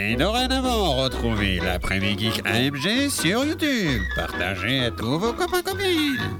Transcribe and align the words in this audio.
Et 0.00 0.14
dorénavant, 0.14 0.94
retrouvez 1.02 1.58
l'après-midi 1.58 2.30
Geek 2.30 2.46
AMG 2.46 3.08
sur 3.10 3.44
YouTube. 3.44 4.00
Partagez 4.14 4.84
à 4.84 4.90
tous 4.92 5.18
vos 5.18 5.32
copains 5.32 5.60
copines. 5.62 6.38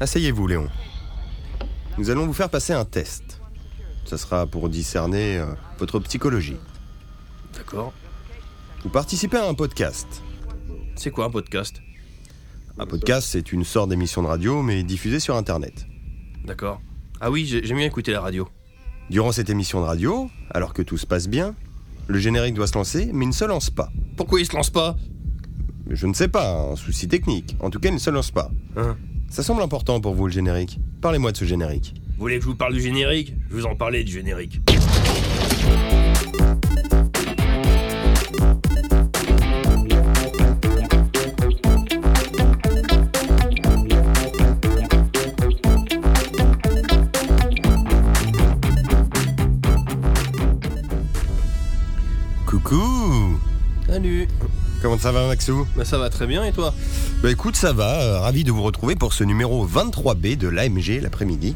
Asseyez-vous, 0.00 0.48
Léon. 0.48 0.68
Nous 1.96 2.10
allons 2.10 2.26
vous 2.26 2.32
faire 2.32 2.48
passer 2.50 2.72
un 2.72 2.84
test. 2.84 3.40
Ça 4.04 4.18
sera 4.18 4.46
pour 4.48 4.68
discerner 4.68 5.38
euh, 5.38 5.46
votre 5.78 6.00
psychologie. 6.00 6.56
D'accord. 7.54 7.92
Vous 8.82 8.90
participez 8.90 9.36
à 9.36 9.46
un 9.46 9.54
podcast. 9.54 10.08
C'est 10.96 11.12
quoi 11.12 11.26
un 11.26 11.30
podcast? 11.30 11.80
Un 12.80 12.86
podcast, 12.86 13.28
c'est 13.30 13.52
une 13.52 13.62
sorte 13.64 13.90
d'émission 13.90 14.22
de 14.24 14.26
radio, 14.28 14.60
mais 14.62 14.82
diffusée 14.82 15.20
sur 15.20 15.36
Internet. 15.36 15.86
D'accord. 16.44 16.80
Ah 17.20 17.30
oui, 17.30 17.46
j'ai- 17.46 17.64
j'aime 17.64 17.76
bien 17.76 17.86
écouter 17.86 18.10
la 18.10 18.20
radio. 18.22 18.48
Durant 19.10 19.32
cette 19.32 19.50
émission 19.50 19.80
de 19.80 19.86
radio, 19.86 20.30
alors 20.50 20.72
que 20.74 20.82
tout 20.82 20.96
se 20.96 21.06
passe 21.06 21.28
bien, 21.28 21.54
le 22.08 22.18
générique 22.18 22.54
doit 22.54 22.66
se 22.66 22.74
lancer, 22.74 23.10
mais 23.12 23.24
il 23.24 23.28
ne 23.28 23.34
se 23.34 23.44
lance 23.44 23.70
pas. 23.70 23.90
Pourquoi 24.16 24.40
il 24.40 24.46
se 24.46 24.54
lance 24.54 24.70
pas? 24.70 24.96
Je 25.90 26.06
ne 26.06 26.14
sais 26.14 26.28
pas, 26.28 26.70
un 26.72 26.76
souci 26.76 27.08
technique. 27.08 27.56
En 27.60 27.70
tout 27.70 27.78
cas, 27.78 27.88
il 27.90 27.94
ne 27.94 27.98
se 27.98 28.10
lance 28.10 28.30
pas. 28.30 28.50
Hein 28.76 28.96
Ça 29.28 29.42
semble 29.42 29.62
important 29.62 30.00
pour 30.00 30.14
vous, 30.14 30.26
le 30.26 30.32
générique. 30.32 30.78
Parlez-moi 31.00 31.32
de 31.32 31.36
ce 31.36 31.44
générique. 31.44 31.94
Vous 32.16 32.20
voulez 32.20 32.36
que 32.38 32.44
je 32.44 32.48
vous 32.48 32.54
parle 32.54 32.74
du 32.74 32.80
générique? 32.80 33.34
Je 33.50 33.54
vous 33.56 33.66
en 33.66 33.76
parlais 33.76 34.04
du 34.04 34.12
générique. 34.12 34.60
Comment 54.82 54.98
ça 54.98 55.12
va, 55.12 55.28
Maxou? 55.28 55.64
Bah 55.76 55.84
ça 55.84 55.96
va 55.96 56.10
très 56.10 56.26
bien 56.26 56.44
et 56.44 56.50
toi? 56.52 56.74
Bah 57.22 57.30
écoute, 57.30 57.54
ça 57.54 57.72
va. 57.72 58.00
euh, 58.02 58.18
ravi 58.20 58.42
de 58.42 58.50
vous 58.50 58.62
retrouver 58.62 58.96
pour 58.96 59.12
ce 59.12 59.22
numéro 59.22 59.64
23B 59.66 60.36
de 60.36 60.48
l'AMG, 60.48 61.00
l'après-midi. 61.00 61.54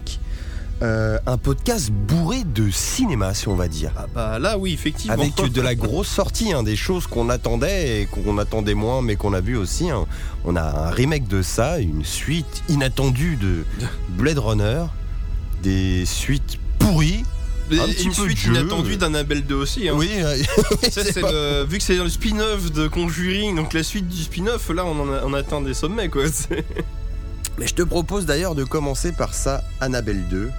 Euh, 0.83 1.19
un 1.27 1.37
podcast 1.39 1.91
bourré 1.91 2.45
de 2.45 2.71
cinéma, 2.71 3.35
si 3.35 3.49
on 3.49 3.57
va 3.57 3.67
dire. 3.67 3.91
Ah 3.97 4.07
bah 4.15 4.39
là 4.39 4.59
oui, 4.59 4.75
effectivement. 4.75 5.15
Avec 5.15 5.35
de 5.53 5.61
la 5.61 5.75
grosse 5.75 6.07
sortie, 6.09 6.53
hein, 6.53 6.63
des 6.63 6.77
choses 6.77 7.07
qu'on 7.09 7.29
attendait 7.29 8.03
et 8.03 8.07
qu'on 8.07 8.39
attendait 8.39 8.75
moins, 8.75 9.03
mais 9.03 9.17
qu'on 9.17 9.33
a 9.33 9.41
vu 9.41 9.57
aussi. 9.57 9.91
hein. 9.91 10.07
On 10.45 10.55
a 10.55 10.63
un 10.63 10.91
remake 10.91 11.27
de 11.27 11.43
ça, 11.43 11.81
une 11.81 12.05
suite 12.05 12.63
inattendue 12.69 13.37
de 13.37 13.65
Blade 14.11 14.39
Runner, 14.39 14.85
des 15.65 16.05
suites 16.07 16.59
pourries. 16.79 17.25
Et 17.71 17.81
un 17.81 17.87
petit 17.89 18.05
une 18.05 18.15
peu 18.15 18.23
suite 18.25 18.39
jeu. 18.39 18.53
inattendue 18.53 18.97
d'Annabelle 18.97 19.45
2 19.45 19.55
aussi. 19.55 19.89
Hein. 19.89 19.95
Oui, 19.97 20.09
euh, 20.19 20.37
Ça, 20.83 20.89
c'est 21.05 21.13
c'est 21.13 21.21
pas- 21.21 21.33
le- 21.33 21.65
vu 21.65 21.79
que 21.79 21.83
c'est 21.85 21.97
dans 21.97 22.05
le 22.05 22.11
spin-off 22.11 22.71
de 22.73 22.87
Conjuring, 22.89 23.57
donc 23.57 23.73
la 23.73 23.83
suite 23.83 24.09
du 24.09 24.23
spin-off, 24.23 24.69
là 24.71 24.85
on, 24.85 24.99
en 25.01 25.13
a- 25.13 25.23
on 25.25 25.33
atteint 25.35 25.61
des 25.61 25.75
sommets 25.75 26.09
quoi. 26.09 26.29
C'est- 26.31 26.65
Mais 27.59 27.67
je 27.67 27.75
te 27.75 27.83
propose 27.83 28.27
d'ailleurs 28.27 28.55
de 28.55 28.65
commencer 28.65 29.13
par 29.13 29.33
ça, 29.35 29.65
Annabelle 29.81 30.29
2, 30.29 30.51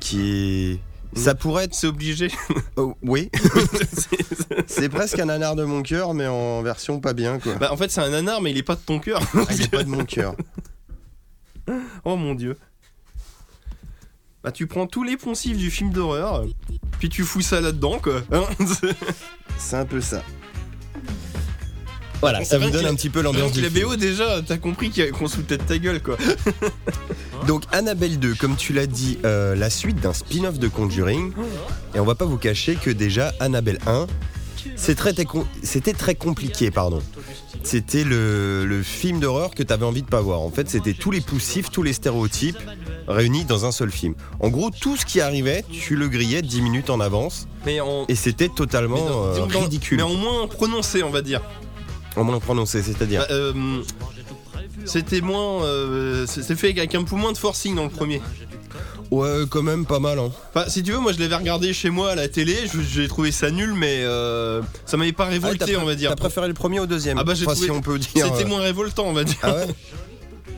qui 0.00 0.20
est. 0.30 0.78
Ça 1.18 1.34
pourrait 1.34 1.64
être. 1.64 1.74
C'est 1.74 1.88
obligé. 1.88 2.28
Oh, 2.76 2.96
oui, 3.02 3.28
c'est 4.66 4.88
presque 4.88 5.18
un 5.18 5.26
nanar 5.26 5.56
de 5.56 5.64
mon 5.64 5.82
cœur, 5.82 6.14
mais 6.14 6.26
en 6.26 6.62
version 6.62 7.00
pas 7.00 7.12
bien, 7.12 7.38
quoi. 7.38 7.54
bah 7.56 7.70
en 7.70 7.76
fait 7.76 7.90
c'est 7.90 8.00
un 8.00 8.08
nanar 8.08 8.40
mais 8.40 8.50
il 8.50 8.56
est 8.56 8.62
pas 8.62 8.76
de 8.76 8.80
ton 8.80 8.98
cœur. 8.98 9.20
Ah, 9.34 9.40
il 9.52 9.60
est 9.62 9.70
pas 9.70 9.82
de 9.84 9.90
mon 9.90 10.06
cœur. 10.06 10.34
oh 12.04 12.16
mon 12.16 12.34
dieu. 12.34 12.56
Bah 14.44 14.50
tu 14.52 14.66
prends 14.66 14.86
tous 14.86 15.04
les 15.04 15.16
poncifs 15.16 15.56
du 15.56 15.70
film 15.70 15.90
d'horreur, 15.92 16.44
puis 16.98 17.08
tu 17.08 17.22
fous 17.22 17.42
ça 17.42 17.60
là-dedans 17.60 17.98
quoi. 18.02 18.22
Hein 18.32 18.42
C'est 19.58 19.76
un 19.76 19.84
peu 19.84 20.00
ça. 20.00 20.22
Voilà, 22.20 22.44
ça 22.44 22.56
vous 22.58 22.70
donne 22.70 22.86
un 22.86 22.94
petit 22.94 23.10
peu 23.10 23.20
l'ambiance 23.20 23.50
du 23.52 23.60
la. 23.62 23.68
BO 23.70 23.96
déjà, 23.96 24.40
t'as 24.42 24.56
compris 24.56 24.90
qu'il 24.90 25.04
y 25.04 25.08
a- 25.08 25.10
qu'on 25.10 25.26
se 25.26 25.36
foutait 25.36 25.58
de 25.58 25.62
ta 25.64 25.76
gueule 25.78 26.00
quoi. 26.00 26.16
Donc 27.48 27.64
Annabelle 27.72 28.18
2, 28.20 28.34
comme 28.36 28.54
tu 28.56 28.72
l'as 28.72 28.86
dit, 28.86 29.18
euh, 29.24 29.56
la 29.56 29.70
suite 29.70 30.00
d'un 30.00 30.12
spin-off 30.12 30.58
de 30.60 30.68
Conjuring. 30.68 31.32
Et 31.96 32.00
on 32.00 32.04
va 32.04 32.14
pas 32.14 32.24
vous 32.24 32.36
cacher 32.38 32.76
que 32.76 32.90
déjà 32.90 33.32
Annabelle 33.40 33.80
1, 33.88 34.06
c'est 34.76 34.94
très- 34.94 35.12
très 35.12 35.24
com- 35.24 35.46
c'était 35.64 35.92
très 35.94 36.14
compliqué, 36.14 36.70
pardon. 36.70 37.02
C'était 37.64 38.04
le, 38.04 38.64
le 38.66 38.82
film 38.84 39.18
d'horreur 39.18 39.52
que 39.52 39.64
tu 39.64 39.72
avais 39.72 39.84
envie 39.84 40.02
de 40.02 40.06
pas 40.08 40.20
voir. 40.20 40.40
En 40.40 40.50
fait, 40.50 40.70
c'était 40.70 40.94
tous 40.94 41.10
les 41.10 41.20
poussifs, 41.20 41.70
tous 41.72 41.82
les 41.82 41.92
stéréotypes 41.92 42.58
réunis 43.08 43.44
dans 43.44 43.64
un 43.66 43.72
seul 43.72 43.90
film. 43.90 44.14
En 44.40 44.48
gros, 44.48 44.70
tout 44.70 44.96
ce 44.96 45.04
qui 45.06 45.20
arrivait, 45.20 45.64
tu 45.70 45.96
le 45.96 46.08
grillais 46.08 46.42
10 46.42 46.60
minutes 46.62 46.90
en 46.90 47.00
avance. 47.00 47.46
Mais 47.66 47.78
Et 48.08 48.14
c'était 48.14 48.48
totalement 48.48 48.96
mais 48.96 49.08
dans- 49.10 49.26
euh, 49.26 49.46
dans- 49.46 49.60
ridicule. 49.60 49.96
Mais 49.98 50.02
en 50.02 50.14
moins 50.14 50.46
prononcé 50.48 51.02
on 51.02 51.10
va 51.10 51.22
dire. 51.22 51.40
En 52.16 52.24
moins 52.24 52.38
prononcé, 52.40 52.82
c'est-à-dire. 52.82 53.20
Bah, 53.28 53.34
euh, 53.34 53.52
C'était 54.84 55.20
moins. 55.20 55.62
euh, 55.64 56.26
c'est 56.26 56.56
fait 56.56 56.70
avec 56.70 56.94
un 56.94 57.04
peu 57.04 57.14
moins 57.16 57.32
de 57.32 57.38
forcing 57.38 57.74
dans 57.76 57.84
le 57.84 57.90
premier. 57.90 58.20
Ouais, 59.10 59.42
quand 59.50 59.62
même 59.62 59.84
pas 59.84 59.98
mal. 59.98 60.18
Hein. 60.18 60.30
Enfin, 60.54 60.68
si 60.68 60.82
tu 60.82 60.92
veux, 60.92 60.98
moi 60.98 61.12
je 61.12 61.20
l'avais 61.20 61.36
regardé 61.36 61.72
chez 61.74 61.90
moi 61.90 62.10
à 62.12 62.14
la 62.14 62.28
télé, 62.28 62.56
j'ai 62.90 63.06
trouvé 63.08 63.30
ça 63.30 63.50
nul, 63.50 63.74
mais 63.74 63.98
euh, 64.02 64.62
ça 64.86 64.96
m'avait 64.96 65.12
pas 65.12 65.26
Ah, 65.26 65.30
révolté, 65.30 65.76
on 65.76 65.84
va 65.84 65.94
dire. 65.94 66.08
T'as 66.10 66.16
préféré 66.16 66.48
le 66.48 66.54
premier 66.54 66.80
au 66.80 66.86
deuxième 66.86 67.18
Ah 67.18 67.24
bah, 67.24 67.34
j'ai 67.34 67.44
Enfin, 67.44 67.52
trouvé- 67.52 67.66
si 67.66 67.70
on 67.70 67.80
peut 67.82 67.98
dire. 67.98 68.10
C'était 68.26 68.44
euh, 68.44 68.48
moins 68.48 68.60
révoltant, 68.60 69.04
on 69.06 69.12
va 69.12 69.24
dire. 69.24 69.36
Ah 69.42 69.52
ouais? 69.54 69.66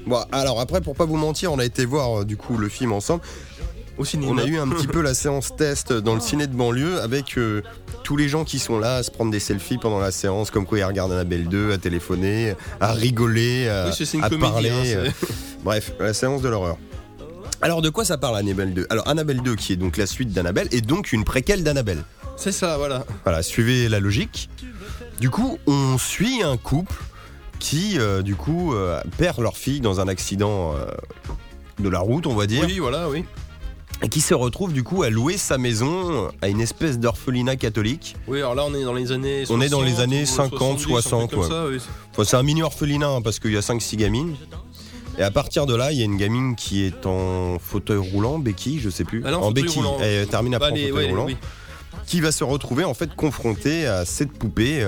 Bon, 0.07 0.19
alors 0.33 0.61
après, 0.61 0.81
pour 0.81 0.95
pas 0.95 1.05
vous 1.07 1.17
mentir, 1.17 1.53
on 1.53 1.59
a 1.59 1.65
été 1.65 1.85
voir 1.85 2.21
euh, 2.21 2.25
du 2.25 2.37
coup 2.37 2.57
le 2.59 2.69
film 2.69 2.93
ensemble. 2.93 3.23
Au 3.97 4.05
cinéma. 4.05 4.33
On 4.33 4.39
a 4.39 4.45
eu 4.45 4.59
un 4.59 4.67
petit 4.69 4.89
peu 4.89 5.01
la 5.03 5.15
séance 5.15 5.55
test 5.57 5.93
dans 5.93 6.15
le 6.15 6.21
ciné 6.21 6.49
de 6.49 6.53
banlieue 6.55 7.01
avec 7.01 7.39
euh, 7.39 7.63
tous 8.03 8.17
les 8.17 8.29
gens 8.29 8.43
qui 8.45 8.59
sont 8.59 8.79
là 8.81 8.97
à 8.97 9.03
se 9.05 9.11
prendre 9.13 9.31
des 9.31 9.39
selfies 9.39 9.79
pendant 9.79 10.01
la 10.01 10.11
séance, 10.11 10.51
comme 10.51 10.67
quoi 10.67 10.79
ils 10.81 10.85
regardent 10.85 11.13
Annabelle 11.13 11.49
2, 11.49 11.73
à 11.73 11.79
téléphoner, 11.79 12.55
à 12.81 12.93
rigoler, 12.93 13.69
à, 13.69 13.89
Oui, 13.89 14.21
à 14.21 14.29
comédie. 14.29 14.39
parler. 14.51 14.71
hein, 14.71 14.83
euh, 14.85 15.11
Bref, 15.63 15.93
la 16.01 16.13
séance 16.13 16.43
de 16.43 16.49
l'horreur. 16.49 16.77
Alors 17.63 17.83
de 17.83 17.89
quoi 17.89 18.05
ça 18.05 18.19
parle 18.19 18.37
Annabelle 18.37 18.75
2 18.75 18.87
Alors 18.91 19.07
Annabelle 19.09 19.41
2 19.43 19.55
qui 19.55 19.73
est 19.73 19.77
donc 19.77 19.97
la 19.97 20.07
suite 20.07 20.33
d'Annabelle 20.33 20.67
et 20.73 20.81
donc 20.81 21.13
une 21.13 21.23
préquelle 21.25 21.63
d'Annabelle. 21.63 22.03
C'est 22.37 22.53
ça, 22.53 22.77
voilà. 22.77 23.07
Voilà, 23.23 23.43
suivez 23.45 23.89
la 23.89 24.01
logique. 24.01 24.51
Du 25.21 25.31
coup, 25.31 25.57
on 25.69 25.97
suit 25.99 26.43
un 26.43 26.57
couple 26.57 26.93
qui, 27.65 27.99
euh, 27.99 28.21
du 28.21 28.37
coup, 28.37 28.75
euh, 28.75 29.01
perd 29.17 29.41
leur 29.41 29.57
fille 29.57 29.81
dans 29.81 29.99
un 29.99 30.07
accident 30.07 30.75
euh, 30.75 30.85
de 31.83 31.89
la 31.89 32.01
route, 32.01 32.27
on 32.27 32.35
va 32.35 32.47
dire, 32.47 32.63
Oui, 32.67 32.79
voilà, 32.79 33.09
oui. 33.09 33.25
et 34.03 34.11
qui 34.11 34.21
se 34.21 34.35
retrouve 34.35 34.75
du 34.75 34.83
coup 34.83 35.03
à 35.03 35.09
louer 35.09 35.39
sa 35.39 35.57
maison 35.57 36.31
à 36.43 36.49
une 36.49 36.61
espèce 36.61 36.99
d'orphelinat 36.99 37.57
catholique. 37.57 38.17
Oui, 38.29 38.41
alors 38.41 38.55
là 38.55 38.65
on 38.67 38.75
est 38.75 38.85
dans 38.85 38.93
les 38.93 39.13
années. 39.13 39.45
On 39.49 39.63
est 39.63 39.71
dans 39.71 39.81
les 39.81 39.93
60 39.95 40.03
années 40.05 40.23
ou 40.25 40.27
50, 40.27 40.59
70, 40.59 40.61
un 40.61 40.77
truc 40.77 40.91
60, 40.91 41.31
comme 41.31 41.41
ouais. 41.41 41.49
ça, 41.49 41.67
oui. 41.67 41.79
Enfin, 42.13 42.25
c'est 42.25 42.37
un 42.37 42.43
mini 42.43 42.63
orphelinat 42.63 43.09
hein, 43.09 43.23
parce 43.23 43.39
qu'il 43.39 43.53
y 43.53 43.57
a 43.57 43.61
5-6 43.61 43.97
gamines. 43.97 44.37
Et 45.17 45.23
à 45.23 45.31
partir 45.31 45.65
de 45.65 45.75
là, 45.75 45.91
il 45.91 45.99
y 45.99 46.03
a 46.03 46.05
une 46.05 46.19
gamine 46.19 46.57
qui 46.57 46.85
est 46.85 47.07
en 47.07 47.59
fauteuil 47.59 47.97
roulant, 47.99 48.39
béquille, 48.39 48.79
je 48.81 48.91
sais 48.91 49.05
plus. 49.05 49.25
En 49.25 49.53
béquille, 49.53 49.81
roulant. 49.81 49.97
elle 50.03 50.27
termine 50.27 50.55
après 50.55 50.71
Bah, 50.71 50.77
en 50.77 50.79
fauteuil 50.81 50.93
ouais, 50.93 51.09
roulant. 51.11 51.25
oui. 51.25 51.37
qui 52.07 52.21
va 52.21 52.31
se 52.31 52.45
retrouver 52.45 52.85
en 52.85 52.93
fait 52.95 53.15
confronté 53.15 53.87
à 53.87 54.05
cette 54.05 54.33
poupée 54.33 54.87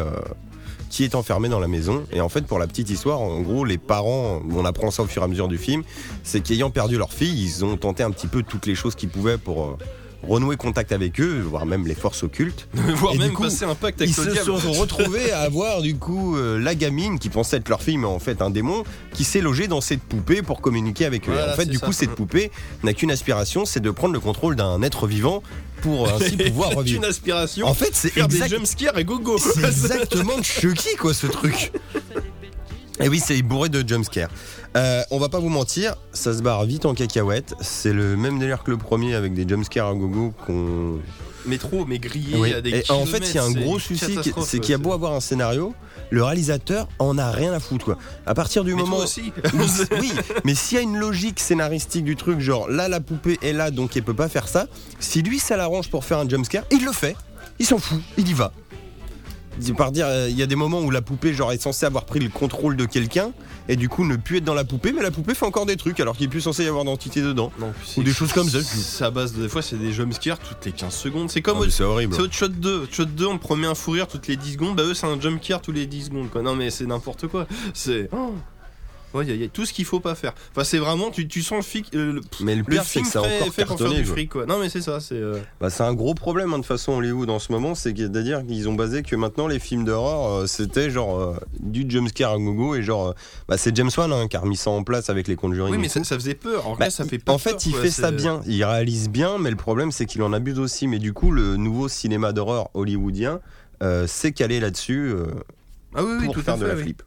qui 0.97 1.05
est 1.05 1.15
enfermée 1.15 1.51
dans 1.51 1.61
la 1.61 1.69
maison. 1.69 2.07
Et 2.11 2.23
en 2.23 2.31
fait, 2.31 2.47
pour 2.47 2.59
la 2.59 2.67
petite 2.67 2.89
histoire, 2.89 3.21
en 3.21 3.43
gros, 3.43 3.67
les 3.67 3.77
parents, 3.77 4.41
on 4.51 4.65
apprend 4.65 4.91
ça 4.91 5.03
au 5.03 5.07
fur 5.07 5.21
et 5.21 5.27
à 5.27 5.29
mesure 5.29 5.47
du 5.47 5.59
film, 5.59 5.83
c'est 6.23 6.41
qu'ayant 6.41 6.71
perdu 6.71 6.97
leur 6.97 7.13
fille, 7.13 7.39
ils 7.39 7.67
ont 7.67 7.77
tenté 7.77 8.03
un 8.03 8.11
petit 8.11 8.29
peu 8.29 8.43
toutes 8.43 8.65
les 8.65 8.75
choses 8.75 8.95
qu'ils 8.95 9.11
pouvaient 9.11 9.37
pour 9.37 9.63
euh, 9.63 9.77
renouer 10.23 10.57
contact 10.57 10.93
avec 10.93 11.21
eux, 11.21 11.41
voire 11.41 11.67
même 11.67 11.87
les 11.87 11.95
forces 11.95 12.23
occultes. 12.25 12.69
Voire 12.75 13.15
Et 13.15 13.19
même 13.19 13.33
coup, 13.33 13.45
passer 13.45 13.65
un 13.65 13.75
pacte 13.75 14.01
avec 14.01 14.13
Ils 14.17 14.21
le 14.25 14.29
se 14.29 14.33
diable. 14.43 14.61
sont 14.61 14.73
retrouvés 14.73 15.31
à 15.31 15.41
avoir 15.43 15.83
du 15.83 15.97
coup 15.97 16.37
euh, 16.37 16.59
la 16.59 16.75
gamine 16.75 17.19
qui 17.19 17.29
pensait 17.29 17.59
être 17.59 17.69
leur 17.69 17.83
fille, 17.83 17.97
mais 17.99 18.07
en 18.07 18.19
fait 18.19 18.43
un 18.43 18.51
démon, 18.51 18.83
qui 19.13 19.23
s'est 19.25 19.41
logé 19.41 19.69
dans 19.69 19.81
cette 19.81 20.01
poupée 20.01 20.43
pour 20.43 20.61
communiquer 20.61 21.05
avec 21.07 21.29
eux. 21.29 21.33
Voilà, 21.33 21.53
en 21.53 21.57
fait, 21.57 21.67
du 21.67 21.79
ça. 21.79 21.87
coup, 21.87 21.93
cette 21.93 22.11
poupée 22.15 22.51
n'a 22.83 22.93
qu'une 22.93 23.11
aspiration, 23.11 23.65
c'est 23.67 23.81
de 23.81 23.91
prendre 23.91 24.15
le 24.15 24.21
contrôle 24.21 24.57
d'un 24.57 24.83
être 24.83 25.07
vivant 25.07 25.43
pour 25.83 26.09
ainsi 26.13 26.37
pouvoir 26.37 26.71
C'est 26.71 26.77
revivre. 26.77 26.99
une 26.99 27.05
aspiration. 27.09 27.67
En 27.69 27.75
fait, 27.75 27.91
c'est 27.93 28.09
faire 28.11 28.25
exact- 28.25 28.49
des 28.51 28.57
jumpscares 28.57 28.99
et 28.99 29.05
gogo. 29.05 29.39
c'est 29.39 29.65
exactement 29.65 30.43
Chucky, 30.43 30.97
quoi, 30.99 31.15
ce 31.15 31.27
truc. 31.29 31.73
Et 33.01 33.09
oui, 33.09 33.21
c'est 33.25 33.41
bourré 33.43 33.69
de 33.69 33.87
jumpscares. 33.87 34.31
Euh, 34.77 35.03
on 35.11 35.19
va 35.19 35.29
pas 35.29 35.39
vous 35.39 35.49
mentir, 35.51 35.95
ça 36.13 36.33
se 36.35 36.43
barre 36.43 36.65
vite 36.65 36.87
en 36.87 36.95
cacahuète. 36.95 37.55
C'est 37.61 37.93
le 37.93 38.17
même 38.17 38.39
délire 38.39 38.63
que 38.63 38.71
le 38.71 38.77
premier 38.79 39.15
avec 39.15 39.35
des 39.35 39.47
jumpscares 39.47 39.89
à 39.89 39.95
gogo 39.95 40.33
qu'on. 40.47 40.99
mais 41.45 41.59
trop, 41.59 41.85
mais 41.85 41.99
grillé 41.99 42.37
Oui. 42.39 42.55
à 42.55 42.61
des 42.63 42.71
Et 42.71 42.91
en 42.91 43.05
fait, 43.05 43.19
il 43.29 43.35
y 43.35 43.39
a 43.39 43.45
un 43.45 43.51
gros 43.53 43.79
souci, 43.79 44.19
c'est 44.45 44.61
qu'il 44.61 44.71
y 44.71 44.75
a 44.75 44.79
beau 44.79 44.93
avoir 44.93 45.13
un 45.13 45.21
scénario, 45.21 45.75
le 46.11 46.23
réalisateur 46.25 46.89
en 46.99 47.19
a 47.19 47.31
rien 47.31 47.53
à 47.53 47.61
foutre, 47.61 47.85
quoi. 47.85 47.99
À 48.25 48.35
partir 48.35 48.65
du 48.65 48.75
Mais 48.75 48.81
moment. 48.83 48.97
toi 48.97 49.05
aussi. 49.05 49.33
Oui, 49.55 49.67
oui, 50.01 50.13
mais 50.45 50.55
s'il 50.55 50.77
y 50.77 50.81
a 50.81 50.83
une 50.83 50.97
logique 50.97 51.39
scénaristique 51.41 52.05
du 52.05 52.17
truc, 52.17 52.41
genre 52.41 52.69
là 52.69 52.89
la 52.89 53.01
poupée 53.01 53.39
est 53.43 53.53
là 53.53 53.71
donc 53.71 53.97
elle 53.97 54.05
peut 54.05 54.15
pas 54.15 54.29
faire 54.29 54.49
ça, 54.49 54.67
si 55.01 55.21
lui 55.23 55.39
ça 55.39 55.57
l'arrange 55.57 55.91
pour 55.91 56.05
faire 56.05 56.19
un 56.19 56.29
jumpscare, 56.29 56.65
il 56.71 56.85
le 56.85 56.93
fait. 56.93 57.17
Il 57.59 57.65
s'en 57.67 57.79
fout, 57.79 58.01
il 58.19 58.29
y 58.29 58.35
va. 58.35 58.53
Par 59.77 59.93
dire, 59.93 60.07
euh, 60.07 60.29
il 60.29 60.37
y 60.37 60.43
a 60.43 60.47
des 60.47 60.57
moments 60.57 60.81
où 60.81 60.91
la 60.91 61.03
poupée 61.03 61.33
genre 61.35 61.53
est 61.53 61.61
censée 61.61 61.87
avoir 61.87 62.05
pris 62.05 62.21
le 62.21 62.29
contrôle 62.29 62.77
de 62.77 62.85
quelqu'un 62.85 63.33
et 63.69 63.77
du 63.77 63.89
coup 63.89 64.05
ne 64.05 64.17
plus 64.17 64.39
être 64.39 64.45
dans 64.45 64.55
la 64.55 64.65
poupée, 64.65 64.93
mais 64.93 65.03
la 65.03 65.11
poupée 65.11 65.35
fait 65.35 65.47
encore 65.47 65.67
des 65.67 65.77
trucs 65.77 65.99
alors 66.01 66.17
qu'il 66.17 66.27
est 66.27 66.29
plus 66.29 66.41
censé 66.41 66.65
y 66.65 66.69
avoir 66.69 66.85
d'entité 66.85 67.23
dedans. 67.23 67.53
Non, 67.59 67.73
Ou 67.97 68.03
des 68.03 68.13
choses 68.13 68.33
comme 68.33 68.49
ça. 68.49 69.07
À 69.07 69.11
base 69.11 69.33
de, 69.35 69.43
des 69.43 69.49
fois, 69.49 69.63
c'est 69.63 69.77
des 69.77 69.93
jumpscares 69.93 70.39
toutes 70.39 70.65
les 70.65 70.73
15 70.73 70.95
secondes. 70.95 71.31
C'est 71.31 71.43
comme 71.43 71.59
Ah, 71.63 71.67
c'est 71.71 71.85
horrible. 71.85 72.15
C'est 72.15 72.23
Hotshot 72.23 72.49
2. 72.49 72.83
Hotshot 72.83 73.05
2, 73.07 73.27
on 73.27 73.39
te 73.39 73.43
promet 73.43 73.67
un 73.67 73.75
fou 73.75 73.93
rire 73.93 74.09
toutes 74.09 74.27
les 74.29 74.37
10 74.37 74.53
secondes. 74.53 74.77
Bah, 74.77 74.83
eux, 74.85 74.95
c'est 74.95 75.07
un 75.07 75.21
jumpscare 75.21 75.61
tous 75.63 75.73
les 75.73 75.87
10 75.87 76.07
secondes, 76.07 76.31
quoi. 76.31 76.43
Non, 76.43 76.55
mais 76.55 76.71
c'est 76.71 76.87
n'importe 76.87 77.27
quoi. 77.27 77.47
C'est. 77.75 78.09
Oh. 78.13 78.35
Ouais, 79.17 79.27
y 79.27 79.31
a- 79.33 79.35
y 79.35 79.45
a 79.45 79.49
tout 79.49 79.65
ce 79.65 79.73
qu'il 79.73 79.85
faut 79.85 80.01
pas 80.01 80.15
faire. 80.15 80.33
Enfin, 80.53 80.65
c'est 80.65 80.79
vraiment. 80.79 81.11
Tu, 81.11 81.27
tu 81.29 81.43
sens 81.43 81.57
le, 81.59 81.63
fic, 81.63 81.91
euh, 81.95 82.13
le, 82.15 82.21
Mais 82.41 82.55
le 82.55 82.63
pire, 82.65 82.85
c'est 82.85 83.01
que 83.03 83.09
ça 83.09 83.21
a 83.21 83.23
fait, 83.25 83.29
encore 83.29 83.39
fait 83.39 83.45
pour 83.47 83.55
faire 83.55 83.67
cartonné. 83.87 83.97
du 84.03 84.05
fric, 84.05 84.31
quoi. 84.31 84.47
Non, 84.47 84.59
mais 84.59 84.69
c'est 84.69 84.81
ça. 84.83 85.01
C'est. 85.01 85.15
euh, 85.15 85.39
Bah, 85.61 85.71
c'est 85.71 85.83
un 85.83 85.95
gros 85.95 86.15
problème 86.15 86.53
hein, 86.53 86.59
de 86.59 86.65
façon 86.67 86.93
Hollywood 86.93 87.31
en 87.31 87.39
ce 87.39 87.51
moment, 87.53 87.75
c'est-à-dire 87.75 88.45
qu'ils 88.47 88.69
ont 88.69 88.75
basé 88.75 89.03
que 89.03 89.17
maintenant 89.17 89.47
les 89.47 89.59
films 89.59 89.85
d'horreur 89.85 90.31
euh, 90.43 90.47
c'était 90.47 90.91
genre 90.91 91.19
euh, 91.21 91.35
du 91.61 91.85
jumpscare 91.89 92.33
à 92.33 92.39
gogo 92.39 92.75
et 92.75 92.83
genre 92.83 93.15
bah, 93.49 93.57
c'est 93.59 93.75
James 93.77 93.91
Wan 93.97 94.13
hein, 94.13 94.29
qui 94.29 94.37
a 94.37 94.41
remis 94.41 94.57
ça 94.57 94.71
en 94.71 94.83
place 94.85 95.09
avec 95.11 95.29
les 95.29 95.37
Conjuring. 95.37 95.73
Oui, 95.75 95.79
mais 95.81 95.89
ça, 95.89 96.03
ça 96.05 96.17
faisait 96.17 96.35
peur. 96.35 96.67
En 96.69 96.77
Bah, 96.77 96.91
ça 96.91 97.05
fait 97.05 97.19
pas 97.19 97.33
en 97.33 97.39
fait, 97.39 97.51
peur, 97.53 97.61
il 97.67 97.73
quoi. 97.73 97.83
fait 97.83 97.91
ça 97.91 98.11
bien, 98.11 98.41
il 98.47 98.63
réalise 98.65 99.09
bien, 99.09 99.39
mais 99.39 99.51
le 99.51 99.57
problème 99.57 99.93
c'est 99.93 100.07
qu'il 100.07 100.23
en 100.23 100.33
abuse 100.33 100.59
aussi. 100.59 100.87
Mais 100.89 100.99
du 100.99 101.13
coup, 101.13 101.31
le 101.31 101.57
nouveau 101.57 101.89
cinéma 101.89 102.33
d'horreur 102.33 102.69
hollywoodien 102.75 103.41
s'est 104.07 104.33
calé 104.33 104.61
là-dessus 104.61 105.13
Ah 105.95 106.03
oui, 106.05 106.13
oui, 106.21 106.25
pour 106.27 106.35
tout 106.35 106.43
faire 106.43 106.55
à 106.55 106.57
de 106.59 106.63
fait. 106.63 106.69
la 106.69 106.75
oui. 106.77 106.83
flip. 106.83 107.03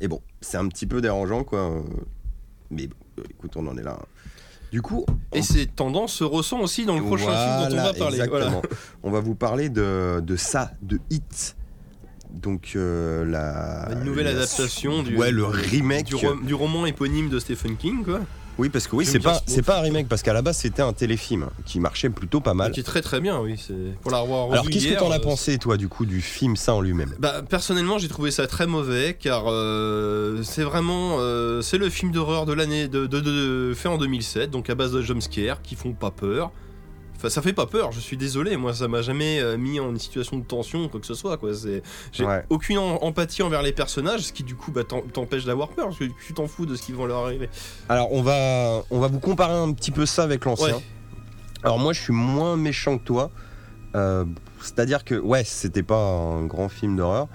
Et 0.00 0.08
bon, 0.08 0.20
c'est 0.40 0.56
un 0.56 0.68
petit 0.68 0.86
peu 0.86 1.00
dérangeant 1.00 1.44
quoi. 1.44 1.58
euh, 1.60 1.80
Mais 2.70 2.86
bon, 2.86 2.96
euh, 3.18 3.22
écoute, 3.30 3.52
on 3.56 3.66
en 3.66 3.76
est 3.76 3.82
là. 3.82 3.98
Du 4.72 4.82
coup, 4.82 5.06
Et 5.32 5.42
ces 5.42 5.66
tendances 5.66 6.12
se 6.14 6.24
ressent 6.24 6.58
aussi 6.60 6.84
dans 6.84 6.96
le 6.96 7.02
prochain 7.04 7.26
film 7.26 7.70
dont 7.70 7.76
on 7.78 7.84
va 7.84 7.94
parler. 7.94 8.16
exactement. 8.16 8.60
Voilà. 8.60 8.62
On 9.04 9.10
va 9.12 9.20
vous 9.20 9.36
parler 9.36 9.68
de, 9.68 10.20
de 10.20 10.36
ça, 10.36 10.72
de 10.82 10.98
Hit. 11.10 11.56
Donc 12.32 12.72
euh, 12.74 13.24
la 13.24 13.92
Une 13.92 14.02
nouvelle 14.04 14.24
la- 14.24 14.32
adaptation 14.32 15.04
du, 15.04 15.16
ouais 15.16 15.30
le 15.30 15.44
remake 15.44 16.12
du 16.44 16.54
roman 16.54 16.84
éponyme 16.86 17.28
de 17.28 17.38
Stephen 17.38 17.76
King, 17.76 18.02
quoi. 18.04 18.20
Oui 18.58 18.68
parce 18.68 18.86
que 18.86 18.94
oui 18.96 19.04
c'est 19.06 19.18
pas 19.18 19.40
c'est 19.46 19.62
pas 19.62 19.78
un 19.78 19.82
remake 19.82 20.08
parce 20.08 20.22
qu'à 20.22 20.32
la 20.32 20.42
base 20.42 20.58
c'était 20.58 20.82
un 20.82 20.92
téléfilm 20.92 21.46
qui 21.64 21.80
marchait 21.80 22.10
plutôt 22.10 22.40
pas 22.40 22.54
mal 22.54 22.72
Qui 22.72 22.80
est 22.80 22.84
très 22.84 23.02
très 23.02 23.20
bien, 23.20 23.40
oui. 23.40 23.56
C'est 23.58 23.74
pour 24.00 24.10
la 24.10 24.18
revoir. 24.18 24.52
alors 24.52 24.68
qu'est-ce 24.70 24.86
que 24.88 24.98
t'en 24.98 25.10
as 25.10 25.16
euh, 25.16 25.22
pensé 25.22 25.58
toi 25.58 25.76
du 25.76 25.88
coup 25.88 26.06
du 26.06 26.20
film 26.20 26.56
ça 26.56 26.74
en 26.74 26.80
lui-même? 26.80 27.14
Bah 27.18 27.42
personnellement 27.48 27.98
j'ai 27.98 28.08
trouvé 28.08 28.30
ça 28.30 28.46
très 28.46 28.66
mauvais 28.66 29.16
car 29.18 29.44
euh, 29.48 30.42
c'est 30.42 30.62
vraiment 30.62 31.16
euh, 31.18 31.62
c'est 31.62 31.78
le 31.78 31.90
film 31.90 32.12
d'horreur 32.12 32.46
de 32.46 32.52
l'année 32.52 32.88
de, 32.88 33.06
de- 33.06 33.20
de- 33.20 33.72
fait 33.74 33.88
en 33.88 33.98
2007 33.98 34.50
donc 34.50 34.70
à 34.70 34.74
base 34.74 34.92
de 34.92 35.02
jumpscares 35.02 35.60
qui 35.62 35.74
font 35.74 35.92
pas 35.92 36.10
peur. 36.10 36.50
Enfin 37.16 37.30
ça 37.30 37.40
fait 37.42 37.52
pas 37.52 37.66
peur, 37.66 37.90
je 37.92 38.00
suis 38.00 38.16
désolé, 38.16 38.56
moi 38.56 38.74
ça 38.74 38.86
m'a 38.88 39.00
jamais 39.00 39.40
euh, 39.40 39.56
mis 39.56 39.80
en 39.80 39.90
une 39.90 39.98
situation 39.98 40.36
de 40.36 40.44
tension 40.44 40.84
ou 40.84 40.88
quoi 40.88 41.00
que 41.00 41.06
ce 41.06 41.14
soit 41.14 41.36
quoi. 41.38 41.50
J'ai 42.12 42.24
Ouais. 42.24 42.44
aucune 42.50 42.76
empathie 42.78 43.42
envers 43.42 43.62
les 43.62 43.72
personnages, 43.72 44.22
ce 44.22 44.32
qui 44.32 44.42
du 44.42 44.54
coup 44.56 44.72
bah, 44.72 44.82
t'empêche 44.84 45.44
d'avoir 45.44 45.68
peur 45.68 45.86
parce 45.86 45.98
que 45.98 46.04
tu 46.26 46.34
t'en 46.34 46.46
fous 46.46 46.66
de 46.66 46.74
ce 46.76 46.82
qui 46.82 46.92
va 46.92 47.06
leur 47.06 47.24
arriver. 47.24 47.48
alors 47.88 48.12
on 48.12 48.20
va 48.22 48.82
on 48.90 48.98
va 49.00 49.08
vous 49.08 49.20
comparer 49.20 49.54
un 49.54 49.72
petit 49.72 49.90
peu 49.90 50.04
ça 50.06 50.22
avec 50.24 50.44
l'ancien 50.44 50.76
Ouais. 50.76 50.82
alors 51.62 51.78
moi 51.78 51.92
je 51.92 52.00
suis 52.00 52.12
moins 52.12 52.56
méchant 52.56 52.98
que 52.98 53.04
toi 53.04 53.30
Euh, 53.96 54.24
c'est-à-dire 54.60 55.04
que 55.04 55.14
ouais 55.14 55.44
c'était 55.44 55.84
pas 55.84 55.96
un 55.96 56.44
grand 56.46 56.68
film 56.68 56.96
d'horreur 56.96 57.28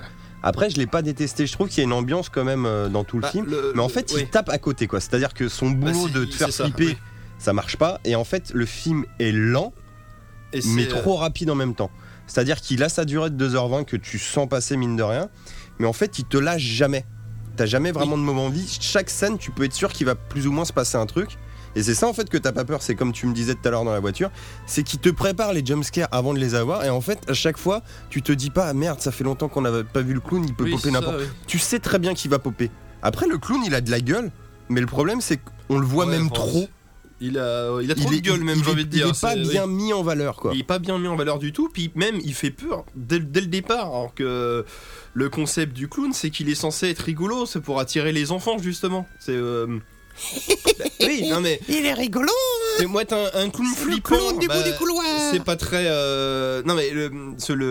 après 0.44 0.70
je 0.70 0.76
l'ai 0.78 0.88
pas 0.88 1.02
détesté 1.02 1.48
je 1.48 1.54
trouve 1.54 1.70
qu'il 1.70 1.78
y 1.78 1.82
a 1.82 1.84
une 1.86 1.94
ambiance 1.94 2.28
quand 2.28 2.44
même 2.44 2.66
euh, 2.66 2.90
dans 2.90 3.06
tout 3.06 3.16
le 3.16 3.22
Bah, 3.22 3.30
film 3.32 3.46
le- 3.46 3.72
Mais 3.76 3.82
en 3.82 3.88
fait, 3.90 4.12
il 4.18 4.28
tape 4.30 4.50
à 4.50 4.58
côté, 4.58 4.88
quoi. 4.88 5.00
C'est-à-dire 5.00 5.34
que 5.34 5.48
son 5.48 5.70
Bah, 5.72 5.92
boulot 5.92 6.10
de 6.10 6.26
te 6.26 6.34
faire 6.36 6.50
flipper, 6.50 6.86
oui. 6.88 6.98
Ça 7.40 7.54
marche 7.54 7.78
pas. 7.78 8.00
Et 8.06 8.16
en 8.16 8.24
fait, 8.24 8.52
le 8.54 8.66
film 8.66 9.06
est 9.20 9.32
lent, 9.32 9.74
Et 10.54 10.58
mais 10.58 10.84
c'est, 10.84 10.94
euh, 10.94 11.00
trop 11.02 11.16
rapide 11.16 11.50
en 11.50 11.56
même 11.56 11.74
temps. 11.74 11.90
C'est-à-dire 12.28 12.62
qu'il 12.62 12.84
a 12.84 12.90
sa 12.90 13.06
durée 13.06 13.32
de 13.32 13.50
2h20 13.50 13.86
que 13.86 13.98
tu 13.98 14.20
sens 14.20 14.48
passer, 14.48 14.78
mine 14.78 14.96
de 14.96 15.04
rien. 15.04 15.30
Mais 15.80 15.88
en 15.88 15.94
fait, 15.94 16.20
il 16.20 16.26
te 16.26 16.38
lâche 16.38 16.62
jamais. 16.62 17.06
T'as 17.56 17.66
jamais 17.66 17.92
vraiment 17.92 18.18
de 18.18 18.22
moment 18.22 18.50
de 18.50 18.54
vie. 18.54 18.78
Chaque 18.80 19.10
scène, 19.10 19.38
tu 19.38 19.52
peux 19.52 19.64
être 19.64 19.74
sûr 19.74 19.92
qu'il 19.92 20.06
va 20.06 20.16
plus 20.16 20.46
ou 20.46 20.52
moins 20.52 20.66
se 20.66 20.74
passer 20.74 20.98
un 20.98 21.06
truc. 21.08 21.38
Et 21.76 21.84
c'est 21.84 21.94
ça 21.94 22.08
en 22.08 22.14
fait 22.14 22.28
que 22.30 22.38
t'as 22.38 22.52
pas 22.52 22.66
peur, 22.66 22.82
c'est 22.82 22.96
comme 22.96 23.14
tu 23.14 23.28
me 23.28 23.34
disais 23.34 23.54
tout 23.54 23.68
à 23.68 23.70
l'heure 23.70 23.84
dans 23.84 23.94
la 23.94 24.00
voiture, 24.00 24.32
c'est 24.66 24.82
qu'il 24.82 25.00
te 25.00 25.10
prépare 25.10 25.54
les 25.54 25.64
jumpscares 25.64 26.08
avant 26.12 26.34
de 26.34 26.40
les 26.40 26.56
avoir, 26.56 26.84
et 26.84 26.90
en 26.90 27.00
fait 27.00 27.20
à 27.30 27.36
chaque 27.36 27.60
fois 27.60 27.84
tu 28.10 28.24
te 28.24 28.32
dis 28.32 28.50
pas 28.50 28.70
ah, 28.70 28.74
merde 28.74 29.00
ça 29.00 29.12
fait 29.12 29.24
longtemps 29.24 29.50
qu'on 29.50 29.62
n'avait 29.62 29.84
pas 29.84 30.02
vu 30.02 30.16
le 30.16 30.20
clown, 30.20 30.44
il 30.44 30.56
peut 30.56 30.64
oui, 30.64 30.72
popper 30.72 30.90
n'importe 30.90 31.18
oui. 31.20 31.28
tu 31.46 31.60
sais 31.60 31.78
très 31.78 32.00
bien 32.00 32.16
qu'il 32.16 32.32
va 32.32 32.40
popper. 32.40 32.72
Après, 33.02 33.28
le 33.28 33.38
clown, 33.38 33.62
il 33.66 33.74
a 33.74 33.82
de 33.82 33.92
la 33.92 34.02
gueule, 34.02 34.32
mais 34.68 34.82
le 34.82 34.88
problème, 34.88 35.22
c'est 35.22 35.38
qu'on 35.68 35.80
le 35.80 35.86
voit 35.86 36.06
Ouais, 36.06 36.18
même 36.18 36.30
trop. 36.30 36.68
Il 37.22 37.38
a, 37.38 37.80
il 37.82 37.92
a 37.92 37.96
trop 37.96 38.12
il 38.12 38.22
de 38.22 38.26
gueule 38.28 38.44
même, 38.44 38.60
il 38.60 38.64
j'ai 38.64 38.72
envie 38.72 38.86
de 38.86 38.90
dire. 38.90 39.08
Il 39.08 39.10
est 39.10 39.22
pas 39.22 39.36
oui. 39.36 39.50
bien 39.50 39.68
mis 39.68 39.92
en 39.92 40.04
valeur, 40.04 40.38
quoi. 40.38 40.52
Il 40.54 40.62
est 40.62 40.64
pas 40.64 40.80
bien 40.80 40.98
mis 40.98 41.08
en 41.08 41.16
valeur 41.16 41.40
du 41.40 41.52
tout, 41.52 41.70
puis 41.70 41.92
même 41.96 42.20
il 42.24 42.34
fait 42.34 42.52
peur 42.52 42.86
dès, 42.96 43.20
dès 43.20 43.42
le 43.42 43.48
départ. 43.48 43.88
Alors 43.88 44.14
que 44.14 44.66
le 45.14 45.30
concept 45.30 45.74
du 45.74 45.90
clown, 45.90 46.14
c'est 46.14 46.30
qu'il 46.30 46.50
est 46.50 46.56
censé 46.56 46.90
être 46.90 47.00
rigolo, 47.00 47.46
c'est 47.46 47.62
pour 47.62 47.80
attirer 47.80 48.12
les 48.12 48.32
enfants 48.32 48.58
justement. 48.58 49.08
C'est 49.20 49.34
euh, 49.36 49.80
bah, 50.80 50.86
oui, 51.02 51.28
non 51.30 51.42
mais 51.42 51.60
Il 51.70 51.86
est 51.86 51.94
rigolo, 51.94 52.32
mais 52.80 52.86
moi 52.86 53.06
t'as 53.06 53.18
un, 53.40 53.46
un 53.46 53.50
clown 53.50 53.74
flippant. 53.76 54.18
bah, 54.48 54.56
couloir. 54.78 55.04
c'est 55.32 55.44
pas 55.44 55.56
très. 55.56 55.86
euh, 55.88 56.62
Non 56.66 56.76
mais 56.76 56.92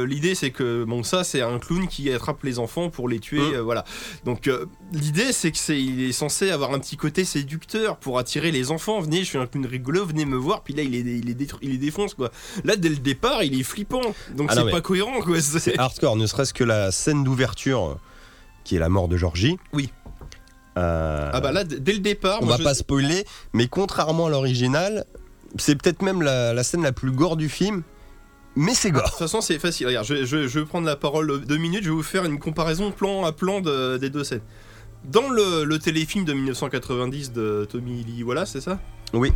l'idée 0.07 0.35
c'est 0.35 0.51
que 0.51 0.85
bon 0.85 1.03
ça 1.03 1.25
c'est 1.25 1.41
un 1.43 1.59
clown 1.59 1.89
qui 1.89 2.11
attrape 2.13 2.43
les 2.43 2.59
enfants 2.59 2.91
pour 2.91 3.09
les 3.09 3.19
tuer, 3.21 3.39
Mm. 3.41 3.55
euh, 3.55 3.63
voilà. 3.63 3.85
Donc 4.25 4.49
euh, 4.49 4.67
l'idée 4.93 5.33
c'est 5.33 5.51
que 5.53 5.59
c'est 5.59 5.81
il 5.81 6.09
est 6.09 6.13
censé 6.13 6.51
avoir 6.51 6.73
un 6.73 6.79
petit 6.79 6.97
côté 6.97 7.25
séducteur 7.25 7.97
pour 7.97 8.19
attirer 8.19 8.51
les 8.51 8.71
enfants. 8.71 9.01
Venez, 9.01 9.19
je 9.21 9.25
suis 9.25 9.39
un 9.39 9.47
clown 9.47 9.67
rigolo, 9.67 10.05
venez 10.07 10.25
me 10.25 10.37
voir. 10.37 10.63
Puis 10.63 10.75
là 10.75 10.83
il 10.83 10.95
est 10.95 11.01
il 11.01 11.31
est 11.31 11.35
détru- 11.39 11.59
il 11.63 11.71
les 11.73 11.79
défonce 11.79 12.15
quoi. 12.15 12.31
Là 12.65 12.77
dès 12.77 12.89
le 12.89 12.97
départ 12.97 13.43
il 13.43 13.59
est 13.59 13.63
flippant, 13.65 14.01
donc 14.35 14.49
Ah 14.51 14.55
c'est 14.57 14.71
pas 14.71 14.81
cohérent 14.81 15.21
quoi. 15.21 15.41
C'est- 15.41 15.59
C'est 15.59 15.79
hardcore, 15.79 16.17
ne 16.17 16.27
serait-ce 16.27 16.55
que 16.55 16.65
la 16.65 16.91
scène 16.93 17.25
d'ouverture, 17.25 17.99
qui 18.65 18.77
est 18.77 18.79
la 18.79 18.89
mort 18.89 19.09
de 19.09 19.17
Georgie. 19.17 19.59
Oui. 19.73 19.91
Euh, 20.77 21.31
Ah 21.33 21.41
bah 21.41 21.51
là 21.53 21.65
dès 21.65 21.93
le 21.93 21.99
départ. 22.01 22.39
on 22.43 22.47
moi, 22.47 22.55
va 22.55 22.59
je- 22.59 22.65
pas 22.65 22.75
spoiler, 22.75 23.25
mais 23.53 23.67
contrairement 23.69 24.27
à 24.27 24.31
l'original, 24.31 25.05
c'est 25.57 25.75
peut-être 25.81 26.03
même 26.03 26.23
la, 26.23 26.53
la 26.53 26.63
scène 26.63 26.83
la 26.83 26.93
plus 26.93 27.11
gore 27.11 27.37
du 27.37 27.49
film, 27.49 27.83
mais 28.55 28.75
c'est 28.75 28.91
De 28.91 28.95
gore. 28.95 29.05
toute 29.11 29.19
façon, 29.19 29.41
c'est 29.41 29.59
facile. 29.59 29.87
Regarde, 29.89 30.07
je, 30.07 30.25
je- 30.25 30.47
je 30.47 30.59
vais 30.61 30.67
prendre 30.67 30.87
la 30.87 30.97
parole 30.97 31.45
deux 31.45 31.57
minutes. 31.57 31.83
Je 31.85 31.89
vais 31.91 31.95
vous 31.97 32.03
faire 32.03 32.25
une 32.25 32.39
comparaison 32.39 32.91
plan 32.93 33.25
à 33.25 33.33
plan 33.33 33.61
de- 33.61 33.97
des 33.97 34.11
deux 34.11 34.25
scènes. 34.25 34.43
Dans 35.05 35.29
le, 35.31 35.65
le 35.65 35.79
téléfilm 35.79 36.25
de 36.25 36.33
1990 36.33 37.33
de 37.33 37.67
Tommy 37.71 38.05
Lee, 38.05 38.23
voilà, 38.23 38.47
c'est 38.47 38.61
ça? 38.61 38.79
Oui. 39.13 39.33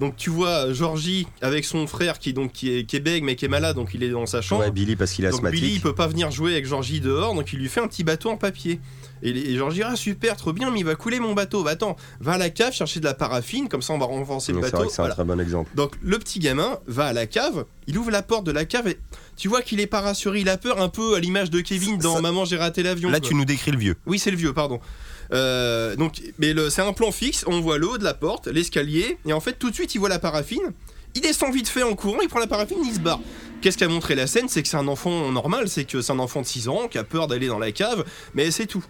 Donc 0.00 0.16
tu 0.16 0.30
vois 0.30 0.72
Georgie 0.72 1.26
avec 1.40 1.64
son 1.64 1.86
frère 1.86 2.18
qui 2.18 2.32
donc 2.32 2.52
qui 2.52 2.70
est, 2.70 3.00
bègue 3.00 3.24
mais 3.24 3.36
qui 3.36 3.44
est 3.44 3.48
malade, 3.48 3.76
donc 3.76 3.90
il 3.94 4.02
est 4.02 4.10
dans 4.10 4.26
sa 4.26 4.42
chambre. 4.42 4.62
Ouais, 4.62 4.70
Billy 4.70 4.96
parce 4.96 5.12
qu'il 5.12 5.24
est 5.24 5.28
asthmatique. 5.28 5.60
Billy 5.60 5.74
il 5.74 5.80
peut 5.80 5.94
pas 5.94 6.06
venir 6.06 6.30
jouer 6.30 6.52
avec 6.52 6.66
Georgie 6.66 7.00
dehors, 7.00 7.34
donc 7.34 7.52
il 7.52 7.58
lui 7.58 7.68
fait 7.68 7.80
un 7.80 7.88
petit 7.88 8.04
bateau 8.04 8.30
en 8.30 8.36
papier. 8.36 8.80
Et, 9.22 9.56
Georgie 9.56 9.82
ah 9.82 9.96
super, 9.96 10.36
trop 10.36 10.52
bien, 10.52 10.70
mais 10.70 10.80
il 10.80 10.84
va 10.84 10.94
couler 10.94 11.20
mon 11.20 11.32
bateau. 11.32 11.62
Bah 11.62 11.70
attends, 11.70 11.96
va 12.20 12.32
à 12.32 12.38
la 12.38 12.50
cave 12.50 12.72
chercher 12.72 13.00
de 13.00 13.04
la 13.04 13.14
paraffine, 13.14 13.68
comme 13.68 13.82
ça 13.82 13.94
on 13.94 13.98
va 13.98 14.06
renforcer 14.06 14.52
Donc, 14.52 14.64
le 14.64 14.70
bateau. 14.70 14.88
c'est 14.90 15.02
un 15.02 15.08
très 15.08 15.24
bon 15.24 15.40
exemple. 15.40 15.70
Donc 15.74 15.94
le 16.02 16.18
petit 16.18 16.38
gamin 16.38 16.78
va 16.86 17.06
à 17.06 17.12
la 17.12 17.26
cave, 17.26 17.64
il 17.86 17.96
ouvre 17.98 18.10
la 18.10 18.22
porte 18.22 18.44
de 18.44 18.52
la 18.52 18.64
cave 18.64 18.88
et 18.88 18.98
tu 19.36 19.48
vois 19.48 19.62
qu'il 19.62 19.80
est 19.80 19.86
pas 19.86 20.00
rassuré, 20.00 20.40
il 20.40 20.48
a 20.48 20.56
peur 20.56 20.80
un 20.80 20.88
peu 20.88 21.14
à 21.14 21.20
l'image 21.20 21.50
de 21.50 21.60
Kevin 21.60 21.98
dans 21.98 22.16
Ça- 22.16 22.20
Maman 22.20 22.44
j'ai 22.44 22.56
raté 22.56 22.82
l'avion. 22.82 23.10
Là, 23.10 23.20
quoi. 23.20 23.28
tu 23.28 23.34
nous 23.34 23.44
décris 23.44 23.70
le 23.70 23.78
vieux. 23.78 23.96
Oui 24.06 24.18
c'est 24.18 24.30
le 24.30 24.36
vieux, 24.36 24.52
pardon. 24.52 24.80
Euh, 25.32 25.96
donc 25.96 26.20
mais 26.38 26.52
le- 26.52 26.70
c'est 26.70 26.82
un 26.82 26.92
plan 26.92 27.10
fixe, 27.12 27.44
on 27.46 27.60
voit 27.60 27.78
l'eau 27.78 27.98
de 27.98 28.04
la 28.04 28.14
porte, 28.14 28.46
l'escalier 28.46 29.18
et 29.26 29.32
en 29.32 29.40
fait 29.40 29.54
tout 29.58 29.70
de 29.70 29.74
suite 29.74 29.94
il 29.94 29.98
voit 29.98 30.08
la 30.08 30.18
paraffine. 30.18 30.72
Il 31.14 31.22
descend 31.22 31.52
vite 31.54 31.68
fait 31.68 31.82
en 31.82 31.94
courant, 31.94 32.18
il 32.22 32.28
prend 32.28 32.40
la 32.40 32.46
paraffine, 32.46 32.76
il 32.84 32.92
se 32.94 33.00
barre. 33.00 33.20
Qu'est-ce 33.62 33.78
qu'a 33.78 33.88
montré 33.88 34.14
la 34.14 34.26
scène 34.26 34.48
C'est 34.48 34.62
que 34.62 34.68
c'est 34.68 34.76
un 34.76 34.86
enfant 34.86 35.32
normal, 35.32 35.66
c'est 35.68 35.84
que 35.84 36.02
c'est 36.02 36.12
un 36.12 36.18
enfant 36.18 36.42
de 36.42 36.46
6 36.46 36.68
ans 36.68 36.88
qui 36.90 36.98
a 36.98 37.04
peur 37.04 37.26
d'aller 37.26 37.46
dans 37.48 37.58
la 37.58 37.72
cave, 37.72 38.04
mais 38.34 38.50
c'est 38.50 38.66
tout. 38.66 38.84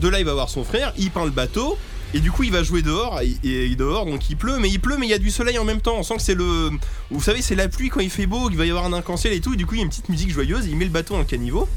De 0.00 0.08
là, 0.08 0.18
il 0.18 0.24
va 0.26 0.34
voir 0.34 0.48
son 0.48 0.64
frère, 0.64 0.92
il 0.98 1.12
peint 1.12 1.24
le 1.24 1.30
bateau, 1.30 1.78
et 2.12 2.18
du 2.18 2.32
coup, 2.32 2.42
il 2.42 2.50
va 2.50 2.64
jouer 2.64 2.82
dehors, 2.82 3.20
et, 3.20 3.36
et 3.44 3.76
dehors, 3.76 4.04
donc 4.04 4.28
il 4.28 4.36
pleut, 4.36 4.58
mais 4.58 4.68
il 4.68 4.80
pleut, 4.80 4.96
mais 4.98 5.06
il 5.06 5.10
y 5.10 5.14
a 5.14 5.18
du 5.18 5.30
soleil 5.30 5.56
en 5.56 5.64
même 5.64 5.80
temps. 5.80 5.94
On 5.96 6.02
sent 6.02 6.16
que 6.16 6.22
c'est 6.22 6.34
le. 6.34 6.70
Vous 7.12 7.22
savez, 7.22 7.40
c'est 7.40 7.54
la 7.54 7.68
pluie 7.68 7.88
quand 7.88 8.00
il 8.00 8.10
fait 8.10 8.26
beau, 8.26 8.48
qu'il 8.48 8.58
va 8.58 8.66
y 8.66 8.70
avoir 8.70 8.84
un 8.86 8.92
arc-en-ciel 8.92 9.32
et 9.32 9.40
tout, 9.40 9.54
et 9.54 9.56
du 9.56 9.64
coup, 9.64 9.74
il 9.74 9.78
y 9.78 9.80
a 9.82 9.84
une 9.84 9.90
petite 9.90 10.08
musique 10.08 10.32
joyeuse, 10.32 10.66
il 10.66 10.74
met 10.76 10.84
le 10.86 10.90
bateau 10.90 11.16
le 11.16 11.22
caniveau. 11.22 11.68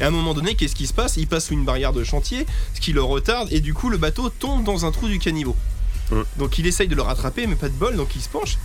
Et 0.00 0.02
à 0.02 0.08
un 0.08 0.10
moment 0.10 0.34
donné, 0.34 0.54
qu'est-ce 0.54 0.74
qui 0.74 0.86
se 0.86 0.92
passe? 0.92 1.16
Il 1.16 1.26
passe 1.26 1.46
sous 1.46 1.54
une 1.54 1.64
barrière 1.64 1.92
de 1.92 2.02
chantier, 2.04 2.46
ce 2.74 2.80
qui 2.80 2.92
le 2.92 3.02
retarde, 3.02 3.48
et 3.52 3.60
du 3.60 3.74
coup, 3.74 3.90
le 3.90 3.96
bateau 3.98 4.28
tombe 4.30 4.64
dans 4.64 4.84
un 4.86 4.90
trou 4.90 5.06
du 5.08 5.18
caniveau. 5.18 5.56
Mm. 6.10 6.22
Donc 6.38 6.58
il 6.58 6.66
essaye 6.66 6.88
de 6.88 6.94
le 6.94 7.02
rattraper, 7.02 7.46
mais 7.46 7.54
pas 7.56 7.68
de 7.68 7.74
bol, 7.74 7.96
donc 7.96 8.14
il 8.16 8.22
se 8.22 8.28
penche. 8.28 8.58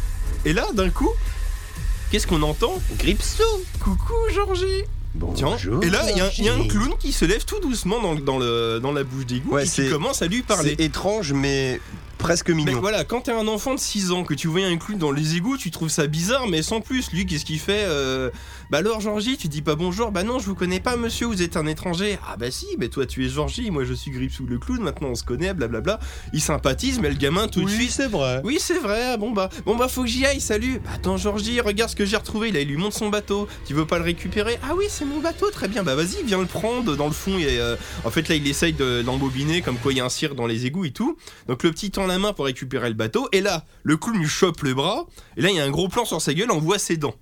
Et 0.45 0.53
là, 0.53 0.67
d'un 0.73 0.89
coup, 0.89 1.09
qu'est-ce 2.11 2.27
qu'on 2.27 2.41
entend? 2.41 2.73
Gripsou 2.97 3.43
Coucou, 3.79 4.13
Georgie 4.33 4.83
Tiens, 5.35 5.49
Bonjour, 5.49 5.83
et 5.83 5.89
là, 5.89 6.03
il 6.11 6.17
y, 6.17 6.21
a- 6.21 6.31
il 6.37 6.45
y 6.45 6.49
a 6.49 6.53
un 6.53 6.67
clown 6.67 6.93
qui 6.99 7.11
se 7.11 7.25
lève 7.25 7.43
tout 7.43 7.59
doucement 7.59 7.99
dans, 7.99 8.13
le- 8.13 8.21
dans, 8.21 8.37
le, 8.37 8.79
dans 8.79 8.91
la 8.91 9.03
bouche 9.03 9.25
d'égout 9.25 9.53
Ouais, 9.55 9.65
et 9.65 9.69
qui 9.69 9.89
commence 9.89 10.21
à 10.21 10.27
lui 10.27 10.43
parler. 10.43 10.75
C'est 10.77 10.83
étrange, 10.83 11.33
mais 11.33 11.81
presque 12.19 12.49
Mais 12.49 12.55
mignon. 12.55 12.79
voilà, 12.81 13.03
quand 13.03 13.21
t'es 13.21 13.31
un 13.31 13.47
enfant 13.47 13.73
de 13.73 13.79
6 13.79 14.11
ans, 14.11 14.23
que 14.23 14.35
tu 14.35 14.47
voyais 14.47 14.67
un 14.67 14.77
clown 14.77 14.99
dans 14.99 15.11
les 15.11 15.35
égouts, 15.37 15.57
tu 15.57 15.71
trouves 15.71 15.89
ça 15.89 16.05
bizarre, 16.05 16.47
mais 16.47 16.61
sans 16.61 16.81
plus. 16.81 17.11
Lui, 17.11 17.25
qu'est-ce 17.25 17.45
qu'il 17.45 17.59
fait 17.59 17.85
euh, 17.87 18.29
Bah 18.69 18.79
alors, 18.79 18.99
Georgie, 19.01 19.37
tu 19.37 19.47
dis 19.47 19.61
pas 19.63 19.75
bonjour 19.75 20.11
Bah 20.11 20.23
non, 20.23 20.37
je 20.37 20.45
vous 20.45 20.53
connais 20.53 20.79
pas, 20.79 20.97
monsieur, 20.97 21.25
vous 21.25 21.41
êtes 21.41 21.57
un 21.57 21.65
étranger. 21.65 22.19
Ah 22.27 22.35
bah 22.37 22.51
si, 22.51 22.67
mais 22.77 22.89
toi, 22.89 23.05
tu 23.07 23.25
es 23.25 23.29
Georgie, 23.29 23.71
moi, 23.71 23.85
je 23.85 23.93
suis 23.93 24.11
Gripsou 24.11 24.45
le 24.45 24.59
clown, 24.59 24.81
maintenant 24.81 25.09
on 25.09 25.15
se 25.15 25.23
connaît, 25.23 25.53
blablabla. 25.53 25.99
Il 26.33 26.41
sympathise, 26.41 26.99
mais 26.99 27.09
le 27.09 27.15
gamin, 27.15 27.47
tout 27.47 27.63
de 27.63 27.69
suite. 27.69 27.91
c'est 27.91 28.07
vrai. 28.07 28.41
Oui, 28.43 28.57
c'est 28.59 28.79
vrai, 28.79 29.13
ah 29.13 29.17
bon 29.17 29.31
bah, 29.31 29.49
bon 29.65 29.75
bah, 29.75 29.87
faut 29.87 30.03
que 30.03 30.09
j'y 30.09 30.25
aille, 30.25 30.41
salut. 30.41 30.79
Bah 30.83 30.91
attends, 30.95 31.17
Georgie, 31.17 31.61
regarde 31.61 31.89
ce 31.89 31.95
que 31.95 32.05
j'ai 32.05 32.17
retrouvé. 32.17 32.51
Là, 32.51 32.59
il 32.59 32.67
lui 32.67 32.77
montre 32.77 32.97
son 32.97 33.09
bateau. 33.09 33.47
Tu 33.65 33.73
veux 33.73 33.85
pas 33.85 33.97
le 33.97 34.03
récupérer? 34.03 34.59
Ah 34.63 34.73
oui, 34.77 34.85
c'est 34.89 35.05
mon 35.05 35.19
bateau, 35.19 35.49
très 35.51 35.67
bien. 35.69 35.83
Bah 35.83 35.95
vas-y, 35.95 36.23
viens 36.25 36.39
le 36.39 36.45
prendre. 36.45 36.95
Dans 36.97 37.07
le 37.07 37.13
fond, 37.13 37.37
a, 37.37 37.41
euh, 37.43 37.75
en 38.03 38.09
fait, 38.09 38.27
là, 38.27 38.35
il 38.35 38.45
essaye 38.47 38.73
de 38.73 39.01
l'embobiner, 39.05 39.61
comme 39.61 39.77
quoi 39.77 39.93
il 39.93 39.97
y 39.97 40.01
a 40.01 40.05
un 40.05 40.09
cire 40.09 40.35
dans 40.35 40.47
les 40.47 40.65
égouts 40.65 40.85
et 40.85 40.91
tout. 40.91 41.17
Donc 41.47 41.63
le 41.63 41.71
petit 41.71 41.91
tend 41.91 42.08
la 42.09 42.19
main 42.19 42.33
pour 42.33 42.45
récupérer 42.45 42.89
le 42.89 42.95
bateau. 42.95 43.29
Et 43.31 43.39
là, 43.41 43.63
le 43.83 43.95
clown 43.97 44.17
lui 44.17 44.27
chope 44.27 44.61
le 44.63 44.73
bras. 44.73 45.05
Et 45.37 45.41
là, 45.41 45.49
il 45.49 45.55
y 45.55 45.59
a 45.59 45.63
un 45.63 45.69
gros 45.71 45.87
plan 45.87 46.03
sur 46.05 46.21
sa 46.21 46.33
gueule, 46.33 46.51
on 46.51 46.59
voit 46.59 46.77
ses 46.79 46.97
dents. 46.97 47.15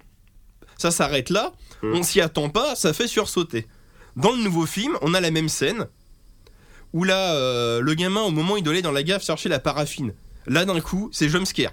Ça 0.77 0.89
s'arrête 0.91 1.29
là. 1.29 1.53
Mm. 1.83 1.93
On 1.95 2.03
s'y 2.03 2.21
attend 2.21 2.49
pas, 2.49 2.75
ça 2.75 2.93
fait 2.93 3.07
sursauter. 3.07 3.67
Dans 4.15 4.31
le 4.31 4.37
nouveau 4.43 4.65
film, 4.65 4.97
on 5.01 5.13
a 5.13 5.21
la 5.21 5.29
même 5.31 5.49
scène. 5.49 5.85
Où 6.93 7.03
là, 7.03 7.33
euh, 7.35 7.81
le 7.81 7.93
gamin, 7.93 8.21
au 8.21 8.31
moment 8.31 8.53
où 8.53 8.57
il 8.57 8.63
doit 8.63 8.73
aller 8.73 8.81
dans 8.81 8.91
la 8.91 9.03
cave 9.03 9.23
chercher 9.23 9.49
la 9.49 9.59
paraffine. 9.59 10.13
Là, 10.47 10.65
d'un 10.65 10.79
coup, 10.79 11.09
c'est 11.11 11.29
jumpscare. 11.29 11.71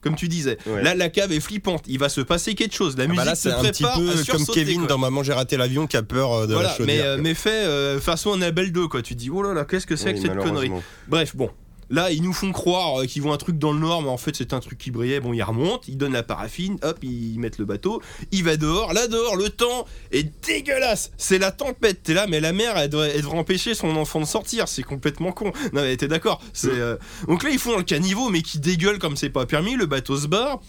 Comme 0.00 0.16
tu 0.16 0.28
disais. 0.28 0.58
Ouais. 0.66 0.82
Là, 0.82 0.94
la 0.94 1.08
cave 1.08 1.32
est 1.32 1.40
flippante. 1.40 1.84
Il 1.86 1.98
va 1.98 2.10
se 2.10 2.20
passer 2.20 2.54
quelque 2.54 2.74
chose. 2.74 2.94
La 2.98 3.04
Ah 3.04 3.06
musique 3.06 3.18
bah 3.20 3.24
là, 3.24 3.34
se 3.34 3.42
c'est 3.48 3.52
un 3.54 3.62
petit 3.62 3.82
prépare 3.84 3.98
peu 4.00 4.10
à 4.10 4.24
comme 4.36 4.46
Kevin 4.46 4.80
quoi. 4.80 4.86
dans 4.88 4.98
Maman, 4.98 5.22
j'ai 5.22 5.32
raté 5.32 5.56
l'avion 5.56 5.86
qui 5.86 5.96
a 5.96 6.02
peur 6.02 6.30
euh, 6.32 6.46
de 6.46 6.52
Voilà, 6.52 6.68
la 6.68 6.74
mais, 6.84 6.96
chaudière. 6.96 7.06
euh, 7.06 7.18
mais 7.22 7.32
fait 7.34 7.64
euh, 7.64 7.98
façon 8.00 8.32
Annabelle 8.34 8.70
2, 8.70 8.86
quoi. 8.88 9.00
Tu 9.00 9.14
dis, 9.14 9.30
oh 9.30 9.42
là 9.42 9.54
là, 9.54 9.64
qu'est-ce 9.64 9.86
que 9.86 9.96
c'est 9.96 10.12
Oui, 10.12 10.14
que 10.20 10.20
cette 10.28 10.36
connerie? 10.36 10.70
Bref, 11.08 11.34
bon. 11.34 11.50
Là, 11.90 12.10
ils 12.10 12.22
nous 12.22 12.32
font 12.32 12.52
croire 12.52 13.00
euh, 13.00 13.06
qu'ils 13.06 13.22
voient 13.22 13.34
un 13.34 13.38
truc 13.38 13.58
dans 13.58 13.72
le 13.72 13.78
noir, 13.78 14.02
mais 14.02 14.08
en 14.08 14.16
fait, 14.16 14.34
c'est 14.36 14.52
un 14.52 14.60
truc 14.60 14.78
qui 14.78 14.90
brillait. 14.90 15.20
Bon, 15.20 15.32
ils 15.32 15.42
remontent, 15.42 15.82
ils 15.88 15.96
donnent 15.96 16.12
la 16.12 16.22
paraffine, 16.22 16.78
hop, 16.82 16.98
ils 17.02 17.38
mettent 17.38 17.58
le 17.58 17.64
bateau. 17.64 18.02
Il 18.32 18.44
va 18.44 18.56
dehors. 18.56 18.92
Là, 18.92 19.06
dehors, 19.08 19.36
le 19.36 19.50
temps 19.50 19.86
est 20.12 20.32
dégueulasse. 20.46 21.10
C'est 21.16 21.38
la 21.38 21.50
tempête. 21.50 22.02
T'es 22.02 22.14
là, 22.14 22.26
mais 22.26 22.40
la 22.40 22.52
mère, 22.52 22.76
elle 22.76 22.90
devrait, 22.90 23.12
elle 23.14 23.22
devrait 23.22 23.38
empêcher 23.38 23.74
son 23.74 23.96
enfant 23.96 24.20
de 24.20 24.26
sortir. 24.26 24.68
C'est 24.68 24.82
complètement 24.82 25.32
con. 25.32 25.52
Non, 25.72 25.82
mais 25.82 25.96
t'es 25.96 26.08
d'accord. 26.08 26.40
Euh, 26.64 26.96
Donc 27.28 27.42
là, 27.42 27.50
ils 27.50 27.58
font 27.58 27.76
le 27.76 27.82
caniveau, 27.82 28.30
mais 28.30 28.42
qui 28.42 28.58
dégueule 28.58 28.98
comme 28.98 29.16
c'est 29.16 29.30
pas 29.30 29.46
permis. 29.46 29.74
Le 29.74 29.86
bateau 29.86 30.16
se 30.16 30.26
barre. 30.26 30.60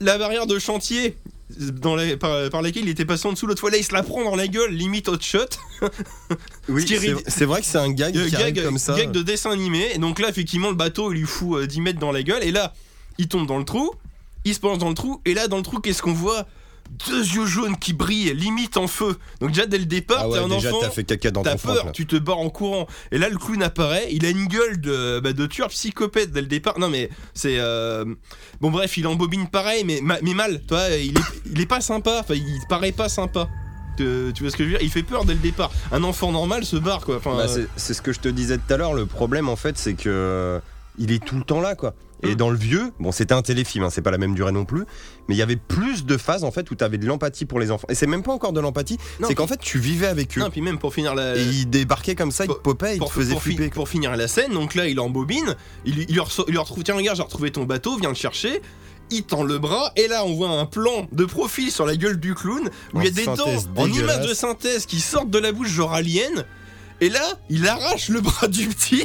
La 0.00 0.18
barrière 0.18 0.46
de 0.46 0.58
chantier. 0.58 1.16
Dans 1.58 1.96
les- 1.96 2.16
par, 2.16 2.48
par 2.50 2.62
laquelle 2.62 2.84
il 2.84 2.88
était 2.90 3.04
passé 3.04 3.26
en 3.28 3.32
dessous 3.32 3.46
l'autre 3.46 3.60
fois, 3.60 3.70
là 3.70 3.76
il 3.78 3.84
se 3.84 3.92
la 3.92 4.02
prend 4.02 4.24
dans 4.24 4.36
la 4.36 4.46
gueule, 4.48 4.70
limite 4.72 5.08
hot 5.08 5.20
shot. 5.20 5.38
Oui, 6.68 6.84
c'est- 7.28 7.44
vrai 7.44 7.60
que 7.60 7.66
c'est 7.66 7.78
un 7.78 7.90
gag 7.90 8.16
Euh, 8.16 8.24
qui 8.26 8.30
gag, 8.32 8.40
arrive 8.42 8.64
comme 8.64 8.78
ça. 8.78 8.94
gag 8.96 9.10
de 9.10 9.22
dessin 9.22 9.50
animé. 9.50 9.88
Et 9.94 9.98
donc 9.98 10.18
là, 10.20 10.28
effectivement, 10.28 10.68
le 10.70 10.76
bateau, 10.76 11.12
il 11.12 11.18
lui 11.20 11.26
fout 11.26 11.58
euh, 11.62 11.66
10 11.66 11.80
mètres 11.80 11.98
dans 11.98 12.12
la 12.12 12.22
gueule. 12.22 12.42
Et 12.44 12.50
là, 12.52 12.72
il 13.18 13.28
tombe 13.28 13.46
dans 13.46 13.58
le 13.58 13.64
trou. 13.64 13.90
Il 14.44 14.54
se 14.54 14.60
penche 14.60 14.78
dans 14.78 14.88
le 14.88 14.94
trou. 14.94 15.20
Et 15.26 15.34
là, 15.34 15.48
dans 15.48 15.56
le 15.58 15.62
trou, 15.62 15.80
qu'est-ce 15.80 16.00
qu'on 16.02 16.12
voit? 16.14 16.46
Deux 17.08 17.20
yeux 17.24 17.46
jaunes 17.46 17.76
qui 17.78 17.92
brillent, 17.92 18.34
limite 18.34 18.76
en 18.76 18.86
feu. 18.86 19.16
Donc 19.40 19.50
déjà, 19.52 19.64
dès 19.66 19.78
le 19.78 19.86
départ, 19.86 20.18
Ah 20.20 20.24
t'es 20.24 20.30
ouais, 20.32 20.38
un 20.40 20.48
déjà 20.48 20.68
enfant. 20.70 20.80
t'as 20.82 20.90
fait 20.90 21.04
caca 21.04 21.30
dans 21.30 21.42
T'as 21.42 21.52
ton 21.52 21.58
froc, 21.58 21.74
peur, 21.76 21.86
là. 21.86 21.92
tu 21.92 22.06
te 22.06 22.16
barres 22.16 22.38
en 22.38 22.50
courant. 22.50 22.86
Et 23.12 23.18
là, 23.18 23.28
le 23.28 23.38
clown 23.38 23.62
apparaît, 23.62 24.08
il 24.10 24.26
a 24.26 24.30
une 24.30 24.46
gueule 24.46 24.80
de, 24.80 25.20
bah, 25.20 25.32
de 25.32 25.46
tueur 25.46 25.68
psychopathe 25.68 26.30
dès 26.32 26.40
le 26.40 26.46
départ. 26.48 26.78
Non, 26.78 26.88
mais 26.90 27.08
c'est. 27.32 27.58
euh, 27.58 28.04
Bon, 28.60 28.70
bref, 28.70 28.96
il 28.96 29.06
embobine 29.06 29.46
pareil, 29.48 29.84
mais, 29.84 30.00
ma- 30.02 30.20
mais 30.20 30.34
mal. 30.34 30.60
Toi, 30.66 30.90
il 30.90 31.16
est, 31.16 31.22
il 31.52 31.60
est 31.60 31.66
pas 31.66 31.80
sympa. 31.80 32.18
Enfin, 32.20 32.34
il 32.34 32.60
paraît 32.68 32.92
pas 32.92 33.08
sympa. 33.08 33.48
Tu 33.96 34.32
tu 34.34 34.42
vois 34.42 34.50
ce 34.50 34.56
que 34.56 34.64
je 34.64 34.68
veux 34.70 34.74
dire? 34.78 34.82
Il 34.84 34.90
fait 34.90 35.02
peur 35.02 35.24
dès 35.24 35.34
le 35.34 35.40
départ. 35.40 35.70
Un 35.92 36.02
enfant 36.04 36.32
normal 36.32 36.64
se 36.64 36.76
barre, 36.76 37.04
quoi. 37.04 37.16
Enfin, 37.16 37.36
Bah, 37.36 37.42
euh, 37.44 37.48
c'est- 37.48 37.68
c'est 37.76 37.94
ce 37.94 38.02
que 38.02 38.12
je 38.12 38.20
te 38.20 38.28
disais 38.28 38.58
tout 38.58 38.72
à 38.74 38.76
l'heure. 38.76 38.94
Le 38.94 39.06
problème, 39.06 39.48
en 39.48 39.56
fait, 39.56 39.78
c'est 39.78 39.94
que 39.94 40.08
euh, 40.08 40.58
il 40.98 41.12
est 41.12 41.24
tout 41.24 41.36
le 41.36 41.44
temps 41.44 41.60
là, 41.60 41.74
quoi. 41.76 41.94
Et 42.22 42.32
Mm. 42.32 42.34
dans 42.34 42.50
le 42.50 42.56
vieux, 42.58 42.92
bon, 42.98 43.12
c'était 43.12 43.34
un 43.34 43.42
téléfilm, 43.42 43.84
hein, 43.84 43.88
c'est 43.90 44.02
pas 44.02 44.10
la 44.10 44.18
même 44.18 44.34
durée 44.34 44.52
non 44.52 44.64
plus, 44.64 44.84
mais 45.28 45.34
il 45.34 45.38
y 45.38 45.42
avait 45.42 45.56
plus 45.56 46.04
de 46.04 46.16
phases 46.16 46.44
en 46.44 46.50
fait 46.50 46.70
où 46.70 46.74
tu 46.74 46.84
avais 46.84 46.98
de 46.98 47.06
l'empathie 47.06 47.46
pour 47.46 47.58
les 47.60 47.70
enfants. 47.70 47.86
Et 47.88 47.94
c'est 47.94 48.06
même 48.06 48.22
pas 48.22 48.32
encore 48.32 48.52
de 48.52 48.60
l'empathie, 48.60 48.98
c'est 49.26 49.34
qu'en 49.34 49.46
fait 49.46 49.58
tu 49.60 49.78
vivais 49.78 50.06
avec 50.06 50.36
eux. 50.36 50.40
Non, 50.42 50.50
puis 50.50 50.60
même 50.60 50.78
pour 50.78 50.92
finir 50.92 51.14
la. 51.14 51.36
Et 51.36 51.42
ils 51.42 51.68
débarquaient 51.70 52.14
comme 52.14 52.30
ça, 52.32 52.44
ils 52.44 52.48
te 52.48 52.52
popaient, 52.54 52.92
ils 52.96 52.98
te 52.98 53.04
pour, 53.04 53.12
faisaient 53.12 53.32
pour 53.32 53.42
fi- 53.42 53.54
flipper. 53.56 53.70
pour 53.70 53.88
finir 53.88 54.14
la 54.16 54.28
scène, 54.28 54.52
donc 54.52 54.74
là 54.74 54.86
il 54.86 55.00
embobine, 55.00 55.54
il, 55.86 55.98
il, 56.00 56.06
lui 56.12 56.18
retrouve, 56.20 56.82
tiens 56.84 56.94
regarde 56.94 57.16
j'ai 57.16 57.22
retrouvé 57.22 57.50
ton 57.50 57.64
bateau, 57.64 57.96
viens 57.96 58.10
le 58.10 58.14
chercher, 58.14 58.60
il 59.10 59.22
tend 59.24 59.42
le 59.42 59.58
bras, 59.58 59.92
et 59.96 60.06
là 60.06 60.24
on 60.26 60.34
voit 60.34 60.50
un 60.50 60.66
plan 60.66 61.06
de 61.12 61.24
profil 61.24 61.70
sur 61.70 61.86
la 61.86 61.96
gueule 61.96 62.20
du 62.20 62.34
clown, 62.34 62.68
où 62.92 62.98
En 62.98 63.00
il 63.00 63.06
y 63.06 63.08
a 63.08 63.10
des 63.12 63.24
dents 63.24 63.34
en 63.76 63.86
image 63.86 64.28
de 64.28 64.34
synthèse 64.34 64.84
qui 64.86 65.00
sortent 65.00 65.30
de 65.30 65.38
la 65.38 65.52
bouche 65.52 65.68
genre 65.70 65.92
alien, 65.94 66.44
et 67.00 67.08
là 67.08 67.22
il 67.48 67.66
arrache 67.66 68.08
le 68.10 68.20
bras 68.20 68.46
du 68.46 68.68
petit, 68.68 69.04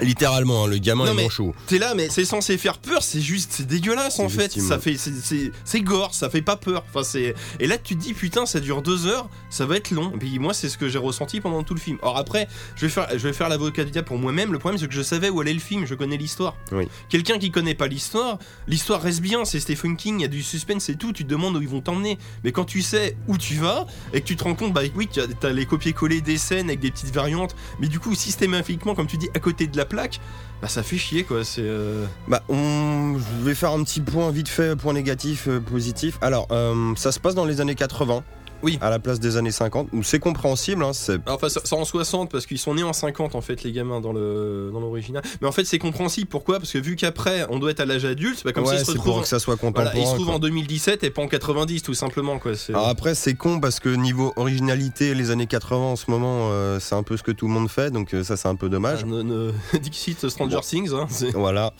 Littéralement, 0.00 0.64
hein, 0.64 0.68
le 0.68 0.78
gamin 0.78 1.06
Non, 1.06 1.18
est 1.18 1.22
manchot. 1.24 1.54
t'es 1.66 1.78
là 1.78 1.94
mais 1.94 2.08
c'est 2.10 2.24
censé 2.24 2.58
faire 2.58 2.78
peur, 2.78 3.02
c'est 3.02 3.20
juste, 3.20 3.52
c'est 3.52 3.66
dégueulasse 3.66 4.18
en 4.20 4.28
fait, 4.28 4.52
ça 4.60 4.78
fait, 4.78 4.96
c'est- 4.96 5.80
gore, 5.80 6.14
ça 6.14 6.30
fait 6.30 6.42
pas 6.42 6.56
peur, 6.56 6.84
enfin 6.88 7.02
c'est... 7.02 7.34
Et 7.60 7.66
là 7.66 7.76
tu 7.78 7.96
te 7.96 8.00
dis 8.02 8.14
putain 8.14 8.46
ça 8.46 8.60
dure 8.60 8.82
deux 8.82 9.06
heures, 9.06 9.28
ça 9.50 9.66
va 9.66 9.76
être 9.76 9.90
long, 9.90 10.12
et 10.14 10.18
puis 10.18 10.38
moi 10.38 10.54
c'est 10.54 10.68
ce 10.68 10.78
que 10.78 10.88
j'ai 10.88 10.98
ressenti 10.98 11.40
pendant 11.40 11.62
tout 11.62 11.74
le 11.74 11.80
film. 11.80 11.98
Alors 12.02 12.16
après, 12.18 12.46
je 12.76 12.86
vais 12.86 12.88
faire, 12.92 13.08
je 13.12 13.18
vais 13.18 13.32
faire 13.32 13.48
l'avocat 13.48 13.84
du 13.84 13.90
diable 13.90 14.06
pour 14.06 14.18
moi-même. 14.18 14.52
Le 14.52 14.58
problème, 14.58 14.78
c'est 14.78 14.86
que 14.88 14.94
je 14.94 15.02
savais 15.02 15.28
où 15.28 15.40
allait 15.40 15.52
le 15.52 15.60
film, 15.60 15.86
je 15.86 15.94
connais 15.94 16.16
l'histoire. 16.16 16.56
Oui. 16.72 16.86
Quelqu'un 17.08 17.38
qui 17.38 17.50
connaît 17.50 17.74
pas 17.74 17.86
l'histoire, 17.88 18.38
l'histoire 18.68 19.02
reste 19.02 19.20
bien, 19.20 19.44
c'est 19.44 19.60
Stephen 19.60 19.96
King, 19.96 20.18
il 20.20 20.22
y 20.22 20.24
a 20.24 20.28
du 20.28 20.42
suspense 20.42 20.88
et 20.88 20.96
tout, 20.96 21.12
tu 21.12 21.24
te 21.24 21.28
demandes 21.28 21.56
où 21.56 21.62
ils 21.62 21.68
vont 21.68 21.80
t'emmener. 21.80 22.18
Mais 22.44 22.52
quand 22.52 22.64
tu 22.64 22.82
sais 22.82 23.16
où 23.28 23.36
tu 23.36 23.54
vas 23.56 23.86
et 24.12 24.20
que 24.20 24.26
tu 24.26 24.36
te 24.36 24.44
rends 24.44 24.54
compte, 24.54 24.72
bah 24.72 24.82
oui, 24.94 25.08
t'as 25.40 25.50
les 25.50 25.66
copier-coller 25.66 26.20
des 26.20 26.38
scènes 26.38 26.68
avec 26.68 26.80
des 26.80 26.90
petites 26.90 27.12
variantes, 27.14 27.54
mais 27.80 27.88
du 27.88 27.98
coup, 27.98 28.14
systématiquement, 28.14 28.94
comme 28.94 29.06
tu 29.06 29.16
dis, 29.16 29.28
à 29.34 29.38
côté 29.40 29.66
de 29.66 29.76
la 29.76 29.81
plaque, 29.84 30.20
bah 30.60 30.68
ça 30.68 30.82
fait 30.82 30.98
chier 30.98 31.24
quoi. 31.24 31.44
C'est. 31.44 31.62
euh, 31.64 32.04
Bah, 32.28 32.42
on... 32.48 33.16
je 33.18 33.44
vais 33.44 33.54
faire 33.54 33.70
un 33.72 33.82
petit 33.82 34.00
point 34.00 34.30
vite 34.30 34.48
fait, 34.48 34.76
point 34.76 34.92
négatif, 34.92 35.48
euh, 35.48 35.60
positif. 35.60 36.18
Alors, 36.20 36.46
euh, 36.50 36.94
ça 36.96 37.12
se 37.12 37.20
passe 37.20 37.34
dans 37.34 37.44
les 37.44 37.60
années 37.60 37.74
80. 37.74 38.22
Oui. 38.62 38.78
À 38.80 38.90
la 38.90 38.98
place 38.98 39.18
des 39.20 39.36
années 39.36 39.50
50. 39.50 39.88
où 39.92 40.02
C'est 40.02 40.18
compréhensible, 40.18 40.82
hein, 40.84 40.92
c'est 40.92 41.18
Enfin, 41.28 41.48
ça, 41.48 41.60
ça 41.64 41.76
en 41.76 41.84
60 41.84 42.30
parce 42.30 42.46
qu'ils 42.46 42.58
sont 42.58 42.74
nés 42.74 42.82
en 42.82 42.92
50 42.92 43.34
en 43.34 43.40
fait 43.40 43.62
les 43.62 43.72
gamins 43.72 44.00
dans 44.00 44.12
le 44.12 44.70
dans 44.72 44.80
l'original. 44.80 45.22
Mais 45.40 45.48
en 45.48 45.52
fait 45.52 45.64
c'est 45.64 45.78
compréhensible 45.78 46.28
pourquoi? 46.28 46.58
Parce 46.58 46.72
que 46.72 46.78
vu 46.78 46.96
qu'après 46.96 47.46
on 47.50 47.58
doit 47.58 47.70
être 47.70 47.80
à 47.80 47.86
l'âge 47.86 48.04
adulte, 48.04 48.42
bah, 48.44 48.52
comme 48.52 48.64
ouais, 48.64 48.78
se 48.78 48.84
c'est 48.84 48.92
retrouvent. 48.92 49.04
pour 49.14 49.22
que 49.22 49.28
ça 49.28 49.38
soit 49.38 49.56
Voilà, 49.74 49.92
ils 49.96 50.06
se 50.06 50.14
trouvent 50.14 50.30
en 50.30 50.38
2017 50.38 51.02
et 51.04 51.10
pas 51.10 51.22
en 51.22 51.28
90 51.28 51.82
tout 51.82 51.94
simplement 51.94 52.38
quoi. 52.38 52.54
C'est- 52.56 52.72
Alors 52.72 52.88
après 52.88 53.14
c'est 53.14 53.34
con 53.34 53.60
parce 53.60 53.80
que 53.80 53.88
niveau 53.88 54.32
originalité 54.36 55.14
les 55.14 55.30
années 55.30 55.46
80 55.46 55.82
en 55.84 55.96
ce 55.96 56.10
moment 56.10 56.48
euh, 56.50 56.78
c'est 56.80 56.94
un 56.94 57.02
peu 57.02 57.16
ce 57.16 57.22
que 57.22 57.32
tout 57.32 57.46
le 57.46 57.52
monde 57.52 57.68
fait 57.68 57.90
donc 57.90 58.14
euh, 58.14 58.22
ça 58.24 58.36
c'est 58.36 58.48
un 58.48 58.54
peu 58.56 58.68
dommage. 58.68 59.00
Ah, 59.02 59.06
ne- 59.06 59.22
ne- 59.22 59.52
Dixit 59.78 60.28
Stranger 60.28 60.56
Bon. 60.56 60.60
Things. 60.62 60.92
hein, 60.94 61.06
c'est- 61.10 61.32
Voilà. 61.32 61.72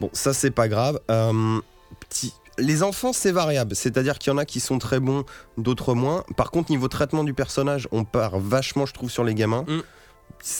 Bon 0.00 0.10
ça 0.12 0.32
c'est 0.32 0.50
pas 0.50 0.68
grave. 0.68 1.00
Euh, 1.10 1.58
petit- 2.08 2.32
Les 2.58 2.82
enfants 2.82 3.12
c'est 3.12 3.32
variable, 3.32 3.74
c'est-à-dire 3.76 4.18
qu'il 4.18 4.32
y 4.32 4.34
en 4.34 4.38
a 4.38 4.44
qui 4.44 4.60
sont 4.60 4.78
très 4.78 5.00
bons, 5.00 5.24
d'autres 5.58 5.94
moins. 5.94 6.24
Par 6.36 6.50
contre 6.50 6.70
niveau 6.70 6.88
traitement 6.88 7.24
du 7.24 7.34
personnage 7.34 7.86
on 7.92 8.04
part 8.04 8.38
vachement 8.38 8.86
je 8.86 8.92
trouve 8.94 9.10
sur 9.10 9.24
les 9.24 9.34
gamins. 9.34 9.64
Mm. 9.68 9.80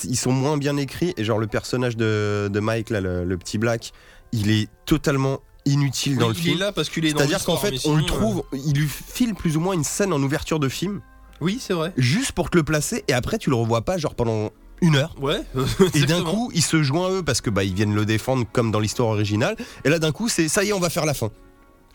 Ils 0.05 0.17
sont 0.17 0.33
moins 0.33 0.57
bien 0.57 0.77
écrits 0.77 1.13
et 1.17 1.25
genre 1.25 1.39
le 1.39 1.47
personnage 1.47 1.97
de, 1.97 2.49
de 2.53 2.61
Mike 2.61 2.91
là 2.91 3.01
le, 3.01 3.25
le 3.25 3.39
petit 3.39 3.59
black 3.59 3.93
il 4.33 4.51
est 4.51 4.69
totalement 4.87 5.41
inutile 5.65 6.17
dans 6.19 6.29
le 6.29 6.35
il 6.35 6.41
film. 6.41 6.57
est 6.57 6.61
là 6.61 6.73
parce 6.73 6.89
qu'il 6.89 7.05
est 7.07 7.11
C'est-à-dire 7.11 7.45
qu'en 7.45 7.57
fait, 7.57 7.75
on 7.87 7.97
le 7.97 8.05
trouve, 8.05 8.45
il 8.53 8.75
lui 8.79 8.89
file 8.89 9.35
plus 9.35 9.57
ou 9.57 9.61
moins 9.61 9.75
une 9.75 9.85
scène 9.85 10.13
en 10.13 10.23
ouverture 10.23 10.61
de 10.61 10.69
film, 10.69 10.97
euh, 10.99 11.37
Oui, 11.41 11.59
c'est 11.61 11.73
vrai. 11.75 11.93
juste 11.97 12.33
pour 12.33 12.51
te 12.51 12.57
le 12.57 12.63
placer, 12.63 13.05
et 13.09 13.13
après 13.13 13.39
tu 13.39 13.51
le 13.51 13.57
revois 13.57 13.83
pas, 13.83 13.99
genre 13.99 14.15
pendant 14.15 14.51
une 14.81 14.95
heure. 14.97 15.15
Ouais. 15.21 15.41
Et 15.95 16.05
d'un 16.07 16.23
coup, 16.23 16.51
il 16.55 16.63
se 16.63 16.83
joint 16.83 17.09
à 17.09 17.11
eux 17.11 17.23
parce 17.23 17.41
que 17.41 17.51
bah 17.51 17.65
ils 17.65 17.73
viennent 17.75 17.95
le 17.95 18.05
défendre 18.05 18.45
comme 18.53 18.71
dans 18.71 18.79
l'histoire 18.81 19.09
originale. 19.09 19.57
Et 19.85 19.89
là 19.89 19.99
d'un 19.99 20.13
coup, 20.13 20.29
c'est 20.29 20.49
ça 20.49 20.63
y 20.65 20.69
est, 20.69 20.73
on 20.73 20.81
va 20.81 20.91
faire 20.91 21.07
la 21.07 21.15
fin. 21.15 21.31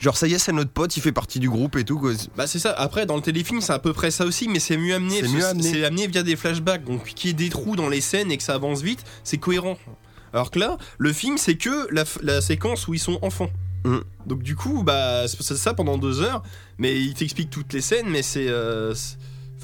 Genre 0.01 0.17
ça 0.17 0.27
y 0.27 0.33
est, 0.33 0.39
c'est 0.39 0.51
notre 0.51 0.71
pote, 0.71 0.97
il 0.97 1.01
fait 1.01 1.11
partie 1.11 1.39
du 1.39 1.47
groupe 1.47 1.75
et 1.75 1.85
tout. 1.85 1.99
quoi. 1.99 2.11
Bah 2.35 2.47
c'est 2.47 2.57
ça. 2.57 2.71
Après 2.71 3.05
dans 3.05 3.15
le 3.15 3.21
téléfilm 3.21 3.61
c'est 3.61 3.71
à 3.71 3.77
peu 3.77 3.93
près 3.93 4.09
ça 4.09 4.25
aussi, 4.25 4.47
mais 4.47 4.59
c'est 4.59 4.75
mieux 4.75 4.95
amené. 4.95 5.21
C'est 5.23 5.43
amené. 5.43 5.63
C'est 5.71 5.85
amené 5.85 6.07
via 6.07 6.23
des 6.23 6.35
flashbacks. 6.35 6.83
Donc 6.83 7.03
qu'il 7.13 7.29
y 7.29 7.31
ait 7.31 7.35
des 7.35 7.49
trous 7.49 7.75
dans 7.75 7.87
les 7.87 8.01
scènes 8.01 8.31
et 8.31 8.37
que 8.37 8.43
ça 8.43 8.55
avance 8.55 8.81
vite, 8.81 9.03
c'est 9.23 9.37
cohérent. 9.37 9.77
Alors 10.33 10.49
que 10.49 10.57
là, 10.57 10.79
le 10.97 11.13
film 11.13 11.37
c'est 11.37 11.55
que 11.55 11.87
la, 11.91 12.41
séquence 12.41 12.87
où 12.87 12.95
ils 12.95 12.99
sont 12.99 13.19
enfants. 13.21 13.51
Mm. 13.85 13.97
Donc 14.25 14.41
du 14.41 14.55
coup, 14.55 14.81
bah 14.81 15.27
c'est 15.27 15.55
ça 15.55 15.75
pendant 15.75 15.99
deux 15.99 16.21
heures, 16.21 16.41
mais 16.79 16.99
il 16.99 17.13
t'explique 17.13 17.51
toutes 17.51 17.71
les 17.73 17.81
scènes, 17.81 18.09
mais 18.09 18.23
c'est, 18.23 18.47
euh, 18.47 18.95
c'est- 18.95 19.17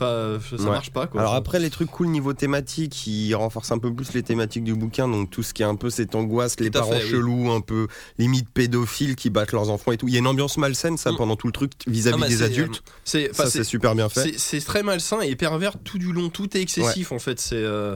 enfin, 0.06 0.58
ça 0.58 0.63
Ouais. 0.63 0.70
marche 0.70 0.92
pas 0.92 1.08
quoi. 1.08 1.22
Alors 1.22 1.34
après 1.34 1.60
les 1.60 1.70
trucs 1.70 1.89
cool 1.89 2.08
niveau 2.08 2.34
thématique, 2.34 3.08
ils 3.08 3.34
renforcent 3.36 3.72
un 3.72 3.77
peu 3.80 3.94
plus 3.94 4.13
les 4.13 4.24
thématiques 4.24 4.63
du 4.63 4.75
bouquin, 4.75 5.08
donc 5.08 5.30
tout 5.30 5.44
ce 5.44 5.54
qui 5.54 5.62
est 5.63 5.66
un 5.66 5.75
peu 5.75 5.89
cette 5.89 6.13
angoisse, 6.16 6.60
les 6.60 6.68
Tout 6.70 6.80
parents 6.80 6.92
fait, 6.92 7.04
oui. 7.04 7.10
chelous, 7.10 7.51
un 7.51 7.62
peu 7.62 7.88
limite 8.18 8.50
pédophiles 8.50 9.16
qui 9.16 9.30
battent 9.30 9.51
leurs 9.51 9.70
enfants 9.70 9.92
et 9.92 9.98
tout. 9.98 10.08
Il 10.08 10.13
y 10.13 10.18
a 10.18 10.20
une 10.20 10.27
ambiance 10.27 10.58
malsaine 10.58 10.98
ça 10.98 11.12
Mm. 11.12 11.18
pendant 11.18 11.36
tout 11.36 11.48
le 11.48 11.54
truc 11.54 11.72
vis-à-vis 11.88 12.22
Ah, 12.24 12.27
des 12.27 12.44
adultes. 12.44 12.77
euh, 12.88 12.92
c'est, 13.04 13.36
ça 13.36 13.50
c'est- 13.50 13.63
super 13.63 13.96
bien 13.96 14.10
fait, 14.10 14.34
c'est- 14.38 14.66
très 14.66 14.84
malsain 14.84 15.22
et 15.22 15.36
pervers 15.36 15.74
tout 15.84 15.98
du 15.98 16.12
long. 16.13 16.30
Tout 16.30 16.56
est 16.58 16.62
excessif 16.62 17.12
en 17.12 17.20
fait. 17.20 17.39
C'est 17.39 17.56
euh, 17.56 17.96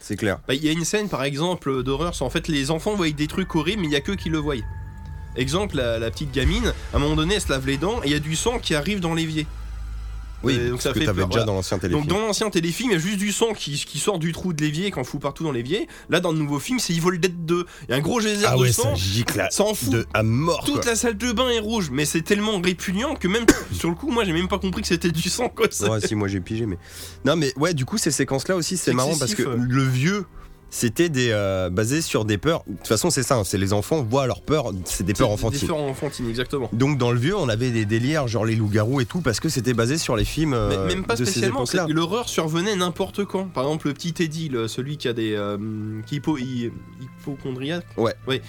c'est 0.00 0.16
clair. 0.16 0.40
Bah, 0.48 0.54
Il 0.54 0.64
y 0.64 0.68
a 0.68 0.72
une 0.72 0.84
scène 0.84 1.08
par 1.08 1.22
exemple 1.24 1.82
d'horreur, 1.82 2.14
c'est 2.14 2.24
en 2.24 2.30
fait 2.30 2.48
les 2.48 2.70
enfants 2.70 2.94
voient 2.94 3.10
des 3.10 3.26
trucs 3.26 3.54
horribles 3.54 3.82
mais 3.82 3.88
il 3.88 3.92
y 3.92 3.96
a 3.96 4.00
que 4.00 4.12
qui 4.12 4.28
le 4.28 4.38
voient. 4.38 4.54
Exemple, 5.36 5.76
la, 5.76 5.98
la 6.00 6.10
petite 6.10 6.32
gamine, 6.32 6.72
à 6.92 6.96
un 6.96 6.98
moment 6.98 7.14
donné 7.14 7.34
elle 7.36 7.40
se 7.40 7.48
lave 7.50 7.64
les 7.66 7.76
dents 7.76 8.02
et 8.02 8.06
il 8.06 8.12
y 8.12 8.16
a 8.16 8.18
du 8.18 8.34
sang 8.34 8.58
qui 8.58 8.74
arrive 8.74 8.98
dans 9.00 9.14
l'évier. 9.14 9.46
Oui, 10.42 10.54
Et 10.54 10.70
donc 10.70 10.80
ça 10.80 10.92
que 10.92 10.98
fait 10.98 11.04
t'avais 11.04 11.20
peur, 11.20 11.28
déjà 11.28 11.40
voilà. 11.40 11.46
dans 11.46 11.54
l'ancien 11.54 11.78
téléfilm. 11.78 12.06
Donc 12.06 12.10
dans 12.10 12.26
l'ancien 12.26 12.48
téléfilm, 12.50 12.90
il 12.90 12.92
y 12.94 12.96
a 12.96 12.98
juste 12.98 13.18
du 13.18 13.32
sang 13.32 13.52
qui, 13.52 13.72
qui 13.72 13.98
sort 13.98 14.18
du 14.18 14.32
trou 14.32 14.52
de 14.52 14.62
l'évier, 14.62 14.90
qu'on 14.90 15.04
fout 15.04 15.20
partout 15.20 15.44
dans 15.44 15.52
l'évier. 15.52 15.86
Là, 16.08 16.20
dans 16.20 16.32
le 16.32 16.38
nouveau 16.38 16.58
film, 16.58 16.78
c'est 16.78 16.94
Evil 16.94 17.18
Dead 17.18 17.44
2. 17.44 17.66
Il 17.88 17.90
y 17.90 17.94
a 17.94 17.96
un 17.96 18.00
gros 18.00 18.20
geyser 18.20 18.46
ah 18.46 18.56
de 18.56 18.60
ouais, 18.62 18.72
sang. 18.72 18.94
ça 18.94 18.94
gicle 18.94 19.46
Ça 19.50 19.64
en 19.64 19.74
fout. 19.74 19.90
de, 19.90 20.06
à 20.14 20.22
mort. 20.22 20.64
Toute 20.64 20.76
quoi. 20.76 20.84
la 20.86 20.96
salle 20.96 21.16
de 21.16 21.32
bain 21.32 21.50
est 21.50 21.58
rouge, 21.58 21.90
mais 21.92 22.04
c'est 22.04 22.22
tellement 22.22 22.60
répugnant 22.60 23.14
que 23.16 23.28
même 23.28 23.44
sur 23.72 23.88
le 23.90 23.94
coup, 23.94 24.10
moi, 24.10 24.24
j'ai 24.24 24.32
même 24.32 24.48
pas 24.48 24.58
compris 24.58 24.82
que 24.82 24.88
c'était 24.88 25.10
du 25.10 25.28
sang. 25.28 25.48
Quoi. 25.48 25.66
Ouais, 25.88 26.00
si, 26.00 26.14
moi 26.14 26.28
j'ai 26.28 26.40
pigé, 26.40 26.66
mais. 26.66 26.78
Non, 27.24 27.36
mais 27.36 27.52
ouais, 27.56 27.74
du 27.74 27.84
coup, 27.84 27.98
ces 27.98 28.10
séquences-là 28.10 28.56
aussi, 28.56 28.76
c'est 28.76 28.92
marrant 28.94 29.16
parce 29.18 29.34
que 29.34 29.42
ouais. 29.42 29.56
le 29.58 29.82
vieux, 29.84 30.24
c'était 30.70 31.08
des 31.08 31.30
euh, 31.32 31.68
basé 31.68 32.00
sur 32.00 32.24
des 32.24 32.38
peurs. 32.38 32.62
De 32.66 32.76
toute 32.76 32.86
façon, 32.86 33.10
c'est 33.10 33.22
ça, 33.22 33.36
hein, 33.36 33.44
c'est 33.44 33.58
les 33.58 33.72
enfants 33.72 34.02
voient 34.02 34.26
leurs 34.26 34.40
peurs, 34.40 34.72
c'est 34.84 35.04
des 35.04 35.14
peurs 35.14 35.30
enfantines. 35.30 35.60
Des 35.60 35.66
peurs 35.66 35.76
enfantines, 35.78 36.28
exactement. 36.28 36.68
Donc 36.72 36.96
dans 36.96 37.10
le 37.10 37.18
vieux, 37.18 37.36
on 37.36 37.48
avait 37.48 37.70
des 37.70 37.84
délires 37.84 38.28
genre 38.28 38.44
les 38.44 38.54
loups-garous 38.56 39.00
et 39.00 39.04
tout 39.06 39.20
parce 39.20 39.40
que 39.40 39.48
c'était 39.48 39.74
basé 39.74 39.98
sur 39.98 40.16
les 40.16 40.24
films 40.24 40.54
euh, 40.54 40.68
Mais 40.86 40.94
même 40.94 41.04
pas 41.04 41.16
de 41.16 41.24
spécialement, 41.24 41.64
l'horreur 41.88 42.28
survenait 42.28 42.76
n'importe 42.76 43.24
quand. 43.24 43.44
Par 43.46 43.64
exemple, 43.64 43.88
le 43.88 43.94
petit 43.94 44.14
Eddie, 44.22 44.48
le- 44.48 44.68
celui 44.68 44.96
qui 44.96 45.08
a 45.08 45.12
des. 45.12 45.34
Euh, 45.34 45.58
qui 46.06 46.16
hypo, 46.16 46.38
hy- 46.38 46.70
hypochondriaque. 47.00 47.84
Ouais. 47.96 48.14
Oui. 48.28 48.40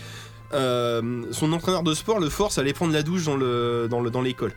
Euh, 0.53 1.21
son 1.31 1.53
entraîneur 1.53 1.81
de 1.83 1.93
sport 1.93 2.19
le 2.19 2.29
force 2.29 2.57
à 2.57 2.61
aller 2.61 2.73
prendre 2.73 2.93
la 2.93 3.03
douche 3.03 3.23
dans 3.25 3.37
le 3.37 3.87
dans 3.89 4.01
le 4.01 4.09
dans 4.11 4.21
l'école. 4.21 4.51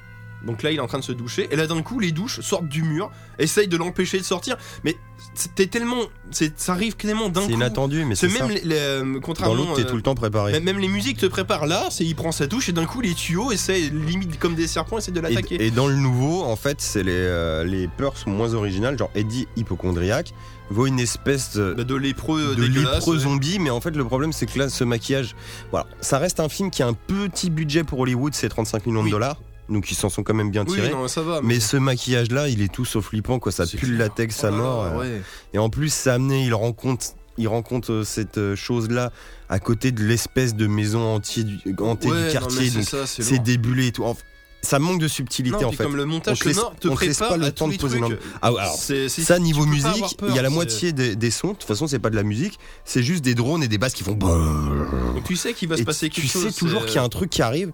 Donc 0.46 0.62
là, 0.62 0.70
il 0.70 0.76
est 0.76 0.80
en 0.80 0.86
train 0.86 0.98
de 0.98 1.04
se 1.04 1.12
doucher, 1.12 1.48
et 1.50 1.56
là 1.56 1.66
d'un 1.66 1.82
coup, 1.82 1.98
les 2.00 2.12
douches 2.12 2.40
sortent 2.40 2.68
du 2.68 2.82
mur, 2.82 3.10
essayent 3.38 3.68
de 3.68 3.76
l'empêcher 3.76 4.18
de 4.18 4.24
sortir. 4.24 4.56
Mais 4.84 4.96
c'était 5.34 5.66
tellement, 5.66 6.02
ça 6.30 6.72
arrive 6.72 6.94
tellement 6.96 7.28
d'un 7.28 7.40
coup. 7.40 7.46
C'est 7.48 7.54
inattendu, 7.54 8.04
mais 8.04 8.14
C'est 8.14 8.28
même 8.28 8.36
ça. 8.36 8.46
les, 8.48 8.60
les- 8.60 8.74
euh, 8.76 9.14
Dans 9.14 9.20
contrairement. 9.20 9.54
l'autre, 9.54 9.74
t'es 9.76 9.82
euh, 9.82 9.84
tout 9.88 9.96
le 9.96 10.02
temps 10.02 10.14
préparé. 10.14 10.58
même- 10.60 10.78
les 10.78 10.88
musiques 10.88 11.18
te 11.18 11.26
préparent 11.26 11.66
là, 11.66 11.86
c'est 11.90 12.04
il 12.04 12.14
prend 12.14 12.30
sa 12.32 12.46
douche 12.46 12.68
et 12.68 12.72
d'un 12.72 12.84
coup 12.84 13.00
les 13.00 13.14
tuyaux 13.14 13.52
essaient 13.52 13.80
limite 13.80 14.38
comme 14.38 14.54
des 14.54 14.66
serpents 14.66 14.98
essaient 14.98 15.12
de 15.12 15.20
l'attaquer. 15.20 15.54
Et, 15.56 15.66
et 15.66 15.70
dans 15.70 15.86
le 15.86 15.96
nouveau, 15.96 16.42
en 16.42 16.56
fait, 16.56 16.80
c'est 16.80 17.02
les, 17.02 17.12
euh, 17.12 17.64
les 17.64 17.88
peurs 17.88 18.16
sont 18.18 18.30
moins 18.30 18.52
originales. 18.54 18.98
Genre 18.98 19.10
Eddie 19.14 19.48
hypochondriaque 19.56 20.34
voit 20.70 20.88
une 20.88 21.00
espèce 21.00 21.56
de, 21.56 21.74
Bah, 21.74 21.84
de 21.84 21.94
lépreux 21.94 22.54
de 22.56 22.64
lépreux 22.64 23.18
zombie, 23.18 23.58
mais 23.58 23.70
en 23.70 23.80
fait, 23.80 23.90
le 23.96 24.04
problème, 24.04 24.32
c'est 24.32 24.46
que 24.46 24.58
là, 24.58 24.68
ce 24.68 24.82
maquillage, 24.84 25.34
voilà, 25.70 25.86
ça 26.00 26.18
reste 26.18 26.40
un 26.40 26.48
film 26.48 26.70
qui 26.70 26.82
a 26.82 26.86
un 26.88 26.94
petit 26.94 27.50
budget 27.50 27.84
pour 27.84 27.98
Hollywood, 28.00 28.34
c'est 28.34 28.48
35 28.48 28.86
millions 28.86 29.00
Oui. 29.00 29.06
de 29.06 29.10
dollars, 29.12 29.40
donc 29.68 29.90
ils 29.90 29.94
s'en 29.94 30.08
sont 30.10 30.22
quand 30.22 30.34
même 30.34 30.50
bien 30.50 30.64
Oui, 30.66 30.74
tirés. 30.74 30.90
non, 30.90 31.08
ça 31.08 31.22
va. 31.22 31.40
mais 31.42 31.58
ce 31.60 31.76
maquillage-là, 31.76 32.48
il 32.48 32.60
est 32.62 32.72
tout 32.72 32.84
sauf 32.84 33.06
flippant, 33.06 33.38
quoi. 33.38 33.50
Ça 33.52 33.66
pue 33.66 33.86
le 33.86 33.96
latex 33.96 34.40
Oh 34.42 34.46
à 34.46 34.50
là 34.50 34.56
mort. 34.56 34.84
là, 34.84 34.90
euh. 34.90 34.98
ouais. 34.98 35.22
Et 35.54 35.58
en 35.58 35.70
plus, 35.70 35.92
ça 35.92 36.12
a 36.12 36.14
amené, 36.16 36.44
il 36.44 36.54
rencontre, 36.54 37.06
il 37.38 37.48
rencontre 37.48 37.92
euh, 37.92 38.04
cette 38.04 38.38
euh, 38.38 38.56
chose-là 38.56 39.10
à 39.48 39.58
côté 39.58 39.90
de 39.92 40.02
l'espèce 40.04 40.54
de 40.54 40.66
maison 40.66 41.14
hantée 41.14 41.44
du, 41.44 41.58
hantée 41.80 42.08
Ouais, 42.10 42.18
du 42.18 42.26
non, 42.26 42.32
quartier. 42.32 42.70
mais 42.76 42.82
c'est 43.06 43.36
donc 43.36 43.44
débulé 43.44 43.86
et 43.88 43.92
tout. 43.92 44.04
Enfin, 44.04 44.20
ça 44.62 44.78
manque 44.78 44.98
de 44.98 45.08
subtilité 45.08 45.58
Non, 45.60 45.68
en 45.68 45.72
fait. 45.72 45.82
comme 45.84 45.94
le 45.96 46.06
montage 46.06 46.38
On 46.38 46.42
te 46.42 46.48
laisse- 46.48 46.56
sonore 46.56 46.74
te 46.80 46.88
on 46.88 46.94
te 46.96 47.04
laisse 47.04 47.18
prépare 47.18 47.36
pas 47.38 47.44
le 47.44 47.52
temps 47.52 47.68
de 47.68 47.76
poser 47.76 48.00
trucs. 48.00 48.18
Ah, 48.40 48.46
alors, 48.48 48.74
Ça, 48.76 49.36
tu 49.36 49.42
niveau 49.42 49.66
musique, 49.66 50.16
il 50.26 50.34
y 50.34 50.38
a 50.38 50.42
la 50.42 50.48
moitié 50.48 50.92
des, 50.92 51.16
des 51.16 51.30
sons. 51.30 51.48
De 51.48 51.52
toute 51.52 51.64
façon, 51.64 51.86
c'est 51.86 51.98
pas 51.98 52.08
de 52.08 52.16
la 52.16 52.22
musique, 52.22 52.58
c'est 52.86 53.02
juste 53.02 53.22
des 53.22 53.34
drones 53.34 53.62
et 53.62 53.68
des 53.68 53.76
basses 53.76 53.92
qui 53.92 54.04
font. 54.04 54.12
Donc 54.14 55.24
tu 55.24 55.36
sais 55.36 55.52
qu'il 55.52 55.68
va 55.68 55.76
se 55.76 55.82
passer 55.82 56.08
tu 56.08 56.22
quelque 56.22 56.30
chose. 56.32 56.46
sais 56.48 56.52
toujours 56.58 56.86
qu'il 56.86 56.94
y 56.94 56.98
a 56.98 57.02
un 57.02 57.08
truc 57.10 57.28
qui 57.30 57.42
arrive. 57.42 57.72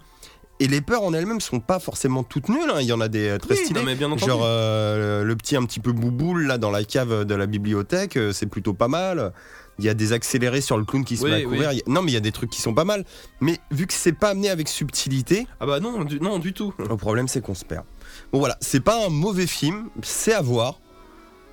Et 0.61 0.69
les 0.69 0.81
peurs 0.83 1.03
en 1.03 1.13
elles-mêmes 1.15 1.41
sont 1.41 1.59
pas 1.61 1.79
forcément 1.81 2.23
toutes 2.23 2.49
nulles. 2.51 2.71
hein. 2.73 2.79
Il 2.81 2.87
y 2.87 2.93
en 2.93 3.01
a 3.01 3.09
des 3.09 3.29
euh, 3.31 3.39
très 3.39 3.55
Oui, 3.57 3.65
stylées. 3.65 3.81
non, 3.81 3.87
mais 3.87 3.95
bien 3.95 4.09
entendu. 4.11 4.27
Genre 4.31 4.43
euh, 4.45 5.25
le 5.25 5.35
petit 5.37 5.57
un 5.57 5.65
petit 5.65 5.81
peu 5.81 5.93
bouboule 5.93 6.47
là 6.47 6.59
dans 6.59 6.71
la 6.71 6.85
cave 6.85 7.25
de 7.25 7.35
la 7.35 7.47
bibliothèque, 7.47 8.17
euh, 8.19 8.33
c'est 8.33 8.47
plutôt 8.47 8.75
pas 8.75 8.89
mal. 8.89 9.33
Il 9.79 9.87
y 9.87 9.89
a 9.89 9.95
des 9.95 10.13
accélérés 10.13 10.61
sur 10.61 10.77
le 10.77 10.85
clown 10.85 11.05
qui 11.07 11.17
se 11.17 11.25
Oui, 11.25 11.31
met 11.31 11.37
à 11.37 11.43
courir. 11.43 11.69
A- 11.71 11.73
Non 11.91 12.03
mais 12.03 12.11
il 12.11 12.15
y 12.15 12.19
a 12.19 12.21
des 12.21 12.33
trucs 12.33 12.51
qui 12.51 12.61
sont 12.61 12.75
pas 12.75 12.85
mal. 12.85 13.07
Mais 13.41 13.59
vu 13.71 13.87
que 13.87 13.95
c'est 13.95 14.13
pas 14.13 14.29
amené 14.31 14.51
avec 14.51 14.69
subtilité, 14.69 15.47
Ah 15.59 15.65
bah 15.67 15.81
non, 15.81 16.05
du, 16.05 16.21
non, 16.21 16.39
du 16.39 16.53
tout. 16.53 16.75
le 16.79 16.97
problème 16.99 17.27
c'est 17.29 17.41
qu'on 17.41 17.55
se 17.55 17.65
perd. 17.65 17.85
Bon 18.33 18.39
voilà, 18.41 18.59
c'est 18.61 18.81
pas 18.81 19.07
un 19.07 19.09
mauvais 19.09 19.47
film, 19.47 19.89
c'est 20.03 20.35
à 20.35 20.43
voir. 20.43 20.79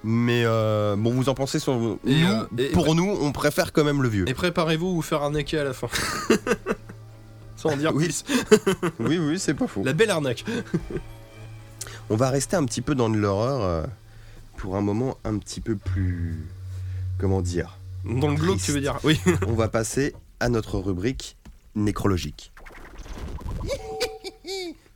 Mais 0.04 0.44
euh, 0.46 0.96
bon, 0.98 1.12
vous 1.12 1.30
en 1.30 1.34
pensez 1.34 1.60
sur 1.60 1.76
nous 1.78 2.00
Et, 2.06 2.24
euh, 2.24 2.44
et- 2.58 2.68
Pour 2.72 2.94
nous, 2.94 3.18
on 3.22 3.32
préfère 3.32 3.72
quand 3.74 3.84
même 3.86 4.04
le 4.04 4.10
vieux. 4.10 4.28
Et 4.30 4.34
préparez-vous 4.34 4.94
vous 4.94 5.02
faire 5.02 5.24
arnaquer 5.24 5.58
à 5.60 5.64
la 5.64 5.74
fin. 5.74 5.88
Sans 7.58 7.72
en 7.72 7.78
dire 7.78 7.94
Oui. 7.94 8.06
plus. 8.06 8.24
Oui, 9.00 9.18
oui, 9.18 9.40
c'est 9.40 9.54
pas 9.54 9.68
faux. 9.68 9.84
La 9.84 9.94
belle 9.94 10.10
arnaque. 10.12 10.46
On 12.10 12.16
va 12.16 12.30
rester 12.30 12.56
un 12.56 12.64
petit 12.66 12.82
peu 12.82 12.96
dans 12.96 13.10
de 13.10 13.18
l'horreur 13.18 13.62
euh, 13.64 13.84
pour 14.56 14.76
un 14.78 14.82
moment 14.82 15.18
un 15.26 15.38
petit 15.38 15.60
peu 15.60 15.76
plus. 15.76 16.46
Comment 17.20 17.42
dire 17.42 17.78
Dans 18.06 18.30
le 18.30 18.36
glauque, 18.36 18.62
tu 18.62 18.72
veux 18.72 18.80
dire 18.82 18.98
Oui. 19.04 19.20
On 19.48 19.54
va 19.54 19.68
passer 19.68 20.16
à 20.40 20.48
notre 20.50 20.78
rubrique 20.80 21.36
nécrologique. 21.76 22.52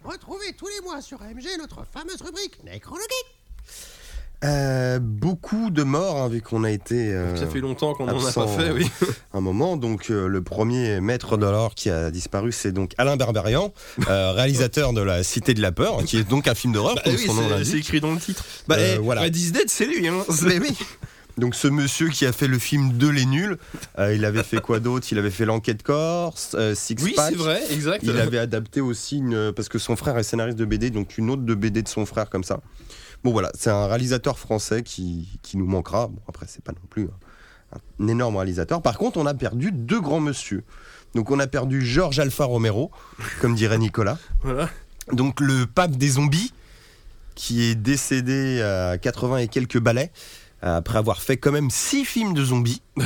Retrouvez 0.03 0.53
tous 0.58 0.68
les 0.68 0.82
mois 0.84 1.01
sur 1.01 1.22
AMG 1.22 1.46
notre 1.60 1.86
fameuse 1.86 2.22
rubrique 2.22 2.63
Nécrologie. 2.63 3.06
Euh, 4.43 4.98
beaucoup 5.00 5.69
de 5.69 5.83
morts, 5.83 6.17
hein, 6.17 6.27
vu 6.27 6.41
qu'on 6.41 6.63
a 6.63 6.71
été 6.71 7.13
euh, 7.13 7.36
Ça 7.36 7.45
fait 7.45 7.60
longtemps 7.60 7.93
qu'on 7.93 8.07
en 8.07 8.25
a 8.25 8.31
pas 8.31 8.48
fait, 8.48 8.71
oui. 8.71 8.89
un 9.33 9.39
moment. 9.41 9.77
Donc, 9.77 10.10
euh, 10.10 10.27
le 10.27 10.41
premier 10.41 11.00
maître 11.00 11.38
de 11.38 11.43
l'horreur 11.45 11.75
qui 11.75 11.91
a 11.91 12.10
disparu, 12.10 12.51
c'est 12.51 12.71
donc 12.71 12.93
Alain 12.98 13.17
Berberian, 13.17 13.71
euh, 14.10 14.31
réalisateur 14.31 14.93
de 14.93 15.01
La 15.01 15.21
Cité 15.24 15.53
de 15.53 15.62
la 15.62 15.71
Peur, 15.71 16.03
qui 16.05 16.17
est 16.17 16.27
donc 16.27 16.48
un 16.48 16.55
film 16.55 16.74
d'horreur, 16.74 16.95
Bah 16.95 17.01
oui, 17.05 17.65
c'est- 17.65 17.77
écrit 17.77 18.01
dans 18.01 18.13
le 18.13 18.19
titre. 18.19 18.43
Bah, 18.67 18.77
Euh, 18.79 18.95
eh, 18.95 18.98
voilà. 18.98 19.27
Is 19.27 19.51
Dead, 19.51 19.69
c'est 19.69 19.86
lui. 19.86 20.07
Hein. 20.07 20.24
Mais 20.43 20.60
oui. 20.60 20.75
Donc 21.38 21.56
ce 21.56 21.67
monsieur 21.67 22.10
qui 22.10 22.25
a 22.25 22.34
fait 22.34 22.47
le 22.47 22.60
film 22.60 22.97
De 22.97 23.08
les 23.08 23.25
nuls, 23.25 23.58
euh, 23.99 24.13
il 24.13 24.25
avait 24.25 24.43
fait 24.43 24.60
quoi 24.60 24.80
d'autre? 24.82 25.08
Il 25.12 25.17
avait 25.17 25.32
fait 25.32 25.45
l'enquête 25.45 25.82
corse, 25.82 26.56
euh, 26.60 26.75
Six 26.75 26.97
Oui, 27.01 27.13
Pack. 27.15 27.30
c'est 27.30 27.38
vrai, 27.38 27.62
exact. 27.71 28.01
Il 28.04 28.17
avait 28.17 28.38
adapté 28.38 28.82
aussi 28.82 29.19
une 29.19 29.54
parce 29.56 29.69
que 29.69 29.80
son 29.80 29.95
frère 29.95 30.17
est 30.17 30.23
scénariste 30.23 30.58
de 30.58 30.65
BD, 30.65 30.89
donc 30.89 31.17
une 31.17 31.30
autre 31.30 31.43
de 31.43 31.56
BD 31.56 31.84
de 31.84 31.88
son 31.88 32.06
frère 32.06 32.30
comme 32.30 32.43
ça. 32.43 32.60
Bon 33.23 33.31
voilà, 33.31 33.51
c'est 33.53 33.69
un 33.69 33.86
réalisateur 33.88 34.39
français 34.39 34.84
qui, 34.84 35.39
qui 35.41 35.57
nous 35.57 35.67
manquera. 35.67 36.07
Bon 36.07 36.21
après 36.27 36.45
c'est 36.47 36.63
pas 36.63 36.71
non 36.71 36.88
plus 36.89 37.03
un, 37.73 37.77
un 38.03 38.07
énorme 38.07 38.36
réalisateur. 38.36 38.81
Par 38.81 38.97
contre 38.97 39.17
on 39.17 39.25
a 39.25 39.34
perdu 39.34 39.71
deux 39.71 40.01
grands 40.01 40.19
monsieur. 40.19 40.63
Donc 41.13 41.29
on 41.29 41.39
a 41.39 41.47
perdu 41.47 41.86
Georges 41.86 42.19
Alpha 42.19 42.45
Romero, 42.45 42.91
comme 43.41 43.55
dirait 43.55 43.77
Nicolas. 43.77 44.17
Voilà. 44.43 44.69
Donc 45.12 45.39
le 45.39 45.65
pape 45.65 45.91
des 45.91 46.10
zombies, 46.10 46.53
qui 47.36 47.63
est 47.63 47.75
décédé 47.75 48.62
à 48.62 48.97
80 48.97 49.38
et 49.38 49.47
quelques 49.47 49.79
balais, 49.79 50.12
après 50.62 50.97
avoir 50.97 51.21
fait 51.21 51.38
quand 51.38 51.52
même 51.52 51.69
six 51.69 52.06
films 52.06 52.34
de 52.34 52.43
zombies, 52.45 52.82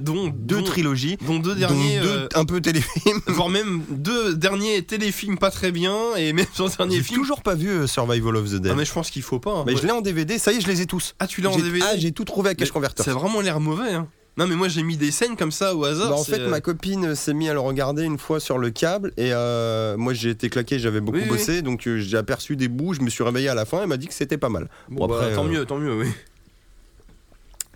dont, 0.00 0.28
deux 0.34 0.56
dont- 0.58 0.62
trilogies, 0.64 1.16
dont 1.26 1.38
deux 1.38 1.54
dont 1.54 1.60
derniers. 1.60 2.00
deux 2.00 2.08
euh, 2.08 2.28
un 2.34 2.44
peu 2.44 2.60
téléfilms. 2.60 3.20
voire 3.28 3.48
même 3.48 3.82
deux 3.90 4.34
derniers 4.34 4.82
téléfilms 4.82 5.38
pas 5.38 5.50
très 5.50 5.72
bien, 5.72 6.14
et 6.16 6.32
même 6.32 6.46
son 6.54 6.66
dernier 6.68 6.96
J'ai 6.96 7.02
film. 7.02 7.20
toujours 7.20 7.42
pas 7.42 7.54
vu 7.54 7.68
euh, 7.68 7.86
Survival 7.86 8.36
of 8.36 8.50
the 8.50 8.54
Dead. 8.56 8.72
Ah, 8.72 8.74
mais 8.76 8.84
je 8.84 8.92
pense 8.92 9.10
qu'il 9.10 9.22
faut 9.22 9.38
pas. 9.38 9.52
hein. 9.52 9.64
Mais 9.66 9.74
Ouais. 9.74 9.80
je 9.80 9.86
l'ai 9.86 9.92
en 9.92 10.00
DVD, 10.00 10.38
ça 10.38 10.52
y 10.52 10.56
est, 10.56 10.60
je 10.60 10.66
les 10.68 10.80
ai 10.82 10.86
tous. 10.86 11.14
Ah, 11.18 11.26
tu 11.26 11.40
l'as 11.40 11.50
en 11.50 11.56
DVD 11.56 11.84
Ah, 11.88 11.96
j'ai 11.96 12.12
tout 12.12 12.24
trouvé 12.24 12.50
à 12.50 12.54
Cash 12.54 12.70
Converter. 12.72 13.08
A 13.08 13.12
vraiment 13.14 13.40
l'air 13.40 13.60
mauvais. 13.60 13.92
Hein. 13.92 14.08
Non, 14.38 14.46
mais 14.46 14.54
moi 14.54 14.68
j'ai 14.68 14.82
mis 14.82 14.98
des 14.98 15.10
scènes 15.12 15.34
comme 15.34 15.50
ça 15.50 15.74
au 15.74 15.84
hasard. 15.86 16.10
Bah, 16.10 16.16
en 16.16 16.22
c'est, 16.22 16.32
fait, 16.32 16.40
euh, 16.42 16.50
ma 16.50 16.60
copine 16.60 17.14
s'est 17.14 17.32
mise 17.32 17.48
à 17.48 17.54
le 17.54 17.60
regarder 17.60 18.02
une 18.04 18.18
fois 18.18 18.38
sur 18.38 18.58
le 18.58 18.68
câble 18.68 19.12
et 19.16 19.30
euh, 19.32 19.96
moi 19.96 20.12
j'ai 20.12 20.28
été 20.28 20.50
claqué, 20.50 20.78
j'avais 20.78 21.00
beaucoup 21.00 21.16
Oui, 21.16 21.24
oui. 21.24 21.30
bossé, 21.38 21.62
donc 21.62 21.88
j'ai 21.96 22.16
aperçu 22.18 22.54
des 22.54 22.68
bouts, 22.68 22.92
je 22.92 23.00
me 23.00 23.08
suis 23.08 23.24
réveillé 23.24 23.48
à 23.48 23.54
la 23.54 23.64
fin 23.64 23.82
et 23.82 23.86
m'a 23.86 23.96
dit 23.96 24.08
que 24.08 24.12
c'était 24.12 24.36
pas 24.36 24.50
mal. 24.50 24.68
bon, 24.90 25.06
bon, 25.06 25.06
bah, 25.06 25.14
après, 25.22 25.34
tant 25.34 25.46
euh, 25.46 25.48
mieux, 25.48 25.64
tant 25.64 25.78
mieux, 25.78 25.94
oui. 26.00 26.08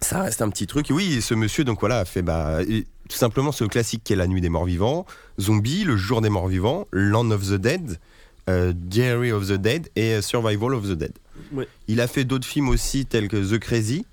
Ça 0.03 0.23
reste 0.23 0.41
un 0.43 0.49
petit 0.51 0.67
truc. 0.67 0.87
Oui, 0.91 1.15
et 1.15 1.21
ce 1.21 1.35
monsieur, 1.35 1.65
donc 1.65 1.81
voilà, 1.81 1.99
a 2.01 2.05
fait 2.05 2.23
bah, 2.23 2.61
tout 3.09 3.17
simplement 3.17 3.53
ce 3.53 3.65
classique 3.65 4.03
qui 4.05 4.13
est 4.13 4.17
La 4.17 4.27
Nuit 4.27 4.41
des 4.41 4.49
Morts 4.49 4.65
Vivants, 4.65 5.05
Zombie, 5.41 5.85
Le 5.85 5.97
Jour 5.97 6.21
des 6.23 6.31
Morts 6.31 6.49
Vivants, 6.49 6.87
Land 6.93 7.31
of 7.33 7.47
the 7.49 7.55
Dead, 7.55 7.99
euh, 8.49 8.73
Diary 8.75 9.31
of 9.33 9.47
the 9.49 9.53
Dead 9.53 9.89
et 9.97 10.23
Survival 10.23 10.75
of 10.75 10.85
the 10.89 10.93
Dead. 10.93 11.13
Ouais. 11.53 11.69
Il 11.89 12.01
a 12.01 12.07
fait 12.07 12.25
d'autres 12.25 12.47
films 12.47 12.69
aussi 12.71 13.05
tels 13.07 13.29
que 13.29 13.37
The 13.37 13.59
Crazy, 13.59 14.07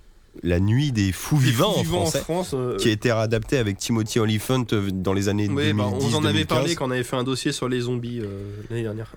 La 0.43 0.59
Nuit 0.59 0.91
des 0.91 1.11
Fous 1.11 1.37
Vivants 1.37 1.71
fous 1.73 1.79
en 1.79 1.83
vivants 1.83 1.99
français. 2.01 2.19
France. 2.19 2.51
euh, 2.53 2.75
Qui 2.77 2.89
a 2.89 2.91
été 2.91 3.11
réadapté 3.11 3.57
avec 3.57 3.77
Timothy 3.77 4.19
Olyphant 4.19 4.65
euh, 4.73 4.89
dans 4.91 5.13
les 5.13 5.29
années 5.29 5.47
ouais, 5.49 5.71
2010 5.71 5.73
bah, 5.73 5.85
on 6.01 6.13
en 6.13 6.25
avait 6.25 6.43
2015. 6.43 6.47
parlé 6.47 6.75
quand 6.75 6.87
on 6.87 6.91
avait 6.91 7.03
fait 7.03 7.15
un 7.15 7.23
dossier 7.23 7.51
sur 7.53 7.69
les 7.69 7.81
zombies 7.81 8.19
euh, 8.21 8.27
l'année 8.69 8.83
dernière. 8.83 9.15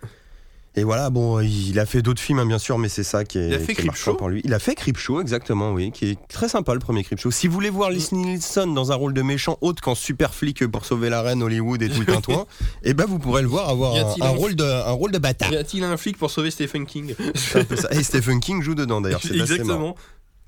Et 0.80 0.84
voilà, 0.84 1.10
bon, 1.10 1.40
il 1.40 1.78
a 1.78 1.84
fait 1.84 2.00
d'autres 2.00 2.22
films, 2.22 2.38
hein, 2.38 2.46
bien 2.46 2.58
sûr, 2.58 2.78
mais 2.78 2.88
c'est 2.88 3.02
ça 3.02 3.26
qui 3.26 3.36
est, 3.36 3.48
Il 3.48 3.54
a 3.54 3.58
fait 3.58 3.74
qui 3.74 3.82
est 3.82 3.84
marquant 3.84 4.14
pour 4.14 4.30
lui. 4.30 4.40
Il 4.44 4.54
a 4.54 4.58
fait 4.58 4.74
Creepshow, 4.74 5.20
exactement, 5.20 5.72
oui, 5.72 5.92
qui 5.92 6.06
est 6.06 6.18
très 6.26 6.48
sympa 6.48 6.72
le 6.72 6.80
premier 6.80 7.04
Creepshow. 7.04 7.30
Si 7.30 7.48
vous 7.48 7.52
voulez 7.52 7.68
voir 7.68 7.90
Leslie 7.90 8.16
Nielsen 8.16 8.72
dans 8.72 8.90
un 8.90 8.94
rôle 8.94 9.12
de 9.12 9.20
méchant 9.20 9.58
autre 9.60 9.82
qu'en 9.82 9.94
super 9.94 10.32
flic 10.32 10.66
pour 10.68 10.86
sauver 10.86 11.10
la 11.10 11.20
reine 11.20 11.42
Hollywood 11.42 11.82
et 11.82 11.90
tout 11.90 12.00
le 12.00 12.06
tintouin, 12.06 12.46
et 12.82 12.94
ben 12.94 13.04
vous 13.04 13.18
pourrez 13.18 13.42
le 13.42 13.48
voir 13.48 13.68
avoir 13.68 13.94
un, 13.94 14.00
a-t-il 14.00 14.22
un 14.22 14.28
un- 14.28 14.30
rôle 14.30 14.56
de, 14.56 14.64
un 14.64 14.92
rôle 14.92 15.12
de 15.12 15.18
bâtard. 15.18 15.52
Y 15.52 15.56
a-t-il 15.56 15.84
un 15.84 15.98
flic 15.98 16.16
pour 16.16 16.30
sauver 16.30 16.50
Stephen 16.50 16.86
King. 16.86 17.14
Et 17.90 18.02
Stephen 18.02 18.40
King 18.40 18.62
joue 18.62 18.74
dedans 18.74 19.02
d'ailleurs, 19.02 19.20
c'est. 19.22 19.36
Exactement. 19.36 19.96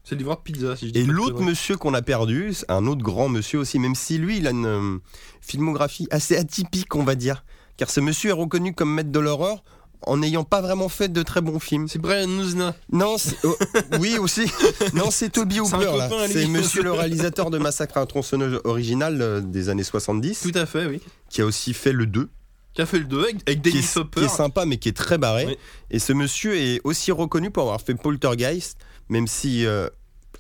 C'est 0.03 0.17
livreur 0.17 0.39
de 0.39 0.43
pizza, 0.43 0.77
si 0.77 0.89
je 0.89 0.93
dis 0.93 1.01
Et 1.01 1.05
l'autre 1.05 1.43
monsieur 1.43 1.77
qu'on 1.77 1.93
a 1.93 2.01
perdu, 2.01 2.55
un 2.69 2.87
autre 2.87 3.03
grand 3.03 3.29
monsieur 3.29 3.59
aussi, 3.59 3.79
même 3.79 3.95
si 3.95 4.17
lui, 4.17 4.39
il 4.39 4.47
a 4.47 4.51
une 4.51 4.67
euh, 4.67 4.99
filmographie 5.43 6.09
assez 6.11 6.39
atypique, 6.39 6.97
on 6.97 7.05
va 7.05 7.17
dire. 7.17 7.45
Car 7.77 7.91
ce 7.91 8.01
monsieur 8.01 8.31
est 8.31 8.35
reconnu 8.35 8.75
comme 8.75 8.93
maître 8.93 9.13
de 9.13 9.19
l'horreur 9.21 9.63
en 10.07 10.17
n'ayant 10.19 10.45
pas 10.45 10.61
vraiment 10.61 10.89
fait 10.89 11.09
de 11.09 11.23
très 11.23 11.41
bons 11.41 11.59
films. 11.59 11.89
C'est 11.89 11.99
Brian 11.99 12.27
Nuzna. 12.27 12.75
Non, 12.91 13.17
c'est- 13.19 13.37
oh, 13.45 13.57
oui 14.01 14.19
aussi. 14.19 14.43
Non, 14.95 15.11
c'est 15.11 15.31
Toby 15.31 15.61
Hooper 15.61 15.97
là. 15.97 16.09
C'est 16.29 16.47
monsieur 16.47 16.83
le 16.83 16.93
réalisateur 16.93 17.51
de 17.51 17.59
Massacre 17.59 17.97
à 17.99 18.01
un 18.01 18.07
tronçonneuse 18.07 18.61
original 18.65 19.21
euh, 19.23 19.41
des 19.41 19.69
années 19.69 19.85
70, 19.85 20.41
Tout 20.43 20.59
à 20.59 20.67
fait, 20.67 20.87
oui. 20.87 21.01
qui 21.31 21.41
a 21.43 21.47
aussi 21.47 21.73
fait 21.75 21.93
le 21.93 22.07
2. 22.07 22.29
qui 22.75 22.83
a 22.83 22.87
fait 22.87 22.99
le 22.99 23.05
2 23.05 23.19
avec, 23.23 23.37
avec 23.47 23.63
qui 23.63 23.71
Dennis 23.73 23.79
est, 23.85 23.97
Hopper. 23.99 24.21
qui 24.21 24.27
est 24.27 24.29
sympa 24.31 24.65
mais 24.67 24.77
qui 24.79 24.89
est 24.89 24.97
très 24.97 25.19
barré. 25.19 25.47
Oui. 25.47 25.57
Et 25.91 25.99
ce 25.99 26.13
monsieur 26.13 26.57
est 26.57 26.81
aussi 26.85 27.13
reconnu 27.13 27.51
pour 27.51 27.63
avoir 27.65 27.81
fait 27.81 27.95
Poltergeist, 27.95 28.79
même 29.09 29.27
si 29.27 29.67
euh, 29.67 29.89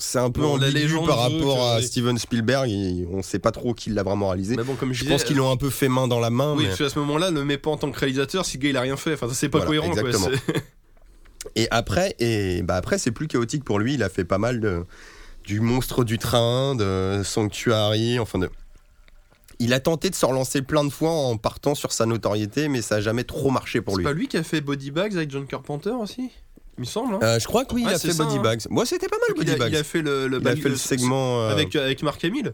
c'est 0.03 0.19
un 0.19 0.31
peu 0.31 0.43
la 0.59 0.69
légende 0.71 1.07
par 1.07 1.19
rapport 1.19 1.67
à 1.69 1.81
Steven 1.83 2.19
Spielberg. 2.19 2.69
on 3.13 3.23
sait 3.23 3.39
pas 3.39 3.53
trop 3.53 3.73
qui 3.75 3.91
l'a 3.91 4.03
vraiment 4.03 4.29
réalisé. 4.29 4.57
Mais 4.57 4.65
bon, 4.65 4.75
comme 4.75 4.93
je, 4.93 4.99
Je 4.99 5.05
disais, 5.05 5.15
pense 5.15 5.25
qu'ils 5.25 5.37
l'ont 5.37 5.51
un 5.51 5.57
peu 5.57 5.71
fait 5.71 5.89
main 5.89 6.09
dans 6.09 6.21
la 6.21 6.31
main. 6.31 6.55
Oui, 6.55 6.63
mais- 6.63 6.69
parce 6.69 6.79
qu'à 6.79 6.89
ce 6.91 6.99
moment-là, 6.99 7.31
ne 7.31 7.43
mets 7.43 7.59
pas 7.59 7.71
en 7.71 7.77
tant 7.77 7.91
que 7.91 7.99
réalisateur 7.99 8.45
si 8.45 8.57
le 8.59 8.63
gars 8.65 8.69
il 8.71 8.77
a 8.77 8.81
rien 8.81 8.97
fait. 8.97 9.15
Enfin, 9.15 9.29
ça 9.29 9.35
c'est 9.35 9.49
pas 9.49 9.59
Voilà, 9.65 9.81
cohérent. 9.81 9.89
exactement. 9.97 10.29
C'est- 10.47 10.65
Et 11.57 11.67
après, 11.73 12.15
et 12.21 12.63
bah 12.63 12.77
après 12.77 12.99
c'est 12.99 13.11
plus 13.11 13.27
chaotique 13.27 13.65
pour 13.65 13.79
lui. 13.81 13.95
Il 13.95 14.03
a 14.05 14.09
fait 14.09 14.25
pas 14.25 14.39
mal 14.39 14.61
de 14.61 14.85
du 15.45 15.59
monstre 15.61 16.05
du 16.05 16.17
train, 16.19 16.77
de 16.77 17.23
Sanctuary, 17.25 18.19
enfin 18.21 18.39
de. 18.39 18.49
Il 19.59 19.73
a 19.75 19.81
tenté 19.81 20.09
de 20.11 20.15
se 20.15 20.25
relancer 20.25 20.63
plein 20.63 20.85
de 20.85 20.91
fois 20.91 21.11
en 21.11 21.37
partant 21.37 21.75
sur 21.75 21.93
sa 21.93 22.07
notoriété, 22.07 22.69
mais 22.69 22.81
ça 22.83 22.97
a 22.97 23.01
jamais 23.01 23.25
trop 23.25 23.51
marché 23.51 23.81
pour 23.81 23.95
C'est 23.95 23.99
lui. 23.99 24.05
pas 24.05 24.13
lui 24.13 24.29
qui 24.29 24.37
a 24.37 24.43
fait 24.45 24.61
Body 24.61 24.91
Bags 24.93 25.17
avec 25.17 25.31
John 25.31 25.47
Carpenter 25.47 25.91
aussi? 25.91 26.31
Il 26.79 26.81
me 26.81 26.85
semble. 26.87 27.15
hein. 27.15 27.19
Euh, 27.23 27.39
je 27.39 27.47
crois 27.47 27.65
que 27.67 27.75
oui, 27.75 27.83
il 27.83 27.87
Ouais, 27.87 27.95
a 27.95 27.99
fait 27.99 28.13
ça, 28.13 28.25
Body 28.25 28.39
hein. 28.39 28.43
Bags. 28.43 28.61
Moi, 28.71 28.87
c'était 28.87 29.07
pas 29.09 29.17
mal 29.19 29.29
il, 29.37 29.39
Body 29.39 29.51
a, 29.53 29.57
Bags. 29.57 29.73
il 29.73 29.77
a 29.77 29.85
fait 29.85 30.01
le, 30.01 30.27
le, 30.27 30.41
Il 30.41 30.49
a 30.49 30.57
fait 30.57 30.69
le 30.71 30.77
segment 30.77 31.43
euh, 31.43 31.51
avec, 31.51 31.77
avec 31.77 32.03
Mark 32.03 32.25
Hamill. 32.25 32.53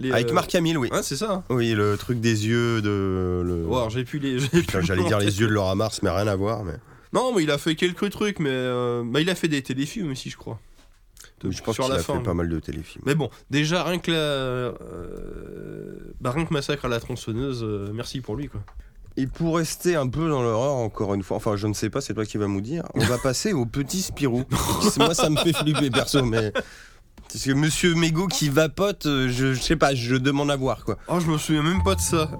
Les, 0.00 0.10
avec 0.10 0.30
euh, 0.30 0.32
Mark 0.32 0.54
Hamill, 0.54 0.78
oui. 0.78 0.88
Ouais, 0.90 1.02
c'est 1.02 1.16
ça. 1.16 1.32
hein. 1.32 1.44
Oui, 1.50 1.72
le 1.74 1.96
truc 1.98 2.18
des 2.20 2.46
yeux 2.46 2.80
de. 2.80 3.42
Le... 3.44 3.66
J'ai 3.90 3.98
les. 3.98 4.04
plus 4.04 4.64
J'allais 4.82 5.04
dire 5.04 5.18
les 5.18 5.40
yeux 5.40 5.48
de 5.48 5.52
Laura 5.52 5.74
Mars, 5.74 6.00
mais 6.02 6.08
rien 6.10 6.26
à 6.26 6.34
voir. 6.36 6.64
Mais... 6.64 6.74
Non, 7.12 7.32
mais 7.34 7.42
il 7.42 7.50
a 7.50 7.58
fait 7.58 7.74
quelques 7.74 8.08
trucs, 8.10 8.38
mais 8.38 8.48
euh, 8.50 9.02
bah, 9.04 9.20
il 9.20 9.28
a 9.28 9.34
fait 9.34 9.48
des 9.48 9.62
téléfilms 9.62 10.12
aussi, 10.12 10.30
je 10.30 10.36
crois. 10.38 10.58
De- 11.42 11.50
je 11.50 11.62
pense 11.62 11.76
qu'il 11.76 11.84
a 11.92 11.98
fin. 11.98 12.16
fait 12.16 12.22
pas 12.22 12.34
mal 12.34 12.48
de 12.48 12.58
téléfilms. 12.60 13.02
Mais 13.06 13.14
bon, 13.14 13.28
déjà 13.50 13.84
rien 13.84 13.98
que 13.98 14.10
la, 14.10 14.16
euh, 14.16 16.12
bah, 16.20 16.30
rien 16.32 16.44
que 16.44 16.52
massacre 16.52 16.84
à 16.86 16.88
la 16.88 17.00
tronçonneuse, 17.00 17.62
euh, 17.62 17.90
merci 17.94 18.20
pour 18.20 18.34
lui 18.36 18.48
quoi. 18.48 18.60
Et 19.18 19.26
pour 19.26 19.56
rester 19.56 19.96
un 19.96 20.06
peu 20.06 20.28
dans 20.28 20.42
l'horreur, 20.42 20.74
encore 20.74 21.12
une 21.12 21.24
fois, 21.24 21.38
enfin 21.38 21.56
je 21.56 21.66
ne 21.66 21.74
sais 21.74 21.90
pas, 21.90 22.00
c'est 22.00 22.14
toi 22.14 22.24
qui 22.24 22.38
vas 22.38 22.46
nous 22.46 22.60
dire, 22.60 22.84
on 22.94 23.00
va 23.00 23.18
passer 23.22 23.52
au 23.52 23.66
petit 23.66 24.00
Spirou. 24.00 24.44
Moi 24.96 25.12
ça 25.12 25.28
me 25.28 25.36
fait 25.36 25.52
flipper 25.52 25.90
perso, 25.90 26.22
mais. 26.22 26.52
Parce 27.32 27.44
que 27.44 27.50
Monsieur 27.50 27.96
Mégo 27.96 28.28
qui 28.28 28.48
vapote, 28.48 29.06
euh, 29.06 29.28
je, 29.28 29.54
je 29.54 29.60
sais 29.60 29.74
pas, 29.74 29.92
je 29.92 30.14
demande 30.14 30.52
à 30.52 30.56
voir 30.56 30.84
quoi. 30.84 30.98
Oh, 31.08 31.18
je 31.18 31.26
me 31.26 31.36
souviens 31.36 31.64
même 31.64 31.82
pas 31.82 31.96
de 31.96 32.00
ça. 32.00 32.30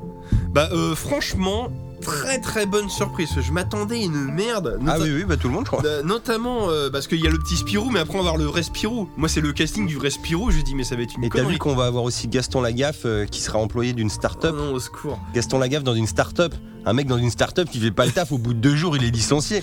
Bah 0.52 0.68
euh, 0.70 0.94
franchement, 0.94 1.68
très 2.00 2.40
très 2.40 2.66
bonne 2.66 2.88
surprise. 2.88 3.30
Je 3.40 3.52
m'attendais 3.52 3.96
à 3.96 4.04
une 4.04 4.24
merde. 4.32 4.78
Ah 4.86 4.96
oui, 5.00 5.10
oui, 5.14 5.24
bah 5.24 5.36
tout 5.36 5.48
le 5.48 5.54
monde 5.54 5.64
je 5.64 5.70
crois. 5.70 5.84
Euh, 5.84 6.02
notamment 6.02 6.68
euh, 6.70 6.90
parce 6.90 7.06
qu'il 7.06 7.20
y 7.20 7.26
a 7.26 7.30
le 7.30 7.38
petit 7.38 7.56
Spirou, 7.56 7.90
mais 7.90 8.00
après 8.00 8.14
on 8.18 8.22
va 8.22 8.28
avoir 8.30 8.36
le 8.36 8.44
vrai 8.44 8.62
Spirou. 8.62 9.08
Moi, 9.16 9.28
c'est 9.28 9.40
le 9.40 9.52
casting 9.52 9.86
du 9.86 9.96
vrai 9.96 10.10
Spirou. 10.10 10.50
J'ai 10.50 10.62
dit, 10.62 10.74
mais 10.74 10.84
ça 10.84 10.96
va 10.96 11.02
être 11.02 11.14
une 11.16 11.24
Et 11.24 11.30
t'as 11.30 11.42
vu 11.42 11.58
qu'on 11.58 11.74
va 11.74 11.86
avoir 11.86 12.04
aussi 12.04 12.28
Gaston 12.28 12.60
Lagaffe 12.60 13.02
euh, 13.04 13.26
qui 13.26 13.40
sera 13.40 13.58
employé 13.58 13.92
d'une 13.92 14.08
Oh 14.08 14.10
start-up. 14.10 14.54
non, 14.56 14.72
au 14.72 14.80
secours. 14.80 15.18
Gaston 15.34 15.58
Lagaffe 15.58 15.84
dans 15.84 15.94
une 15.94 16.06
start-up. 16.06 16.54
Un 16.86 16.92
mec 16.94 17.06
dans 17.06 17.18
une 17.18 17.30
start-up 17.30 17.68
qui 17.70 17.80
fait 17.80 17.90
pas 17.90 18.06
le 18.06 18.12
taf, 18.12 18.32
au 18.32 18.38
bout 18.38 18.54
de 18.54 18.60
deux 18.60 18.74
jours 18.74 18.96
il 18.96 19.04
est 19.04 19.10
licencié. 19.10 19.62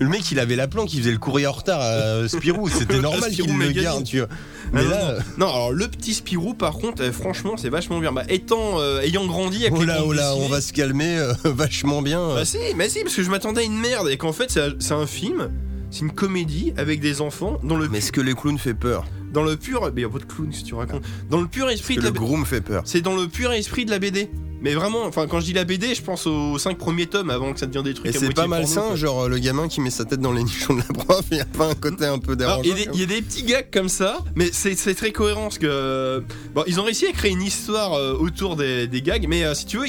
Le 0.00 0.08
mec 0.08 0.30
il 0.30 0.38
avait 0.38 0.56
la 0.56 0.66
planque, 0.68 0.94
il 0.94 1.00
faisait 1.00 1.12
le 1.12 1.18
courrier 1.18 1.46
en 1.46 1.52
retard 1.52 1.80
à 1.80 2.26
Spirou, 2.28 2.68
c'était 2.70 2.98
normal 3.00 3.30
qu'il 3.30 3.46
le 3.58 3.72
garde, 3.72 4.04
tu 4.04 4.18
vois. 4.18 4.28
Ah, 4.30 4.68
Mais 4.72 4.82
non, 4.84 4.88
là, 4.90 5.12
non. 5.12 5.46
Non, 5.46 5.52
alors 5.54 5.72
le 5.72 5.88
petit 5.88 6.14
Spirou, 6.14 6.54
par 6.54 6.72
contre, 6.78 7.02
euh, 7.02 7.12
franchement, 7.12 7.56
c'est 7.58 7.68
vachement 7.68 7.98
bien. 8.00 8.12
Bah, 8.12 8.24
étant, 8.28 8.80
euh, 8.80 9.00
ayant 9.02 9.26
grandi 9.26 9.66
avec 9.66 9.74
oh 9.78 9.84
là, 9.84 10.02
oh 10.04 10.12
là, 10.14 10.34
on 10.36 10.48
va 10.48 10.60
se 10.62 10.72
calmer 10.72 11.18
euh, 11.18 11.34
vachement 11.44 12.00
bien. 12.00 12.20
euh. 12.20 12.34
Bah 12.36 12.44
si, 12.46 12.58
mais 12.76 12.88
si, 12.88 13.02
parce 13.02 13.14
que 13.14 13.22
je 13.22 13.30
m'attendais 13.30 13.60
à 13.60 13.64
une 13.64 13.78
merde 13.78 14.08
et 14.08 14.16
qu'en 14.16 14.32
fait 14.32 14.50
c'est 14.50 14.60
un- 14.62 14.74
c'est 14.78 14.94
un 14.94 15.06
film, 15.06 15.50
c'est 15.90 16.00
une 16.00 16.12
comédie 16.12 16.72
avec 16.78 17.00
des 17.00 17.20
enfants 17.20 17.58
dans 17.64 17.76
le 17.76 17.88
Mais 17.88 17.98
est-ce 17.98 18.12
que 18.12 18.20
les 18.22 18.34
clowns 18.34 18.58
fait 18.58 18.74
peur 18.74 19.04
dans 19.32 19.42
le 19.42 19.56
pur, 19.56 19.90
mais 19.94 20.00
y 20.00 20.04
a 20.04 20.08
pas 20.08 20.18
de 20.20 20.24
clown 20.24 20.50
si 20.50 20.62
tu 20.64 20.74
racontes, 20.74 21.02
dans 21.28 21.40
le 21.42 21.46
pur 21.48 21.68
esprit 21.68 21.96
Que 21.96 22.00
de 22.00 22.06
le 22.06 22.12
la, 22.14 22.18
groom 22.18 22.46
fait 22.46 22.62
peur. 22.62 22.82
c'est 22.86 23.02
dans 23.02 23.14
le 23.14 23.28
pur 23.28 23.52
esprit 23.52 23.84
de 23.84 23.90
la 23.90 23.98
BD. 23.98 24.30
Mais 24.66 24.74
vraiment, 24.74 25.04
enfin 25.04 25.28
quand 25.28 25.38
je 25.38 25.44
dis 25.44 25.52
la 25.52 25.62
BD, 25.62 25.94
je 25.94 26.02
pense 26.02 26.26
aux 26.26 26.58
5 26.58 26.76
premiers 26.76 27.06
tomes 27.06 27.30
avant 27.30 27.52
que 27.52 27.60
ça 27.60 27.66
devienne 27.66 27.84
des 27.84 27.94
trucs. 27.94 28.08
Et 28.08 28.12
c'est 28.12 28.34
pas 28.34 28.48
porno, 28.48 28.56
malsain, 28.56 28.96
genre 28.96 29.22
euh, 29.22 29.28
le 29.28 29.38
gamin 29.38 29.68
qui 29.68 29.80
met 29.80 29.90
sa 29.90 30.04
tête 30.04 30.18
dans 30.18 30.32
les 30.32 30.42
nichons 30.42 30.74
de 30.74 30.80
la 30.80 31.04
prof, 31.04 31.24
il 31.30 31.36
y 31.36 31.40
a 31.40 31.44
pas 31.44 31.68
un 31.68 31.74
côté 31.76 32.04
un 32.04 32.18
peu 32.18 32.34
dérangeant 32.34 32.62
Il 32.64 32.98
y, 32.98 33.02
a 33.04 33.06
des- 33.06 33.22
petits 33.22 33.44
gags 33.44 33.68
comme 33.72 33.88
ça, 33.88 34.18
mais 34.34 34.50
c'est 34.52 34.74
très 34.96 35.12
cohérent 35.12 35.42
parce 35.42 35.58
que 35.58 36.20
bon, 36.52 36.64
ils 36.66 36.80
ont 36.80 36.82
réussi 36.82 37.06
à 37.06 37.12
créer 37.12 37.30
une 37.30 37.42
histoire 37.42 37.92
euh, 37.94 38.14
autour 38.14 38.56
des, 38.56 38.88
des 38.88 39.02
gags, 39.02 39.26
mais 39.28 39.44
euh, 39.44 39.54
si 39.54 39.66
tu 39.66 39.78
veux, 39.78 39.86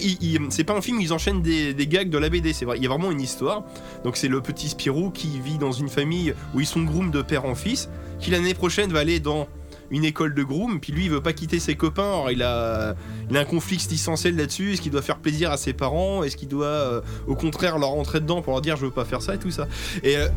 c'est 0.50 0.64
pas 0.64 0.76
un 0.76 0.82
film 0.82 1.00
où 1.00 1.02
ils 1.02 1.12
enchaînent 1.12 1.42
des, 1.42 1.74
des 1.74 1.88
gags 1.88 2.12
de 2.12 2.18
la 2.20 2.30
BD, 2.30 2.54
c'est 2.54 2.66
vrai, 2.66 2.78
il 2.78 2.84
y 2.84 2.86
a 2.86 2.90
vraiment 2.90 3.10
une 3.10 3.22
histoire. 3.22 3.64
Donc 4.04 4.16
c'est 4.16 4.28
le 4.28 4.42
petit 4.42 4.70
Spirou 4.70 5.10
qui 5.10 5.40
vit 5.44 5.58
dans 5.58 5.72
une 5.72 5.90
famille 5.90 6.36
où 6.54 6.60
ils 6.60 6.68
sont 6.68 6.84
groom 6.84 7.10
de 7.10 7.24
père 7.24 7.46
en 7.46 7.56
fils, 7.56 7.90
qui 8.20 8.30
l'année 8.30 8.54
prochaine 8.54 8.94
va 8.94 9.00
aller 9.00 9.20
dans 9.20 9.48
une 9.92 10.04
école 10.06 10.34
de 10.34 10.44
groom, 10.44 10.80
puis 10.80 10.92
lui 10.94 11.06
il 11.06 11.12
veut 11.12 11.22
pas 11.22 11.34
quitter 11.34 11.60
ses 11.60 11.76
copains, 11.76 12.04
alors 12.04 12.32
il 12.32 12.44
a, 12.44 12.96
il 13.30 13.38
a 13.38 13.40
un 13.40 13.46
conflit 13.46 13.76
existentiel 13.76 14.36
là-dessus, 14.36 14.74
est-ce 14.74 14.82
qu'il 14.82 14.92
doit 14.92 15.02
faire 15.02 15.18
plaisir 15.18 15.52
à 15.52 15.58
ses 15.58 15.74
parents, 15.74 16.24
est-ce 16.24 16.36
qu'il 16.38 16.50
doit 16.50 16.66
euh, 16.66 17.02
au 17.28 17.36
contraire 17.36 17.78
leur 17.80 17.90
rentrer 17.90 18.20
dedans 18.20 18.42
pour 18.42 18.54
leur 18.54 18.62
dire 18.62 18.76
je 18.76 18.86
veux 18.86 18.92
pas 18.92 19.06
faire 19.06 19.22
ça 19.22 19.36
et 19.36 19.40
tout 19.40 19.52
ça? 19.52 19.68
Et 20.04 20.18
euh, 20.18 20.28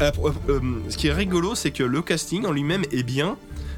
euh, 0.49 0.61
ce 0.89 0.97
qui 0.97 1.09
est 1.09 1.13
rigolo, 1.13 1.55
c'est 1.55 1.71
que 1.71 1.83
le 1.83 2.03
casting 2.03 2.47
en 2.47 2.53
lui-même 2.53 2.83
est 2.93 3.03
bien, 3.03 3.37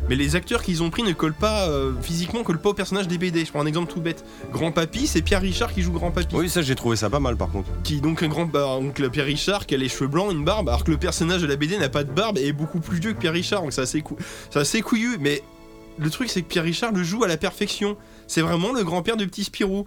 mais 0.08 0.16
les 0.16 0.35
acteurs 0.35 0.62
qu'ils 0.64 0.82
ont 0.82 0.90
pris 0.90 1.04
ne 1.04 1.12
collent 1.12 1.32
pas 1.32 1.68
euh, 1.68 1.92
physiquement, 2.02 2.42
collent 2.42 2.61
pas 2.61 2.70
au 2.70 2.74
personnage 2.74 3.06
des 3.06 3.18
BD. 3.18 3.44
Je 3.44 3.50
prends 3.52 3.61
un 3.61 3.66
exemple 3.66 3.92
tout 3.92 4.00
bête. 4.00 4.24
Grand 4.52 4.72
Papy, 4.72 5.06
c'est 5.06 5.22
Pierre 5.22 5.40
Richard 5.42 5.72
qui 5.72 5.80
joue 5.82 5.92
Grand 5.92 6.11
Papy. 6.11 6.35
Oui, 6.35 6.48
ça 6.48 6.61
j'ai 6.61 6.74
trouvé 6.74 6.96
ça 6.96 7.08
pas 7.08 7.20
mal 7.20 7.37
par 7.37 7.50
contre. 7.50 7.68
Qui 7.85 8.00
donc 8.00 8.20
un 8.24 8.28
grand 8.28 8.46
bah, 8.46 8.78
donc 8.80 8.98
le 8.98 9.11
Pierre 9.11 9.26
Richard 9.26 9.64
qui 9.64 9.76
a 9.76 9.78
les 9.78 9.88
cheveux 9.88 10.08
blancs, 10.08 10.32
une 10.32 10.44
barbe, 10.44 10.68
alors 10.68 10.82
que 10.82 10.90
le 10.90 10.96
personnage 10.96 11.40
de 11.42 11.46
la 11.46 11.54
BD 11.54 11.78
n'a 11.78 11.88
pas 11.88 12.02
de 12.02 12.11
barbe 12.11 12.37
et 12.38 12.48
est 12.48 12.52
beaucoup 12.52 12.80
plus 12.80 12.98
vieux 12.98 13.12
que 13.12 13.18
Pierre 13.20 13.32
Richard. 13.32 13.62
Donc 13.62 13.72
c'est 13.72 13.80
assez, 13.82 14.02
cou- 14.02 14.16
c'est 14.50 14.58
assez 14.58 14.82
couillu. 14.82 15.18
Mais 15.20 15.40
le 15.98 16.11
truc 16.11 16.31
c'est 16.31 16.42
que 16.42 16.48
Pierre 16.48 16.64
Richard 16.64 16.92
le 16.92 17.02
joue 17.02 17.24
à 17.24 17.28
la 17.28 17.37
perfection. 17.37 17.96
C'est 18.26 18.42
vraiment 18.42 18.72
le 18.72 18.85
grand-père 18.85 19.16
du 19.16 19.26
petit 19.26 19.44
Spirou. 19.44 19.87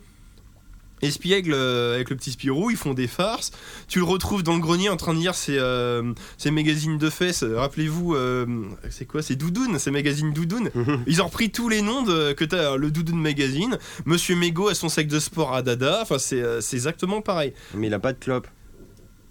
Et 1.02 1.12
Spiègle 1.12 1.54
euh, 1.54 1.96
avec 1.96 2.10
le 2.10 2.16
petit 2.16 2.32
Spirou, 2.32 2.72
ils 2.72 2.78
font 2.78 2.94
des 2.94 3.08
farces. 3.08 3.52
Tu 3.88 4.00
le 4.00 4.06
retrouves 4.06 4.44
dans 4.44 4.56
le 4.56 4.62
grenier 4.62 4.90
en 4.90 4.96
train 4.96 5.14
de 5.14 5.20
lire 5.20 5.36
ses, 5.36 5.58
euh, 5.60 6.14
ses 6.38 6.52
magazines 6.52 6.98
de 6.98 7.10
fesses. 7.10 7.44
Rappelez-vous, 7.44 8.16
euh, 8.16 8.46
c'est 8.90 9.06
quoi 9.06 9.22
C'est 9.22 9.36
Doudoune, 9.36 9.78
ces 9.78 9.92
magazines 9.92 10.32
Doudoune. 10.32 10.72
Ils 11.08 11.22
ont 11.22 11.26
repris 11.26 11.52
tous 11.52 11.70
les 11.70 11.82
noms 11.82 12.04
de, 12.04 12.32
que 12.32 12.46
t'as, 12.46 12.78
le 12.78 12.92
Doudoune 12.92 13.22
Magazine. 13.22 13.78
Monsieur 14.06 14.36
Mégo 14.36 14.70
a 14.70 14.74
son 14.74 14.90
sac 14.90 15.08
de 15.08 15.20
sport 15.20 15.54
à 15.54 15.62
Dada. 15.62 16.00
Enfin, 16.02 16.18
c'est 16.18 16.62
c'est 16.62 16.78
exactement 16.78 17.22
pareil. 17.22 17.54
Mais 17.74 17.88
il 17.88 17.94
a 17.94 18.00
pas 18.00 18.14
de 18.14 18.20
clope. 18.20 18.48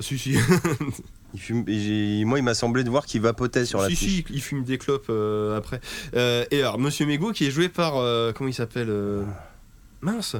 Si, 0.01 0.19
si. 0.19 0.37
Il 1.35 1.41
fume, 1.41 1.65
et 1.67 1.79
j'ai- 1.81 2.25
moi 2.25 2.39
il 2.39 2.43
m'a 2.43 2.55
semblé 2.55 2.85
de 2.85 2.91
voir 2.91 3.07
qu'il 3.07 3.21
vapotait 3.21 3.65
sur 3.67 3.81
la 3.83 3.89
si, 3.89 3.97
si, 3.97 4.25
il 4.31 4.41
fume 4.41 4.63
des 4.65 4.79
clopes 4.79 5.07
euh, 5.11 5.59
après. 5.59 5.81
Euh, 6.15 6.45
et 6.53 6.61
alors, 6.61 6.79
Monsieur 6.79 7.07
Mégo 7.07 7.33
qui 7.33 7.47
est 7.47 7.51
joué 7.51 7.69
par. 7.69 7.97
euh, 7.97 8.33
comment 8.33 8.49
il 8.49 8.55
s'appelle 8.55 8.89
euh, 8.89 9.25
Mince. 10.01 10.37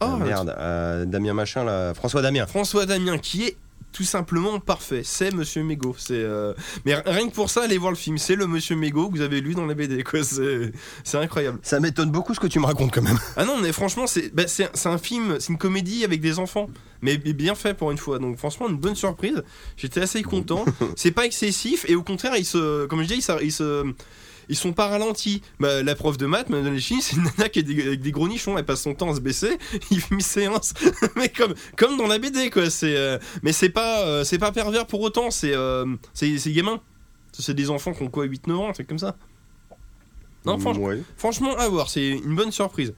Ah, 0.00 0.12
Oh, 0.14 0.16
merde, 0.16 0.54
euh, 0.58 1.04
Damien 1.04 1.34
Machin 1.34 1.64
là, 1.64 1.92
François 1.94 2.22
Damien. 2.22 2.46
François 2.46 2.86
Damien 2.86 3.18
qui 3.18 3.44
est 3.44 3.56
tout 3.92 4.04
simplement 4.04 4.58
parfait. 4.60 5.02
C'est 5.04 5.32
Monsieur 5.34 5.62
Mégo. 5.62 5.94
C'est 5.98 6.14
euh, 6.14 6.52
mais 6.84 6.94
rien 6.94 7.28
que 7.28 7.34
pour 7.34 7.50
ça, 7.50 7.62
allez 7.64 7.78
voir 7.78 7.90
le 7.90 7.96
film. 7.96 8.18
C'est 8.18 8.36
le 8.36 8.46
Monsieur 8.46 8.76
Mégo 8.76 9.08
que 9.08 9.16
vous 9.16 9.20
avez 9.22 9.40
lu 9.40 9.54
dans 9.54 9.66
la 9.66 9.74
BD. 9.74 10.02
Quoi. 10.04 10.22
C'est 10.24 10.72
c'est 11.04 11.18
incroyable. 11.18 11.58
Ça 11.62 11.80
m'étonne 11.80 12.10
beaucoup 12.10 12.34
ce 12.34 12.40
que 12.40 12.46
tu 12.46 12.58
me 12.60 12.66
racontes 12.66 12.92
quand 12.92 13.02
même. 13.02 13.18
Ah 13.36 13.44
non, 13.44 13.58
mais 13.60 13.72
franchement, 13.72 14.06
c'est 14.06 14.34
bah, 14.34 14.44
c'est 14.46 14.68
c'est 14.74 14.88
un 14.88 14.98
film, 14.98 15.36
c'est 15.40 15.48
une 15.50 15.58
comédie 15.58 16.04
avec 16.04 16.20
des 16.20 16.38
enfants, 16.38 16.68
mais 17.02 17.16
bien 17.16 17.54
fait 17.54 17.74
pour 17.74 17.90
une 17.90 17.98
fois. 17.98 18.18
Donc 18.18 18.36
franchement, 18.38 18.68
une 18.68 18.78
bonne 18.78 18.96
surprise. 18.96 19.42
J'étais 19.76 20.00
assez 20.00 20.22
content. 20.22 20.64
c'est 20.96 21.10
pas 21.12 21.26
excessif 21.26 21.84
et 21.88 21.94
au 21.96 22.02
contraire, 22.02 22.34
se, 22.44 22.86
comme 22.86 23.02
je 23.02 23.08
dis, 23.08 23.22
se, 23.22 23.42
ils 23.42 23.52
se- 23.52 23.84
ils 24.50 24.56
sont 24.56 24.72
pas 24.72 24.88
ralentis. 24.88 25.40
Bah, 25.60 25.82
la 25.82 25.94
prof 25.94 26.18
de 26.18 26.26
maths, 26.26 26.50
Madame 26.50 26.74
Léchine, 26.74 27.00
c'est 27.00 27.16
une 27.16 27.22
nana 27.22 27.48
qui 27.48 27.62
des, 27.62 27.86
avec 27.86 28.02
des 28.02 28.10
gros 28.10 28.28
nichons, 28.28 28.58
elle 28.58 28.66
passe 28.66 28.82
son 28.82 28.94
temps 28.94 29.10
à 29.10 29.14
se 29.14 29.20
baisser, 29.20 29.56
il 29.90 30.00
fait 30.00 30.14
une 30.14 30.20
séance. 30.20 30.74
mais 31.16 31.30
comme, 31.30 31.54
comme 31.76 31.96
dans 31.96 32.06
la 32.06 32.18
BD, 32.18 32.50
quoi. 32.50 32.68
C'est, 32.68 32.96
euh, 32.96 33.18
mais 33.42 33.52
c'est 33.52 33.70
pas, 33.70 34.04
euh, 34.04 34.24
c'est 34.24 34.38
pas 34.38 34.52
pervers 34.52 34.86
pour 34.86 35.00
autant, 35.00 35.30
c'est, 35.30 35.54
euh, 35.54 35.86
c'est, 36.12 36.36
c'est 36.36 36.52
gamin. 36.52 36.80
C'est 37.32 37.54
des 37.54 37.70
enfants 37.70 37.94
qui 37.94 38.02
ont 38.02 38.10
quoi, 38.10 38.26
8-9 38.26 38.52
ans, 38.52 38.72
c'est 38.74 38.84
comme 38.84 38.98
ça. 38.98 39.16
Non, 40.44 40.58
franchement. 40.58 40.84
Ouais. 40.84 41.02
Franchement, 41.16 41.56
à 41.56 41.68
voir, 41.68 41.88
c'est 41.88 42.08
une 42.08 42.34
bonne 42.34 42.50
surprise. 42.50 42.92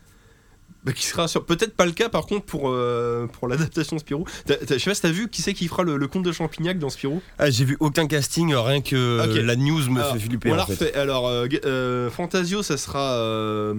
Bah, 0.85 0.92
qui 0.92 1.07
sera 1.07 1.29
sur... 1.29 1.45
peut-être 1.45 1.77
pas 1.77 1.87
le 1.87 1.92
cas 1.92 2.09
par 2.09 2.27
contre 2.27 2.45
pour, 2.45 2.68
euh, 2.68 3.27
pour 3.29 3.47
l'adaptation 3.47 3.99
Spirou. 3.99 4.25
Je 4.49 4.55
sais 4.79 4.85
pas 4.90 4.95
si 4.95 5.01
t'as 5.01 5.11
vu 5.12 5.29
qui 5.29 5.40
c'est 5.40 5.55
qui 5.55 5.68
fera 5.68 5.85
le, 5.85 5.97
le 5.97 6.09
conte 6.09 6.25
de 6.25 6.33
Champignac 6.33 6.79
dans 6.79 6.90
Spirou? 6.90 7.23
Ah, 7.38 7.51
j'ai 7.51 7.64
vu 7.64 7.77
aucun 7.79 8.07
casting, 8.09 8.53
rien 8.55 8.81
que 8.81 8.97
euh, 8.97 9.25
Ok. 9.27 9.40
la 9.45 9.55
news 9.57 9.88
me 9.90 10.01
Alors, 10.01 10.12
fait 10.14 10.18
flipper 10.18 10.51
on 10.51 10.55
en 10.55 10.57
l'a 10.57 10.66
fait. 10.66 10.73
refait. 10.73 10.95
Alors, 10.95 11.29
euh, 11.29 11.47
euh, 11.64 12.11
Fantasio, 12.11 12.62
ça 12.64 12.77
sera 12.77 13.12
euh, 13.12 13.75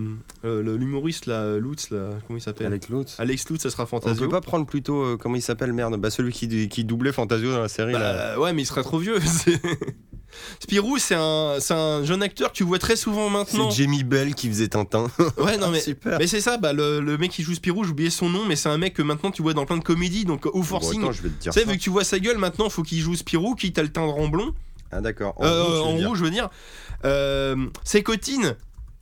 euh, 0.46 0.78
l'humoriste 0.78 1.26
là, 1.26 1.58
Lutz, 1.58 1.90
là, 1.90 2.12
comment 2.26 2.38
il 2.38 2.42
s'appelle? 2.42 2.68
Avec 2.68 2.88
l'autre. 2.88 3.12
Alex 3.18 3.50
Lutz, 3.50 3.64
ça 3.64 3.70
sera 3.70 3.84
On 3.84 3.88
Fantasio. 3.88 4.24
peut 4.24 4.30
pas 4.30 4.42
prendre 4.42 4.66
plutôt, 4.66 5.02
euh, 5.04 5.18
comment 5.18 5.36
il 5.36 5.42
s'appelle, 5.42 5.74
merde 5.74 5.98
Bah 6.00 6.10
celui 6.10 6.32
qui, 6.32 6.70
qui 6.70 6.84
doublait 6.86 7.12
Fantasio 7.12 7.52
dans 7.52 7.62
la 7.62 7.68
série 7.68 7.92
là. 7.94 8.36
Bah, 8.36 8.40
ouais, 8.40 8.54
mais 8.54 8.62
il 8.62 8.66
sera 8.66 8.82
trop 8.82 8.98
vieux. 9.00 9.20
Spirou, 10.62 10.98
c'est 10.98 11.16
un, 11.16 12.04
jeune 12.04 12.24
acteur 12.24 12.52
que 12.52 12.58
tu 12.58 12.64
vois 12.64 12.80
très 12.80 12.96
souvent 12.96 13.30
maintenant. 13.30 13.70
C'est 13.72 13.84
Jamie 13.84 14.04
Bell 14.04 14.36
qui 14.36 14.48
faisait 14.50 14.68
Tintin. 14.68 15.08
Ouais, 15.38 15.58
non 15.58 15.70
mais 15.70 15.80
Super. 15.94 16.20
Mais 16.20 16.28
c'est 16.28 16.42
ça, 16.42 16.58
bah, 16.58 16.74
le, 16.74 17.00
le 17.00 17.18
mec 17.18 17.32
qui 17.32 17.44
joue 17.44 17.54
Spirou, 17.54 17.84
j'ai 17.84 17.92
oublié 17.92 18.10
son 18.10 18.30
nom, 18.30 18.46
mais 18.46 18.56
c'est 18.56 18.70
un 18.70 18.78
mec 18.78 18.94
que 18.94 19.02
maintenant 19.02 19.32
tu 19.32 19.42
vois 19.42 19.54
dans 19.54 19.66
plein 19.66 19.78
de 19.78 19.84
comédies, 19.84 20.26
donc 20.26 20.46
au 20.46 20.64
forcing. 20.64 21.02
Bon, 21.02 21.08
attends, 21.08 21.12
je 21.12 21.22
vais 21.24 21.30
te 21.30 21.42
dire 21.42 21.54
tu 21.54 21.60
sais, 21.60 21.66
vu 21.66 21.78
que 21.78 21.82
tu 21.82 21.90
vois 21.90 22.04
sa 22.04 22.20
gueule, 22.20 22.38
maintenant 22.38 22.70
faut 22.70 22.84
qu'il 22.84 23.00
joue 23.00 23.16
Spirou, 23.16 23.56
quitte 23.56 23.78
à 23.80 23.84
le 23.84 23.90
teindre 23.90 24.16
en 24.18 24.28
blond, 24.28 24.54
Ah 24.92 25.02
d'accord. 25.02 25.36
Euh, 25.42 25.80
en 25.82 25.96
dire. 25.98 26.08
rouge, 26.10 26.20
je 26.20 26.24
veux 26.26 26.32
dire. 26.32 26.50
Euh, 27.06 27.56
c'est 27.84 28.04
Cotine, 28.04 28.56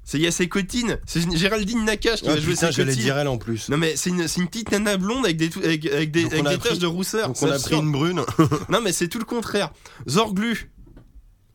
C'est 0.04 0.18
il 0.18 0.24
y 0.24 0.28
a 0.28 0.32
ses 0.32 0.48
cotines. 0.50 0.98
C'est 1.06 1.22
Géraldine 1.38 1.86
Nakache 1.86 2.22
qui 2.22 2.30
Ah, 2.30 2.34
va 2.36 2.40
jouer 2.42 2.56
ses 2.56 2.72
j'allais 2.72 2.96
dire 2.96 3.18
elle 3.18 3.28
en 3.28 3.38
plus. 3.38 3.70
Non 3.70 3.78
mais 3.78 3.96
c'est 3.96 4.10
une, 4.10 4.26
petite 4.48 4.72
nana 4.72 4.98
blonde 4.98 5.24
avec 5.26 5.38
des, 5.38 5.50
avec, 5.64 5.86
avec 5.86 6.12
des, 6.12 6.26
avec 6.26 6.48
des 6.48 6.58
pris- 6.58 6.70
taches 6.70 6.80
de 6.80 6.88
rousseur. 6.88 7.28
Donc 7.28 7.38
on 7.42 7.52
a 7.52 7.54
absurde. 7.56 7.72
pris 7.72 7.86
une 7.86 7.92
brune. 7.92 8.22
Non 8.70 8.82
mais 8.82 8.92
c'est 8.92 9.08
tout 9.08 9.20
le 9.20 9.26
contraire. 9.26 9.72
Zorglu. 10.10 10.72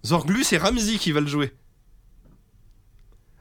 Zorglu 0.06 0.44
c'est 0.44 0.56
Ramsey 0.58 0.96
qui 0.98 1.12
va 1.12 1.20
le 1.20 1.26
jouer. 1.26 1.52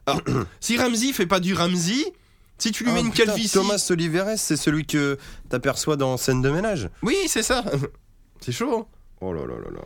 Alors, 0.06 0.20
si 0.60 0.76
Ramsey 0.78 1.12
fait 1.12 1.26
pas 1.26 1.40
du 1.40 1.54
Ramsey, 1.54 2.12
si 2.58 2.70
tu 2.72 2.84
lui 2.84 2.92
mets 2.92 2.98
Ah, 2.98 3.02
une 3.02 3.10
putain, 3.12 3.26
calvitie... 3.26 3.50
Thomas 3.52 3.84
Oliveres, 3.90 4.38
c'est 4.38 4.56
celui 4.56 4.86
que 4.86 5.18
t'aperçois 5.48 5.96
dans 5.96 6.16
Scène 6.16 6.42
de 6.42 6.50
ménage. 6.50 6.88
Oui 7.02 7.16
c'est 7.28 7.42
ça. 7.42 7.64
C'est 8.40 8.52
chaud. 8.52 8.76
hein. 8.78 8.86
Oh 9.22 9.32
là 9.32 9.40
là 9.46 9.54
là 9.54 9.70
là. 9.72 9.80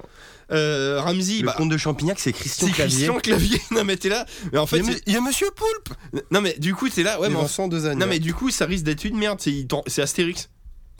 Euh, 0.57 1.01
Ramsey, 1.01 1.39
Le 1.39 1.47
bah, 1.47 1.55
comte 1.57 1.69
de 1.71 1.77
Champignac, 1.77 2.19
c'est 2.19 2.33
Christian 2.33 2.67
c'est 2.67 2.73
Clavier. 2.73 3.07
Christian 3.07 3.21
Clavier. 3.21 3.61
Non 3.71 3.85
mais 3.85 3.97
t'es 3.97 4.09
là. 4.09 4.27
Mais 4.53 4.59
en 4.59 4.67
fait, 4.67 4.79
il, 4.79 4.87
y 4.87 4.89
a, 4.89 4.93
c'est- 4.93 5.03
il 5.07 5.13
y 5.13 5.17
a 5.17 5.21
Monsieur 5.21 5.47
Poulpe. 5.55 5.97
non 6.33 6.41
mais 6.41 6.55
du 6.59 6.75
coup 6.75 6.89
t'es 6.89 7.05
là. 7.05 7.21
Ouais 7.21 7.29
mais 7.29 7.37
en 7.37 7.43
Vincent 7.43 7.69
Dezagne. 7.69 7.97
Non 7.99 8.07
mais 8.09 8.19
du 8.19 8.35
coup 8.35 8.51
ça 8.51 8.67
risque 8.67 8.85
d'être 8.85 9.05
une 9.05 9.17
merde, 9.17 9.41
c'est 9.41 10.03
Astérix. 10.03 10.51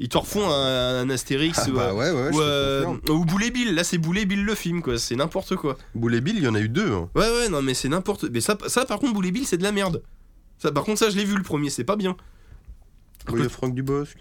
Ils 0.03 0.09
te 0.09 0.17
refont 0.17 0.49
un, 0.51 1.01
un 1.03 1.11
Astérix 1.11 1.61
Ah 1.63 1.69
ou, 1.69 1.73
bah 1.75 1.93
ouais, 1.95 2.11
ouais, 2.11 2.31
ou, 2.35 2.41
euh, 2.41 2.85
confirme. 2.85 3.19
ou 3.21 3.25
Boulet 3.27 3.51
Bill, 3.51 3.75
là 3.75 3.85
c'est 3.85 3.99
Boulet 3.99 4.25
Bill 4.25 4.43
le 4.45 4.55
film 4.55 4.81
quoi, 4.81 4.99
c'est 4.99 5.15
n'importe 5.15 5.57
quoi. 5.57 5.77
Boulet 5.95 6.21
Bill, 6.23 6.37
il 6.39 6.43
y 6.43 6.49
en 6.49 6.55
a 6.55 6.61
eu 6.61 6.71
deux. 6.71 6.91
hein. 6.91 7.11
Ouais 7.15 7.29
ouais 7.31 7.49
non 7.51 7.61
mais 7.61 7.75
c'est 7.75 7.89
n'importe 7.91 8.25
mais 8.33 8.41
ça, 8.41 8.57
ça 8.67 8.87
par 8.87 8.99
contre 8.99 9.13
Boulet 9.13 9.31
Bill 9.31 9.47
c'est 9.47 9.59
de 9.59 9.63
la 9.63 9.73
merde. 9.73 10.03
Ça 10.59 10.73
par 10.73 10.85
contre 10.85 10.99
ça 11.01 11.11
je 11.11 11.17
l'ai 11.17 11.25
vu 11.25 11.37
le 11.37 11.43
premier, 11.43 11.69
c'est 11.71 11.85
pas 11.85 11.97
bien. 11.97 12.17
Oui, 13.31 13.41
il 13.41 13.47
a 13.47 13.49
Franck 13.51 13.75
Dubosc. 13.75 14.17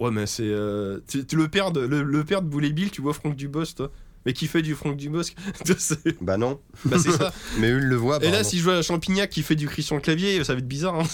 Ouais 0.00 0.10
mais 0.10 0.26
c'est 0.26 0.42
euh, 0.44 0.98
tu, 1.08 1.24
tu 1.24 1.36
le 1.36 1.46
père 1.48 1.70
de 1.70 1.80
le, 1.80 2.02
le 2.02 2.24
père 2.24 2.42
de 2.42 2.48
Boulet 2.48 2.70
Bill, 2.70 2.90
tu 2.90 3.00
vois 3.00 3.14
Franck 3.14 3.36
Dubosc 3.36 3.76
toi. 3.76 3.92
Mais 4.26 4.32
qui 4.32 4.48
fait 4.48 4.60
du 4.62 4.74
Franck 4.74 4.96
Dubosc? 4.96 5.34
Bah 6.20 6.36
non. 6.38 6.60
Bah 6.84 6.98
c'est 6.98 7.12
ça. 7.12 7.32
Mais 7.58 7.70
eux, 7.70 7.78
ils 7.78 7.86
le 7.88 7.96
voient. 7.96 8.18
Et 8.22 8.30
là 8.32 8.42
si 8.42 8.58
je 8.58 8.64
vois 8.64 8.82
Champignac 8.82 9.30
qui 9.30 9.42
fait 9.44 9.54
du 9.54 9.68
Christian 9.68 10.00
Clavier, 10.00 10.42
ça 10.42 10.54
va 10.54 10.58
être 10.58 10.66
bizarre. 10.68 10.96
Hein. 10.98 11.04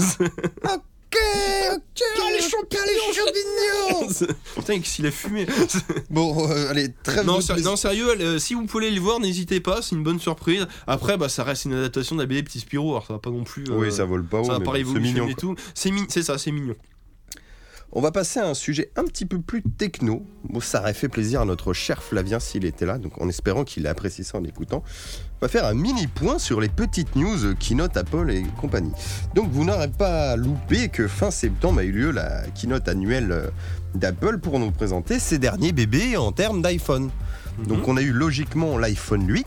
Ok, 1.13 1.21
ok, 1.77 2.03
les 2.37 2.43
champignons 3.09 4.35
Putain 4.57 4.81
qu'il 4.81 5.07
a 5.07 5.11
fumé. 5.11 5.47
Bon, 6.11 6.49
euh, 6.51 6.71
allez, 6.71 6.89
très 7.03 7.25
Non, 7.25 7.41
ser- 7.41 7.61
non, 7.63 7.77
sérieux, 7.77 8.09
euh, 8.21 8.39
si 8.39 8.55
vous 8.55 8.67
pouvez 8.67 8.91
le 8.91 9.01
voir, 9.01 9.21
n'hésitez 9.21 9.61
pas, 9.61 9.83
c'est 9.83 9.95
une 9.97 10.03
bonne 10.03 10.21
surprise. 10.21 10.67
Après, 10.87 11.17
bah, 11.17 11.29
ça 11.29 11.45
reste 11.45 11.65
une 11.67 11.75
adaptation 11.75 12.17
de 12.17 12.23
la 12.23 12.27
BD 12.27 12.43
Petit 12.43 12.61
Spirou, 12.61 12.91
alors 12.91 13.07
ça 13.07 13.15
va 13.15 13.19
pas 13.19 13.31
non 13.31 13.45
plus. 13.45 13.65
euh, 13.71 13.77
Oui, 13.77 13.93
ça 13.93 14.05
vole 14.05 14.25
pas 14.25 14.41
haut, 14.41 14.45
ça 14.45 14.53
va 14.55 14.61
pas 14.61 14.73
bon, 14.83 14.93
mignon. 14.95 15.29
et 15.29 15.35
tout. 15.35 15.55
C'est 15.75 16.23
ça, 16.23 16.39
c'est 16.39 16.51
mignon. 16.53 16.75
On 17.93 18.01
va 18.03 18.11
passer 18.11 18.41
à 18.41 18.47
un 18.49 18.55
sujet 18.55 18.91
un 18.97 19.05
petit 19.05 19.25
peu 19.25 19.41
plus 19.41 19.63
techno. 19.63 20.27
Bon, 20.45 20.61
ça 20.61 20.81
aurait 20.81 20.93
fait 20.93 21.09
plaisir 21.09 21.41
à 21.41 21.45
notre 21.45 21.73
cher 21.73 22.03
Flavien 22.03 22.41
s'il 22.41 22.65
était 22.65 22.85
là, 22.85 22.99
donc 22.99 23.19
en 23.23 23.29
espérant 23.29 23.65
qu'il 23.65 23.87
apprécie 23.87 24.25
ça 24.25 24.37
en 24.39 24.45
écoutant. 24.45 24.83
On 25.39 25.45
va 25.45 25.49
faire 25.51 25.67
un 25.67 25.75
mini 25.75 26.07
point 26.07 26.39
sur 26.39 26.63
les 26.63 26.71
petites 26.71 27.15
news 27.15 27.55
keynote 27.59 27.95
Apple 27.99 28.31
et 28.31 28.43
compagnie. 28.59 28.93
Donc 29.35 29.51
vous 29.51 29.65
n'aurez 29.67 29.89
pas 29.89 30.35
loupé 30.35 30.89
que 30.89 31.07
fin 31.09 31.31
septembre 31.31 31.81
a 31.81 31.85
eu 31.85 31.93
lieu 31.93 32.11
la 32.11 32.41
keynote 32.55 32.89
annuelle 32.89 33.33
euh, 33.33 33.51
d'Apple 33.95 34.39
pour 34.39 34.59
nous 34.59 34.71
présenter 34.71 35.19
ses 35.19 35.39
derniers 35.39 35.73
bébés 35.73 36.17
en 36.17 36.33
termes 36.33 36.63
d'iPhone. 36.63 37.11
Donc 37.69 37.87
on 37.87 37.99
a 37.99 38.01
eu 38.01 38.13
logiquement 38.13 38.79
l'iPhone 38.79 39.29
8, 39.29 39.47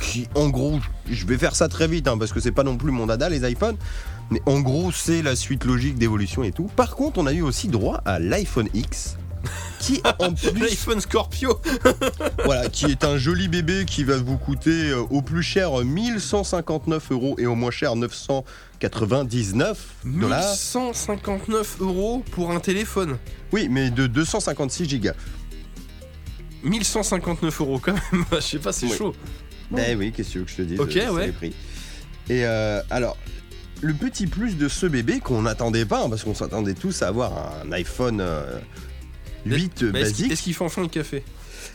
qui 0.00 0.28
en 0.34 0.48
gros, 0.48 0.80
je 1.10 1.26
vais 1.26 1.36
faire 1.36 1.56
ça 1.56 1.68
très 1.68 1.88
vite 1.88 2.08
hein, 2.08 2.16
parce 2.16 2.32
que 2.32 2.40
c'est 2.40 2.50
pas 2.50 2.64
non 2.64 2.78
plus 2.78 2.90
mon 2.90 3.04
dada 3.04 3.28
les 3.28 3.46
iPhones, 3.50 3.76
mais 4.30 4.40
en 4.46 4.60
gros 4.60 4.92
c'est 4.92 5.20
la 5.20 5.36
suite 5.36 5.66
logique 5.66 5.98
d'évolution 5.98 6.42
et 6.42 6.52
tout. 6.52 6.70
Par 6.74 6.96
contre 6.96 7.18
on 7.18 7.26
a 7.26 7.34
eu 7.34 7.42
aussi 7.42 7.68
droit 7.68 8.00
à 8.06 8.18
l'iPhone 8.18 8.68
X, 8.72 9.18
qui 9.86 10.02
en 10.18 10.32
plus, 10.34 10.58
L'iPhone 10.60 11.00
Scorpio 11.00 11.60
voilà, 12.44 12.68
qui 12.68 12.86
est 12.86 13.04
un 13.04 13.16
joli 13.18 13.46
bébé 13.48 13.84
qui 13.86 14.02
va 14.04 14.16
vous 14.16 14.36
coûter 14.38 14.90
euh, 14.90 15.00
au 15.10 15.22
plus 15.22 15.42
cher 15.42 15.72
1159 15.84 17.12
euros 17.12 17.36
et 17.38 17.46
au 17.46 17.54
moins 17.54 17.70
cher 17.70 17.94
999 17.96 19.78
dollars. 20.04 20.40
1159 20.42 21.76
euros 21.80 22.24
pour 22.32 22.50
un 22.50 22.60
téléphone. 22.60 23.18
Oui, 23.52 23.68
mais 23.70 23.90
de 23.90 24.06
256 24.06 24.88
gigas. 24.88 25.14
1159 26.64 27.60
euros 27.60 27.78
quand 27.78 27.92
même, 28.12 28.24
je 28.32 28.40
sais 28.40 28.58
pas, 28.58 28.72
c'est 28.72 28.86
Oui. 28.86 28.96
chaud. 28.96 29.14
Ben 29.70 29.96
oui, 29.98 30.12
qu'est-ce 30.12 30.34
que 30.38 30.46
je 30.46 30.56
te 30.56 30.62
dise 30.62 30.80
Ok, 30.80 30.96
euh, 30.96 31.10
ouais. 31.10 31.26
les 31.26 31.32
prix. 31.32 31.54
Et 32.28 32.44
euh, 32.44 32.82
alors, 32.90 33.16
le 33.82 33.94
petit 33.94 34.26
plus 34.26 34.56
de 34.56 34.68
ce 34.68 34.86
bébé 34.86 35.20
qu'on 35.20 35.42
n'attendait 35.42 35.84
pas, 35.84 36.04
hein, 36.04 36.08
parce 36.10 36.24
qu'on 36.24 36.34
s'attendait 36.34 36.74
tous 36.74 37.02
à 37.02 37.08
avoir 37.08 37.32
un 37.64 37.72
iPhone 37.72 38.20
euh, 38.20 38.58
8 39.54 39.54
Mais 39.54 39.62
est-ce 39.62 39.82
qu'il- 39.82 39.92
basique. 39.92 40.32
est-ce 40.32 40.42
qu'il 40.42 40.54
fait 40.54 40.64
enfin 40.64 40.82
le 40.82 40.88
café? 40.88 41.22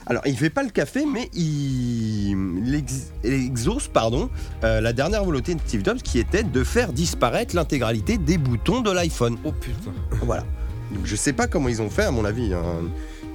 Alors, 0.07 0.23
il 0.25 0.35
fait 0.35 0.49
pas 0.49 0.63
le 0.63 0.69
café, 0.69 1.05
mais 1.05 1.29
il, 1.33 2.31
il 2.65 2.75
ex- 2.75 3.11
il 3.23 3.33
exauce 3.33 3.87
pardon, 3.87 4.29
euh, 4.63 4.81
la 4.81 4.93
dernière 4.93 5.23
volonté 5.23 5.53
de 5.53 5.59
Steve 5.59 5.83
Jobs 5.85 5.97
qui 6.01 6.17
était 6.19 6.43
de 6.43 6.63
faire 6.63 6.91
disparaître 6.93 7.55
l'intégralité 7.55 8.17
des 8.17 8.37
boutons 8.37 8.81
de 8.81 8.91
l'iPhone. 8.91 9.37
Oh 9.43 9.51
putain. 9.51 9.91
Voilà. 10.23 10.43
Donc, 10.91 11.05
je 11.05 11.15
sais 11.15 11.33
pas 11.33 11.47
comment 11.47 11.69
ils 11.69 11.81
ont 11.81 11.89
fait, 11.89 12.03
à 12.03 12.11
mon 12.11 12.25
avis. 12.25 12.53
hein. 12.53 12.63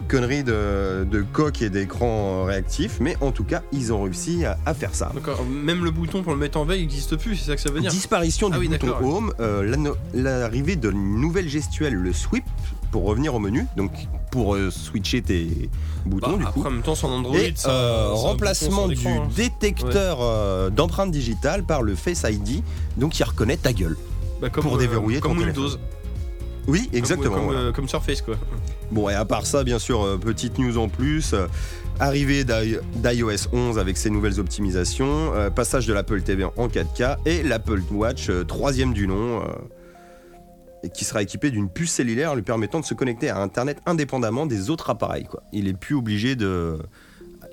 Une 0.02 0.08
connerie 0.08 0.44
de, 0.44 1.04
de 1.10 1.22
coque 1.32 1.62
et 1.62 1.70
d'écran 1.70 2.44
réactif, 2.44 2.98
mais 3.00 3.16
en 3.20 3.32
tout 3.32 3.42
cas, 3.44 3.62
ils 3.72 3.92
ont 3.92 4.02
réussi 4.04 4.44
à- 4.44 4.56
à 4.64 4.72
faire 4.72 4.94
ça. 4.94 5.10
D'accord, 5.14 5.44
même 5.44 5.82
le 5.84 5.90
bouton 5.90 6.22
pour 6.22 6.32
le 6.32 6.38
mettre 6.38 6.58
en 6.58 6.64
veille 6.64 6.80
n'existe 6.82 7.16
plus, 7.16 7.34
c'est 7.36 7.46
ça 7.50 7.56
que 7.56 7.60
ça 7.60 7.70
veut 7.72 7.80
dire? 7.80 7.90
Disparition 7.90 8.48
du 8.48 8.56
Ah 8.56 8.58
oui, 8.60 8.68
bouton. 8.68 8.94
Home, 9.02 9.32
euh, 9.40 9.76
l'arrivée 10.14 10.76
d'une 10.76 11.20
nouvelle 11.20 11.48
gestuelle, 11.48 11.94
le 11.94 12.12
sweep, 12.12 12.44
pour 12.92 13.04
revenir 13.04 13.34
au 13.34 13.40
menu, 13.40 13.66
donc 13.76 13.90
pour 14.36 14.54
euh, 14.54 14.70
switcher 14.70 15.22
tes 15.22 15.70
boutons 16.04 16.32
Bah, 16.32 16.36
du 16.36 16.42
après, 16.44 16.60
coup. 16.60 16.66
en 16.66 16.70
même 16.70 16.82
temps, 16.82 16.94
sur 16.94 17.08
Android, 17.08 17.34
Et 17.38 17.54
ça- 17.56 17.70
euh, 17.70 18.14
ça 18.14 18.20
remplacement 18.20 18.86
du 18.86 19.08
hein. 19.08 19.26
détecteur 19.34 20.18
euh, 20.20 20.68
d'empreinte 20.68 21.10
digitale 21.10 21.64
par 21.64 21.80
le 21.82 21.94
Face 21.94 22.24
ID, 22.28 22.62
donc 22.98 23.18
il 23.18 23.24
reconnaît 23.24 23.56
ta 23.56 23.72
gueule. 23.72 23.96
Bah, 24.42 24.50
comme, 24.50 24.62
pour 24.64 24.76
déverrouiller 24.76 25.20
comme 25.20 25.32
ton 25.32 25.38
Windows. 25.38 25.68
téléphone. 25.68 25.80
Oui, 26.68 26.90
exactement. 26.92 27.34
Comme, 27.36 27.44
voilà. 27.46 27.60
euh, 27.60 27.72
comme 27.72 27.88
Surface 27.88 28.20
quoi. 28.20 28.34
Bon, 28.90 29.08
et 29.08 29.14
à 29.14 29.24
part 29.24 29.46
ça, 29.46 29.64
bien 29.64 29.78
sûr, 29.78 30.02
euh, 30.04 30.18
petite 30.18 30.58
news 30.58 30.76
en 30.76 30.88
plus. 30.88 31.32
euh, 31.32 31.46
arrivée 31.98 32.44
d'i- 32.44 32.76
d'iOS 32.96 33.48
11 33.54 33.78
avec 33.78 33.96
ses 33.96 34.10
nouvelles 34.10 34.38
optimisations, 34.38 35.32
euh, 35.34 35.48
passage 35.48 35.86
de 35.86 35.94
l'Apple 35.94 36.20
TV 36.20 36.44
en 36.44 36.68
4K 36.68 37.16
et 37.24 37.42
l'Apple 37.42 37.80
Watch, 37.90 38.28
euh, 38.28 38.44
troisième 38.44 38.92
du 38.92 39.06
nom, 39.08 39.40
euh, 39.40 39.44
qui 40.94 41.04
sera 41.04 41.22
équipé 41.22 41.50
d'une 41.50 41.68
puce 41.68 41.92
cellulaire 41.92 42.34
lui 42.34 42.42
permettant 42.42 42.80
de 42.80 42.84
se 42.84 42.94
connecter 42.94 43.28
à 43.30 43.38
Internet 43.40 43.78
indépendamment 43.86 44.46
des 44.46 44.70
autres 44.70 44.90
appareils. 44.90 45.24
Quoi. 45.24 45.42
Il 45.52 45.68
est 45.68 45.74
plus 45.74 45.94
obligé 45.94 46.36
de... 46.36 46.78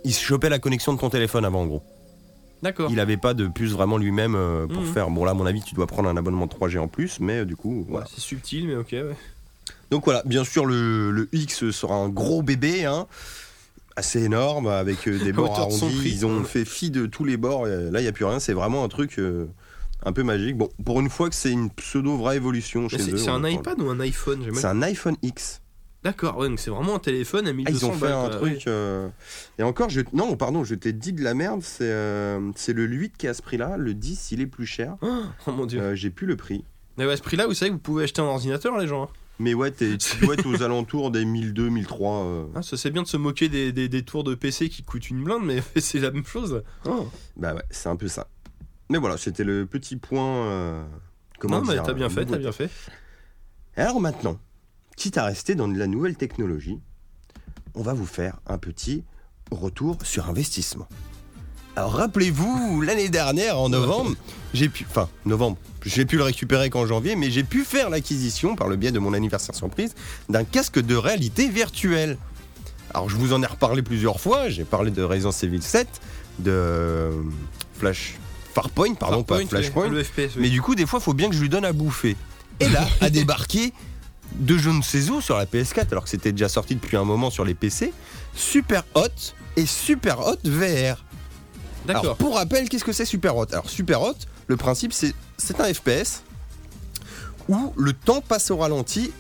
Il 0.06 0.14
se 0.14 0.24
chopait 0.24 0.50
la 0.50 0.60
connexion 0.60 0.94
de 0.94 1.00
ton 1.00 1.10
téléphone 1.10 1.46
avant, 1.46 1.62
en 1.62 1.66
gros. 1.68 1.84
D'accord. 2.62 2.90
Il 2.92 3.00
avait 3.00 3.18
pas 3.18 3.34
de 3.34 3.48
puce 3.48 3.72
vraiment 3.72 3.98
lui-même 3.98 4.36
euh, 4.36 4.68
pour 4.68 4.82
Mhm. 4.82 4.94
faire... 4.94 5.10
Bon, 5.10 5.26
là, 5.26 5.32
à 5.32 5.34
mon 5.34 5.46
avis, 5.46 5.62
tu 5.62 5.76
dois 5.76 5.88
prendre 5.88 6.08
un 6.10 6.16
abonnement 6.18 6.46
de 6.46 6.52
3G 6.54 6.78
en 6.80 6.88
plus, 6.88 7.20
mais 7.20 7.40
euh, 7.40 7.46
du 7.46 7.56
coup, 7.56 7.86
voilà. 7.90 8.06
Ouais, 8.06 8.12
c'est 8.14 8.22
subtil, 8.22 8.68
mais 8.68 8.76
ok. 8.76 8.92
Ouais. 8.92 9.16
Donc 9.92 10.06
voilà, 10.06 10.24
bien 10.26 10.44
sûr, 10.44 10.66
le, 10.66 11.12
le 11.12 11.30
X 11.34 11.70
sera 11.72 11.96
un 11.96 12.10
gros 12.10 12.42
bébé, 12.42 12.86
hein, 12.86 13.06
assez 13.96 14.24
énorme, 14.24 14.68
avec 14.68 15.08
euh, 15.08 15.20
des 15.20 15.34
bords 15.34 15.60
arrondis. 15.60 16.02
Ils 16.06 16.26
ont 16.26 16.44
fait 16.44 16.66
fi 16.66 16.90
de 16.90 17.06
tous 17.06 17.26
les 17.26 17.38
bords. 17.38 17.66
là, 17.66 18.00
il 18.00 18.04
n'y 18.04 18.08
a 18.08 18.12
plus 18.14 18.26
rien. 18.26 18.40
C'est 18.40 18.54
vraiment 18.54 18.84
un 18.84 18.88
truc 18.88 19.20
un 20.06 20.14
peu 20.14 20.24
magique. 20.24 20.58
Bon, 20.58 20.70
pour 20.86 21.00
une 21.00 21.10
fois 21.10 21.30
que 21.30 21.36
c'est 21.36 21.52
une 21.52 21.70
pseudo-vraie 21.70 22.36
évolution 22.38 22.84
Mais 22.84 22.90
chez 22.90 23.00
C'est 23.00 23.14
eux. 23.14 23.18
c'est 23.18 23.30
un 23.30 23.44
iPad 23.48 23.80
ou 23.82 23.90
un 23.90 24.00
iPhone 24.00 24.46
C'est 24.54 24.66
un 24.66 24.82
iPhone 24.82 25.16
X. 25.22 25.62
D'accord, 26.04 26.38
ouais, 26.38 26.50
donc 26.50 26.60
c'est 26.60 26.70
vraiment 26.70 26.96
un 26.96 27.00
téléphone 27.00 27.48
à 27.48 27.52
Ah, 27.52 27.54
1200 27.54 27.78
ils 27.80 27.90
ont 27.90 27.94
fait 27.94 28.00
balles, 28.02 28.12
un 28.14 28.28
quoi, 28.38 28.50
truc. 28.50 28.68
euh, 28.68 29.08
Et 29.58 29.64
encore, 29.64 29.90
je... 29.90 30.02
non, 30.12 30.36
pardon, 30.36 30.66
je 30.66 30.76
t'ai 30.76 30.92
dit 30.92 31.14
de 31.14 31.24
la 31.24 31.34
merde. 31.34 31.62
C'est 31.64 31.86
euh, 31.90 32.52
c'est 32.56 32.74
le 32.74 32.84
8 32.84 33.16
qui 33.18 33.26
est 33.26 33.30
à 33.30 33.34
ce 33.34 33.42
prix-là. 33.42 33.78
Le 33.78 33.94
10, 33.94 34.32
il 34.34 34.42
est 34.42 34.48
plus 34.48 34.66
cher. 34.66 34.98
ouais. 35.02 35.10
Oh 35.48 35.52
mon 35.54 35.66
dieu. 35.66 35.80
Euh, 35.80 35.96
J'ai 35.96 36.10
plus 36.10 36.28
le 36.28 36.36
prix. 36.36 36.66
Mais 36.98 37.06
ouais, 37.06 37.14
à 37.14 37.18
ce 37.18 37.22
prix-là, 37.22 37.48
vous 37.48 37.54
savez 37.54 37.70
que 37.72 37.76
vous 37.76 37.82
pouvez 37.82 38.04
acheter 38.04 38.22
un 38.22 38.26
ordinateur, 38.26 38.78
les 38.78 38.88
gens. 38.88 39.04
hein. 39.04 39.10
Mais 39.40 39.54
ouais, 39.54 39.72
tu 39.72 39.98
dois 40.22 40.34
être 40.36 40.46
aux 40.46 40.62
alentours 40.62 41.10
des 41.10 41.24
1002, 41.24 41.70
1003. 41.70 42.24
euh. 42.26 42.46
Ah, 42.54 42.62
ça 42.62 42.76
c'est 42.76 42.92
bien 42.92 43.02
de 43.04 43.08
se 43.08 43.16
moquer 43.18 43.48
des, 43.48 43.72
des, 43.72 43.88
des 43.88 44.04
tours 44.04 44.26
de 44.26 44.36
PC 44.36 44.68
qui 44.68 44.84
coûtent 44.84 45.10
une 45.10 45.24
blinde, 45.24 45.44
mais 45.46 45.64
c'est 45.82 46.00
la 46.00 46.12
même 46.12 46.26
chose. 46.26 46.64
Oh. 46.86 47.08
Bah 47.38 47.56
ouais, 47.56 47.64
c'est 47.72 47.88
un 47.88 47.96
peu 47.96 48.10
ça. 48.10 48.28
Mais 48.90 48.98
voilà, 48.98 49.18
c'était 49.18 49.44
le 49.44 49.66
petit 49.66 49.96
point. 49.96 50.48
euh, 50.48 50.84
comment 51.40 51.62
non, 51.62 51.66
mais 51.66 51.82
t'as 51.82 51.94
bien 51.94 52.08
euh, 52.08 52.10
fait, 52.10 52.26
t'as 52.26 52.38
bien 52.38 52.52
fait. 52.52 52.70
Alors 53.76 54.00
maintenant, 54.00 54.40
quitte 54.96 55.18
à 55.18 55.26
rester 55.26 55.56
dans 55.56 55.68
de 55.68 55.78
la 55.78 55.88
nouvelle 55.88 56.16
technologie, 56.16 56.80
on 57.76 57.82
va 57.82 57.94
vous 57.94 58.06
faire 58.06 58.40
un 58.46 58.58
petit 58.58 59.04
retour 59.52 59.98
sur 60.04 60.30
investissement. 60.30 60.88
Alors 61.76 61.94
rappelez-vous, 61.94 62.82
l'année 62.82 63.10
dernière, 63.10 63.60
en 63.60 63.70
novembre, 63.70 64.16
j'ai 64.54 64.70
pu, 64.70 64.86
enfin 64.88 65.10
novembre, 65.26 65.58
j'ai 65.84 66.06
pu 66.06 66.18
le 66.18 66.24
récupérer 66.24 66.70
qu'en 66.70 66.86
janvier, 66.86 67.16
mais 67.16 67.32
j'ai 67.32 67.44
pu 67.44 67.64
faire 67.64 67.90
l'acquisition 67.90 68.56
par 68.56 68.68
le 68.68 68.76
biais 68.76 68.92
de 68.92 69.00
mon 69.00 69.14
anniversaire 69.14 69.56
surprise 69.56 69.96
d'un 70.30 70.44
casque 70.44 70.80
de 70.80 70.96
réalité 70.96 71.50
virtuelle. 71.50 72.20
Alors 72.94 73.10
je 73.10 73.16
vous 73.16 73.34
en 73.34 73.42
ai 73.42 73.48
reparlé 73.48 73.82
plusieurs 73.82 74.20
fois, 74.20 74.50
j'ai 74.50 74.66
parlé 74.66 74.92
de 74.92 75.02
Resident 75.02 75.32
Evil 75.32 75.64
7, 75.64 75.88
de 76.40 76.52
euh, 76.52 77.12
Flash 77.74 78.20
Farpoint, 78.54 78.94
pardon, 78.94 79.18
Farpoint, 79.18 79.40
pas 79.40 79.48
Flashpoint, 79.48 79.88
oui, 79.90 79.96
Le 79.96 80.04
FPS, 80.04 80.36
oui. 80.36 80.42
mais 80.42 80.50
du 80.50 80.62
coup, 80.62 80.76
des 80.76 80.86
fois, 80.86 81.00
il 81.00 81.04
faut 81.04 81.14
bien 81.14 81.30
que 81.30 81.36
je 81.36 81.42
lui 81.42 81.50
donne 81.50 81.66
à 81.66 81.74
bouffer. 81.74 82.16
Et 82.60 82.70
là, 82.70 82.88
a 83.02 83.10
débarqué 83.10 83.74
de 84.36 84.58
je 84.58 84.70
ne 84.70 84.82
sais 84.82 85.10
où 85.10 85.22
sur 85.22 85.38
la 85.38 85.46
PS4, 85.46 85.88
alors 85.92 86.04
que 86.04 86.10
c'était 86.10 86.32
déjà 86.32 86.50
sorti 86.50 86.76
depuis 86.76 86.98
un 86.98 87.04
moment 87.04 87.30
sur 87.30 87.46
les 87.46 87.54
PC, 87.54 87.94
Super 88.36 88.84
Hot 88.96 89.08
et 89.56 89.66
Super 89.66 90.20
Hot 90.20 90.38
VR. 90.44 91.04
D'accord. 91.86 92.16
pour 92.16 92.36
rappel, 92.36 92.70
qu'est-ce 92.70 92.86
que 92.86 92.94
c'est 92.94 93.06
Super 93.06 93.36
Hot? 93.36 93.48
Alors, 93.52 93.70
Super 93.70 94.02
Hot, 94.02 94.16
le 94.48 94.58
principe, 94.58 94.94
c'est 94.94 95.14
c'est 95.38 95.60
un 95.60 95.74
FPS 95.74 96.24
où 97.50 97.74
le 97.76 97.94
temps 97.94 98.22
passe 98.22 98.52
au 98.52 98.58
ralenti 98.58 99.12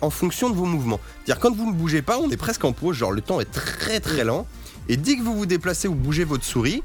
en 0.00 0.10
fonction 0.10 0.48
de 0.50 0.54
vos 0.54 0.64
mouvements. 0.64 1.00
C'est-à-dire 1.24 1.40
quand 1.40 1.54
vous 1.54 1.66
ne 1.70 1.74
bougez 1.76 2.02
pas, 2.02 2.18
on 2.18 2.30
est 2.30 2.36
presque 2.36 2.64
en 2.64 2.72
pause, 2.72 2.96
genre 2.96 3.12
le 3.12 3.20
temps 3.20 3.40
est 3.40 3.50
très 3.50 4.00
très 4.00 4.24
lent. 4.24 4.46
Et 4.88 4.96
dès 4.96 5.16
que 5.16 5.22
vous 5.22 5.36
vous 5.36 5.46
déplacez 5.46 5.88
ou 5.88 5.94
bougez 5.94 6.24
votre 6.24 6.44
souris, 6.44 6.82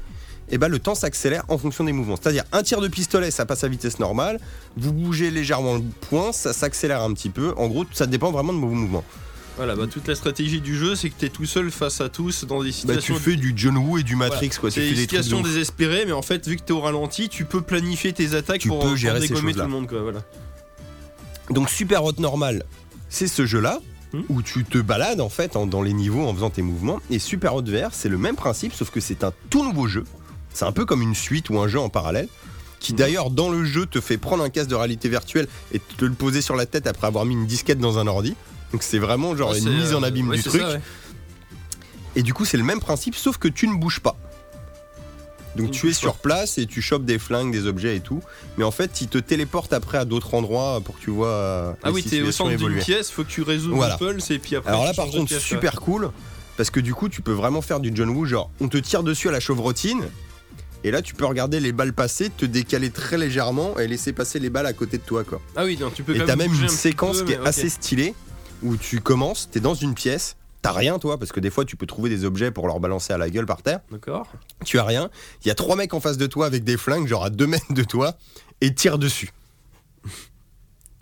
et 0.50 0.58
ben 0.58 0.68
le 0.68 0.78
temps 0.78 0.94
s'accélère 0.94 1.44
en 1.48 1.58
fonction 1.58 1.84
des 1.84 1.92
mouvements. 1.92 2.16
C'est-à-dire 2.20 2.44
un 2.52 2.62
tir 2.62 2.80
de 2.80 2.88
pistolet, 2.88 3.30
ça 3.30 3.46
passe 3.46 3.64
à 3.64 3.68
vitesse 3.68 3.98
normale. 3.98 4.40
Vous 4.76 4.92
bougez 4.92 5.30
légèrement 5.30 5.74
le 5.76 5.82
point, 6.08 6.32
ça 6.32 6.52
s'accélère 6.52 7.00
un 7.02 7.12
petit 7.14 7.30
peu. 7.30 7.54
En 7.56 7.68
gros, 7.68 7.84
ça 7.92 8.06
dépend 8.06 8.30
vraiment 8.30 8.52
de 8.52 8.58
vos 8.58 8.68
mouvements. 8.68 9.04
Voilà, 9.56 9.76
bah, 9.76 9.86
toute 9.88 10.08
la 10.08 10.16
stratégie 10.16 10.60
du 10.60 10.76
jeu, 10.76 10.96
c'est 10.96 11.10
que 11.10 11.14
t'es 11.18 11.28
tout 11.28 11.46
seul 11.46 11.70
face 11.70 12.00
à 12.00 12.08
tous 12.08 12.44
dans 12.44 12.60
des 12.62 12.70
Bah, 12.70 12.74
situations. 12.74 13.14
tu 13.14 13.20
fais 13.20 13.36
du 13.36 13.52
John 13.54 13.76
Woo 13.76 13.98
et 13.98 14.02
du 14.02 14.16
Matrix 14.16 14.50
quoi. 14.60 14.70
C'est 14.70 14.80
des 14.88 14.96
situations 14.96 15.42
désespérées, 15.42 16.04
mais 16.06 16.12
en 16.12 16.22
fait, 16.22 16.46
vu 16.48 16.56
que 16.56 16.62
t'es 16.62 16.72
au 16.72 16.80
ralenti, 16.80 17.28
tu 17.28 17.44
peux 17.44 17.60
planifier 17.60 18.12
tes 18.12 18.34
attaques 18.34 18.60
Tu 18.60 18.68
pour, 18.68 18.80
peux 18.80 18.96
gérer 18.96 19.20
ces 19.20 19.28
dégommer 19.28 19.52
tout 19.52 19.58
choses-là. 19.58 19.64
le 19.64 19.70
monde, 19.70 19.86
quoi. 19.88 20.02
Voilà. 20.02 20.20
Donc 21.50 21.70
Super 21.70 22.04
Hot 22.04 22.14
Normal, 22.18 22.64
c'est 23.08 23.28
ce 23.28 23.46
jeu-là 23.46 23.80
Hmm. 24.12 24.22
où 24.28 24.42
tu 24.42 24.64
te 24.64 24.78
balades 24.78 25.20
en 25.20 25.28
fait 25.28 25.56
en- 25.56 25.66
dans 25.66 25.82
les 25.82 25.92
niveaux 25.92 26.24
en 26.24 26.32
faisant 26.32 26.48
tes 26.50 26.62
mouvements. 26.62 27.00
Et 27.10 27.18
Super 27.18 27.54
Hot 27.56 27.62
VR, 27.64 27.88
c'est 27.92 28.08
le 28.08 28.16
même 28.18 28.36
principe, 28.36 28.72
sauf 28.72 28.90
que 28.90 29.00
c'est 29.00 29.24
un 29.24 29.32
tout 29.50 29.64
nouveau 29.64 29.88
jeu. 29.88 30.04
C'est 30.54 30.64
un 30.64 30.72
peu 30.72 30.86
comme 30.86 31.02
une 31.02 31.14
suite 31.14 31.50
ou 31.50 31.58
un 31.58 31.68
jeu 31.68 31.78
en 31.78 31.90
parallèle. 31.90 32.28
Qui 32.80 32.92
Hmm. 32.92 32.96
d'ailleurs 32.96 33.30
dans 33.30 33.48
le 33.50 33.64
jeu 33.64 33.86
te 33.86 34.00
fait 34.00 34.18
prendre 34.18 34.42
un 34.44 34.50
casque 34.50 34.68
de 34.68 34.74
réalité 34.74 35.08
virtuelle 35.08 35.48
et 35.72 35.78
te 35.78 36.04
le 36.04 36.12
poser 36.12 36.40
sur 36.42 36.54
la 36.56 36.66
tête 36.66 36.86
après 36.86 37.06
avoir 37.06 37.24
mis 37.24 37.32
une 37.34 37.46
disquette 37.46 37.78
dans 37.78 37.98
un 37.98 38.06
ordi. 38.06 38.34
Donc 38.72 38.82
c'est 38.82 38.98
vraiment 38.98 39.34
genre 39.36 39.50
Ouais, 39.52 39.58
une 39.58 39.70
mise 39.72 39.94
en 39.94 40.02
euh, 40.02 40.06
abîme 40.06 40.28
ouais, 40.28 40.36
du 40.36 40.42
truc. 40.42 40.60
ça, 40.60 40.68
ouais. 40.72 40.80
Et 42.16 42.22
du 42.22 42.34
coup 42.34 42.44
c'est 42.44 42.56
le 42.58 42.62
même 42.64 42.80
principe 42.80 43.14
sauf 43.16 43.38
que 43.38 43.48
tu 43.48 43.68
ne 43.68 43.74
bouges 43.76 44.00
pas. 44.00 44.16
Donc 45.56 45.70
Tu 45.70 45.88
es 45.88 45.92
sur 45.92 46.16
place 46.16 46.58
et 46.58 46.66
tu 46.66 46.82
chopes 46.82 47.04
des 47.04 47.18
flingues, 47.18 47.52
des 47.52 47.66
objets 47.66 47.96
et 47.96 48.00
tout. 48.00 48.20
Mais 48.58 48.64
en 48.64 48.70
fait 48.72 49.00
il 49.00 49.08
te 49.08 49.18
téléporte 49.18 49.72
après 49.72 49.98
à 49.98 50.04
d'autres 50.04 50.34
endroits 50.34 50.80
pour 50.84 50.98
que 50.98 51.00
tu 51.00 51.10
vois 51.10 51.28
euh, 51.28 51.72
Ah 51.84 51.88
les 51.88 51.94
oui, 51.94 52.02
t'es 52.02 52.20
au 52.22 52.32
centre 52.32 52.54
d'une 52.56 52.78
pièce, 52.80 53.10
faut 53.10 53.22
que 53.24 53.30
tu 53.30 53.42
résous 53.42 53.74
Voilà. 53.74 53.96
le 54.00 54.06
pulse 54.12 54.30
et 54.30 54.38
puis 54.38 54.56
après. 54.56 54.70
Alors 54.70 54.84
là, 54.84 54.92
par 54.92 55.06
contre, 55.06 55.26
pièce, 55.28 55.40
super 55.42 55.80
cool, 55.80 56.10
parce 56.56 56.70
que 56.70 56.80
du 56.80 56.92
coup, 56.92 57.08
tu 57.08 57.22
peux 57.22 57.32
vraiment 57.32 57.62
faire 57.62 57.78
du 57.80 57.92
John 57.94 58.10
Woo, 58.10 58.24
genre, 58.26 58.50
on 58.60 58.68
te 58.68 58.76
tire 58.78 59.04
dessus 59.04 59.28
à 59.28 59.32
la 59.32 59.38
chevrotine, 59.40 60.02
et 60.84 60.90
là, 60.90 61.00
tu 61.00 61.14
peux 61.14 61.24
regarder 61.24 61.60
les 61.60 61.72
balles 61.72 61.94
passer, 61.94 62.28
te 62.28 62.44
décaler 62.44 62.90
très 62.90 63.16
légèrement 63.16 63.78
et 63.78 63.88
laisser 63.88 64.12
passer 64.12 64.38
les 64.38 64.50
balles 64.50 64.66
à 64.66 64.74
côté 64.74 64.98
de 64.98 65.02
toi, 65.02 65.24
quoi. 65.24 65.40
Ah 65.56 65.64
oui, 65.64 65.78
non, 65.80 65.90
tu 65.90 66.02
peux 66.02 66.14
Et 66.14 66.22
t'as 66.24 66.36
même 66.36 66.52
une 66.52 66.68
séquence 66.68 67.20
peu, 67.20 67.24
qui 67.24 67.32
est 67.32 67.38
assez 67.38 67.70
stylée, 67.70 68.14
où 68.62 68.76
tu 68.76 69.00
commences, 69.00 69.48
t'es 69.50 69.60
dans 69.60 69.74
une 69.74 69.94
pièce, 69.94 70.36
t'as 70.60 70.72
rien, 70.72 70.98
toi, 70.98 71.18
parce 71.18 71.32
que 71.32 71.40
des 71.40 71.48
fois, 71.48 71.64
tu 71.64 71.76
peux 71.76 71.86
trouver 71.86 72.10
des 72.10 72.26
objets 72.26 72.50
pour 72.50 72.66
leur 72.66 72.80
balancer 72.80 73.14
à 73.14 73.18
la 73.18 73.30
gueule 73.30 73.46
par 73.46 73.62
terre. 73.62 73.80
D'accord. 73.90 74.30
Tu 74.66 74.78
as 74.78 74.84
rien, 74.84 75.08
il 75.42 75.48
y 75.48 75.50
a 75.50 75.54
trois 75.54 75.74
mecs 75.74 75.94
en 75.94 76.00
face 76.00 76.18
de 76.18 76.26
toi 76.26 76.44
avec 76.44 76.64
des 76.64 76.76
flingues, 76.76 77.06
genre 77.06 77.24
à 77.24 77.30
deux 77.30 77.46
mètres 77.46 77.72
de 77.72 77.82
toi, 77.82 78.18
et 78.60 78.74
tirent 78.74 78.98
dessus. 78.98 79.32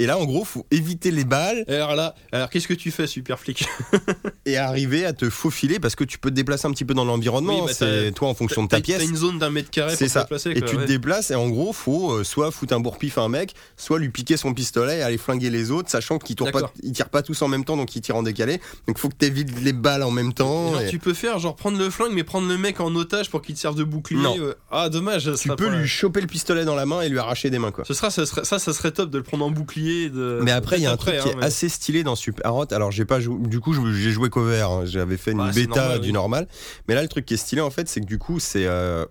Et 0.02 0.06
là, 0.06 0.18
en 0.18 0.24
gros, 0.24 0.44
faut 0.44 0.66
éviter 0.72 1.12
les 1.12 1.22
balles 1.22 1.64
Et 1.68 1.76
alors 1.76 1.94
là, 1.94 2.16
alors 2.32 2.50
qu'est-ce 2.50 2.66
que 2.66 2.74
tu 2.74 2.90
fais, 2.90 3.06
super 3.06 3.38
flic? 3.38 3.64
Et 4.46 4.56
arriver 4.56 5.04
à 5.06 5.12
te 5.12 5.30
faufiler 5.30 5.78
parce 5.78 5.94
que 5.94 6.02
tu 6.02 6.18
peux 6.18 6.30
te 6.30 6.34
déplacer 6.34 6.66
un 6.66 6.72
petit 6.72 6.84
peu 6.84 6.92
dans 6.92 7.04
l'environnement. 7.04 7.60
Oui, 7.60 7.66
bah, 7.66 7.72
c'est 7.72 8.10
toi 8.10 8.26
en 8.26 8.34
fonction 8.34 8.64
de 8.64 8.68
ta 8.68 8.80
pièce. 8.80 8.98
T'as 8.98 9.04
une 9.04 9.14
zone 9.14 9.38
d'un 9.38 9.50
mètre 9.50 9.70
carré 9.70 9.96
te 9.96 10.02
déplacer. 10.02 10.50
et 10.50 10.60
tu 10.62 10.74
ouais. 10.74 10.82
te 10.82 10.88
déplaces 10.88 11.30
et 11.30 11.36
en 11.36 11.48
gros, 11.48 11.72
faut 11.72 12.14
euh, 12.14 12.24
soit 12.24 12.50
foutre 12.50 12.74
un 12.74 12.80
bourre-pif 12.80 13.16
à 13.16 13.20
un 13.20 13.28
mec, 13.28 13.54
soit 13.76 14.00
lui 14.00 14.08
piquer 14.08 14.36
son 14.36 14.54
pistolet 14.54 14.98
et 14.98 15.02
aller 15.02 15.18
flinguer 15.18 15.50
les 15.50 15.70
autres, 15.70 15.88
sachant 15.88 16.18
qu'ils 16.18 16.34
tirent 16.34 16.50
pas, 16.50 16.72
ils 16.82 16.90
tirent 16.90 17.08
pas 17.08 17.22
tous 17.22 17.40
en 17.42 17.46
même 17.46 17.64
temps, 17.64 17.76
donc 17.76 17.94
ils 17.94 18.00
tirent 18.00 18.16
en 18.16 18.24
décalé. 18.24 18.60
Donc 18.88 18.98
faut 18.98 19.08
que 19.08 19.14
tu 19.16 19.26
évites 19.26 19.56
les 19.62 19.72
balles 19.72 20.02
en 20.02 20.10
même 20.10 20.32
temps. 20.32 20.80
Et 20.80 20.88
tu 20.88 20.98
peux 20.98 21.14
faire 21.14 21.38
genre 21.38 21.54
prendre 21.54 21.78
le 21.78 21.90
flingue 21.90 22.12
mais 22.12 22.24
prendre 22.24 22.48
le 22.48 22.58
mec 22.58 22.80
en 22.80 22.92
otage 22.96 23.30
pour 23.30 23.40
qu'il 23.40 23.54
te 23.54 23.60
serve 23.60 23.76
de 23.76 23.84
bouclier. 23.84 24.20
Non. 24.20 24.36
euh, 24.40 24.54
Ah 24.72 24.88
dommage. 24.88 25.32
ça 25.32 25.40
Tu 25.40 25.48
peux 25.54 25.68
lui 25.68 25.86
choper 25.86 26.20
le 26.20 26.26
pistolet 26.26 26.64
dans 26.64 26.74
la 26.74 26.86
main 26.86 27.02
et 27.02 27.08
lui 27.08 27.20
arracher 27.20 27.50
des 27.50 27.60
mains 27.60 27.70
quoi. 27.70 27.84
Ce 27.84 27.94
sera, 27.94 28.10
ça, 28.10 28.26
serait, 28.26 28.44
ça, 28.44 28.58
ça 28.58 28.72
serait 28.72 28.90
top 28.90 29.08
de 29.08 29.18
le 29.18 29.22
prendre 29.22 29.44
en 29.44 29.50
bouclier. 29.52 29.91
De... 30.11 30.40
Mais 30.42 30.50
après, 30.52 30.76
il 30.78 30.83
y 30.83 30.87
a 30.87 30.92
un 30.92 30.96
truc 30.96 31.14
qui 31.20 31.28
hein, 31.28 31.35
est 31.40 31.44
assez 31.44 31.68
stylé 31.68 32.02
dans 32.02 32.16
Super 32.16 32.55
Hot. 32.55 32.66
Alors, 32.72 32.90
j'ai 32.90 33.05
pas 33.05 33.20
joué, 33.20 33.37
du 33.46 33.61
coup, 33.61 33.74
j'ai 33.94 34.11
joué 34.11 34.31
cover. 34.31 34.61
hein. 34.62 34.83
J'avais 34.85 35.16
fait 35.16 35.33
une 35.33 35.40
Ouais, 35.40 35.52
bêta 35.52 35.81
normal, 35.81 36.00
du 36.00 36.07
oui. 36.09 36.12
normal. 36.12 36.48
Mais 36.88 36.94
là, 36.94 37.02
le 37.02 37.09
truc 37.09 37.24
qui 37.26 37.35
est 37.35 37.38
stylé, 37.38 37.61
en 37.61 37.70
fait, 37.70 37.88
c'est 37.88 38.00
que 38.00 38.07
du 38.07 38.18
coup, 38.18 38.40
c'est 38.40 38.66
euh, 38.66 39.05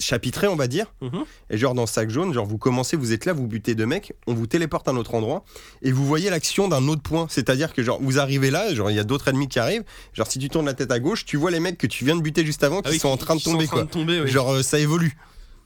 chapitré, 0.00 0.48
on 0.48 0.56
va 0.56 0.66
dire. 0.66 0.86
Mhm. 1.00 1.24
Et 1.50 1.58
genre, 1.58 1.74
dans 1.74 1.86
sac 1.86 2.10
jaune, 2.10 2.32
genre, 2.34 2.46
vous 2.46 2.58
commencez, 2.58 2.96
vous 2.96 3.12
êtes 3.12 3.24
là, 3.24 3.32
vous 3.32 3.46
butez 3.46 3.74
deux 3.74 3.86
mecs, 3.86 4.14
on 4.26 4.34
vous 4.34 4.46
téléporte 4.46 4.88
à 4.88 4.90
un 4.90 4.96
autre 4.96 5.14
endroit 5.14 5.44
et 5.82 5.92
vous 5.92 6.04
voyez 6.06 6.28
l'action 6.30 6.66
d'un 6.68 6.88
autre 6.88 7.02
point. 7.02 7.26
C'est-à-dire 7.28 7.72
que, 7.72 7.82
genre, 7.82 7.98
vous 8.02 8.18
arrivez 8.18 8.50
là, 8.50 8.74
genre, 8.74 8.90
il 8.90 8.96
y 8.96 9.00
a 9.00 9.04
d'autres 9.04 9.28
ennemis 9.28 9.48
qui 9.48 9.58
arrivent. 9.60 9.84
Genre, 10.12 10.26
si 10.26 10.38
tu 10.38 10.48
tournes 10.48 10.66
la 10.66 10.74
tête 10.74 10.90
à 10.90 10.98
gauche, 10.98 11.24
tu 11.24 11.36
vois 11.36 11.50
les 11.50 11.60
mecs 11.60 11.78
que 11.78 11.86
tu 11.86 12.04
viens 12.04 12.16
de 12.16 12.22
buter 12.22 12.44
juste 12.44 12.64
avant 12.64 12.80
Ah 12.80 12.88
qui 12.88 12.94
oui, 12.94 12.98
sont 12.98 13.08
en 13.10 13.16
train 13.16 13.36
de 13.36 13.42
tomber, 13.42 13.64
en 13.64 13.66
train 13.68 13.76
quoi. 13.76 13.84
de 13.84 13.90
tomber, 13.90 14.20
oui. 14.20 14.28
Genre, 14.28 14.50
euh, 14.54 14.62
ça 14.62 14.78
évolue. 14.78 15.16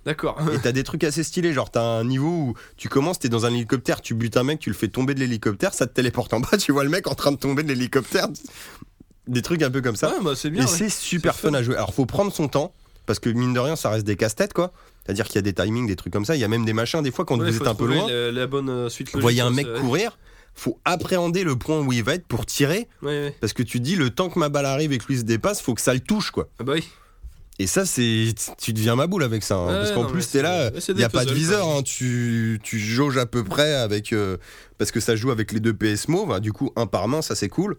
D'accord. 0.07 0.39
Et 0.55 0.59
t'as 0.61 0.73
des 0.73 0.85
trucs 0.85 1.03
assez 1.05 1.23
stylés, 1.25 1.53
genre 1.53 1.69
t'as 1.71 1.83
un 1.83 2.05
niveau 2.05 2.29
où 2.29 2.55
tu 2.77 2.89
commences, 2.89 3.19
t'es 3.19 3.29
dans 3.29 3.45
un 3.45 3.53
hélicoptère, 3.53 4.01
tu 4.01 4.15
butes 4.15 4.37
un 4.37 4.45
mec, 4.45 4.61
tu 4.61 4.71
le 4.71 4.77
fais 4.77 4.87
tomber 4.89 5.15
de 5.15 5.21
l'hélicoptère, 5.21 5.75
ça 5.75 5.87
te 5.89 5.93
téléporte 5.93 6.33
en 6.33 6.41
bas, 6.41 6.57
tu 6.59 6.71
vois 6.73 6.85
le 6.85 6.91
mec 6.91 7.09
en 7.09 7.15
train 7.15 7.33
de 7.33 7.37
tomber 7.37 7.65
de 7.65 7.69
l'hélicoptère. 7.69 8.29
Des 9.27 9.43
trucs 9.43 9.63
un 9.63 9.71
peu 9.71 9.83
comme 9.83 9.97
ça. 9.97 10.11
Ouais, 10.11 10.23
bah, 10.23 10.33
c'est 10.37 10.51
bien. 10.51 10.63
Et 10.63 10.67
ouais. 10.67 10.71
c'est 10.71 10.89
super 10.89 11.35
fun 11.35 11.49
fun. 11.51 11.55
à 11.55 11.63
jouer. 11.63 11.75
Alors 11.75 11.93
faut 11.93 12.07
prendre 12.07 12.33
son 12.33 12.47
temps, 12.47 12.73
parce 13.07 13.19
que 13.19 13.29
mine 13.29 13.53
de 13.53 13.59
rien, 13.59 13.75
ça 13.75 13.91
reste 13.91 14.07
des 14.07 14.17
casse-têtes 14.17 14.53
quoi. 14.53 14.73
C'est-à-dire 15.05 15.27
qu'il 15.27 15.35
y 15.37 15.39
a 15.39 15.43
des 15.43 15.53
timings, 15.53 15.87
des 15.89 15.97
trucs 15.97 16.13
comme 16.13 16.25
ça, 16.25 16.37
il 16.37 16.41
y 16.41 16.45
a 16.45 16.49
même 16.49 16.65
des 16.65 16.73
machins, 16.73 17.03
des 17.03 17.11
fois 17.11 17.25
quand 17.25 17.39
Ouais, 17.39 17.51
vous 17.51 17.57
êtes 17.57 17.67
un 17.67 17.75
peu 17.75 17.87
loin, 17.87 18.09
La, 18.09 18.31
la 18.33 18.47
bonne 18.47 18.69
euh, 18.71 18.89
vous 19.15 19.21
voyez 19.21 19.41
un 19.41 19.51
mec 19.51 19.67
courir, 19.75 20.19
faut 20.55 20.79
appréhender 20.85 21.43
le 21.43 21.57
point 21.57 21.81
où 21.81 21.93
il 21.93 22.03
va 22.05 22.15
être 22.15 22.27
pour 22.27 22.47
tirer, 22.47 22.89
Ouais, 23.03 23.09
ouais. 23.09 23.37
parce 23.41 23.53
que 23.53 23.63
tu 23.65 23.81
dis 23.81 23.97
le 23.97 24.11
temps 24.11 24.29
que 24.31 24.39
ma 24.39 24.49
balle 24.49 24.67
arrive 24.67 24.93
et 24.93 24.99
que 24.99 25.07
lui 25.07 25.19
se 25.19 25.23
dépasse, 25.25 25.61
faut 25.61 25.75
que 25.75 25.81
ça 25.81 25.95
le 25.95 26.01
touche 26.01 26.31
quoi. 26.31 26.49
Ah 26.61 26.65
bah 26.65 26.75
oui. 26.77 26.85
Et 27.59 27.67
ça, 27.67 27.87
c'est. 27.87 28.35
Tu 28.59 28.73
deviens 28.75 28.97
ma 28.97 29.07
boule 29.07 29.23
avec 29.25 29.43
ça. 29.43 29.57
hein, 29.57 29.67
Ouais, 29.69 29.73
parce 29.79 29.93
qu'en 29.93 30.05
plus, 30.05 30.29
t'es 30.31 30.43
là, 30.43 30.71
il 30.89 30.95
n'y 30.97 31.05
a 31.05 31.09
pas 31.09 31.25
de 31.25 31.33
viseur. 31.33 31.67
hein, 31.67 31.83
tu, 31.83 32.61
tu 32.63 32.79
jauges 32.79 33.17
à 33.17 33.25
peu 33.27 33.45
près 33.45 33.75
avec. 33.75 34.13
euh, 34.13 34.37
parce 34.79 34.91
que 34.91 35.01
ça 35.01 35.17
joue 35.17 35.31
avec 35.31 35.53
les 35.53 35.61
deux 35.61 35.73
PS 35.75 36.07
hein, 36.11 36.41
du 36.41 36.53
coup, 36.53 36.71
un 36.77 36.87
par 36.87 37.09
main, 37.09 37.23
ça 37.23 37.35
c'est 37.35 37.49
cool. 37.49 37.77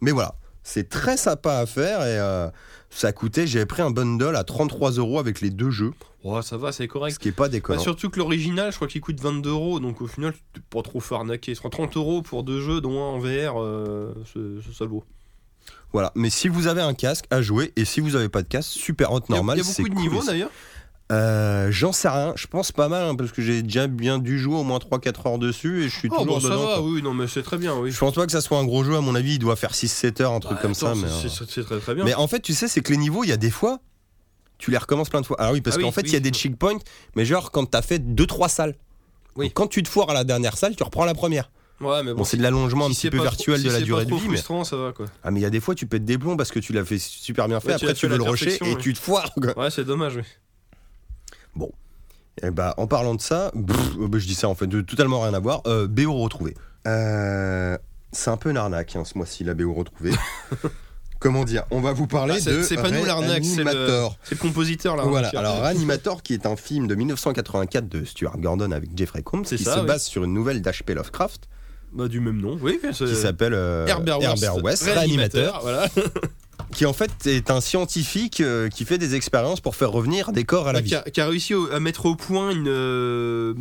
Mais 0.00 0.10
voilà, 0.10 0.34
c'est 0.64 0.88
très 0.88 1.16
sympa 1.16 1.58
à 1.58 1.66
faire. 1.66 2.00
Et 2.00 2.18
euh, 2.18 2.48
ça 2.90 3.12
coûtait. 3.12 3.46
J'avais 3.46 3.66
pris 3.66 3.82
un 3.82 3.90
bundle 3.92 4.34
à 4.34 4.42
33 4.42 4.90
euros 4.92 5.20
avec 5.20 5.40
les 5.40 5.50
deux 5.50 5.70
jeux. 5.70 5.92
Oh, 6.24 6.40
ça 6.42 6.56
va, 6.56 6.72
c'est 6.72 6.84
Ce 6.84 6.88
correct. 6.88 7.18
qui 7.18 7.28
est 7.28 7.32
pas 7.32 7.44
Bah, 7.44 7.48
déconnant. 7.50 7.80
surtout 7.82 8.08
que 8.10 8.18
l'original, 8.18 8.72
je 8.72 8.76
crois 8.76 8.88
qu'il 8.88 9.00
coûte 9.02 9.20
22 9.20 9.50
euros, 9.50 9.78
donc 9.78 10.00
au 10.00 10.06
final, 10.08 10.32
tu 10.54 10.60
pas 10.62 10.82
trop. 10.82 11.00
Ce 11.00 11.06
sera 11.54 11.70
30 11.70 11.96
euros 11.98 12.22
pour 12.22 12.42
deux 12.44 12.60
jeux, 12.62 12.80
dont 12.80 12.98
un 12.98 13.16
en 13.16 13.18
VR, 13.18 13.60
euh, 13.62 14.12
ça 14.24 14.84
le 14.84 14.90
vaut. 14.90 15.04
Voilà. 15.94 16.12
Mais 16.14 16.28
si 16.28 16.48
vous 16.48 16.66
avez 16.66 16.82
un 16.82 16.92
casque 16.92 17.24
à 17.30 17.40
jouer 17.40 17.72
et 17.76 17.86
si 17.86 18.00
vous 18.00 18.10
n'avez 18.10 18.28
pas 18.28 18.42
de 18.42 18.48
casque, 18.48 18.70
super 18.72 19.12
hot 19.12 19.20
normal. 19.30 19.56
il 19.56 19.64
y 19.64 19.66
a 19.66 19.66
beaucoup 19.70 19.88
de 19.88 19.94
cool 19.94 20.02
niveaux 20.02 20.22
d'ailleurs. 20.24 20.50
Euh, 21.12 21.68
J'en 21.70 21.92
sais 21.92 22.08
rien. 22.08 22.32
Je 22.36 22.46
pense 22.46 22.72
pas 22.72 22.88
mal 22.88 23.04
hein, 23.08 23.14
parce 23.14 23.30
que 23.30 23.42
j'ai 23.42 23.62
déjà 23.62 23.86
bien 23.86 24.18
dû 24.18 24.38
jouer 24.38 24.56
au 24.56 24.64
moins 24.64 24.78
3-4 24.78 25.28
heures 25.28 25.38
dessus 25.38 25.84
et 25.84 25.88
je 25.88 25.96
suis 25.96 26.08
Oh, 26.10 26.16
toujours 26.18 26.26
bon, 26.34 26.40
ça 26.40 26.48
dedans. 26.48 26.66
va, 26.66 26.74
quoi. 26.78 26.82
oui, 26.82 27.02
non, 27.02 27.14
mais 27.14 27.26
c'est 27.28 27.42
très 27.42 27.58
bien, 27.58 27.74
oui. 27.76 27.90
Je 27.90 27.98
pense 27.98 28.14
pas 28.14 28.26
que 28.26 28.32
ça 28.32 28.40
soit 28.40 28.58
un 28.58 28.64
gros 28.64 28.84
jeu, 28.84 28.96
à 28.96 29.00
mon 29.00 29.14
avis, 29.14 29.34
il 29.34 29.38
doit 29.38 29.54
faire 29.56 29.72
6-7 29.72 30.22
heures, 30.22 30.32
un 30.32 30.40
truc 30.40 30.56
Bah, 30.56 30.62
comme 30.62 30.72
attends, 30.72 30.94
ça. 30.94 31.00
Mais, 31.00 31.08
c'est- 31.28 31.42
euh, 31.42 31.46
c'est 31.48 31.64
très 31.64 31.78
très 31.78 31.94
bien. 31.94 32.04
mais 32.04 32.14
en 32.14 32.26
fait, 32.26 32.40
tu 32.40 32.54
sais, 32.54 32.68
c'est 32.68 32.80
que 32.80 32.90
les 32.90 32.96
niveaux, 32.98 33.22
il 33.22 33.28
y 33.28 33.32
a 33.32 33.36
des 33.36 33.50
fois, 33.50 33.78
tu 34.58 34.70
les 34.70 34.78
recommences 34.78 35.10
plein 35.10 35.20
de 35.20 35.26
fois. 35.26 35.36
Ah 35.38 35.52
oui, 35.52 35.60
parce 35.60 35.76
Ah 35.76 35.78
oui, 35.78 35.84
qu'en 35.84 35.92
fait, 35.92 36.00
il 36.02 36.08
y 36.12 36.14
a 36.14 36.18
oui. 36.18 36.22
des 36.22 36.30
checkpoints, 36.30 36.78
mais 37.16 37.24
genre 37.24 37.50
quand 37.50 37.66
t'as 37.66 37.82
fait 37.82 37.98
2-3 38.00 38.48
salles. 38.48 38.74
Oui. 39.36 39.46
Donc, 39.46 39.54
quand 39.54 39.66
tu 39.68 39.82
te 39.82 39.88
foires 39.88 40.10
à 40.10 40.14
la 40.14 40.24
dernière 40.24 40.56
salle, 40.56 40.74
tu 40.74 40.82
reprends 40.82 41.04
la 41.04 41.14
première. 41.14 41.50
Ouais, 41.84 42.02
mais 42.02 42.12
bon, 42.12 42.18
Bon, 42.18 42.24
c'est 42.24 42.36
de 42.36 42.42
l'allongement 42.42 42.86
un 42.86 42.92
si 42.92 43.08
petit 43.08 43.16
peu 43.16 43.22
virtuel 43.22 43.62
de 43.62 43.70
la 43.70 43.80
durée 43.80 44.04
de 44.06 44.14
vie. 44.14 44.28
Mais... 44.28 44.36
ça 44.36 44.76
va 44.76 44.92
quoi. 44.92 45.06
Ah, 45.22 45.30
mais 45.30 45.40
il 45.40 45.42
y 45.42 45.46
a 45.46 45.50
des 45.50 45.60
fois, 45.60 45.74
tu 45.74 45.86
pètes 45.86 46.04
des 46.04 46.18
plombs 46.18 46.36
parce 46.36 46.50
que 46.50 46.58
tu 46.58 46.72
l'as 46.72 46.84
fait 46.84 46.98
super 46.98 47.48
bien 47.48 47.60
fait. 47.60 47.68
Ouais, 47.72 47.78
tu 47.78 47.84
Après, 47.84 47.94
tu 47.94 48.06
à 48.06 48.08
veux 48.08 48.18
le 48.18 48.24
perfection, 48.24 48.66
et 48.66 48.74
ouais. 48.74 48.80
tu 48.80 48.92
te 48.94 48.98
foires. 48.98 49.32
quoi. 49.34 49.58
Ouais, 49.58 49.70
c'est 49.70 49.84
dommage, 49.84 50.16
oui. 50.16 50.22
Et 52.42 52.50
bah, 52.50 52.74
en 52.78 52.88
parlant 52.88 53.14
de 53.14 53.20
ça, 53.20 53.52
pff, 53.54 53.76
euh, 54.00 54.08
bah, 54.08 54.18
je 54.18 54.26
dis 54.26 54.34
ça 54.34 54.48
en 54.48 54.56
fait, 54.56 54.66
de 54.66 54.80
totalement 54.80 55.20
rien 55.20 55.34
à 55.34 55.38
voir. 55.38 55.62
Euh, 55.68 55.86
BO 55.86 56.12
retrouvé. 56.14 56.54
Euh, 56.86 57.78
c'est 58.10 58.28
un 58.30 58.36
peu 58.36 58.50
une 58.50 58.56
arnaque 58.56 58.96
hein, 58.96 59.04
ce 59.04 59.16
mois-ci, 59.16 59.44
la 59.44 59.54
BO 59.54 59.72
retrouvée. 59.72 60.10
Comment 61.20 61.44
dire 61.44 61.62
On 61.70 61.80
va 61.80 61.92
vous 61.92 62.08
parler 62.08 62.34
Ah, 62.36 62.40
c'est- 62.40 62.52
de 62.58 62.62
c'est 62.62 62.74
pas 62.74 62.90
nous 62.90 63.04
l'arnaque, 63.04 63.44
c'est 63.44 63.62
le- 63.62 64.08
compositeur 64.36 64.96
là. 64.96 65.04
Voilà, 65.04 65.28
alors 65.36 65.60
Reanimator 65.62 66.22
qui 66.24 66.34
est 66.34 66.44
un 66.44 66.56
film 66.56 66.86
de 66.88 66.94
1984 66.96 67.88
de 67.88 68.04
Stuart 68.04 68.36
Gordon 68.38 68.72
avec 68.72 68.90
Jeffrey 68.96 69.22
Combs 69.22 69.44
qui 69.44 69.56
ça, 69.62 69.76
se 69.76 69.80
oui. 69.80 69.86
base 69.86 70.02
sur 70.04 70.24
une 70.24 70.34
nouvelle 70.34 70.60
d'H.P. 70.60 70.92
Lovecraft 70.94 71.48
Bah, 71.94 72.08
du 72.08 72.20
même 72.20 72.40
nom, 72.40 72.58
oui. 72.60 72.80
qui 72.92 73.14
s'appelle 73.14 73.54
euh, 73.54 73.86
Herbert 73.86 74.18
West, 74.20 74.48
West, 74.62 74.82
Réanimateur, 74.84 75.60
Voilà. 75.62 75.86
qui 76.72 76.86
en 76.86 76.92
fait 76.92 77.12
est 77.26 77.50
un 77.52 77.60
scientifique 77.60 78.40
euh, 78.40 78.68
qui 78.68 78.84
fait 78.84 78.98
des 78.98 79.14
expériences 79.14 79.60
pour 79.60 79.76
faire 79.76 79.92
revenir 79.92 80.32
des 80.32 80.42
corps 80.44 80.66
à 80.66 80.72
la 80.72 80.80
vie. 80.80 80.88
qui, 80.88 80.94
a, 80.96 81.02
qui 81.02 81.20
a 81.20 81.26
réussi 81.28 81.54
au- 81.54 81.70
à 81.72 81.78
mettre 81.78 82.06
au 82.06 82.16
point 82.16 82.50
une, 82.50 82.66
euh, 82.68 83.54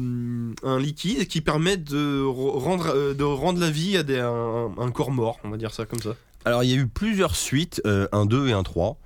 un 0.63 0.79
liquide 0.79 1.27
qui 1.27 1.41
permet 1.41 1.77
de 1.77 2.23
re- 2.23 2.57
rendre, 2.59 3.13
de 3.13 3.23
rendre 3.23 3.59
la 3.59 3.69
vie 3.69 3.97
à 3.97 4.03
des, 4.03 4.17
un, 4.19 4.71
un 4.79 4.91
corps 4.91 5.11
mort, 5.11 5.37
on 5.43 5.49
va 5.49 5.57
dire 5.57 5.73
ça 5.73 5.85
comme 5.85 6.01
ça. 6.01 6.15
Alors 6.45 6.63
il 6.63 6.71
y 6.71 6.73
a 6.73 6.77
eu 6.77 6.87
plusieurs 6.87 7.35
suites, 7.35 7.81
un 7.85 8.25
2 8.25 8.47
et 8.49 8.53
un 8.53 8.63
3, 8.63 8.97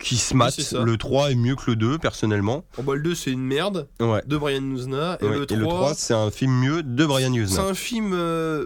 qui 0.00 0.16
se 0.16 0.34
matent. 0.34 0.54
c'est 0.56 0.62
ça. 0.62 0.82
le 0.82 0.96
3 0.96 1.30
est 1.30 1.34
mieux 1.34 1.56
que 1.56 1.70
le 1.70 1.76
2 1.76 1.98
personnellement. 1.98 2.64
En 2.78 2.82
bol 2.82 3.02
2, 3.02 3.14
c'est 3.14 3.30
une 3.30 3.42
merde 3.42 3.88
Ouais. 4.00 4.22
de 4.26 4.36
Brian 4.36 4.60
Nuzna. 4.60 5.18
Et, 5.20 5.24
Ouais, 5.26 5.38
le 5.38 5.46
3, 5.46 5.94
c'est 5.94 6.14
un 6.14 6.30
film 6.30 6.52
mieux 6.52 6.82
de 6.82 7.04
Brian 7.06 7.32
c'est 7.32 7.38
Usna. 7.40 7.62
un 7.62 7.74
film 7.74 8.10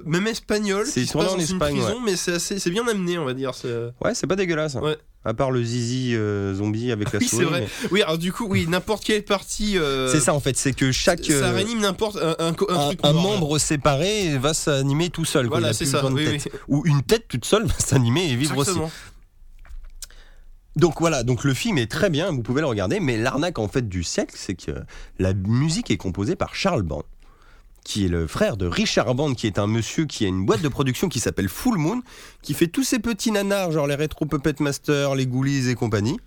même 0.07 0.27
espagnol 0.27 0.87
C'est 0.87 1.05
tourné 1.07 1.29
en 1.29 1.33
dans 1.33 1.37
une 1.39 1.43
Espagne, 1.45 1.77
prison, 1.77 2.01
mais 2.05 2.17
c'est 2.17 2.35
assez- 2.35 2.59
c'est 2.59 2.71
bien 2.71 2.87
amené, 2.87 3.19
on 3.19 3.25
va 3.25 3.35
dire. 3.35 3.55
c'est- 3.55 3.93
Ouais, 4.05 4.15
c'est 4.15 4.27
pas 4.27 4.37
dégueulasse. 4.37 4.77
hein. 4.77 4.81
Ouais. 4.83 4.97
À 5.23 5.35
part 5.35 5.51
le 5.51 5.63
zizi 5.63 6.15
euh, 6.15 6.55
zombie 6.55 6.91
avec 6.93 7.13
la 7.13 7.19
Oui, 7.19 7.29
c'est 7.29 7.45
vrai. 7.45 7.61
mais- 7.61 7.89
Oui, 7.93 8.01
alors 8.01 8.17
du 8.17 8.33
coup, 8.33 8.47
oui, 8.49 8.67
n'importe 8.67 9.05
quelle 9.05 9.23
partie. 9.23 9.77
euh, 9.77 10.09
C'est 10.11 10.19
ça 10.21 10.33
en 10.33 10.41
fait, 10.41 10.57
c'est 10.57 10.73
que 10.73 10.93
chaque 10.93 11.23
Ça 11.27 11.33
euh, 11.35 11.53
réanime 11.53 11.81
n'importe 11.81 12.17
un, 12.17 12.37
un, 12.39 12.55
co- 12.55 12.67
un 12.71 12.75
un, 12.75 12.87
truc. 12.87 13.01
un 13.03 13.13
mort, 13.13 13.23
membre 13.35 13.59
séparé 13.59 14.39
va 14.39 14.55
s'animer 14.55 15.11
tout 15.11 15.27
seul. 15.27 15.47
Voilà, 15.49 15.75
c'est 15.75 15.85
ça. 15.85 16.03
Oui, 16.07 16.27
oui. 16.27 16.39
Ou 16.69 16.87
une 16.87 17.03
tête 17.03 17.27
toute 17.29 17.45
seule 17.45 17.67
va 17.67 17.75
s'animer 17.79 18.31
et 18.31 18.35
vivre 18.35 18.57
aussi. 18.57 18.79
Donc 20.77 21.01
voilà, 21.01 21.23
donc 21.25 21.45
le 21.45 21.53
film 21.53 21.79
est 21.79 21.91
très 21.91 22.11
bien, 22.11 22.31
vous 22.31 22.43
pouvez 22.43 22.61
le 22.61 22.67
regarder, 22.67 23.01
mais 23.01 23.17
l'arnaque 23.17 23.59
en 23.59 23.69
fait 23.69 23.89
du 23.89 24.05
siècle, 24.05 24.35
c'est 24.37 24.55
que 24.55 24.71
la 25.19 25.35
musique 25.35 25.91
est 25.91 25.97
composée 25.97 26.37
par 26.37 26.55
Charles 26.55 26.83
Band, 26.83 27.03
qui 27.85 28.05
est 28.05 28.09
le 28.09 28.27
frère 28.29 28.57
de 28.57 28.67
Richard 28.67 29.15
Band, 29.15 29.35
qui 29.35 29.49
est 29.49 29.59
un 29.59 29.67
monsieur 29.67 30.07
qui 30.07 30.25
a 30.25 30.29
une 30.29 30.47
boîte 30.47 30.63
de 30.63 30.69
production 30.69 31.09
qui 31.09 31.19
s'appelle 31.19 31.49
Full 31.49 31.77
Moon, 31.77 32.03
qui 32.43 32.55
fait 32.55 32.69
tous 32.69 32.85
ces 32.85 33.01
petits 33.01 33.33
nanars, 33.33 33.73
genre 33.73 33.89
les 33.89 33.97
Retro 33.97 34.27
Puppet 34.27 34.55
Master, 34.61 35.17
les 35.17 35.27
Ghoulies 35.27 35.69
et 35.69 35.75
compagnie. 35.75 36.19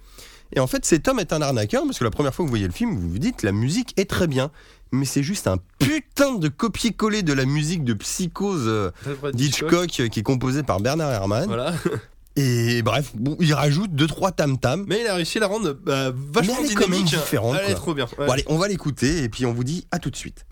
Et 0.56 0.60
en 0.60 0.68
fait, 0.68 0.86
cet 0.86 1.08
homme 1.08 1.20
est 1.20 1.34
un 1.34 1.42
arnaqueur, 1.42 1.84
parce 1.86 1.98
que 1.98 2.04
la 2.04 2.12
première 2.12 2.36
fois 2.36 2.44
que 2.44 2.48
vous 2.48 2.52
voyez 2.52 2.68
le 2.68 2.74
film, 2.74 2.94
vous 2.96 3.10
vous 3.10 3.20
dites, 3.20 3.44
la 3.44 3.52
musique 3.54 3.94
est 3.98 4.10
très 4.10 4.28
bien, 4.28 4.52
mais 4.92 5.06
c'est 5.06 5.24
juste 5.24 5.48
un 5.48 5.58
putain 5.80 6.36
de 6.36 6.48
copier-coller 6.48 7.24
de 7.24 7.34
la 7.34 7.46
musique 7.46 7.84
de 7.84 7.94
Psychose 7.94 8.66
euh, 8.68 8.92
d'Hitchcock 9.34 10.00
euh, 10.00 10.08
qui 10.10 10.20
est 10.20 10.24
composée 10.24 10.62
par 10.62 10.80
Bernard 10.80 11.12
Herrmann. 11.12 11.48
Voilà. 11.48 11.74
Et 12.36 12.82
bref, 12.82 13.12
bon, 13.14 13.38
il 13.40 13.54
rajoute 13.54 13.94
deux 13.94 14.08
trois 14.08 14.32
tam-tam. 14.32 14.86
Mais 14.88 15.02
il 15.02 15.08
a 15.08 15.16
réussi 15.16 15.38
à 15.38 15.42
la 15.42 15.48
rendre 15.48 15.74
bah, 15.74 16.12
vachement 16.16 16.56
Mais 16.60 16.66
elle 16.66 16.72
est 16.72 16.76
quand 16.76 16.82
même 16.88 16.90
dynamique. 17.04 17.14
hein. 17.14 17.18
différente, 17.20 17.56
Elle 17.60 17.64
est 17.66 17.74
quoi. 17.74 17.76
trop 17.76 17.94
bien. 17.94 18.06
ouais. 18.18 18.26
Bon 18.26 18.32
allez, 18.34 18.44
on 18.48 18.58
va 18.58 18.68
l'écouter 18.68 19.24
et 19.24 19.30
puis 19.30 19.46
on 19.46 19.54
vous 19.54 19.64
dit 19.64 19.86
à 19.92 20.00
tout 20.00 20.10
de 20.10 20.16
suite. 20.16 20.46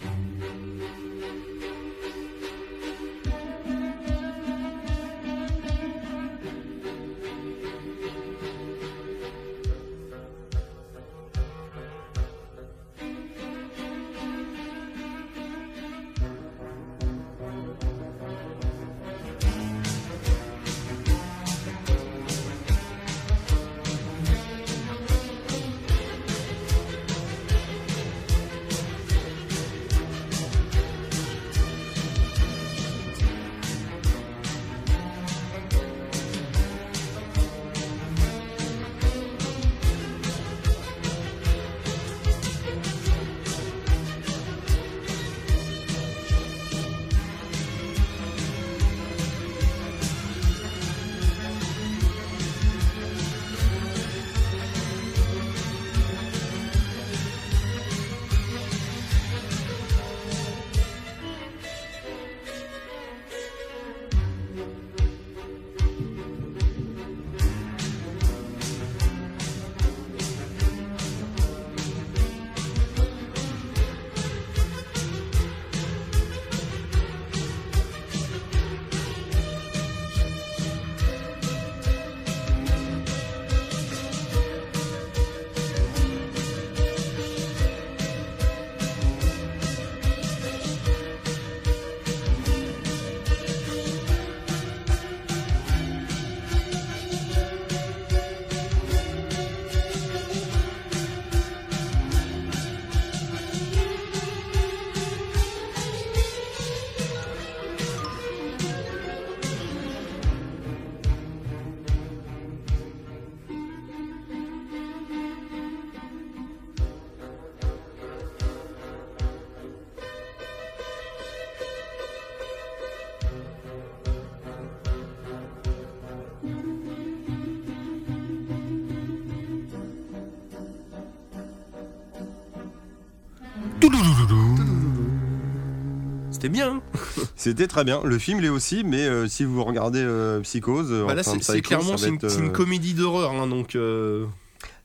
C'était 136.41 136.49
bien. 136.49 136.77
hein. 136.77 136.81
C'était 137.35 137.67
très 137.67 137.83
bien. 137.83 138.01
Le 138.03 138.17
film 138.17 138.39
l'est 138.39 138.49
aussi, 138.49 138.83
mais 138.83 139.05
euh, 139.05 139.27
si 139.27 139.43
vous 139.43 139.63
regardez 139.63 140.01
euh, 140.01 140.39
Psychose, 140.39 140.87
euh, 140.91 141.05
Bah 141.05 141.13
là, 141.13 141.21
enfin, 141.23 141.37
c'est 141.39 141.61
clairement 141.61 141.97
c'est 141.97 142.07
une, 142.09 142.51
comédie 142.51 142.95
d'horreur, 142.95 143.33
hein, 143.33 143.45
donc. 143.45 143.77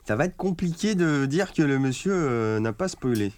ça 0.07 0.15
va 0.15 0.25
être 0.25 0.37
compliqué 0.37 0.93
de 0.93 1.25
dire 1.25 1.53
que 1.53 1.63
le 1.63 1.79
monsieur 1.79 2.59
n'a 2.59 2.73
pas 2.73 2.87
spoilé. 2.87 3.31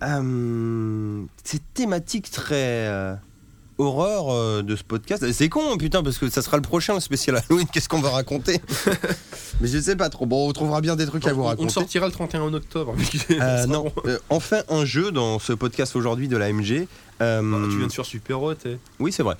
C'est 0.00 1.74
thématique 1.74 2.30
très 2.30 3.18
horreur 3.80 4.26
euh, 4.30 4.62
de 4.62 4.76
ce 4.76 4.84
podcast. 4.84 5.24
C'est 5.32 5.48
con, 5.48 5.76
putain, 5.78 6.02
parce 6.02 6.18
que 6.18 6.28
ça 6.30 6.42
sera 6.42 6.56
le 6.56 6.62
prochain 6.62 6.94
le 6.94 7.00
spécial 7.00 7.36
Halloween. 7.36 7.66
Qu'est-ce 7.72 7.88
qu'on 7.88 8.00
va 8.00 8.10
raconter 8.10 8.60
Mais 9.60 9.68
je 9.68 9.78
sais 9.80 9.96
pas 9.96 10.08
trop. 10.08 10.26
Bon, 10.26 10.48
on 10.48 10.52
trouvera 10.52 10.80
bien 10.80 10.96
des 10.96 11.06
trucs 11.06 11.26
à 11.26 11.32
vous 11.32 11.40
on, 11.42 11.44
on 11.44 11.48
raconter. 11.48 11.64
le 11.66 11.70
sortira 11.72 12.06
le 12.06 12.12
31 12.12 12.52
octobre. 12.54 12.94
Euh, 13.30 13.66
non, 13.66 13.84
bon. 13.84 13.92
euh, 14.06 14.18
enfin 14.28 14.62
un 14.68 14.84
jeu 14.84 15.10
dans 15.12 15.38
ce 15.38 15.52
podcast 15.52 15.96
aujourd'hui 15.96 16.28
de 16.28 16.36
la 16.36 16.52
MG. 16.52 16.86
Euh, 17.22 17.42
Bah, 17.42 17.66
tu 17.70 17.76
viens 17.78 17.86
de 17.86 17.92
faire 17.92 18.04
Super 18.06 18.42
Hot. 18.42 18.54
eh. 18.64 18.76
Oui, 18.98 19.12
c'est 19.12 19.22
vrai. 19.22 19.36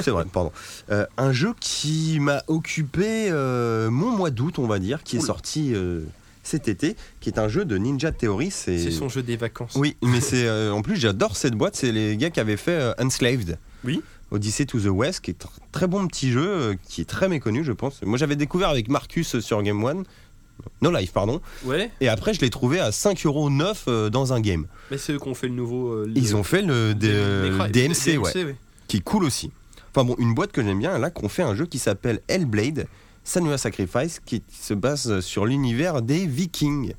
c'est 0.00 0.10
vrai, 0.10 0.24
pardon. 0.32 0.52
Euh, 0.90 1.06
un 1.16 1.32
jeu 1.32 1.52
qui 1.60 2.18
m'a 2.20 2.42
occupé 2.46 3.28
euh, 3.30 3.90
mon 3.90 4.10
mois 4.10 4.30
d'août, 4.30 4.58
on 4.58 4.66
va 4.68 4.78
dire, 4.78 5.02
qui 5.02 5.16
est 5.16 5.20
sorti 5.20 5.72
euh, 5.74 6.02
cet 6.44 6.68
été, 6.68 6.94
qui 7.20 7.30
est 7.30 7.38
un 7.40 7.48
jeu 7.48 7.64
de 7.64 7.76
Ninja 7.76 8.12
Theory. 8.12 8.52
C'est 8.52 8.78
C'est 8.78 8.92
son 8.92 9.08
jeu 9.08 9.22
des 9.22 9.36
vacances. 9.36 9.72
Oui, 9.74 9.96
mais 10.02 10.20
c'est 10.20 10.46
euh, 10.46 10.70
en 10.72 10.82
plus 10.82 10.94
j'adore 10.96 11.36
cette 11.36 11.54
boîte. 11.54 11.74
C'est 11.74 11.90
les 11.90 12.16
gars 12.16 12.30
qui 12.30 12.38
avaient 12.38 12.56
fait 12.56 12.70
euh, 12.80 12.92
Unslaved. 12.98 13.58
Oui. 13.84 14.02
Odyssey 14.30 14.66
to 14.66 14.80
the 14.80 14.86
West, 14.86 15.20
qui 15.20 15.30
est 15.30 15.44
un 15.44 15.48
très 15.72 15.86
bon 15.86 16.06
petit 16.08 16.32
jeu, 16.32 16.46
euh, 16.46 16.74
qui 16.88 17.00
est 17.02 17.04
très 17.04 17.28
méconnu, 17.28 17.62
je 17.64 17.72
pense. 17.72 18.02
Moi, 18.02 18.18
j'avais 18.18 18.36
découvert 18.36 18.68
avec 18.70 18.88
Marcus 18.88 19.38
sur 19.40 19.62
Game 19.62 19.82
One. 19.84 20.04
No 20.82 20.90
Life, 20.90 21.12
pardon. 21.12 21.40
Ouais, 21.64 21.90
Et 22.00 22.08
après, 22.08 22.32
je 22.32 22.40
l'ai 22.40 22.50
trouvé 22.50 22.78
à 22.80 22.90
5,9€ 22.90 23.74
euh, 23.88 24.08
dans 24.10 24.32
un 24.32 24.40
game. 24.40 24.66
mais 24.90 24.98
c'est 24.98 25.12
eux 25.12 25.18
qui 25.18 25.28
ont 25.28 25.34
fait 25.34 25.48
le 25.48 25.54
nouveau. 25.54 25.88
euh, 25.92 26.12
Ils 26.14 26.30
le- 26.30 26.34
ont 26.36 26.42
fait 26.44 26.62
le 26.62 26.94
D- 26.94 27.50
DMC, 27.72 28.18
ouais 28.18 28.56
qui 28.86 28.98
est 28.98 29.00
cool 29.00 29.24
aussi. 29.24 29.50
Enfin 29.90 30.04
bon, 30.04 30.14
une 30.18 30.34
boîte 30.34 30.52
que 30.52 30.62
j'aime 30.62 30.78
bien, 30.78 30.98
là, 30.98 31.10
qu'on 31.10 31.28
fait 31.28 31.42
un 31.42 31.54
jeu 31.54 31.66
qui 31.66 31.78
s'appelle 31.78 32.20
Hellblade, 32.28 32.86
Sanua 33.24 33.58
Sacrifice, 33.58 34.20
qui 34.24 34.42
se 34.52 34.74
base 34.74 35.20
sur 35.20 35.44
l'univers 35.46 36.02
des 36.02 36.26
Vikings. 36.26 36.94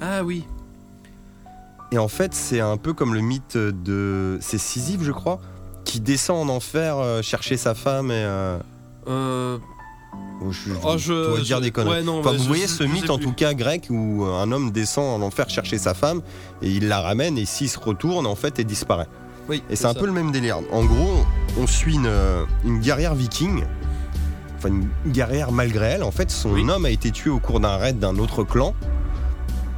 Ah 0.00 0.22
oui. 0.24 0.44
Et 1.92 1.98
en 1.98 2.08
fait, 2.08 2.34
c'est 2.34 2.60
un 2.60 2.76
peu 2.76 2.92
comme 2.92 3.14
le 3.14 3.20
mythe 3.20 3.56
de. 3.56 4.38
C'est 4.40 4.58
Sisyphe, 4.58 5.02
je 5.02 5.12
crois, 5.12 5.40
qui 5.96 6.00
descend 6.02 6.50
en 6.50 6.52
enfer 6.54 6.98
euh, 6.98 7.22
chercher 7.22 7.56
sa 7.56 7.74
femme 7.74 8.10
et. 8.10 8.14
euh, 8.14 8.58
Euh, 9.08 9.56
oh, 10.42 10.50
je, 10.52 10.70
oh, 10.84 10.98
je, 10.98 11.12
dois 11.30 11.40
dire 11.40 11.60
des 11.62 11.70
conneries. 11.70 11.98
Ouais, 11.98 12.02
non, 12.02 12.18
Enfin, 12.20 12.32
bah, 12.32 12.36
vous 12.36 12.42
je- 12.42 12.48
voyez 12.48 12.66
ce 12.66 12.82
mythe 12.84 13.08
en 13.08 13.18
tout 13.18 13.32
cas 13.32 13.54
grec 13.54 13.86
où 13.88 14.24
euh, 14.26 14.42
un 14.42 14.52
homme 14.52 14.72
descend 14.72 15.22
en 15.22 15.24
enfer 15.24 15.48
chercher 15.48 15.78
sa 15.78 15.94
femme 15.94 16.20
et 16.60 16.68
il 16.70 16.88
la 16.88 17.00
ramène 17.00 17.38
et 17.38 17.46
s'il 17.46 17.68
se 17.70 17.78
retourne 17.78 18.26
en 18.26 18.34
fait 18.34 18.58
elle 18.58 18.66
disparaît. 18.66 19.06
Oui, 19.48 19.62
Et 19.70 19.76
c'est 19.76 19.86
un 19.86 19.94
ça. 19.94 20.00
peu 20.00 20.06
le 20.06 20.12
même 20.12 20.32
délire. 20.32 20.58
En 20.72 20.84
gros, 20.84 21.24
on 21.58 21.66
suit 21.68 21.94
une, 21.94 22.10
une 22.64 22.80
guerrière 22.80 23.14
viking, 23.14 23.62
enfin 24.58 24.68
une 24.68 24.88
guerrière 25.12 25.50
malgré 25.52 25.86
elle. 25.86 26.02
En 26.02 26.10
fait, 26.10 26.30
son 26.30 26.50
Oui. 26.52 26.68
homme 26.68 26.84
a 26.84 26.90
été 26.90 27.10
tué 27.12 27.30
au 27.30 27.38
cours 27.38 27.60
d'un 27.60 27.76
raid 27.76 27.98
d'un 27.98 28.16
autre 28.18 28.42
clan. 28.42 28.74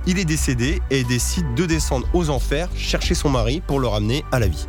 Il 0.06 0.18
est 0.18 0.24
décédé 0.24 0.80
et 0.90 1.04
décide 1.04 1.54
de 1.54 1.66
descendre 1.66 2.06
aux 2.14 2.30
enfers, 2.30 2.70
chercher 2.74 3.14
son 3.14 3.28
mari 3.28 3.60
pour 3.66 3.78
le 3.78 3.86
ramener 3.88 4.24
à 4.32 4.38
la 4.40 4.46
vie. 4.48 4.66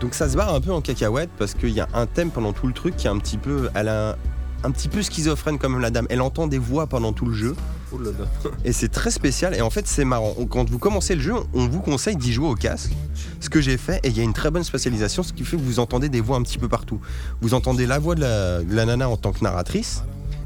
Donc 0.00 0.14
ça 0.14 0.28
se 0.28 0.36
barre 0.36 0.54
un 0.54 0.60
peu 0.60 0.72
en 0.72 0.80
cacahuète 0.80 1.30
parce 1.38 1.54
qu'il 1.54 1.70
y 1.70 1.80
a 1.80 1.88
un 1.94 2.06
thème 2.06 2.30
pendant 2.30 2.52
tout 2.52 2.66
le 2.66 2.72
truc 2.72 2.96
qui 2.96 3.06
est 3.06 3.10
un 3.10 3.18
petit 3.18 3.38
peu 3.38 3.70
à 3.74 3.82
la 3.82 4.16
un 4.64 4.70
petit 4.70 4.88
peu 4.88 5.02
schizophrène 5.02 5.58
comme 5.58 5.80
la 5.80 5.90
dame. 5.90 6.06
Elle 6.10 6.20
entend 6.20 6.46
des 6.46 6.58
voix 6.58 6.86
pendant 6.86 7.12
tout 7.12 7.26
le 7.26 7.34
jeu. 7.34 7.54
Oh 7.92 7.98
là 7.98 8.10
là. 8.18 8.50
Et 8.64 8.72
c'est 8.72 8.88
très 8.88 9.10
spécial. 9.10 9.54
Et 9.54 9.60
en 9.60 9.70
fait, 9.70 9.86
c'est 9.86 10.04
marrant. 10.04 10.34
Quand 10.50 10.68
vous 10.68 10.78
commencez 10.78 11.14
le 11.14 11.20
jeu, 11.20 11.34
on 11.54 11.68
vous 11.68 11.80
conseille 11.80 12.16
d'y 12.16 12.32
jouer 12.32 12.48
au 12.48 12.54
casque. 12.54 12.90
Ce 13.38 13.48
que 13.48 13.60
j'ai 13.60 13.76
fait, 13.76 14.00
et 14.02 14.08
il 14.08 14.16
y 14.16 14.20
a 14.20 14.24
une 14.24 14.32
très 14.32 14.50
bonne 14.50 14.64
spécialisation, 14.64 15.22
ce 15.22 15.32
qui 15.32 15.44
fait 15.44 15.56
que 15.56 15.62
vous 15.62 15.78
entendez 15.78 16.08
des 16.08 16.20
voix 16.20 16.36
un 16.36 16.42
petit 16.42 16.58
peu 16.58 16.68
partout. 16.68 17.00
Vous 17.40 17.54
entendez 17.54 17.86
la 17.86 17.98
voix 17.98 18.14
de 18.14 18.22
la, 18.22 18.62
de 18.62 18.74
la 18.74 18.86
nana 18.86 19.08
en 19.08 19.16
tant 19.16 19.32
que 19.32 19.44
narratrice, 19.44 20.02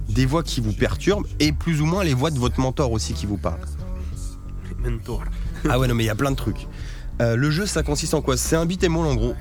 des 0.08 0.26
voix 0.26 0.42
qui 0.42 0.60
vous 0.60 0.72
perturbent, 0.72 1.26
et 1.38 1.52
plus 1.52 1.80
ou 1.80 1.86
moins 1.86 2.04
les 2.04 2.14
voix 2.14 2.30
de 2.30 2.38
votre 2.38 2.60
mentor 2.60 2.92
aussi 2.92 3.14
qui 3.14 3.26
vous 3.26 3.38
parlent. 3.38 3.60
Mentor. 4.80 5.24
Ah 5.68 5.78
ouais, 5.78 5.88
non, 5.88 5.94
mais 5.94 6.04
il 6.04 6.08
y 6.08 6.10
a 6.10 6.14
plein 6.14 6.30
de 6.30 6.36
trucs. 6.36 6.66
Euh, 7.20 7.36
le 7.36 7.50
jeu, 7.50 7.66
ça 7.66 7.82
consiste 7.82 8.14
en 8.14 8.22
quoi? 8.22 8.36
C'est 8.36 8.56
un 8.56 8.64
beat 8.64 8.82
en 8.84 9.14
gros. 9.14 9.34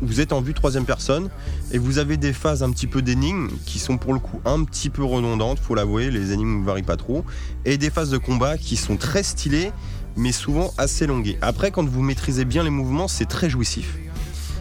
Vous, 0.00 0.20
êtes 0.20 0.32
en 0.32 0.40
vue 0.40 0.54
troisième 0.54 0.86
personne 0.86 1.28
et 1.70 1.78
vous 1.78 1.98
avez 1.98 2.16
des 2.16 2.32
phases 2.32 2.62
un 2.62 2.70
petit 2.70 2.86
peu 2.86 3.02
d'énigmes 3.02 3.48
qui 3.66 3.78
sont 3.78 3.98
pour 3.98 4.14
le 4.14 4.20
coup 4.20 4.40
un 4.46 4.64
petit 4.64 4.88
peu 4.88 5.04
redondantes, 5.04 5.58
faut 5.58 5.74
l'avouer, 5.74 6.10
les 6.10 6.32
énigmes 6.32 6.60
ne 6.60 6.64
varient 6.64 6.82
pas 6.82 6.96
trop, 6.96 7.24
et 7.66 7.76
des 7.76 7.90
phases 7.90 8.10
de 8.10 8.16
combat 8.16 8.56
qui 8.56 8.76
sont 8.76 8.96
très 8.96 9.22
stylées 9.22 9.70
mais 10.16 10.32
souvent 10.32 10.72
assez 10.78 11.06
longuées. 11.06 11.38
Après, 11.42 11.70
quand 11.70 11.86
vous 11.86 12.02
maîtrisez 12.02 12.44
bien 12.44 12.64
les 12.64 12.70
mouvements, 12.70 13.06
c'est 13.06 13.26
très 13.26 13.48
jouissif. 13.48 13.96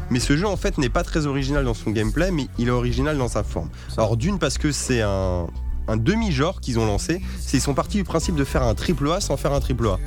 Mais 0.09 0.19
ce 0.19 0.37
jeu 0.37 0.47
en 0.47 0.57
fait 0.57 0.77
n'est 0.77 0.89
pas 0.89 1.03
très 1.03 1.25
original 1.25 1.65
dans 1.65 1.73
son 1.73 1.91
gameplay, 1.91 2.31
mais 2.31 2.47
il 2.57 2.67
est 2.67 2.71
original 2.71 3.17
dans 3.17 3.27
sa 3.27 3.43
forme. 3.43 3.69
Alors 3.97 4.17
d'une 4.17 4.37
parce 4.37 4.57
que 4.57 4.71
c'est 4.71 5.01
un, 5.01 5.47
un 5.87 5.97
demi-genre 5.97 6.61
qu'ils 6.61 6.77
ont 6.79 6.85
lancé, 6.85 7.21
c'est 7.39 7.57
ils 7.57 7.61
sont 7.61 7.73
partis 7.73 7.97
du 7.97 8.03
principe 8.03 8.35
de 8.35 8.43
faire 8.43 8.63
un 8.63 8.75
triple 8.75 9.09
A 9.11 9.21
sans 9.21 9.37
faire 9.37 9.53
un 9.53 9.59
triple 9.59 9.87
A. 9.87 9.97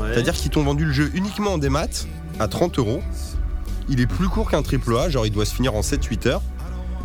Ouais. 0.00 0.12
C'est-à-dire 0.14 0.34
qu'ils 0.34 0.50
t'ont 0.50 0.62
vendu 0.64 0.84
le 0.84 0.92
jeu 0.92 1.10
uniquement 1.14 1.54
en 1.54 1.58
démat 1.58 1.86
à 2.38 2.48
30 2.48 2.78
euros. 2.78 3.02
Il 3.88 4.00
est 4.00 4.06
plus 4.06 4.28
court 4.28 4.50
qu'un 4.50 4.62
triple 4.62 4.96
A, 4.96 5.10
genre 5.10 5.26
il 5.26 5.32
doit 5.32 5.44
se 5.44 5.54
finir 5.54 5.74
en 5.74 5.80
7-8 5.80 6.28
heures. 6.28 6.42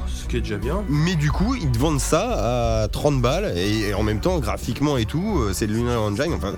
Ce 0.08 0.28
qui 0.28 0.38
est 0.38 0.42
déjà 0.42 0.58
bien. 0.58 0.84
Mais 0.90 1.16
du 1.16 1.32
coup, 1.32 1.56
ils 1.56 1.72
te 1.72 1.78
vendent 1.78 2.00
ça 2.00 2.84
à 2.84 2.88
30 2.88 3.22
balles 3.22 3.54
et, 3.56 3.90
et 3.90 3.94
en 3.94 4.02
même 4.04 4.20
temps, 4.22 4.40
graphiquement 4.40 4.98
et 4.98 5.06
tout, 5.06 5.40
euh, 5.40 5.52
c'est 5.54 5.68
de 5.68 5.74
l'Unreal 5.74 5.98
Engine. 6.00 6.34
Enfin, 6.34 6.54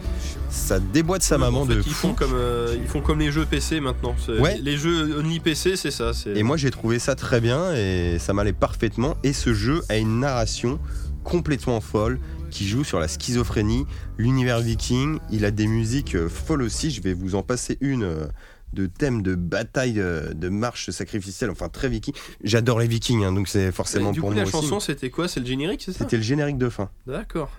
ça 0.50 0.80
déboîte 0.80 1.22
sa 1.24 1.38
maman 1.38 1.62
en 1.62 1.66
fait, 1.66 1.76
de 1.76 1.80
ils 1.86 1.92
fou. 1.94 2.08
font 2.10 2.14
comme 2.14 2.34
euh, 2.34 2.78
ils 2.82 2.88
font 2.88 3.02
comme 3.02 3.20
les 3.20 3.30
jeux 3.32 3.46
PC 3.46 3.82
maintenant. 3.82 4.16
Ouais. 4.40 4.58
Les 4.62 4.78
jeux 4.78 5.18
only 5.20 5.40
PC, 5.42 5.76
c'est 5.76 5.92
ça. 5.92 6.12
Et 6.34 6.44
moi, 6.44 6.56
j'ai 6.56 6.72
trouvé 6.72 6.98
ça 7.00 7.16
très 7.16 7.42
bien 7.42 7.74
et 7.74 8.18
ça 8.20 8.32
m'allait 8.34 8.54
parfaitement. 8.54 9.16
Et 9.24 9.34
ce 9.34 9.54
jeu 9.54 9.82
a 9.90 9.98
une 9.98 10.20
narration 10.22 10.80
complètement 11.26 11.82
folle 11.82 12.20
qui 12.50 12.68
joue 12.68 12.84
sur 12.84 13.00
la 13.00 13.08
schizophrénie, 13.08 13.86
l'univers 14.18 14.60
viking. 14.60 15.20
Il 15.32 15.46
a 15.46 15.52
des 15.52 15.68
musiques 15.68 16.16
euh, 16.16 16.30
folles 16.30 16.62
aussi. 16.64 16.92
Je 16.92 17.02
vais 17.02 17.14
vous 17.14 17.36
en 17.36 17.44
passer 17.44 17.78
une 17.82 18.04
euh, 18.04 18.26
de 18.74 18.86
thème 18.86 19.22
de 19.22 19.36
bataille, 19.36 20.00
euh, 20.00 20.34
de 20.34 20.50
marche 20.50 20.90
sacrificielle, 20.90 21.50
enfin 21.50 21.70
très 21.70 21.88
viking. 21.90 22.14
J'adore 22.44 22.80
les 22.80 22.88
vikings, 22.88 23.24
hein, 23.24 23.32
donc 23.32 23.48
c'est 23.48 23.72
forcément 23.72 24.12
du 24.12 24.20
pour 24.20 24.30
coup, 24.30 24.36
moi 24.36 24.44
la 24.44 24.48
aussi. 24.50 24.52
chanson, 24.68 24.80
c'était 24.80 25.10
quoi? 25.10 25.28
C'est 25.28 25.40
le 25.40 25.46
générique, 25.46 25.82
c'est 25.84 25.94
ça? 25.94 26.00
C'était 26.00 26.18
le 26.18 26.24
générique 26.24 26.58
de 26.58 26.70
fin. 26.70 26.90
D'accord. 27.06 27.50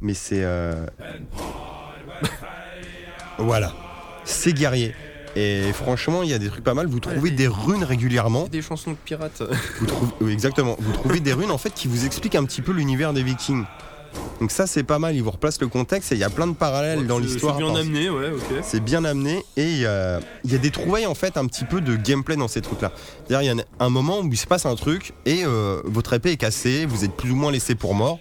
Mais 0.00 0.14
c'est. 0.14 0.42
euh, 0.44 0.86
voilà. 3.38 3.74
C'est 4.24 4.52
guerrier. 4.52 4.94
Et 5.36 5.72
franchement, 5.72 6.22
il 6.22 6.30
y 6.30 6.34
a 6.34 6.38
des 6.38 6.48
trucs 6.48 6.64
pas 6.64 6.74
mal. 6.74 6.86
Vous 6.86 7.00
trouvez 7.00 7.30
des- 7.30 7.36
des 7.36 7.48
runes 7.48 7.84
régulièrement. 7.84 8.48
Des 8.48 8.62
chansons 8.62 8.90
de 8.92 8.96
pirates. 8.96 9.42
Vous 9.78 9.86
trouvez, 9.86 10.12
oui, 10.20 10.32
exactement. 10.32 10.76
Vous 10.80 10.92
trouvez 10.92 11.20
des 11.20 11.32
runes 11.32 11.50
en 11.52 11.58
fait 11.58 11.72
qui 11.72 11.86
vous 11.88 12.04
expliquent 12.04 12.34
un 12.34 12.44
petit 12.44 12.62
peu 12.62 12.72
l'univers 12.72 13.12
des 13.12 13.22
Vikings. 13.22 13.64
Donc 14.40 14.50
ça 14.50 14.66
c'est 14.66 14.82
pas 14.82 14.98
mal. 14.98 15.14
Ils 15.14 15.22
vous 15.22 15.30
replacent 15.30 15.60
le 15.60 15.68
contexte 15.68 16.12
et 16.12 16.14
il 16.14 16.18
y 16.20 16.24
a 16.24 16.30
plein 16.30 16.46
de 16.46 16.54
parallèles 16.54 17.06
dans 17.06 17.18
l'histoire. 17.18 17.56
C'est 17.56 17.62
bien 17.62 17.74
amené, 17.80 18.10
ouais, 18.10 18.30
ok. 18.30 18.54
c'est 18.62 18.80
bien 18.80 19.04
amené 19.04 19.42
et 19.56 19.64
il 19.70 19.78
y 19.78 19.86
a- 19.86 20.20
il 20.44 20.52
y 20.52 20.54
a 20.54 20.58
des 20.58 20.70
trouvailles 20.70 21.06
en 21.06 21.14
fait 21.14 21.36
un 21.36 21.46
petit 21.46 21.64
peu 21.64 21.80
de 21.80 21.94
gameplay 21.96 22.36
dans 22.36 22.48
ces 22.48 22.60
trucs 22.62 22.80
là. 22.80 22.92
C'est-à-dire 23.28 23.52
il 23.52 23.56
y 23.56 23.60
a 23.60 23.64
un 23.80 23.90
moment 23.90 24.20
où 24.20 24.28
il 24.28 24.36
se 24.38 24.46
passe 24.46 24.64
un 24.66 24.74
truc 24.76 25.12
et 25.26 25.44
euh, 25.44 25.80
votre 25.84 26.12
épée 26.14 26.32
est 26.32 26.36
cassée, 26.36 26.86
vous 26.86 27.04
êtes 27.04 27.12
plus 27.14 27.30
ou 27.30 27.36
moins 27.36 27.52
laissé 27.52 27.74
pour 27.74 27.94
mort. 27.94 28.18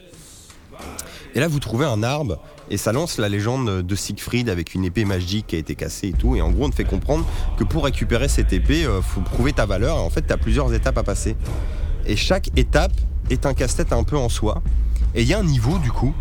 Et 1.36 1.40
là 1.40 1.48
vous 1.48 1.60
trouvez 1.60 1.86
un 1.86 2.04
arbre 2.04 2.40
et 2.70 2.78
ça 2.78 2.92
lance 2.92 3.18
la 3.18 3.30
légende 3.30 3.82
de 3.82 3.96
Siegfried 3.96 4.50
avec 4.50 4.76
une 4.76 4.84
épée 4.86 5.06
magique 5.06 5.48
qui 5.48 5.56
a 5.56 5.60
été 5.60 5.76
cassée 5.76 6.10
et 6.10 6.14
tout. 6.14 6.36
Et 6.36 6.42
en 6.42 6.52
gros 6.52 6.66
on 6.66 6.70
te 6.70 6.76
fait 6.76 6.84
comprendre 6.84 7.26
que 7.58 7.64
pour 7.64 7.86
récupérer 7.86 8.28
cette 8.28 8.52
épée, 8.52 8.86
euh, 8.86 9.02
faut 9.02 9.22
prouver 9.22 9.54
ta 9.54 9.66
valeur 9.66 9.98
et 9.98 10.02
en 10.02 10.10
fait 10.10 10.26
tu 10.28 10.34
as 10.34 10.38
plusieurs 10.38 10.74
étapes 10.74 10.98
à 10.98 11.04
passer. 11.04 11.36
Et 12.06 12.16
chaque 12.16 12.50
étape 12.58 12.92
est 13.30 13.46
un 13.46 13.54
casse-tête 13.54 13.94
un 13.94 14.04
peu 14.04 14.18
en 14.18 14.30
soi. 14.30 14.62
Et 15.16 15.24
il 15.24 15.28
y 15.28 15.34
a 15.34 15.40
un 15.40 15.44
niveau 15.44 15.78
du 15.80 15.92
coup 15.92 16.14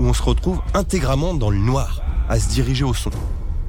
où 0.00 0.04
on 0.04 0.12
se 0.12 0.22
retrouve 0.22 0.60
intégralement 0.74 1.34
dans 1.34 1.50
le 1.50 1.58
noir 1.58 2.02
à 2.28 2.38
se 2.38 2.48
diriger 2.48 2.84
au 2.84 2.94
son. 2.94 3.10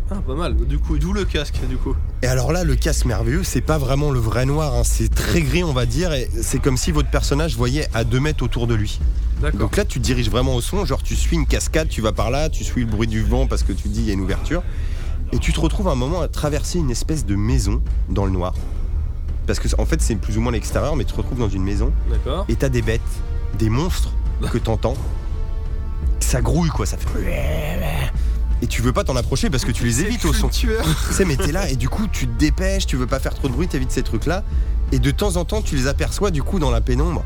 Ah, 0.10 0.16
pas 0.26 0.36
mal. 0.36 0.56
Du 0.56 0.80
coup, 0.80 0.98
d'où 0.98 1.12
le 1.12 1.26
casque, 1.26 1.60
du 1.68 1.76
coup. 1.76 1.94
Et 2.22 2.28
alors 2.28 2.54
là, 2.54 2.64
le 2.64 2.76
casque 2.76 3.06
merveilleux, 3.06 3.44
c'est 3.44 3.62
pas 3.62 3.78
vraiment 3.78 4.10
le 4.10 4.20
vrai 4.20 4.46
noir, 4.46 4.74
hein, 4.74 4.84
c'est 4.86 5.14
très 5.14 5.42
gris, 5.42 5.66
on 5.66 5.74
va 5.74 5.86
dire, 5.86 6.14
et 6.14 6.30
c'est 6.42 6.60
comme 6.60 6.78
si 6.78 6.92
votre 6.92 7.10
personnage 7.10 7.58
voyait 7.58 7.88
à 7.94 8.06
2 8.06 8.20
mètres 8.20 8.44
autour 8.44 8.68
de 8.68 8.74
lui. 8.74 9.00
D'accord. 9.42 9.60
Donc 9.60 9.76
là, 9.76 9.84
tu 9.84 10.00
te 10.00 10.04
diriges 10.06 10.30
vraiment 10.30 10.56
au 10.56 10.62
son, 10.62 10.86
genre 10.86 11.04
tu 11.04 11.16
suis 11.16 11.36
une 11.36 11.46
cascade, 11.46 11.90
tu 11.90 12.02
vas 12.02 12.14
par 12.14 12.32
là, 12.32 12.50
tu 12.50 12.64
suis 12.64 12.86
le 12.86 12.88
bruit 12.88 13.08
du 13.08 13.22
vent 13.22 13.48
parce 13.48 13.64
que 13.64 13.74
tu 13.74 13.84
te 13.84 13.88
dis 13.90 14.00
il 14.00 14.08
y 14.08 14.10
a 14.10 14.14
une 14.14 14.22
ouverture, 14.22 14.64
et 15.34 15.40
tu 15.40 15.52
te 15.52 15.60
retrouves 15.60 15.90
à 15.90 15.92
un 15.92 15.96
moment 15.96 16.22
à 16.22 16.30
traverser 16.30 16.80
une 16.80 16.90
espèce 16.90 17.26
de 17.26 17.36
maison 17.36 17.82
dans 18.10 18.24
le 18.24 18.32
noir. 18.32 18.54
Parce 19.46 19.60
que 19.60 19.68
en 19.78 19.86
fait, 19.86 20.02
c'est 20.02 20.16
plus 20.16 20.38
ou 20.38 20.42
moins 20.42 20.54
l'extérieur, 20.54 20.96
mais 20.96 21.04
tu 21.04 21.12
te 21.12 21.18
retrouves 21.18 21.40
dans 21.40 21.50
une 21.50 21.64
maison, 21.64 21.92
D'accord. 22.10 22.46
et 22.48 22.56
t'as 22.56 22.70
des 22.70 22.82
bêtes, 22.82 23.02
des 23.60 23.70
monstres 23.70 24.14
que 24.52 24.58
t'entends. 24.58 24.96
Ça 26.20 26.42
grouille 26.42 26.70
quoi, 26.70 26.86
ça 26.86 26.98
fait. 26.98 27.08
Et 28.62 28.68
tu 28.68 28.82
veux 28.82 28.92
pas 28.92 29.04
t'en 29.04 29.16
approcher 29.16 29.50
parce 29.50 29.64
que 29.66 29.72
tu 29.72 29.84
les 29.84 30.02
évites 30.02 30.26
au 30.26 30.34
son. 30.34 30.50
Tu 30.52 30.68
sais, 31.12 31.26
mais 31.26 31.36
t'es 31.38 31.52
là 31.52 31.70
et 31.70 31.76
du 31.76 31.90
coup, 31.90 32.08
tu 32.12 32.28
te 32.28 32.38
dépêches, 32.40 32.86
tu 32.88 32.96
veux 32.98 33.06
pas 33.08 33.20
faire 33.20 33.34
trop 33.36 33.48
de 33.48 33.54
bruit, 33.54 33.68
t'évites 33.68 33.92
ces 33.92 34.04
trucs-là. 34.04 34.44
Et 34.92 35.00
de 35.00 35.12
temps 35.12 35.36
en 35.38 35.46
temps, 35.46 35.62
tu 35.62 35.76
les 35.76 35.88
aperçois 35.88 36.32
du 36.32 36.42
coup 36.44 36.58
dans 36.60 36.72
la 36.72 36.82
pénombre. 36.82 37.24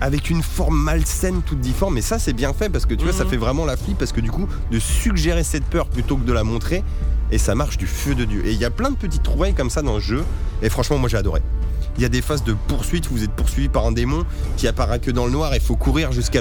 Avec 0.00 0.30
une 0.30 0.42
forme 0.42 0.76
malsaine, 0.76 1.42
toute 1.42 1.60
difforme. 1.60 1.94
Mais 1.94 2.00
ça, 2.02 2.18
c'est 2.18 2.32
bien 2.32 2.52
fait 2.52 2.68
parce 2.68 2.86
que 2.86 2.94
tu 2.94 3.04
vois, 3.04 3.12
ça 3.12 3.22
Mhm. 3.24 3.30
fait 3.30 3.36
vraiment 3.36 3.64
la 3.64 3.76
flip. 3.76 3.96
Parce 3.98 4.10
que 4.10 4.20
du 4.20 4.32
coup, 4.32 4.48
de 4.72 4.80
suggérer 4.80 5.44
cette 5.44 5.64
peur 5.64 5.86
plutôt 5.86 6.16
que 6.16 6.24
de 6.24 6.32
la 6.32 6.42
montrer. 6.42 6.82
Et 7.30 7.38
ça 7.38 7.54
marche 7.54 7.78
du 7.78 7.86
feu 7.86 8.14
de 8.16 8.24
Dieu. 8.24 8.44
Et 8.44 8.50
il 8.52 8.58
y 8.58 8.64
a 8.64 8.70
plein 8.70 8.90
de 8.90 8.96
petites 8.96 9.22
trouvailles 9.22 9.54
comme 9.54 9.70
ça 9.70 9.80
dans 9.80 9.94
le 9.94 10.00
jeu. 10.00 10.24
Et 10.60 10.68
franchement, 10.70 10.98
moi, 10.98 11.08
j'ai 11.08 11.18
adoré. 11.18 11.40
Il 11.96 12.02
y 12.02 12.06
a 12.06 12.08
des 12.08 12.22
phases 12.22 12.42
de 12.44 12.54
poursuite 12.68 13.10
où 13.10 13.14
vous 13.14 13.24
êtes 13.24 13.32
poursuivi 13.32 13.68
par 13.68 13.86
un 13.86 13.92
démon 13.92 14.24
qui 14.56 14.66
apparaît 14.66 14.98
que 14.98 15.10
dans 15.10 15.26
le 15.26 15.32
noir 15.32 15.52
et 15.52 15.56
il 15.56 15.62
faut 15.62 15.76
courir 15.76 16.12
jusqu'à 16.12 16.40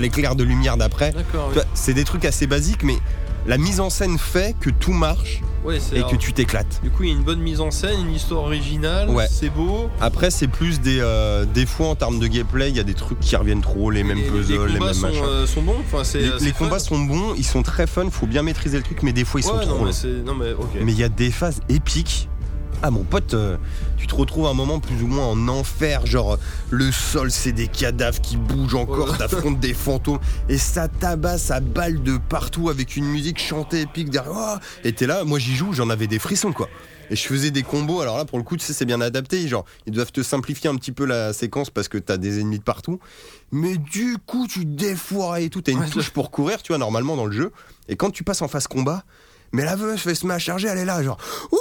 l'éclair 0.00 0.34
de 0.36 0.44
lumière 0.44 0.76
d'après. 0.76 1.12
Vois, 1.32 1.62
C'est 1.74 1.94
des 1.94 2.04
trucs 2.04 2.24
assez 2.24 2.46
basiques, 2.46 2.82
mais 2.82 2.98
la 3.46 3.58
mise 3.58 3.80
en 3.80 3.90
scène 3.90 4.18
fait 4.18 4.56
que 4.58 4.70
tout 4.70 4.92
marche 4.92 5.40
Ouais, 5.64 5.78
et 5.94 6.02
que 6.02 6.16
tu 6.16 6.34
t'éclates. 6.34 6.80
Du 6.82 6.90
coup, 6.90 7.04
il 7.04 7.08
y 7.08 7.12
a 7.12 7.14
une 7.16 7.22
bonne 7.22 7.40
mise 7.40 7.62
en 7.62 7.70
scène, 7.70 7.98
une 8.06 8.14
histoire 8.14 8.42
originale. 8.42 9.08
Ouais. 9.08 9.26
C'est 9.30 9.48
beau. 9.48 9.88
Après, 9.98 10.30
c'est 10.30 10.46
plus 10.46 10.78
des, 10.82 10.98
euh, 11.00 11.46
des 11.46 11.64
fois 11.64 11.88
en 11.88 11.94
termes 11.94 12.18
de 12.18 12.26
gameplay, 12.26 12.68
il 12.68 12.76
y 12.76 12.80
a 12.80 12.82
des 12.82 12.92
trucs 12.92 13.18
qui 13.20 13.34
reviennent 13.34 13.62
trop, 13.62 13.90
les 13.90 14.04
mêmes 14.04 14.18
les, 14.18 14.24
puzzles, 14.24 14.66
les, 14.66 14.78
mêmes 14.78 14.92
sont, 14.92 15.06
machins. 15.06 15.22
euh, 15.24 15.46
sont 15.46 15.62
bons. 15.62 15.76
Enfin, 15.90 16.02
les 16.42 16.52
combats 16.52 16.78
sont 16.78 16.98
bons, 16.98 17.32
ils 17.38 17.46
sont 17.46 17.62
très 17.62 17.86
fun, 17.86 18.10
faut 18.10 18.26
bien 18.26 18.42
maîtriser 18.42 18.76
le 18.76 18.82
truc, 18.82 19.02
mais 19.02 19.14
des 19.14 19.24
fois 19.24 19.40
ils 19.40 19.44
sont 19.44 19.54
Ouais, 19.54 19.62
trop 19.62 19.70
non, 19.70 19.78
longs. 19.78 19.84
mais 19.86 19.92
c'est. 19.92 20.08
Non, 20.22 20.34
mais 20.34 20.52
ok. 20.52 20.68
Mais 20.82 20.92
il 20.92 20.98
y 20.98 21.04
a 21.04 21.08
des 21.08 21.30
phases 21.30 21.60
épiques. 21.70 22.28
Ah 22.82 22.90
mon 22.90 23.04
pote, 23.04 23.34
euh, 23.34 23.56
tu 23.96 24.06
te 24.06 24.14
retrouves 24.14 24.46
à 24.46 24.50
un 24.50 24.54
moment 24.54 24.78
plus 24.78 25.02
ou 25.02 25.06
moins 25.06 25.26
en 25.26 25.48
enfer, 25.48 26.04
genre 26.06 26.38
le 26.70 26.92
sol 26.92 27.30
c'est 27.30 27.52
des 27.52 27.68
cadavres 27.68 28.20
qui 28.20 28.36
bougent 28.36 28.74
encore, 28.74 29.16
t'affrontes 29.16 29.58
des 29.60 29.72
fantômes 29.72 30.18
et 30.48 30.58
ça 30.58 30.88
tabasse 30.88 31.50
à 31.50 31.60
balles 31.60 32.02
de 32.02 32.18
partout 32.18 32.68
avec 32.68 32.96
une 32.96 33.06
musique 33.06 33.38
chantée 33.40 33.82
épique 33.82 34.10
derrière. 34.10 34.32
Oh 34.34 34.58
et 34.84 34.92
t'es 34.92 35.06
là, 35.06 35.24
moi 35.24 35.38
j'y 35.38 35.54
joue, 35.54 35.72
j'en 35.72 35.88
avais 35.88 36.06
des 36.06 36.18
frissons 36.18 36.52
quoi. 36.52 36.68
Et 37.10 37.16
je 37.16 37.26
faisais 37.26 37.50
des 37.50 37.62
combos, 37.62 38.00
alors 38.00 38.18
là 38.18 38.24
pour 38.26 38.38
le 38.38 38.44
coup 38.44 38.56
tu 38.56 38.64
sais 38.64 38.72
c'est 38.74 38.84
bien 38.84 39.00
adapté, 39.00 39.48
genre 39.48 39.64
ils 39.86 39.92
doivent 39.92 40.12
te 40.12 40.22
simplifier 40.22 40.68
un 40.68 40.76
petit 40.76 40.92
peu 40.92 41.06
la 41.06 41.32
séquence 41.32 41.70
parce 41.70 41.88
que 41.88 41.96
t'as 41.98 42.18
des 42.18 42.40
ennemis 42.40 42.58
de 42.58 42.64
partout. 42.64 42.98
Mais 43.52 43.78
du 43.78 44.18
coup 44.26 44.46
tu 44.46 44.66
défoires 44.66 45.36
et 45.38 45.48
tout, 45.48 45.62
t'as 45.62 45.72
une 45.72 45.78
Ouais, 45.80 45.88
touche 45.88 46.10
pour 46.10 46.30
courir 46.30 46.62
tu 46.62 46.72
vois 46.72 46.78
normalement 46.78 47.16
dans 47.16 47.26
le 47.26 47.32
jeu. 47.32 47.52
Et 47.88 47.96
quand 47.96 48.10
tu 48.10 48.24
passes 48.24 48.42
en 48.42 48.48
phase 48.48 48.66
combat, 48.66 49.04
mais 49.52 49.64
la 49.64 49.76
veuve 49.76 49.98
elle 50.06 50.16
se 50.16 50.26
met 50.26 50.34
à 50.34 50.38
charger, 50.38 50.68
elle 50.68 50.78
est 50.78 50.84
là 50.84 51.02
genre 51.02 51.18
Ouah 51.52 51.58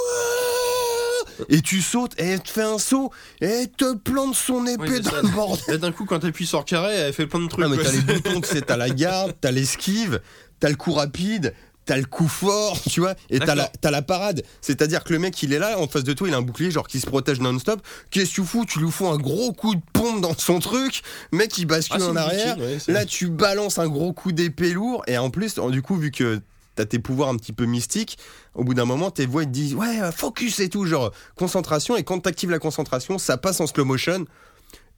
et 1.50 1.62
tu 1.62 1.82
sautes 1.82 2.14
et 2.18 2.26
elle 2.26 2.42
te 2.42 2.50
fait 2.50 2.64
un 2.64 2.78
saut 2.78 3.12
et 3.42 3.46
elle 3.46 3.70
te 3.70 3.96
plante 3.96 4.36
son 4.36 4.66
épée 4.66 4.84
Oui, 4.90 5.02
dans 5.02 5.22
le 5.22 5.30
bordel. 5.30 5.76
Et 5.76 5.78
d'un 5.78 5.92
coup, 5.92 6.06
quand 6.06 6.20
t'appuies 6.20 6.48
sur 6.48 6.66
carré, 6.66 6.94
elle 6.94 7.14
fait 7.14 7.28
plein 7.28 7.40
de 7.40 7.48
trucs. 7.48 7.66
Ah, 7.66 7.70
mais 7.70 7.78
t'as 7.78 7.92
les 7.92 8.02
boutons, 8.02 8.42
tu 8.42 8.50
sais, 8.50 8.62
t'as 8.62 8.78
la 8.78 8.90
garde, 8.90 9.34
t'as 9.40 9.52
l'esquive, 9.52 10.20
t'as 10.60 10.70
le 10.70 10.76
coup 10.76 10.94
rapide, 10.94 11.54
t'as 11.86 11.98
le 11.98 12.06
coup 12.06 12.28
fort, 12.28 12.80
tu 12.90 13.00
vois, 13.00 13.16
et 13.30 13.40
t'as 13.40 13.56
la, 13.56 14.02
parade. 14.02 14.44
C'est-à-dire 14.62 15.04
que 15.04 15.14
le 15.14 15.20
mec, 15.20 15.42
il 15.44 15.54
est 15.54 15.60
là, 15.60 15.80
en 15.80 15.88
face 15.88 16.04
de 16.04 16.14
toi, 16.14 16.28
il 16.28 16.34
a 16.34 16.38
un 16.38 16.42
bouclier, 16.42 16.72
genre 16.72 16.88
qui 16.88 17.00
se 17.00 17.06
protège 17.08 17.40
non-stop. 17.40 17.82
Qu'est-ce 18.10 18.30
que 18.32 18.36
tu 18.36 18.44
fous? 18.44 18.66
Tu 18.66 18.80
lui 18.80 18.92
fous 18.92 19.08
un 19.08 19.18
gros 19.18 19.54
coup 19.54 19.76
de 19.76 19.82
pompe 19.92 20.22
dans 20.22 20.38
son 20.38 20.60
truc, 20.60 21.02
mec, 21.32 21.58
il 21.58 21.66
bascule 21.66 22.02
Ah, 22.02 22.10
en 22.10 22.16
arrière. 22.16 22.58
ouais, 22.58 22.78
Là, 22.88 23.06
tu 23.06 23.30
balances 23.30 23.80
un 23.80 23.88
gros 23.88 24.14
coup 24.14 24.32
d'épée 24.32 24.74
lourd, 24.74 25.04
et 25.08 25.18
en 25.18 25.30
plus, 25.30 25.56
du 25.56 25.82
coup, 25.82 25.98
vu 25.98 26.12
que 26.12 26.40
t'as 26.76 26.86
tes 26.86 27.00
pouvoirs 27.00 27.30
un 27.30 27.38
petit 27.38 27.54
peu 27.54 27.66
mystiques, 27.66 28.18
au 28.56 28.64
bout 28.64 28.74
d'un 28.74 28.86
moment, 28.86 29.12
tes 29.12 29.26
voix 29.26 29.46
te 29.46 29.50
disent 29.50 29.76
ouais, 29.76 30.12
focus 30.12 30.60
et 30.60 30.70
tout, 30.70 30.86
genre 30.86 31.12
concentration, 31.36 31.96
et 31.96 32.04
quand 32.04 32.20
t'actives 32.20 32.52
la 32.52 32.60
concentration, 32.60 33.18
ça 33.18 33.38
passe 33.38 33.60
en 33.60 33.68
slow 33.68 33.86
motion. 33.86 34.26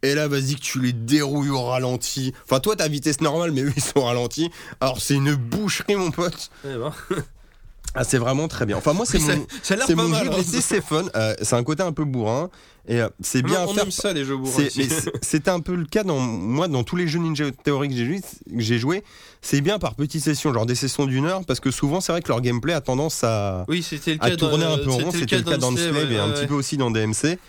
Et 0.03 0.13
là, 0.13 0.28
vas-y 0.28 0.55
que 0.55 0.61
tu 0.61 0.80
les 0.82 0.93
dérouilles 0.93 1.49
au 1.49 1.63
ralenti. 1.63 2.34
Enfin, 2.43 2.59
toi, 2.59 2.76
ta 2.76 2.88
vitesse 2.88 3.21
normale, 3.21 3.51
mais 3.51 3.61
eux, 3.61 3.73
ils 3.76 3.82
sont 3.82 4.03
ralentis. 4.03 4.51
Alors, 4.80 5.01
c'est 5.01 5.15
une 5.15 5.34
boucherie, 5.34 5.95
mon 5.95 6.11
pote. 6.11 6.51
Ah, 7.95 8.03
c'est 8.03 8.17
vraiment 8.17 8.47
très 8.47 8.65
bien. 8.65 8.77
Enfin, 8.77 8.93
moi, 8.93 9.05
c'est 9.05 9.19
mon, 9.19 9.45
c'est 9.63 9.95
mal. 9.95 10.13
jeu 10.13 10.29
de 10.29 10.33
hein. 10.35 10.37
lycée, 10.37 10.61
c'est 10.61 10.81
fun. 10.81 11.05
Euh, 11.15 11.33
c'est 11.41 11.55
un 11.55 11.63
côté 11.63 11.81
un 11.81 11.93
peu 11.93 12.03
bourrin. 12.03 12.49
Et 12.87 13.01
euh, 13.01 13.09
c'est 13.19 13.41
bien 13.41 13.61
à 13.61 13.65
on 13.65 13.73
faire. 13.73 13.85
aime 13.85 13.91
ça 13.91 14.13
les 14.13 14.25
jeux 14.25 14.37
bourrins. 14.37 14.63
C'était 15.21 15.49
un 15.49 15.59
peu 15.59 15.73
le 15.75 15.85
cas 15.85 16.03
dans 16.03 16.19
moi 16.19 16.67
dans 16.67 16.83
tous 16.83 16.95
les 16.95 17.07
jeux 17.07 17.19
Ninja 17.19 17.45
Theory 17.63 17.89
que 17.89 18.35
j'ai 18.59 18.77
joué. 18.77 19.03
C'est 19.41 19.61
bien 19.61 19.79
par 19.79 19.95
petites 19.95 20.23
sessions, 20.23 20.53
genre 20.53 20.67
des 20.67 20.75
sessions 20.75 21.05
d'une 21.05 21.25
heure, 21.25 21.43
parce 21.45 21.59
que 21.59 21.71
souvent 21.71 21.99
c'est 21.99 22.11
vrai 22.11 22.21
que 22.21 22.27
leur 22.27 22.41
gameplay 22.41 22.73
a 22.73 22.81
tendance 22.81 23.23
à, 23.23 23.65
Oui, 23.67 23.83
le 23.91 24.17
cas 24.17 24.25
à 24.25 24.35
tourner 24.35 24.65
dans- 24.65 24.73
un 24.73 24.77
peu 24.77 24.91
en 24.91 24.97
rond. 24.97 25.11
C'était 25.11 25.37
le 25.37 25.43
cas 25.43 25.57
dans 25.57 25.71
Slave, 25.71 25.93
Slave 25.93 26.11
et 26.11 26.19
un 26.19 26.27
ouais, 26.27 26.33
petit 26.35 26.47
peu 26.47 26.53
aussi 26.53 26.77
dans 26.77 26.91
DMC. 26.91 27.39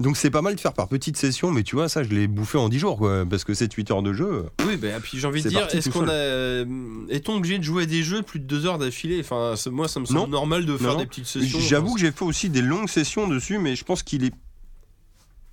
Donc 0.00 0.16
c'est 0.16 0.30
pas 0.30 0.40
mal 0.42 0.54
de 0.54 0.60
faire 0.60 0.72
par 0.72 0.88
petites 0.88 1.16
sessions, 1.18 1.50
mais 1.52 1.62
tu 1.62 1.76
vois, 1.76 1.88
ça 1.90 2.02
je 2.02 2.08
l'ai 2.08 2.26
bouffé 2.26 2.56
en 2.58 2.68
10 2.70 2.78
jours, 2.78 2.96
quoi, 2.96 3.24
parce 3.28 3.44
que 3.44 3.52
c'est 3.54 3.72
8 3.72 3.90
heures 3.90 4.02
de 4.02 4.12
jeu. 4.14 4.46
Oui, 4.66 4.76
bah, 4.76 4.88
puis 5.02 5.18
j'ai 5.18 5.26
envie 5.26 5.42
de 5.42 5.48
dire, 5.50 5.68
est-ce 5.70 5.90
qu'on 5.90 6.08
a. 6.08 6.12
euh, 6.12 6.64
Est-on 7.10 7.36
obligé 7.36 7.58
de 7.58 7.62
jouer 7.64 7.82
à 7.82 7.86
des 7.86 8.02
jeux 8.02 8.22
plus 8.22 8.40
de 8.40 8.44
deux 8.46 8.64
heures 8.66 8.78
d'affilée? 8.78 9.20
Enfin, 9.20 9.54
moi, 9.70 9.88
ça 9.88 10.00
me 10.00 10.06
semble 10.06 10.20
Non. 10.20 10.26
normal 10.26 10.64
de 10.64 10.76
faire 10.78 10.94
Non. 10.94 10.98
des 10.98 11.06
petites 11.06 11.26
sessions. 11.26 11.60
J'avoue 11.60 11.94
que 11.94 12.00
j'ai 12.00 12.12
fait 12.12 12.24
aussi 12.24 12.48
des 12.48 12.62
longues 12.62 12.88
sessions 12.88 13.28
dessus, 13.28 13.58
mais 13.58 13.76
je 13.76 13.84
pense 13.84 14.02
qu'il 14.02 14.24
est 14.24 14.32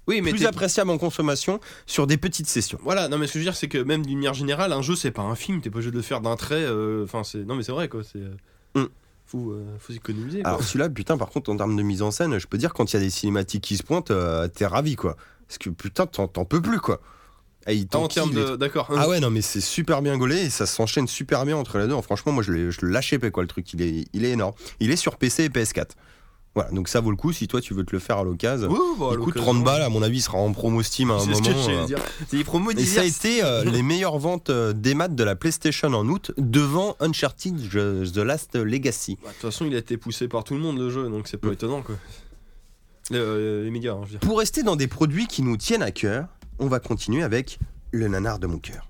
Oui, 0.07 0.21
mais 0.21 0.31
plus 0.31 0.45
appréciable 0.45 0.89
en 0.91 0.97
consommation 0.97 1.59
sur 1.85 2.07
des 2.07 2.15
petites 2.15 2.47
sessions. 2.47 2.79
Voilà, 2.81 3.09
non 3.09 3.17
mais 3.17 3.27
ce 3.27 3.33
que 3.33 3.39
je 3.39 3.43
veux 3.43 3.49
dire 3.51 3.57
c'est 3.57 3.67
que 3.67 3.77
même 3.79 4.05
d'une 4.05 4.15
manière 4.19 4.33
générale, 4.33 4.71
un 4.71 4.81
jeu 4.81 4.95
c'est 4.95 5.11
pas 5.11 5.23
un 5.23 5.35
film, 5.35 5.59
t'es 5.59 5.69
pas 5.69 5.79
obligé 5.79 5.91
de 5.91 5.97
le 5.97 6.01
faire 6.01 6.21
d'un 6.21 6.37
trait. 6.37 6.55
euh, 6.63 7.03
Enfin 7.03 7.25
c'est 7.25 7.39
non 7.43 7.55
mais 7.55 7.63
c'est 7.63 7.73
vrai 7.73 7.89
quoi, 7.89 8.01
c'est 8.03 8.19
euh, 8.19 8.29
Mm. 8.75 8.85
Faut 9.27 9.51
euh, 9.51 9.65
faut 9.79 9.93
économiser. 9.93 10.41
Quoi. 10.41 10.49
Alors 10.49 10.63
celui-là, 10.63 10.89
putain, 10.89 11.17
par 11.17 11.29
contre, 11.29 11.51
en 11.51 11.57
termes 11.57 11.75
de 11.75 11.83
mise 11.83 12.01
en 12.01 12.11
scène, 12.11 12.39
je 12.39 12.47
peux 12.47 12.57
dire 12.57 12.73
quand 12.73 12.91
il 12.91 12.95
y 12.95 12.99
a 12.99 13.01
des 13.01 13.09
cinématiques 13.09 13.63
qui 13.63 13.77
se 13.77 13.83
pointent, 13.83 14.11
euh, 14.11 14.47
t'es 14.47 14.65
ravi, 14.65 14.95
quoi. 14.95 15.17
Parce 15.47 15.57
que 15.57 15.69
putain, 15.69 16.07
t'en 16.07 16.45
peux 16.45 16.61
plus, 16.61 16.79
quoi. 16.79 17.01
Et 17.67 17.75
il 17.75 17.87
en 17.93 18.07
termes 18.07 18.33
de 18.33 18.55
d'accord. 18.55 18.89
Ah 18.95 19.09
ouais, 19.09 19.19
non, 19.19 19.29
mais 19.29 19.41
c'est 19.41 19.61
super 19.61 20.01
bien 20.01 20.17
gaulé 20.17 20.37
et 20.37 20.49
ça 20.49 20.65
s'enchaîne 20.65 21.07
super 21.07 21.45
bien 21.45 21.57
entre 21.57 21.77
les 21.77 21.87
deux. 21.87 22.01
Franchement, 22.01 22.31
moi, 22.31 22.41
je, 22.41 22.71
je 22.71 22.85
le 22.85 22.91
lâchais 22.91 23.19
pas, 23.19 23.29
quoi, 23.29 23.43
le 23.43 23.49
truc. 23.49 23.73
Il 23.73 23.81
est, 23.81 24.05
il 24.13 24.23
est 24.23 24.31
énorme. 24.31 24.53
Il 24.79 24.89
est 24.89 24.95
sur 24.95 25.17
PC 25.17 25.43
et 25.43 25.49
PS4. 25.49 25.89
Voilà, 26.57 26.71
donc 26.71 26.87
ça 26.87 27.01
vaut 27.01 27.11
le 27.11 27.17
coup 27.17 27.31
si 27.33 27.47
toi, 27.47 27.61
tu 27.61 27.75
veux 27.75 27.83
te 27.83 27.91
le 27.91 27.99
faire 27.99 28.17
à 28.17 28.23
l'occasion. 28.23 28.67
Oui, 28.71 28.79
bah, 28.99 29.09
il 29.11 29.17
coûte 29.19 29.35
l'occasion. 29.35 29.53
30 29.53 29.63
balles, 29.63 29.83
à 29.83 29.89
mon 29.89 30.01
avis, 30.01 30.17
il 30.17 30.21
sera 30.21 30.39
en 30.39 30.51
promo 30.53 30.81
Steam 30.81 31.11
à 31.11 31.13
un 31.13 31.19
ce 31.19 31.29
moment. 31.29 31.39
que 31.43 31.69
euh. 31.69 31.85
dire. 31.85 31.99
C'est 32.27 32.37
les 32.37 32.43
promos 32.43 32.71
Et 32.71 32.83
ça 32.83 33.01
a 33.01 33.03
été 33.03 33.43
euh, 33.43 33.63
les 33.71 33.83
meilleures 33.83 34.17
ventes 34.17 34.49
euh, 34.49 34.73
des 34.73 34.95
maths 34.95 35.13
de 35.13 35.23
la 35.23 35.35
PlayStation 35.35 35.89
en 35.89 36.07
août 36.07 36.31
devant 36.39 36.95
Uncharted 36.99 37.55
The 37.69 38.17
Last 38.17 38.55
Legacy. 38.55 39.19
Bah, 39.21 39.29
De 39.29 39.33
toute 39.33 39.41
façon, 39.51 39.65
il 39.65 39.75
a 39.75 39.77
été 39.77 39.97
poussé 39.97 40.27
par 40.27 40.43
tout 40.43 40.55
le 40.55 40.59
monde 40.61 40.79
le 40.79 40.89
jeu, 40.89 41.07
donc 41.09 41.27
c'est 41.27 41.37
pas 41.37 41.49
Mm. 41.49 41.53
étonnant 41.53 41.81
quoi. 41.83 41.93
Les, 43.11 43.19
euh, 43.19 43.63
les 43.63 43.69
médias, 43.69 43.93
hein, 43.93 43.99
je 44.07 44.13
veux 44.13 44.17
dire. 44.17 44.27
Pour 44.27 44.39
rester 44.39 44.63
dans 44.63 44.75
des 44.75 44.87
produits 44.87 45.27
qui 45.27 45.43
nous 45.43 45.57
tiennent 45.57 45.83
à 45.83 45.91
cœur, 45.91 46.25
on 46.57 46.65
va 46.67 46.79
continuer 46.79 47.21
avec 47.21 47.59
le 47.91 48.07
nanar 48.07 48.39
de 48.39 48.47
mon 48.47 48.57
cœur. 48.57 48.87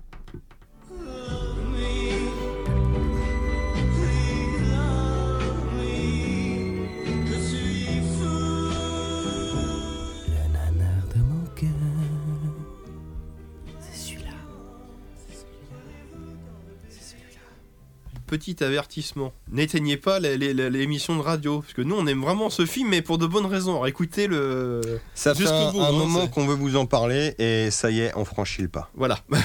Petit 18.28 18.62
avertissement, 18.62 19.32
n'éteignez 19.50 19.96
pas 19.96 20.20
l'émission 20.20 21.16
de 21.16 21.22
radio, 21.22 21.62
parce 21.62 21.72
que 21.72 21.80
nous 21.80 21.96
on 21.96 22.06
aime 22.06 22.20
vraiment 22.20 22.50
ce 22.50 22.66
film, 22.66 22.90
mais 22.90 23.00
pour 23.00 23.16
de 23.16 23.26
bonnes 23.26 23.46
raisons. 23.46 23.72
Alors, 23.72 23.86
écoutez 23.86 24.26
le. 24.26 24.82
Ça 25.14 25.34
fait 25.34 25.46
un, 25.46 25.72
bout, 25.72 25.80
un 25.80 25.86
hein, 25.86 25.92
moment 25.92 26.28
qu'on 26.28 26.46
veut 26.46 26.54
vous 26.54 26.76
en 26.76 26.84
parler 26.84 27.34
et 27.38 27.70
ça 27.70 27.90
y 27.90 28.00
est, 28.00 28.12
on 28.16 28.26
franchit 28.26 28.60
le 28.60 28.68
pas. 28.68 28.90
Voilà. 28.94 29.18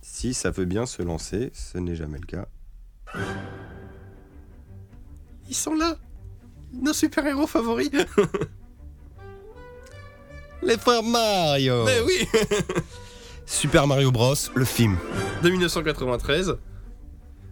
Si 0.00 0.32
ça 0.32 0.50
veut 0.50 0.64
bien 0.64 0.86
se 0.86 1.02
lancer, 1.02 1.50
ce 1.52 1.76
n'est 1.76 1.94
jamais 1.94 2.18
le 2.18 2.24
cas. 2.24 2.46
Ils 5.46 5.54
sont 5.54 5.74
là 5.74 5.98
Nos 6.72 6.94
super-héros 6.94 7.46
favoris 7.46 7.90
Les 10.62 10.78
frères 10.78 11.02
Mario 11.02 11.84
Mais 11.84 12.00
oui 12.00 12.26
Super 13.46 13.86
Mario 13.86 14.10
Bros, 14.10 14.34
le 14.54 14.64
film. 14.64 14.96
De 15.42 15.50
1993. 15.50 16.56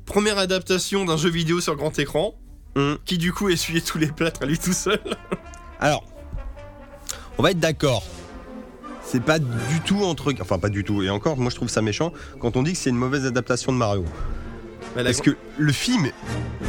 Première 0.07 0.39
adaptation 0.39 1.05
d'un 1.05 1.17
jeu 1.17 1.31
vidéo 1.31 1.61
sur 1.61 1.77
grand 1.77 1.99
écran, 1.99 2.35
Hum. 2.77 2.99
qui 3.05 3.19
du 3.19 3.33
coup 3.33 3.49
essuyait 3.49 3.81
tous 3.81 3.99
les 3.99 4.09
plâtres 4.09 4.43
à 4.43 4.47
lui 4.47 4.59
tout 4.59 4.73
seul. 4.73 4.99
Alors, 5.79 6.05
on 7.39 7.43
va 7.43 7.53
être 7.53 7.61
d'accord. 7.61 8.03
C'est 9.05 9.23
pas 9.23 9.39
du 9.39 9.81
tout 9.85 10.03
entre. 10.03 10.35
Enfin, 10.41 10.59
pas 10.59 10.71
du 10.71 10.83
tout. 10.83 11.03
Et 11.03 11.09
encore, 11.11 11.37
moi 11.37 11.51
je 11.51 11.57
trouve 11.57 11.69
ça 11.69 11.83
méchant 11.83 12.13
quand 12.41 12.57
on 12.57 12.63
dit 12.65 12.73
que 12.73 12.79
c'est 12.79 12.91
une 12.91 12.97
mauvaise 12.97 13.27
adaptation 13.27 13.73
de 13.73 13.77
Mario. 13.79 14.05
Bah, 14.95 15.03
Parce 15.05 15.21
que 15.21 15.37
le 15.59 15.73
film 15.73 16.09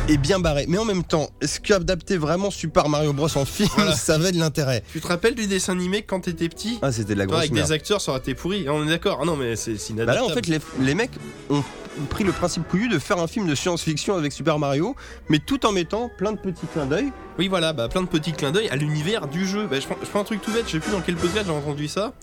est 0.10 0.18
bien 0.18 0.40
barré. 0.40 0.66
Mais 0.68 0.78
en 0.78 0.86
même 0.86 1.04
temps, 1.04 1.30
est-ce 1.42 1.60
qu'adapter 1.60 2.18
vraiment 2.18 2.50
Super 2.52 2.90
Mario 2.90 3.14
Bros 3.14 3.30
en 3.38 3.46
film, 3.46 3.70
Voilà. 3.76 3.96
ça 3.96 4.16
avait 4.16 4.32
de 4.32 4.40
l'intérêt 4.40 4.84
Tu 4.92 5.00
te 5.02 5.08
rappelles 5.08 5.36
du 5.36 5.48
dessin 5.48 5.74
animé 5.74 6.02
quand 6.04 6.22
t'étais 6.22 6.50
petit 6.50 6.80
Ah, 6.82 6.92
c'était 6.92 7.14
de 7.14 7.20
la 7.20 7.26
grosse 7.28 7.40
avec 7.40 7.52
merde. 7.52 7.68
des 7.68 7.74
acteurs, 7.74 8.02
ça 8.02 8.12
aurait 8.12 8.20
été 8.22 8.34
pourri. 8.36 8.68
On 8.70 8.84
est 8.86 8.90
d'accord. 8.90 9.20
Ah 9.22 9.26
non, 9.26 9.36
mais 9.36 9.56
c'est 9.56 9.78
c'est 9.78 9.94
Bah 9.94 10.04
inadaptable. 10.04 10.28
là, 10.28 10.32
en 10.32 10.36
fait, 10.36 10.48
les, 10.48 10.60
les 10.80 10.96
mecs 10.96 11.12
ont 11.50 11.64
pris 12.10 12.24
le 12.24 12.32
principe 12.32 12.68
couillu 12.68 12.90
de 12.90 13.00
faire 13.00 13.20
un 13.20 13.28
film 13.28 13.48
de 13.48 13.56
science-fiction 13.56 14.16
avec 14.18 14.32
Super 14.34 14.60
Mario, 14.60 14.96
mais 15.30 15.40
tout 15.40 15.66
en 15.66 15.72
mettant 15.72 16.10
plein 16.18 16.32
de 16.34 16.38
petits 16.40 16.66
clins 16.74 16.86
d'œil. 16.88 17.12
Oui, 17.40 17.48
voilà, 17.48 17.74
bah, 17.74 17.88
plein 17.90 18.02
de 18.02 18.08
petits 18.08 18.34
clins 18.34 18.52
d'œil 18.52 18.70
à 18.70 18.76
l'univers 18.76 19.28
du 19.28 19.46
jeu. 19.48 19.68
Bah, 19.70 19.80
je, 19.80 19.86
prends, 19.86 19.98
je 20.02 20.08
prends 20.08 20.22
un 20.22 20.26
truc 20.26 20.42
tout 20.42 20.52
bête, 20.52 20.66
je 20.68 20.72
sais 20.74 20.80
plus 20.80 20.92
dans 20.92 21.02
quel 21.02 21.16
podcast 21.16 21.46
j'ai 21.48 21.54
entendu 21.54 21.88
ça. 21.88 22.14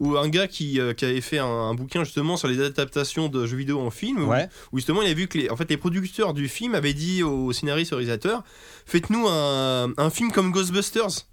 Où 0.00 0.16
un 0.16 0.28
gars 0.28 0.46
qui, 0.46 0.78
euh, 0.80 0.92
qui 0.94 1.04
avait 1.04 1.20
fait 1.20 1.38
un, 1.38 1.46
un 1.46 1.74
bouquin 1.74 2.04
justement 2.04 2.36
sur 2.36 2.46
les 2.48 2.60
adaptations 2.60 3.28
de 3.28 3.46
jeux 3.46 3.56
vidéo 3.56 3.80
en 3.80 3.90
film, 3.90 4.22
où- 4.28 4.30
où, 4.72 4.78
justement 4.78 5.02
il 5.02 5.10
a 5.10 5.14
vu 5.14 5.26
que 5.26 5.38
les, 5.38 5.50
en 5.50 5.56
fait, 5.56 5.68
les 5.70 5.76
producteurs 5.76 6.34
du 6.34 6.48
film 6.48 6.74
avaient 6.74 6.94
dit 6.94 7.22
aux 7.22 7.52
scénaristes, 7.52 7.92
aux 7.92 7.96
réalisateurs 7.96 8.44
Faites-nous 8.86 9.26
un, 9.28 9.92
un 9.96 10.10
film 10.10 10.30
comme 10.32 10.52
Ghostbusters. 10.52 11.26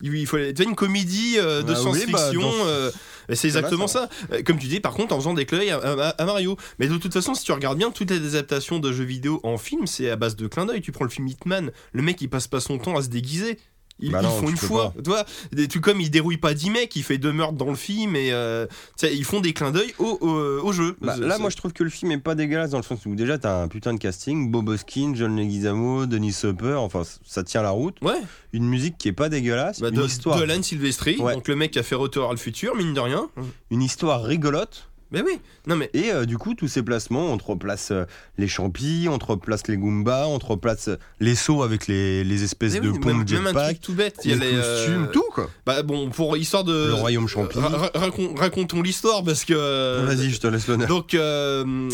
Il, 0.00 0.14
il 0.14 0.26
fallait 0.28 0.54
tu 0.54 0.62
une 0.62 0.76
comédie 0.76 1.34
euh, 1.38 1.62
de 1.62 1.72
Ah 1.72 1.76
oui, 1.82 1.82
science-fiction. 1.82 2.40
bah, 2.40 2.56
dans- 2.60 2.66
euh, 2.66 2.90
c'est 3.32 3.48
exactement 3.48 3.88
ça 3.88 4.08
ça. 4.30 4.42
Comme 4.42 4.58
tu 4.58 4.68
dis, 4.68 4.78
par 4.80 4.92
contre, 4.94 5.12
en 5.12 5.18
faisant 5.18 5.34
des 5.34 5.44
clins 5.44 5.58
d'œil 5.58 5.70
à, 5.70 5.78
à- 5.78 6.08
à 6.10 6.24
Mario. 6.24 6.56
Mais 6.78 6.86
de 6.86 6.96
toute 6.96 7.12
façon, 7.12 7.34
si 7.34 7.42
tu 7.44 7.50
regardes 7.52 7.76
bien 7.78 7.90
toutes 7.90 8.10
les 8.10 8.36
adaptations 8.36 8.78
de 8.78 8.92
jeux 8.92 9.02
vidéo 9.04 9.40
en 9.42 9.58
film, 9.58 9.86
c'est 9.88 10.08
à 10.08 10.14
base 10.16 10.36
de 10.36 10.46
clins 10.46 10.66
d'œil. 10.66 10.80
Tu 10.82 10.92
prends 10.92 11.04
le 11.04 11.10
film 11.10 11.26
Hitman, 11.26 11.72
le 11.92 12.02
mec 12.02 12.20
il 12.20 12.28
passe 12.28 12.46
pas 12.46 12.60
son 12.60 12.78
temps 12.78 12.96
à 12.96 13.02
se 13.02 13.08
déguiser. 13.08 13.58
Ils, 14.00 14.12
Bah 14.12 14.20
ils 14.22 14.28
font 14.28 14.48
une 14.48 14.56
fois, 14.56 14.94
tu 15.02 15.10
vois, 15.10 15.24
des 15.52 15.66
trucs 15.66 15.82
comme 15.82 16.00
il 16.00 16.10
dérouille 16.10 16.36
pas 16.36 16.54
10 16.54 16.70
mecs, 16.70 16.94
il 16.94 17.02
fait 17.02 17.18
deux 17.18 17.32
meurtres 17.32 17.54
dans 17.56 17.68
le 17.70 17.74
film 17.76 18.14
et 18.14 18.32
euh, 18.32 18.66
ils 19.02 19.24
font 19.24 19.40
des 19.40 19.52
clins 19.52 19.72
d'œil 19.72 19.92
au, 19.98 20.18
au, 20.20 20.28
au 20.66 20.72
jeu. 20.72 20.96
Bah, 21.00 21.16
là, 21.16 21.38
moi, 21.38 21.50
je 21.50 21.56
trouve 21.56 21.72
que 21.72 21.82
le 21.82 21.90
film 21.90 22.12
est 22.12 22.18
pas 22.18 22.34
dégueulasse 22.36 22.70
dans 22.70 22.78
le 22.78 22.84
sens 22.84 23.04
où 23.06 23.14
déjà 23.16 23.38
t'as 23.38 23.60
un 23.62 23.68
putain 23.68 23.92
de 23.94 23.98
casting, 23.98 24.50
Bob 24.50 24.68
Hoskin, 24.68 25.12
John 25.16 25.36
Leguizamo, 25.36 26.06
Denis 26.06 26.36
Hopper, 26.44 26.74
enfin 26.74 27.02
ça 27.26 27.42
tient 27.42 27.62
la 27.62 27.70
route. 27.70 27.96
Ouais, 28.02 28.20
Une 28.52 28.68
musique 28.68 28.96
qui 28.98 29.08
est 29.08 29.12
pas 29.12 29.28
dégueulasse, 29.28 29.80
bah, 29.80 29.88
une 29.88 29.96
de, 29.96 30.04
histoire, 30.06 30.38
de 30.38 30.44
Alan 30.44 30.62
Silvestri, 30.62 31.16
Ouais. 31.18 31.34
donc 31.34 31.48
le 31.48 31.56
mec 31.56 31.72
qui 31.72 31.78
a 31.78 31.82
fait 31.82 31.94
Retour 31.96 32.28
à 32.28 32.30
le 32.32 32.38
futur, 32.38 32.76
mine 32.76 32.94
de 32.94 33.00
rien. 33.00 33.28
une 33.70 33.82
histoire 33.82 34.22
rigolote. 34.22 34.87
Mais 35.10 35.22
oui, 35.22 35.40
non 35.66 35.74
mais 35.76 35.88
Et 35.94 36.10
euh, 36.12 36.26
du 36.26 36.36
coup, 36.36 36.54
tous 36.54 36.68
ces 36.68 36.82
placements, 36.82 37.32
on 37.32 37.38
te 37.38 37.44
replace 37.44 37.92
euh, 37.92 38.04
les 38.36 38.46
champis, 38.46 39.06
on 39.10 39.18
te 39.18 39.24
replace 39.24 39.66
les 39.66 39.78
Goombas, 39.78 40.26
on 40.26 40.38
te 40.38 40.44
replace 40.44 40.88
euh, 40.88 40.96
les 41.18 41.34
sauts 41.34 41.62
avec 41.62 41.86
les, 41.86 42.24
les 42.24 42.44
espèces 42.44 42.74
mais 42.74 42.80
de 42.80 42.90
oui, 42.90 42.98
pompes 42.98 43.06
même, 43.14 43.16
même 43.30 43.46
un 43.46 43.48
jetpack, 43.48 43.66
truc 43.68 43.80
tout 43.80 43.94
bête. 43.94 44.16
Il 44.24 44.30
y 44.30 44.34
a 44.34 44.36
les, 44.36 44.52
euh, 44.54 44.84
costumes, 44.86 45.08
tout 45.12 45.24
quoi. 45.32 45.48
Bah 45.64 45.82
bon, 45.82 46.10
pour 46.10 46.36
histoire 46.36 46.62
de. 46.64 46.88
le 46.88 46.92
royaume 46.94 47.26
champi. 47.26 47.58
Ra- 47.58 47.68
ra- 47.68 47.90
racon- 47.94 48.34
racontons 48.38 48.82
l'histoire 48.82 49.24
parce 49.24 49.46
que. 49.46 49.54
euh, 49.56 50.04
Vas-y, 50.06 50.28
je 50.30 50.40
te 50.40 50.46
laisse 50.46 50.66
l'honneur. 50.68 50.88
Donc, 50.88 51.14
euh, 51.14 51.64
euh, 51.64 51.88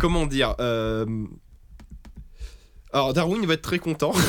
comment 0.00 0.26
dire 0.26 0.56
euh, 0.58 1.06
Alors, 2.92 3.12
Darwin 3.12 3.46
va 3.46 3.54
être 3.54 3.62
très 3.62 3.78
content. 3.78 4.12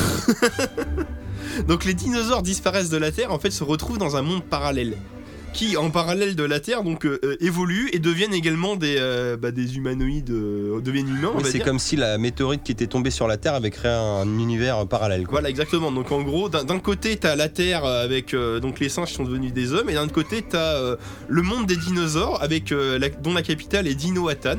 Donc, 1.66 1.84
les 1.84 1.94
dinosaures 1.94 2.42
disparaissent 2.42 2.90
de 2.90 2.96
la 2.96 3.10
Terre, 3.10 3.32
en 3.32 3.38
fait, 3.40 3.50
se 3.50 3.64
retrouvent 3.64 3.98
dans 3.98 4.16
un 4.16 4.22
monde 4.22 4.44
parallèle. 4.44 4.96
Qui, 5.54 5.76
en 5.76 5.90
parallèle 5.90 6.36
de 6.36 6.44
la 6.44 6.60
Terre, 6.60 6.84
donc 6.84 7.04
euh, 7.04 7.18
euh, 7.24 7.36
évoluent 7.40 7.88
et 7.92 7.98
deviennent 7.98 8.32
également 8.34 8.76
des, 8.76 8.94
euh, 8.98 9.36
bah, 9.36 9.50
des 9.50 9.76
humanoïdes, 9.76 10.30
euh, 10.30 10.80
deviennent 10.80 11.08
humains, 11.08 11.32
Oui, 11.34 11.42
c'est 11.50 11.58
comme 11.58 11.80
si 11.80 11.96
la 11.96 12.16
météorite 12.16 12.62
qui 12.62 12.70
était 12.70 12.86
tombée 12.86 13.10
sur 13.10 13.26
la 13.26 13.38
Terre 13.38 13.54
avait 13.54 13.70
créé 13.70 13.90
un 13.90 14.26
univers 14.38 14.86
parallèle. 14.86 15.24
Quoi. 15.24 15.32
Voilà, 15.40 15.48
exactement. 15.48 15.90
Donc 15.90 16.12
en 16.12 16.22
gros, 16.22 16.48
d'un 16.48 16.78
côté, 16.78 17.16
t'as 17.16 17.34
la 17.34 17.48
Terre 17.48 17.84
avec 17.84 18.36
donc 18.62 18.78
les 18.78 18.88
singes 18.88 19.08
qui 19.08 19.14
sont 19.14 19.24
devenus 19.24 19.52
des 19.52 19.72
hommes, 19.72 19.90
et 19.90 19.94
d'un 19.94 20.04
autre 20.04 20.12
côté, 20.12 20.42
t'as 20.42 20.96
le 21.28 21.42
monde 21.42 21.66
des 21.66 21.76
dinosaures 21.76 22.40
avec 22.42 22.70
la- 22.70 23.08
dont 23.08 23.34
la 23.34 23.42
capitale 23.42 23.88
est 23.88 23.94
Dinoatan. 23.94 24.58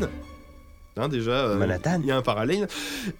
Hein, 1.00 1.08
déjà, 1.10 1.32
euh, 1.32 1.56
Manhattan. 1.56 2.00
il 2.02 2.08
y 2.08 2.12
a 2.12 2.18
un 2.18 2.22
parallèle 2.22 2.68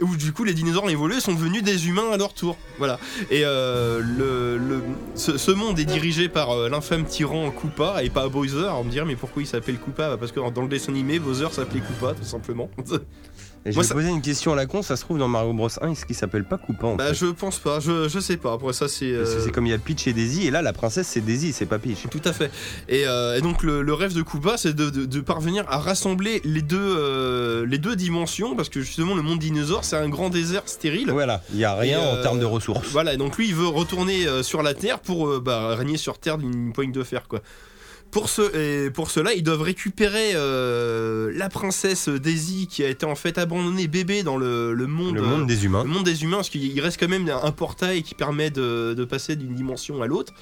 où 0.02 0.16
du 0.16 0.34
coup 0.34 0.44
les 0.44 0.54
dinosaures 0.54 0.84
ont 0.86 0.90
évolué 0.90 1.18
et 1.18 1.20
sont 1.22 1.34
devenus 1.34 1.64
des 1.64 1.88
humains 1.88 2.12
à 2.12 2.18
leur 2.18 2.34
tour. 2.34 2.58
Voilà. 2.78 3.00
Et 3.32 3.42
euh, 3.46 4.00
le, 4.02 4.58
le- 4.58 4.82
ce, 5.16 5.38
ce 5.38 5.52
monde 5.52 5.80
est 5.80 5.86
dirigé 5.86 6.30
par 6.30 6.52
euh, 6.52 6.70
l'infâme 6.70 7.06
tyran 7.06 7.52
Koopa 7.52 8.04
et 8.04 8.10
pas 8.10 8.28
Bowser. 8.30 8.68
On 8.74 8.84
me 8.84 8.92
dire 8.92 9.06
mais 9.06 9.16
pourquoi 9.16 9.42
il 9.42 9.46
s'appelle 9.48 9.78
Koopa? 9.78 10.18
Parce 10.18 10.32
que 10.32 10.40
dans 10.52 10.62
le 10.62 10.68
dessin 10.68 10.92
animé, 10.92 11.20
Bowser 11.20 11.48
s'appelait 11.52 11.82
Koopa 11.82 12.14
tout 12.14 12.24
simplement. 12.26 12.70
Et 13.66 13.72
je 13.72 13.76
Moi, 13.76 13.84
vais 13.84 13.88
ça- 13.90 13.94
poser 13.94 14.08
une 14.10 14.22
question 14.22 14.54
à 14.54 14.56
la 14.56 14.66
con, 14.66 14.82
ça 14.82 14.96
se 14.96 15.02
trouve 15.04 15.18
dans 15.20 15.28
Mario 15.28 15.52
Bros 15.54 15.68
1, 15.82 15.92
est-ce 15.92 16.06
qu'il 16.06 16.16
s'appelle 16.16 16.46
pas 16.46 16.58
Koopa 16.58 16.88
en 16.88 16.96
bah 16.96 17.08
fait 17.08 17.14
je 17.16 17.26
pense 17.26 17.60
pas, 17.60 17.82
je, 17.82 18.08
je 18.08 18.20
sais 18.20 18.38
pas. 18.38 18.54
Après 18.54 18.72
ça 18.72 18.88
c'est. 18.88 19.12
Parce 19.12 19.30
que 19.32 19.36
euh, 19.36 19.44
c'est 19.44 19.52
comme 19.52 19.66
il 19.66 19.72
y 19.72 19.74
a 19.74 19.78
Peach 19.78 20.08
et 20.08 20.14
Daisy, 20.14 20.48
et 20.48 20.52
là 20.52 20.62
la 20.62 20.72
princesse 20.72 21.08
c'est 21.08 21.20
Daisy, 21.20 21.52
c'est 21.52 21.66
pas 21.66 21.78
Peach. 21.78 22.08
Tout 22.10 22.22
à 22.24 22.32
fait. 22.32 22.50
Et, 22.88 23.06
euh, 23.06 23.38
et 23.38 23.42
donc 23.42 23.62
le, 23.64 23.82
le 23.82 23.94
rêve 23.94 24.14
de 24.14 24.22
Koopa, 24.22 24.56
c'est 24.58 24.74
de, 24.74 24.90
de- 24.90 25.06
de 25.06 25.20
parvenir 25.22 25.66
à 25.68 25.78
rassembler 25.78 26.42
les 26.46 26.62
deux, 26.62 26.78
euh, 26.80 27.66
les 27.66 27.80
deux 27.80 27.98
dimensions, 27.98 28.56
parce 28.56 28.70
que 28.70 28.80
justement 28.80 29.14
le 29.14 29.22
monde 29.24 29.40
dinosaure 29.40 29.84
c'est 29.84 29.98
un 29.98 30.08
grand 30.10 30.30
désert 30.30 30.64
stérile. 30.66 31.12
Voilà, 31.12 31.44
il 31.54 31.60
y 31.60 31.66
a 31.66 31.76
rien 31.76 32.00
Et, 32.02 32.18
en 32.20 32.22
termes 32.22 32.40
de 32.40 32.46
ressources. 32.46 32.88
Voilà, 32.92 33.18
donc 33.18 33.38
lui 33.38 33.50
il 33.50 33.56
veut 33.56 33.68
retourner 33.68 34.26
sur 34.42 34.64
la 34.64 34.74
Terre 34.74 35.00
pour 35.00 35.42
bah, 35.42 35.76
régner 35.76 35.98
sur 35.98 36.18
Terre 36.18 36.38
d'une 36.38 36.72
poigne 36.72 36.94
de 36.94 37.04
fer 37.04 37.28
quoi. 37.28 37.42
Pour, 38.12 38.28
ce, 38.28 38.42
et 38.58 38.90
pour 38.90 39.12
cela, 39.12 39.34
ils 39.34 39.44
doivent 39.44 39.62
récupérer 39.62 40.32
euh, 40.34 41.32
la 41.36 41.48
princesse 41.48 42.10
Daisy 42.10 42.66
qui 42.68 42.84
a 42.84 42.90
été 42.90 43.06
en 43.06 43.14
fait 43.16 43.38
abandonnée 43.38 43.88
bébé 43.88 44.24
dans 44.24 44.36
le, 44.38 44.74
le 44.74 44.88
monde, 44.88 45.16
Le 45.16 45.22
euh, 45.22 45.26
monde 45.26 45.46
des 45.48 45.66
humains. 45.66 45.84
le 45.84 45.90
monde 45.90 46.06
des 46.06 46.24
humains, 46.24 46.38
parce 46.38 46.50
qu'il 46.50 46.64
il 46.66 46.82
reste 46.82 47.00
quand 47.00 47.08
même 47.08 47.30
un 47.30 47.52
portail 47.52 48.02
qui 48.02 48.16
permet 48.16 48.50
de, 48.50 48.96
de 48.98 49.06
passer 49.06 49.36
d'une 49.36 49.54
dimension 49.54 50.02
à 50.02 50.08
l'autre. 50.08 50.34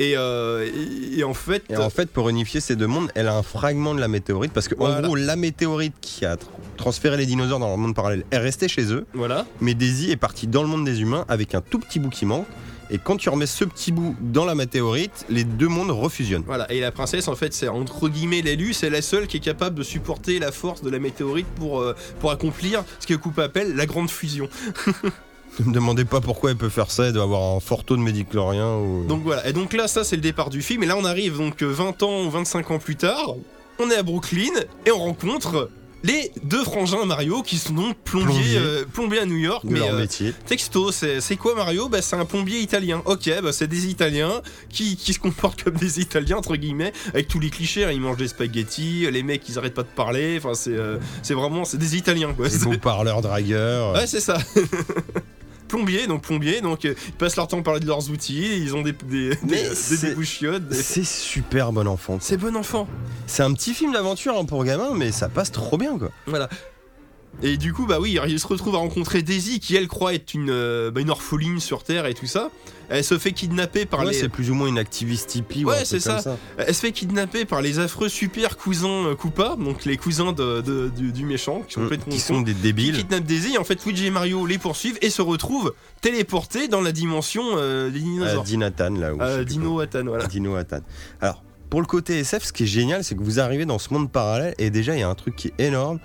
Et, 0.00 0.14
euh, 0.16 0.66
et- 1.14 1.20
et 1.20 1.24
en 1.24 1.32
fait, 1.34 1.62
Et 1.70 1.76
en 1.76 1.90
fait, 1.90 2.10
pour 2.10 2.28
unifier 2.28 2.60
ces 2.60 2.74
deux 2.74 2.88
mondes, 2.88 3.10
elle 3.14 3.28
a 3.28 3.36
un 3.36 3.42
fragment 3.44 3.94
de 3.94 4.00
la 4.00 4.08
météorite 4.08 4.52
parce 4.52 4.66
que 4.66 4.74
en 4.78 5.00
gros, 5.00 5.14
la 5.14 5.36
météorite 5.36 5.94
qui 6.00 6.24
a 6.26 6.34
tr- 6.34 6.40
transféré 6.76 7.16
les 7.16 7.26
dinosaures 7.26 7.60
dans 7.60 7.68
leur 7.68 7.78
monde 7.78 7.94
parallèle 7.94 8.24
est 8.32 8.38
restée 8.38 8.66
chez 8.68 8.92
eux, 8.92 9.06
voilà. 9.14 9.46
mais 9.60 9.74
Daisy 9.74 10.10
est 10.10 10.16
partie 10.16 10.46
dans 10.48 10.62
le 10.62 10.68
monde 10.68 10.84
des 10.84 11.00
humains 11.00 11.24
avec 11.28 11.54
un 11.54 11.60
tout 11.60 11.78
petit 11.78 12.00
bout 12.00 12.10
qui 12.10 12.26
manque. 12.26 12.46
Et 12.90 12.98
quand 12.98 13.16
tu 13.16 13.28
remets 13.28 13.46
ce 13.46 13.64
petit 13.64 13.92
bout 13.92 14.14
dans 14.20 14.44
la 14.44 14.54
météorite, 14.54 15.26
les 15.28 15.44
deux 15.44 15.68
mondes 15.68 15.90
refusionnent. 15.90 16.44
Voilà, 16.46 16.70
et 16.72 16.80
la 16.80 16.92
princesse, 16.92 17.28
en 17.28 17.34
fait, 17.34 17.52
c'est 17.52 17.68
entre 17.68 18.08
guillemets 18.08 18.42
l'élu, 18.42 18.72
c'est 18.72 18.90
la 18.90 19.02
seule 19.02 19.26
qui 19.26 19.38
est 19.38 19.40
capable 19.40 19.76
de 19.76 19.82
supporter 19.82 20.38
la 20.38 20.52
force 20.52 20.82
de 20.82 20.90
la 20.90 20.98
météorite 20.98 21.46
pour, 21.56 21.80
euh, 21.80 21.94
pour 22.20 22.30
accomplir 22.30 22.84
ce 23.00 23.06
que 23.06 23.14
Coupe 23.14 23.38
appelle 23.38 23.74
la 23.74 23.86
grande 23.86 24.10
fusion. 24.10 24.48
Ne 25.60 25.66
me 25.66 25.72
demandez 25.72 26.04
pas 26.04 26.20
pourquoi 26.20 26.50
elle 26.50 26.56
peut 26.56 26.68
faire 26.68 26.90
ça, 26.90 27.06
elle 27.06 27.14
doit 27.14 27.22
avoir 27.22 27.56
un 27.56 27.60
fort 27.60 27.82
taux 27.82 27.96
de 27.96 28.02
médiclorien 28.02 28.76
ou. 28.76 29.06
Donc 29.06 29.22
voilà, 29.22 29.46
et 29.48 29.54
donc 29.54 29.72
là, 29.72 29.88
ça 29.88 30.04
c'est 30.04 30.16
le 30.16 30.20
départ 30.20 30.50
du 30.50 30.60
film, 30.60 30.82
et 30.82 30.86
là 30.86 30.96
on 30.98 31.04
arrive 31.06 31.38
donc 31.38 31.62
euh, 31.62 31.66
20 31.66 32.02
ans 32.02 32.24
ou 32.26 32.30
25 32.30 32.72
ans 32.72 32.78
plus 32.78 32.96
tard, 32.96 33.36
on 33.78 33.90
est 33.90 33.96
à 33.96 34.02
Brooklyn, 34.02 34.52
et 34.84 34.90
on 34.90 34.98
rencontre 34.98 35.70
les 36.04 36.30
deux 36.44 36.62
frangins 36.62 37.04
Mario 37.04 37.42
qui 37.42 37.56
sont 37.58 37.72
donc 37.72 37.96
plombiers, 38.04 38.26
Plombiers. 38.28 38.56
euh, 38.58 38.84
plombiers 38.92 39.18
à 39.20 39.26
New 39.26 39.36
York, 39.38 39.66
de 39.66 39.72
mais 39.72 39.78
leur 39.80 39.94
euh, 39.94 39.98
métier. 40.00 40.32
Texto, 40.46 40.92
c'est 40.92 41.20
c'est 41.20 41.36
quoi 41.36 41.54
Mario? 41.54 41.88
Bah, 41.88 42.00
C'est 42.02 42.16
un 42.16 42.24
plombier 42.24 42.60
italien. 42.60 43.02
Ok, 43.06 43.30
bah, 43.42 43.52
c'est 43.52 43.66
des 43.66 43.86
Italiens 43.88 44.40
qui, 44.68 44.96
qui 44.96 45.12
se 45.14 45.18
comportent 45.18 45.64
comme 45.64 45.74
des 45.76 46.00
Italiens, 46.00 46.36
entre 46.36 46.56
guillemets, 46.56 46.92
avec 47.08 47.28
tous 47.28 47.40
les 47.40 47.50
clichés. 47.50 47.84
hein. 47.84 47.90
Ils 47.92 48.00
mangent 48.00 48.18
des 48.18 48.28
spaghettis, 48.28 49.10
les 49.10 49.22
mecs 49.22 49.48
ils 49.48 49.58
arrêtent 49.58 49.74
pas 49.74 49.82
de 49.82 49.88
parler. 49.88 50.36
Enfin, 50.38 50.54
c'est 50.54 50.70
euh, 50.76 50.98
c'est 51.22 51.34
vraiment 51.34 51.64
c'est 51.64 51.78
des 51.78 51.96
Italiens 51.96 52.32
quoi. 52.34 52.48
C'est- 52.50 52.64
beaux 52.64 52.78
parleurs 52.78 53.22
dragueurs. 53.22 53.94
Ouais, 53.94 54.06
c'est 54.06 54.20
ça. 54.20 54.38
plombier, 55.66 56.06
donc 56.06 56.22
plombier, 56.22 56.60
donc 56.60 56.84
euh, 56.84 56.94
ils 57.08 57.12
passent 57.12 57.36
leur 57.36 57.48
temps 57.48 57.58
à 57.60 57.62
parler 57.62 57.80
de 57.80 57.86
leurs 57.86 58.10
outils, 58.10 58.58
ils 58.62 58.74
ont 58.74 58.82
des, 58.82 58.92
des, 58.92 59.30
des- 59.42 59.74
C'est 60.74 61.04
super 61.04 61.72
bon 61.72 61.86
enfant. 61.86 62.18
C'est 62.20 62.36
bon 62.36 62.56
enfant. 62.56 62.88
C'est 63.26 63.42
un 63.42 63.52
petit 63.52 63.74
film 63.74 63.92
d'aventure 63.92 64.38
hein, 64.38 64.44
pour 64.44 64.64
gamin, 64.64 64.90
mais 64.94 65.12
ça 65.12 65.28
passe 65.28 65.50
trop 65.52 65.76
bien 65.78 65.98
quoi. 65.98 66.10
Voilà. 66.26 66.48
Et 67.42 67.58
du 67.58 67.72
coup, 67.74 67.84
bah 67.86 67.98
oui, 68.00 68.18
il 68.28 68.40
se 68.40 68.46
retrouve 68.46 68.74
à 68.76 68.78
rencontrer 68.78 69.20
Daisy, 69.22 69.60
qui 69.60 69.76
elle 69.76 69.88
croit 69.88 70.14
être 70.14 70.32
une, 70.32 70.48
euh, 70.50 70.90
bah, 70.90 71.02
une 71.02 71.10
orpheline 71.10 71.60
sur 71.60 71.82
Terre 71.82 72.06
et 72.06 72.14
tout 72.14 72.26
ça. 72.26 72.50
Elle 72.88 73.04
se 73.04 73.18
fait 73.18 73.32
kidnapper 73.32 73.84
par 73.84 74.00
Ouais, 74.00 74.06
les. 74.06 74.12
c'est 74.14 74.28
plus 74.30 74.50
ou 74.50 74.54
moins 74.54 74.68
une 74.68 74.78
activiste 74.78 75.34
hippie. 75.34 75.64
ou 75.64 75.68
Ouais, 75.68 75.84
c'est 75.84 76.00
ça. 76.00 76.22
Elle 76.56 76.74
se 76.74 76.80
fait 76.80 76.92
kidnapper 76.92 77.44
par 77.44 77.60
les 77.60 77.78
affreux 77.78 78.08
super 78.08 78.56
cousins 78.56 79.06
euh, 79.08 79.14
Koopa, 79.14 79.56
donc 79.58 79.84
les 79.84 79.96
cousins 79.98 80.32
de, 80.32 80.60
de- 80.62 80.88
du, 80.96 81.12
du 81.12 81.26
méchant, 81.26 81.62
qui 81.66 81.74
sont 81.74 81.82
Mm, 81.82 81.98
Qui 82.08 82.20
sont 82.20 82.40
des 82.40 82.54
qui 82.54 82.60
débiles. 82.62 82.96
kidnappent 82.98 83.24
Daisy. 83.24 83.54
Et 83.54 83.58
en 83.58 83.64
fait, 83.64 83.84
Luigi 83.84 84.06
et 84.06 84.10
Mario 84.10 84.46
les 84.46 84.56
poursuivent 84.58 84.98
et 85.02 85.10
se 85.10 85.20
retrouvent 85.20 85.74
téléportés 86.00 86.68
dans 86.68 86.80
la 86.80 86.92
dimension 86.92 87.42
euh, 87.56 87.90
des 87.90 87.98
Euh, 87.98 88.02
dinosaures. 88.02 88.44
Dinatan 88.44 88.90
là 88.94 89.12
où. 89.14 89.44
Dino 89.44 89.80
Atan, 89.80 90.04
voilà. 90.06 90.26
Dino 90.26 90.54
Atan. 90.54 90.80
Alors, 91.20 91.42
pour 91.68 91.80
le 91.80 91.86
côté 91.86 92.18
SF, 92.20 92.44
ce 92.44 92.52
qui 92.52 92.62
est 92.62 92.66
génial, 92.66 93.02
c'est 93.04 93.14
que 93.16 93.22
vous 93.22 93.40
arrivez 93.40 93.66
dans 93.66 93.78
ce 93.80 93.92
monde 93.92 94.10
parallèle 94.10 94.54
et 94.58 94.70
déjà 94.70 94.94
il 94.94 95.00
y 95.00 95.02
a 95.02 95.08
un 95.08 95.14
truc 95.16 95.34
qui 95.36 95.48
est 95.48 95.64
énorme, 95.66 95.98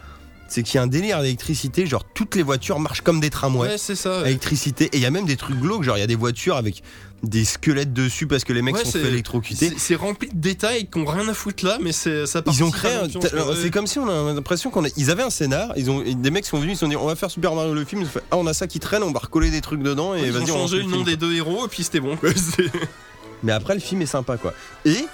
c'est 0.52 0.64
qu'il 0.64 0.76
y 0.76 0.78
a 0.80 0.82
un 0.82 0.88
délire 0.88 1.22
d'électricité, 1.22 1.86
genre 1.86 2.04
toutes 2.04 2.36
les 2.36 2.44
voitures 2.44 2.80
marchent 2.80 3.02
comme 3.02 3.22
des 3.22 3.30
tramways. 3.30 3.70
Ouais, 3.70 3.78
c'est 3.78 3.96
ça. 3.96 4.22
Électricité, 4.26 4.86
et 4.92 4.98
il 4.98 5.00
y 5.02 5.06
a 5.06 5.10
même 5.10 5.26
des 5.26 5.38
trucs 5.38 5.58
glauques, 5.58 5.84
genre 5.84 5.96
il 5.96 6.02
y 6.02 6.04
a 6.04 6.08
des 6.08 6.16
voitures 6.16 6.58
avec 6.58 6.84
des 7.24 7.46
squelettes 7.46 7.94
dessus 7.94 8.28
parce 8.28 8.44
que 8.44 8.52
les 8.52 8.62
mecs 8.62 8.76
Ouais, 8.76 8.84
sont 8.84 9.00
fait 9.00 9.08
électrocuter. 9.08 9.72
C'est 9.78 9.96
rempli 9.96 10.28
de 10.28 10.38
détails 10.38 10.88
qui 10.90 10.98
ont 10.98 11.06
rien 11.06 11.28
à 11.30 11.34
foutre 11.34 11.64
là, 11.64 11.78
mais 11.82 11.94
c'est 11.94 12.26
ça 12.26 12.42
Ils 12.48 12.64
ont 12.64 12.72
créé 12.72 12.96
à 12.96 13.04
ouais. 13.04 13.56
C'est 13.62 13.70
comme 13.70 13.88
si 13.88 13.98
on 14.00 14.10
a 14.10 14.34
l'impression 14.34 14.72
qu'on 14.72 14.84
a. 14.84 14.90
Ils 14.98 15.10
avaient 15.10 15.24
un 15.24 15.30
scénar, 15.30 15.72
ils 15.78 15.90
ont, 15.90 16.02
des 16.02 16.32
mecs 16.32 16.46
sont 16.46 16.60
venus, 16.60 16.74
ils 16.74 16.76
se 16.76 16.80
sont 16.82 16.90
dit 16.90 16.98
on 16.98 17.06
va 17.06 17.16
faire 17.16 17.32
Super 17.32 17.56
Mario 17.56 17.74
le 17.74 17.86
film, 17.86 18.02
ils 18.02 18.08
ont 18.08 18.10
fait, 18.10 18.24
ah 18.32 18.38
on 18.38 18.48
a 18.48 18.54
ça 18.54 18.68
qui 18.68 18.80
traîne, 18.80 19.04
on 19.04 19.12
va 19.12 19.20
recoller 19.20 19.52
des 19.52 19.62
trucs 19.62 19.82
dedans 19.82 20.16
et 20.16 20.26
Ils 20.26 20.32
vas-y 20.32 20.52
ont 20.52 20.56
on 20.56 20.60
lance 20.60 20.72
changé 20.72 20.84
le 20.84 20.90
nom 20.90 21.04
des 21.04 21.16
deux 21.16 21.34
héros 21.34 21.66
et 21.66 21.70
puis 21.70 21.84
c'était 21.84 22.02
bon. 22.02 22.18
Mais 23.44 23.52
après, 23.52 23.74
le 23.74 23.80
film 23.80 24.02
est 24.02 24.08
sympa, 24.08 24.38
quoi. 24.38 24.54
Et 24.86 25.06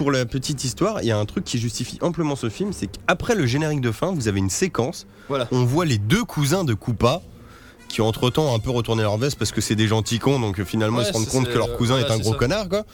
pour 0.00 0.10
la 0.10 0.24
petite 0.24 0.64
histoire, 0.64 1.02
il 1.02 1.08
y 1.08 1.10
a 1.10 1.18
un 1.18 1.26
truc 1.26 1.44
qui 1.44 1.58
justifie 1.58 1.98
amplement 2.00 2.34
ce 2.34 2.48
film, 2.48 2.72
c'est 2.72 2.86
qu'après 2.86 3.34
le 3.34 3.44
générique 3.44 3.82
de 3.82 3.92
fin, 3.92 4.14
vous 4.14 4.28
avez 4.28 4.38
une 4.38 4.48
séquence. 4.48 5.06
Voilà. 5.28 5.46
On 5.52 5.66
voit 5.66 5.84
les 5.84 5.98
deux 5.98 6.24
cousins 6.24 6.64
de 6.64 6.72
Koopa 6.72 7.20
qui 7.86 8.00
entre 8.00 8.30
temps 8.30 8.50
ont 8.50 8.54
un 8.54 8.60
peu 8.60 8.70
retourné 8.70 9.02
leur 9.02 9.18
veste 9.18 9.38
parce 9.38 9.52
que 9.52 9.60
c'est 9.60 9.74
des 9.74 9.86
gentils 9.88 10.18
cons, 10.18 10.40
donc 10.40 10.58
euh, 10.58 10.64
finalement 10.64 11.00
Ouais, 11.00 11.04
ils 11.04 11.08
se 11.08 11.12
rendent 11.12 11.26
compte 11.28 11.48
que 11.50 11.58
leur 11.58 11.76
cousin 11.76 11.98
est 11.98 12.10
un 12.10 12.16
gros 12.16 12.32
ça. 12.32 12.38
connard, 12.38 12.70
quoi. 12.70 12.84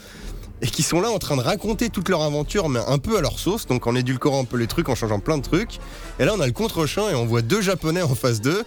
Et 0.62 0.66
qui 0.66 0.82
sont 0.82 1.00
là 1.00 1.08
en 1.12 1.20
train 1.20 1.36
de 1.36 1.42
raconter 1.42 1.90
toute 1.90 2.08
leur 2.08 2.22
aventure, 2.22 2.68
mais 2.68 2.80
un 2.88 2.98
peu 2.98 3.16
à 3.16 3.20
leur 3.20 3.38
sauce, 3.38 3.66
donc 3.68 3.86
en 3.86 3.94
édulcorant 3.94 4.40
un 4.40 4.44
peu 4.44 4.56
les 4.56 4.66
trucs, 4.66 4.88
en 4.88 4.96
changeant 4.96 5.20
plein 5.20 5.38
de 5.38 5.44
trucs. 5.44 5.78
Et 6.18 6.24
là, 6.24 6.32
on 6.36 6.40
a 6.40 6.46
le 6.46 6.52
contre-champ 6.52 7.08
et 7.08 7.14
on 7.14 7.24
voit 7.24 7.42
deux 7.42 7.60
japonais 7.60 8.02
en 8.02 8.16
face 8.16 8.40
d'eux 8.40 8.64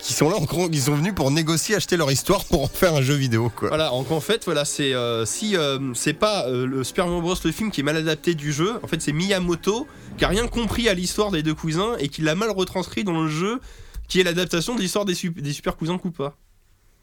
qui 0.00 0.12
sont 0.12 0.30
là, 0.30 0.36
ils 0.72 0.80
sont 0.82 0.94
venus 0.94 1.14
pour 1.14 1.30
négocier, 1.30 1.74
acheter 1.74 1.96
leur 1.96 2.10
histoire 2.10 2.44
pour 2.44 2.62
en 2.62 2.68
faire 2.68 2.94
un 2.94 3.02
jeu 3.02 3.14
vidéo, 3.14 3.50
quoi. 3.54 3.68
Voilà, 3.68 3.90
donc 3.90 4.10
en 4.10 4.20
fait, 4.20 4.44
voilà, 4.44 4.64
c'est 4.64 4.94
euh, 4.94 5.24
si 5.26 5.56
euh, 5.56 5.92
c'est 5.94 6.12
pas 6.14 6.46
euh, 6.46 6.66
le 6.66 6.84
Super 6.84 7.06
Mario 7.06 7.20
Bros 7.20 7.34
le 7.44 7.52
film 7.52 7.70
qui 7.70 7.80
est 7.80 7.84
mal 7.84 7.96
adapté 7.96 8.34
du 8.34 8.52
jeu, 8.52 8.78
en 8.82 8.86
fait 8.86 9.02
c'est 9.02 9.12
Miyamoto 9.12 9.86
qui 10.16 10.24
a 10.24 10.28
rien 10.28 10.46
compris 10.48 10.88
à 10.88 10.94
l'histoire 10.94 11.30
des 11.30 11.42
deux 11.42 11.54
cousins 11.54 11.96
et 11.98 12.08
qui 12.08 12.22
l'a 12.22 12.34
mal 12.34 12.50
retranscrit 12.50 13.04
dans 13.04 13.22
le 13.22 13.28
jeu, 13.28 13.60
qui 14.08 14.20
est 14.20 14.24
l'adaptation 14.24 14.74
de 14.74 14.80
l'histoire 14.80 15.04
des, 15.04 15.14
sup- 15.14 15.40
des 15.40 15.52
super 15.52 15.76
cousins 15.76 15.98
Koopa. 15.98 16.34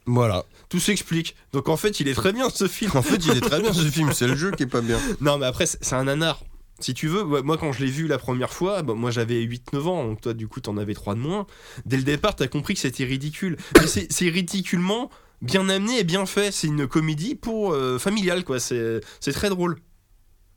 Voilà. 0.07 0.45
Tout 0.69 0.79
s'explique. 0.79 1.35
Donc 1.53 1.67
en 1.69 1.77
fait, 1.77 1.99
il 1.99 2.07
est 2.07 2.13
très 2.13 2.31
bien 2.31 2.49
ce 2.49 2.67
film. 2.67 2.91
En 2.95 3.01
fait, 3.01 3.17
il 3.25 3.31
est 3.37 3.41
très 3.41 3.59
bien 3.59 3.73
ce 3.73 3.81
film, 3.89 4.11
c'est 4.13 4.27
le 4.27 4.35
jeu 4.35 4.51
qui 4.51 4.63
est 4.63 4.67
pas 4.67 4.81
bien. 4.81 4.99
Non, 5.21 5.37
mais 5.37 5.45
après, 5.47 5.65
c'est 5.65 5.93
un 5.93 6.03
nanar. 6.05 6.39
Si 6.79 6.93
tu 6.93 7.07
veux, 7.07 7.23
moi 7.23 7.57
quand 7.57 7.71
je 7.71 7.83
l'ai 7.83 7.91
vu 7.91 8.07
la 8.07 8.17
première 8.17 8.51
fois, 8.51 8.81
bah, 8.81 8.93
moi 8.93 9.09
j'avais 9.09 9.41
8-9 9.45 9.79
ans, 9.87 10.05
donc 10.05 10.21
toi 10.21 10.33
du 10.33 10.47
coup 10.47 10.59
t'en 10.59 10.77
avais 10.77 10.93
3 10.93 11.15
de 11.15 11.19
moins. 11.19 11.47
Dès 11.85 11.97
le 11.97 12.03
départ, 12.03 12.35
t'as 12.35 12.47
compris 12.47 12.73
que 12.73 12.79
c'était 12.81 13.05
ridicule. 13.05 13.57
Mais 13.79 13.87
c'est 13.87 14.29
ridiculement 14.29 15.09
bien 15.41 15.69
amené 15.69 15.99
et 15.99 16.03
bien 16.03 16.25
fait. 16.25 16.51
C'est 16.51 16.67
une 16.67 16.87
comédie 16.87 17.35
pour 17.35 17.73
euh, 17.73 17.97
familiale, 17.97 18.43
quoi. 18.43 18.59
C'est 18.59 19.01
c'est 19.19 19.31
très 19.31 19.49
drôle. 19.49 19.77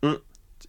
Mm. 0.02 0.14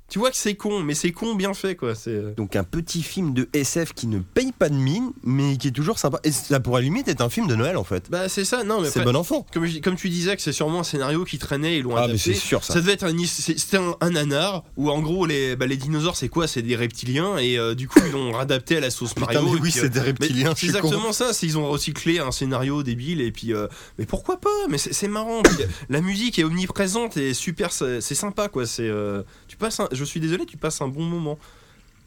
Tu 0.10 0.20
vois 0.20 0.32
que 0.32 0.38
c'est 0.38 0.56
con, 0.56 0.80
mais 0.82 0.96
c'est 0.96 1.12
con 1.12 1.36
bien 1.36 1.54
fait, 1.54 1.76
quoi. 1.76 1.94
C'est. 1.96 2.10
euh, 2.12 2.34
Donc 2.36 2.56
un 2.56 2.64
petit 2.64 3.04
film 3.04 3.34
de 3.34 3.48
SF 3.54 3.94
qui 3.94 4.08
ne 4.08 4.20
paye 4.20 4.52
pas 4.52 4.70
de 4.70 4.76
mine, 4.76 5.12
mais 5.24 5.56
qui 5.58 5.68
est 5.68 5.72
toujours 5.72 6.00
sympa. 6.00 6.20
Et 6.24 6.32
ça 6.32 6.60
pourrait 6.60 6.82
limite 6.82 7.08
être 7.08 7.22
un 7.22 7.30
film 7.30 7.48
de 7.48 7.56
Noël 7.56 7.78
en 7.78 7.84
fait. 7.84 8.10
Bah 8.10 8.28
c'est 8.30 8.46
ça, 8.46 8.64
non 8.64 8.82
mais 8.82 8.90
C'est 8.90 9.04
bon 9.04 9.16
enfant. 9.16 9.46
comme, 9.54 9.66
je- 9.66 9.80
comme 9.80 9.96
tu 9.96 10.10
disais 10.10 10.36
que 10.36 10.42
c'est 10.42 10.52
sûrement 10.52 10.80
un 10.80 10.84
scénario 10.84 11.24
qui 11.26 11.38
traînait, 11.38 11.78
ils 11.78 11.84
l'ont 11.84 11.96
Ah 11.96 12.08
mais 12.08 12.18
c'est 12.18 12.34
sûr 12.34 12.64
ça. 12.64 12.74
Ça 12.74 12.82
devait 12.82 12.94
être 12.94 13.04
un, 13.04 13.14
c'était 13.26 13.78
un, 13.78 13.96
un 14.02 14.10
nanar 14.12 14.64
où 14.78 14.90
en 14.90 15.00
gros 15.02 15.26
les, 15.26 15.56
bah, 15.56 15.68
les 15.68 15.78
dinosaures 15.78 16.16
c'est 16.18 16.30
quoi? 16.30 16.48
C'est 16.48 16.62
des 16.62 16.76
reptiliens 16.76 17.38
et 17.38 17.58
euh, 17.60 17.76
du 17.76 17.88
coup 17.88 18.00
ils 18.06 18.12
l'ont 18.12 18.38
adapté 18.38 18.78
à 18.78 18.80
la 18.80 18.90
sauce 18.90 19.14
Putain, 19.14 19.34
Mario. 19.42 19.52
mais 19.52 19.58
et 19.58 19.62
oui, 19.62 19.72
c'est 19.72 19.90
des 19.90 20.00
mais 20.00 20.06
reptiliens, 20.08 20.54
C'est 20.56 20.68
con. 20.72 20.78
exactement 20.88 21.12
ça. 21.14 21.34
C'est 21.34 21.46
ils 21.46 21.58
ont 21.58 21.68
recyclé 21.70 22.20
un 22.20 22.32
scénario 22.32 22.82
débile 22.84 23.22
et 23.22 23.32
puis 23.32 23.54
euh, 23.54 23.68
mais 23.98 24.06
pourquoi 24.06 24.40
pas? 24.40 24.50
Mais 24.70 24.78
c'est 24.78 25.08
marrant. 25.08 25.42
Puis, 25.44 25.66
la 25.90 26.02
musique 26.02 26.40
est 26.40 26.44
omniprésente 26.44 27.18
et 27.18 27.34
super. 27.34 27.72
C'est 27.72 28.02
c'est 28.02 28.16
sympa 28.16 28.48
quoi. 28.48 28.66
C'est 28.66 28.88
euh, 28.88 29.22
tu 29.48 29.56
passes. 29.58 29.80
un- 29.80 29.88
je 30.00 30.06
suis 30.06 30.20
désolé, 30.20 30.46
tu 30.46 30.58
passes 30.58 30.82
un 30.82 30.88
bon 30.88 31.04
moment. 31.04 31.38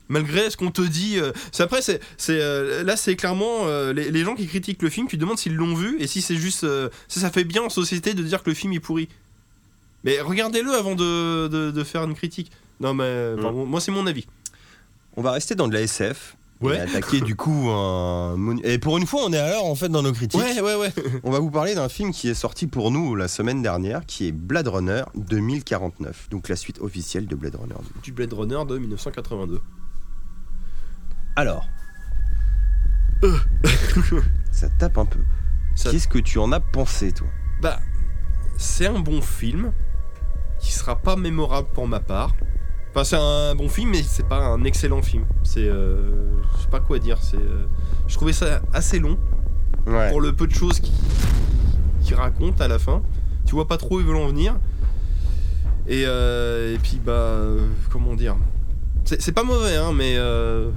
Malgré 0.09 0.51
ce 0.51 0.57
qu'on 0.57 0.71
te 0.71 0.83
dit, 0.83 1.19
euh, 1.19 1.33
c'est 1.53 1.63
après 1.63 1.81
c'est 1.81 2.01
euh, 2.29 2.83
là 2.83 2.97
c'est 2.97 3.15
clairement 3.17 3.67
euh, 3.67 3.93
les, 3.93 4.11
les 4.11 4.25
gens 4.25 4.35
qui 4.35 4.47
critiquent 4.47 4.83
le 4.83 4.91
film, 4.91 5.07
tu 5.07 5.17
te 5.17 5.21
demandes 5.21 5.39
s'ils 5.39 5.55
l'ont 5.55 5.75
vu 5.75 5.97
et 6.01 6.07
si 6.07 6.21
c'est 6.21 6.37
juste 6.37 6.65
euh, 6.65 6.89
si 7.09 7.21
ça 7.21 7.31
fait 7.31 7.45
bien 7.45 7.63
en 7.63 7.71
société 7.71 8.13
de 8.13 8.23
dire 8.23 8.43
que 8.43 8.51
le 8.51 8.55
film 8.55 8.73
est 8.73 8.81
pourri. 8.81 9.09
Mais 10.05 10.21
regardez-le 10.21 10.73
avant 10.73 10.97
de, 10.97 11.47
de, 11.47 11.71
de 11.71 11.85
faire 11.85 12.03
une 12.03 12.15
critique. 12.15 12.51
Non 12.81 12.95
mais 12.95 13.35
enfin, 13.39 13.53
moi 13.53 13.81
c'est 13.81 13.93
mon 13.93 14.07
avis. 14.07 14.27
On 15.17 15.23
va 15.23 15.31
rester 15.31 15.55
dans 15.55 15.69
de 15.69 15.75
la 15.75 15.83
SF. 15.83 16.37
Ouais. 16.63 16.77
Et 16.77 16.81
attaquer 16.81 17.21
du 17.21 17.35
coup 17.37 17.69
un. 17.71 18.37
monu- 18.37 18.61
Et 18.65 18.79
pour 18.79 18.97
une 18.99 19.07
fois, 19.07 19.23
on 19.27 19.33
est 19.33 19.39
à 19.39 19.49
l'heure 19.49 19.65
en 19.65 19.75
fait 19.75 19.89
dans 19.89 20.03
nos 20.03 20.13
critiques. 20.13 20.41
Ouais 20.41 20.61
ouais 20.61 20.77
ouais. 20.77 20.93
On 21.25 21.31
va 21.31 21.39
vous 21.41 21.51
parler 21.51 21.75
d'un 21.75 21.89
film 21.89 22.13
qui 22.13 22.29
est 22.29 22.35
sorti 22.35 22.67
pour 22.67 22.91
nous 22.91 23.15
la 23.17 23.29
semaine 23.29 23.63
dernière, 23.63 24.07
qui 24.07 24.29
est 24.29 24.33
Blade 24.33 24.69
Runner 24.69 25.03
2049. 25.15 26.29
Donc 26.31 26.49
la 26.49 26.57
suite 26.57 26.81
officielle 26.81 27.27
de 27.27 27.35
Blade 27.35 27.57
Runner. 27.57 27.75
du 28.03 28.13
Blade 28.13 28.33
Runner 28.33 28.61
de 28.69 28.79
1982. 28.79 29.61
Alors. 31.37 31.67
ça 34.53 34.69
tape 34.79 34.99
un 34.99 35.05
peu. 35.07 35.21
Ça- 35.75 35.91
Qu'est-ce 35.91 36.09
que 36.09 36.19
tu 36.19 36.39
en 36.39 36.53
as 36.53 36.61
pensé 36.61 37.13
toi? 37.13 37.29
Bah, 37.61 37.81
c'est 38.59 38.87
un 38.87 38.99
bon 39.01 39.21
film 39.23 39.73
qui 40.61 40.73
sera 40.73 40.97
pas 40.99 41.17
mémorable 41.17 41.69
pour 41.75 41.87
ma 41.89 42.01
part. 42.01 42.35
Enfin, 42.95 43.05
c'est 43.05 43.17
un 43.17 43.55
bon 43.55 43.69
film, 43.69 43.91
mais 43.91 44.03
c'est 44.03 44.27
pas 44.27 44.39
un 44.45 44.65
excellent 44.65 45.01
film. 45.03 45.25
C'est, 45.43 45.67
euh, 45.67 45.97
je 46.57 46.63
sais 46.63 46.69
pas 46.69 46.81
quoi 46.81 46.99
dire. 46.99 47.19
C'est, 47.23 47.37
euh, 47.39 47.65
je 48.07 48.15
trouvais 48.17 48.33
ça 48.35 48.61
assez 48.75 48.99
long 48.99 49.19
Ouais. 49.87 50.11
pour 50.11 50.21
le 50.21 50.33
peu 50.33 50.47
de 50.47 50.53
choses 50.55 50.79
qui, 50.79 50.93
qui 52.03 52.15
racontent 52.15 52.63
à 52.63 52.69
la 52.69 52.79
fin. 52.79 53.03
Tu 53.47 53.55
vois 53.55 53.67
pas 53.67 53.79
trop 53.79 53.97
où 53.97 54.01
ils 54.01 54.07
veulent 54.07 54.17
en 54.17 54.29
venir. 54.29 54.57
Et, 55.89 56.05
euh, 56.07 56.75
et 56.75 56.79
puis 56.79 57.01
bah, 57.05 57.13
euh, 57.13 57.67
comment 57.91 58.15
dire 58.15 58.37
C'est 59.05 59.21
c'est 59.21 59.33
pas 59.33 59.43
mauvais, 59.43 59.75
hein, 59.77 59.93
mais 59.93 60.17
euh, 60.17 60.71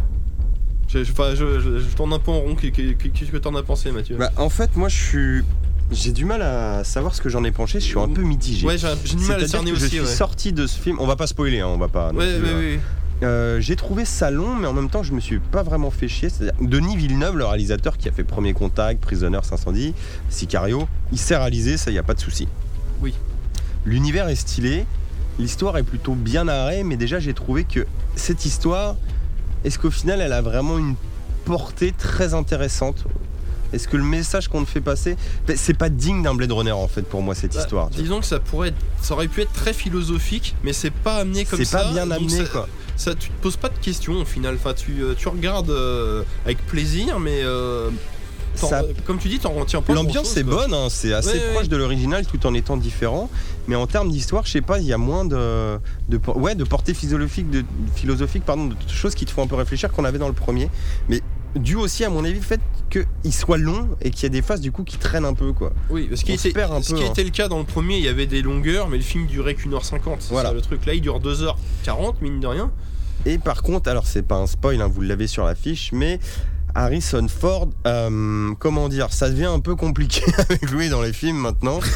je 0.87 1.03
Je, 1.03 1.13
je, 1.13 1.95
tourne 1.95 2.13
un 2.13 2.19
peu 2.19 2.31
en 2.31 2.39
rond. 2.39 2.55
Qu'est- 2.55 2.71
qu'est- 2.71 2.95
Qu'est-ce 2.95 3.29
que 3.31 3.37
t'en 3.37 3.53
as 3.55 3.61
pensé, 3.63 3.91
Mathieu? 3.91 4.15
Bah, 4.17 4.31
en 4.37 4.49
fait, 4.49 4.75
moi, 4.77 4.87
je 4.89 4.95
suis. 4.97 5.43
J'ai 5.91 6.11
du 6.11 6.25
mal 6.25 6.41
à 6.41 6.83
savoir 6.83 7.13
ce 7.13 7.21
que 7.21 7.29
j'en 7.29 7.43
ai 7.43 7.51
penché. 7.51 7.79
Je 7.79 7.85
suis 7.85 7.99
un 7.99 8.07
peu 8.09 8.21
mitigé. 8.23 8.65
Ouais, 8.65 8.77
j'ai 8.77 9.15
du 9.15 9.25
mal 9.25 9.43
à 9.43 9.47
cerner 9.47 9.71
que 9.71 9.77
je 9.77 9.85
aussi. 9.85 9.95
suis 9.95 9.99
Ouais, 10.05 10.07
sorti 10.07 10.51
de 10.53 10.65
ce 10.67 10.79
film. 10.79 10.97
On 10.99 11.05
va 11.07 11.15
pas 11.15 11.27
spoiler, 11.27 11.59
hein, 11.59 11.67
on 11.67 11.77
va 11.77 11.87
pas. 11.87 12.07
ouais, 12.11 12.39
plus, 12.39 12.43
ouais, 12.43 12.49
euh, 12.53 12.59
ouais. 12.75 12.79
Euh, 13.23 13.61
j'ai 13.61 13.75
trouvé 13.75 14.03
ça 14.03 14.29
long, 14.31 14.55
mais 14.55 14.67
en 14.67 14.73
même 14.73 14.89
temps, 14.89 15.03
je 15.03 15.13
me 15.13 15.21
suis 15.21 15.39
pas 15.39 15.63
vraiment 15.63 15.91
fait 15.91 16.07
chier. 16.07 16.27
Denis 16.59 16.97
Villeneuve, 16.97 17.37
le 17.37 17.45
réalisateur 17.45 17.97
qui 17.97 18.09
a 18.09 18.11
fait 18.11 18.23
Premier 18.25 18.53
Contact, 18.53 18.99
Prisoner 18.99 19.39
510, 19.41 19.93
Sicario, 20.29 20.87
il 21.13 21.17
sait 21.17 21.37
réaliser, 21.37 21.77
ça 21.77 21.91
y 21.91 21.97
a 21.97 22.03
pas 22.03 22.13
de 22.13 22.19
souci. 22.19 22.47
Oui. 23.01 23.13
L'univers 23.85 24.27
est 24.27 24.35
stylé, 24.35 24.85
l'histoire 25.39 25.77
est 25.77 25.83
plutôt 25.83 26.13
bien 26.15 26.45
narrée, 26.45 26.83
mais 26.83 26.97
déjà 26.97 27.19
j'ai 27.19 27.33
trouvé 27.33 27.63
que 27.63 27.85
cette 28.15 28.45
histoire, 28.45 28.97
est-ce 29.63 29.79
qu'au 29.79 29.91
final, 29.91 30.19
elle 30.19 30.33
a 30.33 30.41
vraiment 30.41 30.77
une 30.77 30.95
portée 31.45 31.93
très 31.97 32.33
intéressante 32.33 33.05
Est-ce 33.73 33.87
que 33.87 33.97
le 33.97 34.03
message 34.03 34.47
qu'on 34.47 34.63
te 34.63 34.69
fait 34.69 34.81
passer, 34.81 35.15
ben, 35.47 35.57
c'est 35.57 35.73
pas 35.73 35.89
digne 35.89 36.23
d'un 36.23 36.33
Blade 36.35 36.51
Runner 36.51 36.71
en 36.71 36.87
fait 36.87 37.01
pour 37.03 37.21
moi 37.21 37.35
cette 37.35 37.53
Bah, 37.53 37.61
histoire. 37.61 37.89
Disons 37.89 38.19
que 38.19 38.25
ça 38.25 38.39
pourrait 38.39 38.69
être, 38.69 38.77
ça 39.01 39.13
aurait 39.15 39.27
pu 39.27 39.41
être 39.41 39.53
très 39.53 39.73
philosophique, 39.73 40.55
mais 40.63 40.73
c'est 40.73 40.91
pas 40.91 41.17
amené 41.17 41.45
comme 41.45 41.59
C'est 41.59 41.65
ça. 41.65 41.79
pas 41.79 41.91
bien 41.91 42.09
amené 42.11 42.37
ça, 42.37 42.43
quoi. 42.45 42.67
ça, 42.95 43.15
tu 43.15 43.29
te 43.29 43.41
poses 43.41 43.57
pas 43.57 43.69
de 43.69 43.77
questions 43.79 44.13
au 44.21 44.25
final. 44.25 44.55
Enfin, 44.55 44.73
tu, 44.73 45.01
euh, 45.01 45.13
tu 45.17 45.27
regardes 45.27 45.69
euh, 45.69 46.23
avec 46.45 46.65
plaisir, 46.65 47.19
mais 47.19 47.41
euh, 47.43 47.89
Ça- 48.55 48.83
comme 49.05 49.17
tu 49.17 49.27
dis, 49.27 49.39
t'en 49.39 49.51
retiens 49.51 49.81
pas. 49.81 49.93
L'ambiance 49.93 50.37
est 50.37 50.43
bonne, 50.43 50.73
hein, 50.73 50.87
c'est 50.89 51.11
assez 51.13 51.33
Ouais, 51.33 51.49
proche 51.51 51.63
ouais. 51.63 51.67
de 51.67 51.75
l'original 51.75 52.25
tout 52.25 52.45
en 52.47 52.53
étant 52.53 52.77
différent. 52.77 53.29
Mais 53.67 53.75
en 53.75 53.85
termes 53.87 54.09
d'histoire, 54.09 54.45
je 54.45 54.51
sais 54.51 54.61
pas, 54.61 54.79
il 54.79 54.85
y 54.85 54.93
a 54.93 54.97
moins 54.97 55.25
de, 55.25 55.77
de, 56.07 56.19
ouais, 56.35 56.55
de 56.55 56.63
portée 56.63 56.93
philosophique, 56.93 57.49
de, 57.49 57.65
philosophique 57.95 58.43
pardon, 58.45 58.67
de 58.67 58.75
choses 58.87 59.13
qui 59.15 59.25
te 59.25 59.31
font 59.31 59.43
un 59.43 59.47
peu 59.47 59.55
réfléchir 59.55 59.91
qu'on 59.91 60.05
avait 60.05 60.19
dans 60.19 60.27
le 60.29 60.33
premier. 60.33 60.69
Mais 61.09 61.21
dû 61.55 61.75
aussi, 61.75 62.03
à 62.03 62.09
mon 62.09 62.23
avis, 62.25 62.39
au 62.39 62.41
fait 62.41 62.59
qu'il 62.89 63.33
soit 63.33 63.57
long 63.57 63.89
et 64.01 64.11
qu'il 64.11 64.23
y 64.23 64.25
a 64.27 64.29
des 64.29 64.41
phases 64.41 64.61
du 64.61 64.71
coup 64.71 64.83
qui 64.83 64.97
traînent 64.97 65.25
un 65.25 65.33
peu. 65.33 65.53
quoi. 65.53 65.73
Oui, 65.89 66.07
parce 66.07 66.23
qu'il 66.23 66.37
perd 66.53 66.71
un 66.73 66.81
ce 66.81 66.91
peu, 66.91 66.97
qui 66.99 67.03
hein. 67.03 67.09
était 67.11 67.23
le 67.23 67.29
cas 67.31 67.47
dans 67.47 67.59
le 67.59 67.65
premier, 67.65 67.97
il 67.97 68.03
y 68.03 68.07
avait 68.09 68.27
des 68.27 68.41
longueurs, 68.41 68.87
mais 68.89 68.97
le 68.97 69.03
film 69.03 69.25
durait 69.25 69.55
qu'une 69.55 69.73
heure 69.73 69.85
cinquante. 69.85 70.25
Voilà. 70.29 70.49
ça, 70.49 70.55
le 70.55 70.61
truc 70.61 70.85
là, 70.85 70.93
il 70.93 71.01
dure 71.01 71.19
2h40, 71.19 72.15
mine 72.21 72.39
de 72.39 72.47
rien. 72.47 72.71
Et 73.25 73.37
par 73.37 73.63
contre, 73.63 73.89
alors 73.89 74.05
c'est 74.05 74.21
pas 74.23 74.35
un 74.35 74.47
spoil, 74.47 74.81
hein, 74.81 74.87
vous 74.87 75.01
l'avez 75.01 75.27
sur 75.27 75.45
l'affiche, 75.45 75.89
mais 75.93 76.19
Harrison 76.75 77.25
Ford, 77.29 77.69
euh, 77.87 78.53
comment 78.59 78.89
dire, 78.89 79.11
ça 79.13 79.29
devient 79.29 79.45
un 79.45 79.61
peu 79.61 79.75
compliqué 79.75 80.21
avec 80.37 80.69
lui 80.69 80.89
dans 80.89 81.01
les 81.01 81.13
films 81.13 81.37
maintenant. 81.37 81.79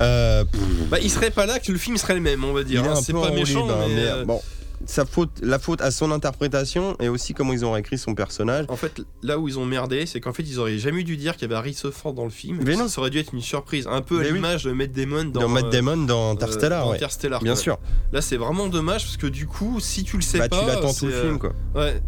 Euh, 0.00 0.44
Bah, 0.90 0.98
il 1.02 1.10
serait 1.10 1.30
pas 1.30 1.46
là 1.46 1.58
que 1.58 1.70
le 1.70 1.78
film 1.78 1.96
serait 1.96 2.14
le 2.14 2.20
même, 2.20 2.42
on 2.44 2.52
va 2.52 2.64
dire. 2.64 2.82
hein. 2.84 2.94
C'est 2.96 3.12
pas 3.12 3.30
méchant, 3.30 3.66
ben, 3.66 3.76
mais, 3.88 3.94
mais, 3.94 4.06
euh, 4.06 4.24
bon, 4.24 4.40
sa 4.86 5.04
faute, 5.04 5.30
la 5.42 5.58
faute 5.58 5.80
à 5.80 5.90
son 5.90 6.10
interprétation 6.10 6.96
et 7.00 7.08
aussi 7.08 7.34
comment 7.34 7.52
ils 7.52 7.64
ont 7.64 7.76
écrit 7.76 7.98
son 7.98 8.14
personnage. 8.14 8.66
En 8.68 8.76
fait, 8.76 9.02
là 9.22 9.38
où 9.38 9.48
ils 9.48 9.58
ont 9.58 9.66
merdé, 9.66 10.06
c'est 10.06 10.20
qu'en 10.20 10.32
fait, 10.32 10.42
ils 10.42 10.58
auraient 10.58 10.78
jamais 10.78 11.02
dû 11.02 11.16
dire 11.16 11.34
qu'il 11.34 11.42
y 11.42 11.44
avait 11.46 11.54
Harrison 11.54 11.90
Ford 11.92 12.12
dans 12.12 12.24
le 12.24 12.30
film. 12.30 12.60
Mais 12.64 12.76
non. 12.76 12.88
Ça 12.88 13.00
aurait 13.00 13.10
dû 13.10 13.18
être 13.18 13.32
une 13.32 13.40
surprise, 13.40 13.86
un 13.86 14.02
peu 14.02 14.20
à 14.20 14.22
oui. 14.22 14.32
l'image 14.34 14.64
de 14.64 14.72
Matt 14.72 14.92
Damon 14.92 15.24
dans, 15.24 15.42
Dans, 15.42 15.48
Matt 15.48 15.64
euh, 15.64 15.70
Damon 15.70 15.96
dans 15.98 16.28
euh, 16.28 16.32
Interstellar, 16.32 16.84
dans 16.84 16.90
ouais. 16.90 16.96
Interstellar, 16.96 17.42
Bien 17.42 17.56
sûr. 17.56 17.78
Là, 18.12 18.20
c'est 18.20 18.36
vraiment 18.36 18.68
dommage 18.68 19.04
parce 19.04 19.16
que 19.16 19.26
du 19.26 19.46
coup, 19.46 19.80
si 19.80 20.04
tu 20.04 20.16
le 20.16 20.22
sais 20.22 20.38
Bah, 20.38 20.48
pas, 20.48 20.60
tu 20.60 20.66
l'attends 20.66 20.92
tout 20.92 21.06
le 21.06 21.12
c'est, 21.12 21.16
euh, 21.18 21.22
film, 21.22 21.38
quoi. 21.38 21.52
Ouais, 21.74 22.02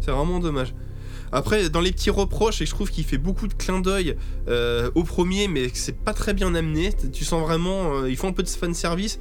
c'est 0.00 0.10
vraiment 0.10 0.38
dommage. 0.38 0.74
Après, 1.36 1.68
dans 1.68 1.82
les 1.82 1.92
petits 1.92 2.08
reproches, 2.08 2.62
et 2.62 2.66
je 2.66 2.70
trouve 2.70 2.90
qu'il 2.90 3.04
fait 3.04 3.18
beaucoup 3.18 3.46
de 3.46 3.52
clins 3.52 3.80
d'œil 3.80 4.16
euh, 4.48 4.90
au 4.94 5.04
premier, 5.04 5.48
mais 5.48 5.68
que 5.68 5.76
c'est 5.76 5.98
pas 5.98 6.14
très 6.14 6.32
bien 6.32 6.54
amené. 6.54 6.94
Tu 7.12 7.26
sens 7.26 7.42
vraiment, 7.42 7.92
euh, 7.92 8.08
ils 8.10 8.16
font 8.16 8.28
un 8.28 8.32
peu 8.32 8.42
de 8.42 8.48
fan 8.48 8.72
service. 8.72 9.18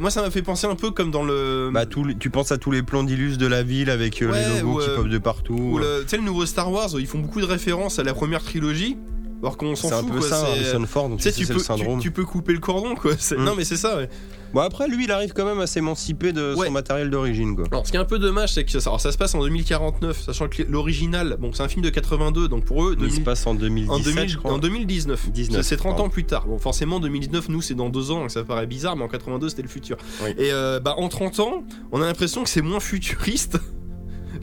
moi, 0.00 0.10
ça 0.10 0.20
m'a 0.22 0.32
fait 0.32 0.42
penser 0.42 0.66
un 0.66 0.74
peu 0.74 0.90
comme 0.90 1.12
dans 1.12 1.22
le, 1.22 1.70
Bah, 1.72 1.84
tu 1.86 2.28
penses 2.30 2.50
à 2.50 2.58
tous 2.58 2.72
les 2.72 2.82
plans 2.82 3.04
d'illus 3.04 3.36
de 3.36 3.46
la 3.46 3.62
ville 3.62 3.90
avec 3.90 4.20
euh, 4.20 4.32
Ouais, 4.32 4.48
les 4.48 4.62
logos 4.62 4.78
ou, 4.78 4.82
qui 4.82 4.90
euh, 4.90 4.96
pop 4.96 5.08
de 5.08 5.18
partout. 5.18 5.78
tu 6.02 6.08
sais, 6.08 6.16
le 6.16 6.24
nouveau 6.24 6.44
Star 6.44 6.72
Wars, 6.72 6.88
ils 6.98 7.06
font 7.06 7.20
beaucoup 7.20 7.40
de 7.40 7.46
références 7.46 8.00
à 8.00 8.02
la 8.02 8.14
première 8.14 8.42
trilogie, 8.42 8.96
alors 9.44 9.56
qu'on 9.56 9.74
s'en 9.76 9.88
C'est 9.88 9.94
un 9.94 9.98
fout. 10.00 10.12
peu 10.12 10.18
quoi, 10.20 10.28
ça, 10.28 10.40
Harrison 10.46 10.86
Ford, 10.86 11.08
donc 11.08 11.18
Tu 11.18 11.24
sais, 11.24 11.32
tu 11.32 11.46
peux, 11.46 11.52
le 11.54 11.58
syndrome. 11.58 11.98
tu, 11.98 12.04
tu 12.04 12.10
peux 12.10 12.24
couper 12.24 12.52
le 12.54 12.58
cordon, 12.60 12.94
quoi. 12.94 13.12
C'est- 13.18 13.36
Mm. 13.36 13.44
Non, 13.44 13.54
mais 13.56 13.64
c'est 13.64 13.76
ça, 13.76 13.96
ouais. 13.96 14.08
Bon, 14.54 14.60
après, 14.60 14.86
lui, 14.88 15.04
il 15.04 15.10
arrive 15.10 15.32
quand 15.32 15.44
même 15.44 15.58
à 15.60 15.66
s'émanciper 15.66 16.32
de 16.32 16.54
Ouais. 16.54 16.66
son 16.68 16.72
matériel 16.72 17.10
d'origine, 17.10 17.56
quoi. 17.56 17.64
Alors, 17.70 17.86
ce 17.86 17.90
qui 17.90 17.96
est 17.96 18.00
un 18.00 18.04
peu 18.04 18.18
dommage, 18.20 18.54
c'est 18.54 18.64
que 18.64 18.70
ça, 18.70 18.78
alors, 18.88 19.00
ça 19.00 19.10
se 19.12 19.18
passe 19.18 19.34
en 19.34 19.40
2049, 19.40 20.22
sachant 20.22 20.48
que 20.48 20.62
l'original, 20.62 21.36
bon, 21.40 21.52
c'est 21.52 21.62
un 21.62 21.68
film 21.68 21.82
de 21.84 21.90
82, 21.90 22.46
donc 22.48 22.64
pour 22.64 22.84
eux, 22.84 22.92
Il 22.98 23.04
se 23.04 23.08
2000 23.16 23.24
passe 23.24 23.46
en 23.46 23.54
2017, 23.54 23.90
en, 23.90 23.98
2000 23.98 24.28
je 24.28 24.38
crois. 24.38 24.52
en 24.52 24.58
2019. 24.58 25.28
19, 25.30 25.62
C'est- 25.62 25.68
c'est 25.70 25.76
30 25.76 25.92
pardon. 25.96 26.04
ans 26.06 26.08
plus 26.10 26.24
tard. 26.24 26.46
Bon, 26.46 26.58
forcément, 26.58 27.00
2019, 27.00 27.48
nous, 27.48 27.60
c'est 27.62 27.74
dans 27.74 27.88
deux 27.90 28.10
ans, 28.12 28.20
donc 28.20 28.30
ça 28.30 28.44
paraît 28.44 28.66
bizarre, 28.68 28.96
mais 28.96 29.02
en 29.04 29.08
82, 29.08 29.48
c'était 29.48 29.62
le 29.62 29.68
futur. 29.68 29.96
Oui. 30.22 30.30
Et 30.38 30.52
euh, 30.52 30.78
bah, 30.78 30.94
en 30.98 31.08
30 31.08 31.40
ans, 31.40 31.64
on 31.90 32.00
a 32.00 32.06
l'impression 32.06 32.44
que 32.44 32.48
c'est 32.48 32.62
moins 32.62 32.80
futuriste. 32.80 33.58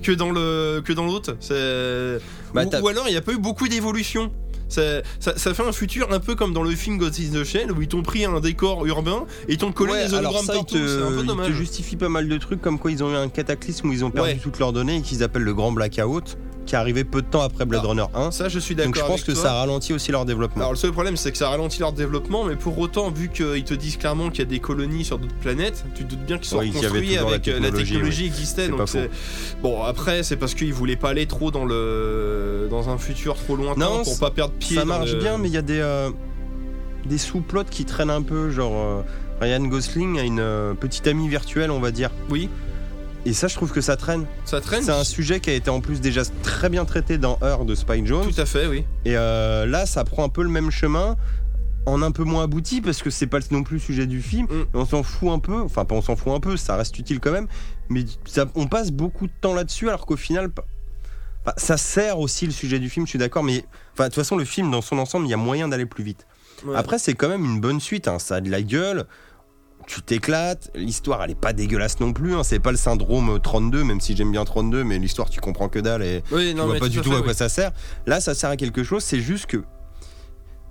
Que 0.01 0.13
dans 0.13 0.31
le 0.31 0.81
que 0.83 0.93
dans 0.93 1.05
l'autre, 1.05 1.35
Bah, 2.53 2.63
ou, 2.65 2.83
ou 2.83 2.87
alors 2.87 3.07
il 3.07 3.11
n'y 3.11 3.17
a 3.17 3.21
pas 3.21 3.33
eu 3.33 3.37
beaucoup 3.37 3.67
d'évolution. 3.67 4.31
Ça, 4.71 5.01
ça, 5.19 5.37
ça 5.37 5.53
fait 5.53 5.63
un 5.63 5.71
futur 5.73 6.11
un 6.13 6.19
peu 6.19 6.35
comme 6.35 6.53
dans 6.53 6.63
le 6.63 6.71
film 6.71 6.97
Ghost 6.97 7.19
in 7.19 7.39
the 7.39 7.43
Shell 7.43 7.71
où 7.71 7.81
ils 7.81 7.87
t'ont 7.87 8.03
pris 8.03 8.23
un 8.25 8.39
décor 8.39 8.85
urbain 8.85 9.25
et 9.49 9.53
ils 9.53 9.57
t'ont 9.57 9.71
collé 9.73 9.91
Ouais, 9.91 10.07
des 10.07 10.13
hologrammes 10.13 10.45
partout. 10.47 10.75
te, 10.75 10.87
C'est 10.87 11.03
un 11.03 11.07
peu 11.07 11.15
il 11.17 11.21
te 11.21 11.25
dommage. 11.27 11.51
justifie 11.51 11.97
pas 11.97 12.07
mal 12.09 12.27
de 12.29 12.37
trucs, 12.37 12.61
comme 12.61 12.79
quoi 12.79 12.89
ils 12.91 13.03
ont 13.03 13.11
eu 13.11 13.15
un 13.15 13.27
cataclysme 13.27 13.89
où 13.89 13.91
ils 13.93 14.05
ont 14.05 14.11
perdu 14.11 14.31
Ouais. 14.31 14.39
toutes 14.41 14.59
leurs 14.59 14.71
données 14.73 14.97
et 14.97 15.01
qu'ils 15.01 15.23
appellent 15.23 15.41
le 15.43 15.53
grand 15.53 15.71
blackout, 15.73 16.37
qui 16.65 16.75
est 16.75 16.77
arrivé 16.77 17.03
peu 17.03 17.21
de 17.21 17.27
temps 17.27 17.41
après 17.41 17.65
Blade 17.65 17.83
Runner 17.85 18.05
1. 18.13 18.31
Ça, 18.31 18.47
je 18.47 18.59
suis 18.59 18.75
d'accord. 18.75 18.93
Donc 18.93 19.01
je 19.03 19.07
pense 19.07 19.23
que 19.23 19.31
toi. 19.31 19.41
ça 19.41 19.53
ralentit 19.53 19.93
aussi 19.93 20.11
leur 20.11 20.25
développement. 20.25 20.61
Alors 20.61 20.71
le 20.73 20.77
seul 20.77 20.91
problème 20.91 21.17
c'est 21.17 21.31
que 21.31 21.37
ça 21.37 21.49
ralentit 21.49 21.79
leur 21.79 21.91
développement, 21.91 22.43
mais 22.45 22.55
pour 22.55 22.77
autant 22.79 23.09
vu 23.09 23.29
qu'ils 23.29 23.63
te 23.63 23.73
disent 23.73 23.97
clairement 23.97 24.29
qu'il 24.29 24.39
y 24.39 24.41
a 24.43 24.45
des 24.45 24.59
colonies 24.59 25.03
sur 25.03 25.17
d'autres 25.17 25.33
planètes, 25.41 25.83
tu 25.95 26.03
te 26.05 26.09
doutes 26.11 26.25
bien 26.25 26.37
qu'ils 26.37 26.47
sont 26.47 26.59
Oui, 26.59 26.71
construits 26.71 27.15
la 27.15 27.21
avec 27.21 27.47
euh, 27.47 27.53
la 27.59 27.71
technologie, 27.71 27.93
technologie 27.93 28.25
existait. 28.25 28.67
Donc 28.67 28.87
bon 29.61 29.83
après 29.83 30.23
c'est 30.23 30.37
parce 30.37 30.53
qu'ils 30.53 30.73
voulaient 30.73 30.95
pas 30.95 31.09
aller 31.09 31.25
trop 31.25 31.51
dans 31.51 31.65
le 31.65 32.67
dans 32.69 32.89
un 32.89 32.97
futur 32.97 33.35
trop 33.35 33.55
lointain 33.55 33.79
Non, 33.79 34.03
pour 34.03 34.19
pas 34.19 34.31
perdre 34.31 34.53
pied. 34.53 34.77
ça 34.77 34.85
marche 34.85 35.11
le- 35.13 35.19
bien, 35.19 35.37
mais 35.37 35.47
il 35.49 35.53
y 35.53 35.57
a 35.57 35.61
des, 35.61 35.79
euh, 35.79 36.09
des 37.05 37.17
sous-plots 37.17 37.63
qui 37.69 37.85
traînent 37.85 38.09
un 38.09 38.21
peu, 38.21 38.49
genre 38.51 38.73
euh, 38.75 39.01
Ryan 39.41 39.61
Gosling 39.65 40.19
a 40.19 40.23
une 40.23 40.39
euh, 40.39 40.73
petite 40.73 41.07
amie 41.07 41.27
virtuelle, 41.27 41.71
on 41.71 41.79
va 41.79 41.91
dire. 41.91 42.11
Oui, 42.29 42.49
Et 43.25 43.33
ça, 43.33 43.47
je 43.47 43.55
trouve 43.55 43.71
que 43.71 43.81
ça 43.81 43.97
traîne. 43.97 44.25
ça 44.45 44.61
traîne. 44.61 44.83
C'est 44.83 44.91
un 44.91 45.03
sujet 45.03 45.39
qui 45.39 45.49
a 45.51 45.53
été 45.53 45.69
en 45.69 45.79
plus 45.79 46.01
déjà 46.01 46.23
très 46.41 46.69
bien 46.69 46.85
traité 46.85 47.17
dans 47.19 47.37
Heure 47.43 47.65
de 47.65 47.75
Spike 47.75 48.07
Jones. 48.07 48.27
Tout 48.33 48.41
à 48.41 48.45
fait, 48.45 48.65
oui. 48.67 48.85
Et 49.05 49.15
euh, 49.15 49.65
là, 49.67 49.85
ça 49.85 50.03
prend 50.03 50.23
un 50.23 50.29
peu 50.29 50.41
le 50.41 50.49
même 50.49 50.71
chemin, 50.71 51.15
en 51.85 52.01
un 52.01 52.11
peu 52.11 52.23
moins 52.23 52.43
abouti, 52.45 52.81
parce 52.81 53.03
que 53.03 53.11
c'est 53.11 53.27
pas 53.27 53.39
non 53.51 53.61
plus 53.63 53.75
le 53.75 53.81
sujet 53.81 54.07
du 54.07 54.21
film. 54.23 54.47
Mm. 54.47 54.61
Et 54.61 54.65
on 54.77 54.85
s'en 54.85 55.03
fout 55.03 55.29
un 55.29 55.37
peu, 55.39 55.61
enfin, 55.61 55.85
pas 55.85 55.93
on 55.95 56.01
s'en 56.01 56.15
fout 56.15 56.33
un 56.33 56.39
peu, 56.39 56.57
ça 56.57 56.75
reste 56.75 56.97
utile 56.97 57.19
quand 57.19 57.31
même. 57.31 57.47
Mais 57.89 58.05
ça- 58.25 58.47
on 58.55 58.65
passe 58.67 58.91
beaucoup 58.91 59.27
de 59.27 59.33
temps 59.39 59.53
là-dessus, 59.53 59.87
alors 59.89 60.05
qu'au 60.07 60.17
final, 60.17 60.49
ça 61.57 61.77
sert 61.77 62.19
aussi 62.19 62.45
le 62.47 62.51
sujet 62.51 62.79
du 62.79 62.89
film, 62.89 63.05
je 63.05 63.11
suis 63.11 63.19
d'accord. 63.19 63.43
Mais 63.43 63.65
enfin, 63.93 64.05
de 64.05 64.09
toute 64.09 64.15
façon, 64.15 64.35
le 64.35 64.45
film, 64.45 64.71
dans 64.71 64.81
son 64.81 64.97
ensemble, 64.97 65.27
il 65.27 65.29
y 65.29 65.33
a 65.33 65.37
moyen 65.37 65.67
d'aller 65.67 65.85
plus 65.85 66.03
vite. 66.03 66.25
Ouais. 66.65 66.75
Après, 66.75 66.97
c'est 66.99 67.13
quand 67.13 67.29
même 67.29 67.45
une 67.45 67.59
bonne 67.59 67.79
suite, 67.79 68.07
hein, 68.07 68.19
ça 68.19 68.35
a 68.35 68.41
de 68.41 68.49
la 68.49 68.61
gueule. 68.61 69.05
Tu 69.93 70.01
t'éclates, 70.01 70.71
l'histoire 70.73 71.21
elle 71.21 71.31
est 71.31 71.35
pas 71.35 71.51
dégueulasse 71.51 71.99
non 71.99 72.13
plus, 72.13 72.33
hein, 72.33 72.43
c'est 72.45 72.59
pas 72.59 72.71
le 72.71 72.77
syndrome 72.77 73.39
32, 73.41 73.83
même 73.83 73.99
si 73.99 74.15
j'aime 74.15 74.31
bien 74.31 74.45
32, 74.45 74.85
mais 74.85 74.97
l'histoire 74.99 75.29
tu 75.29 75.41
comprends 75.41 75.67
que 75.67 75.79
dalle 75.79 76.01
et, 76.01 76.23
oui, 76.31 76.51
tu 76.51 76.55
non, 76.55 76.67
vois 76.67 76.77
pas 76.79 76.87
du 76.87 77.01
tout 77.01 77.11
fait, 77.11 77.17
à 77.17 77.19
quoi 77.21 77.31
oui. 77.31 77.35
ça 77.37 77.49
sert. 77.49 77.71
Là, 78.05 78.21
ça 78.21 78.33
sert 78.33 78.49
à 78.49 78.55
quelque 78.55 78.83
chose, 78.83 79.03
c'est 79.03 79.19
juste 79.19 79.47
que. 79.47 79.63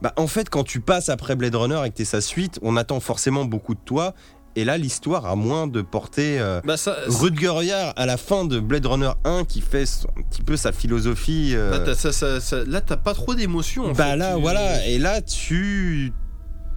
Bah, 0.01 0.15
en 0.17 0.27
fait, 0.27 0.49
quand 0.49 0.65
tu 0.65 0.81
passes 0.81 1.11
après 1.11 1.37
Blade 1.37 1.55
Runner 1.55 1.83
et 1.85 1.91
que 1.91 1.97
t'es 1.97 2.07
sa 2.07 2.23
suite, 2.23 2.59
on 2.63 2.79
attend 2.79 2.99
forcément 3.01 3.45
beaucoup 3.45 3.75
de 3.75 3.81
toi. 3.85 4.15
Et 4.57 4.65
là, 4.65 4.79
l'histoire 4.79 5.27
a 5.27 5.37
moins 5.37 5.67
de 5.67 5.83
portée. 5.83 6.41
euh, 6.41 6.61
Bah 6.65 6.77
ça. 6.79 6.97
Rutger 7.07 7.49
Hauer, 7.49 7.93
à 7.95 8.07
la 8.07 8.17
fin 8.17 8.47
de 8.47 8.59
Blade 8.59 8.87
Runner 8.87 9.11
1, 9.25 9.45
qui 9.45 9.61
fait 9.61 9.85
son- 9.87 10.09
un 10.19 10.23
petit 10.23 10.43
peu 10.43 10.57
sa 10.57 10.73
philosophie. 10.73 11.53
euh, 11.55 11.71
Là, 11.71 11.95
t'as, 11.95 12.41
ça- 12.41 12.65
là, 12.65 12.81
t'as 12.81 12.97
pas 12.97 13.13
trop 13.15 13.35
d'émotion. 13.35 13.93
bah 13.93 14.13
fait. 14.13 14.17
là, 14.17 14.35
Tu- 14.35 14.41
voilà. 14.41 14.87
Et 14.87 14.99
là, 14.99 15.21
tu. 15.21 16.13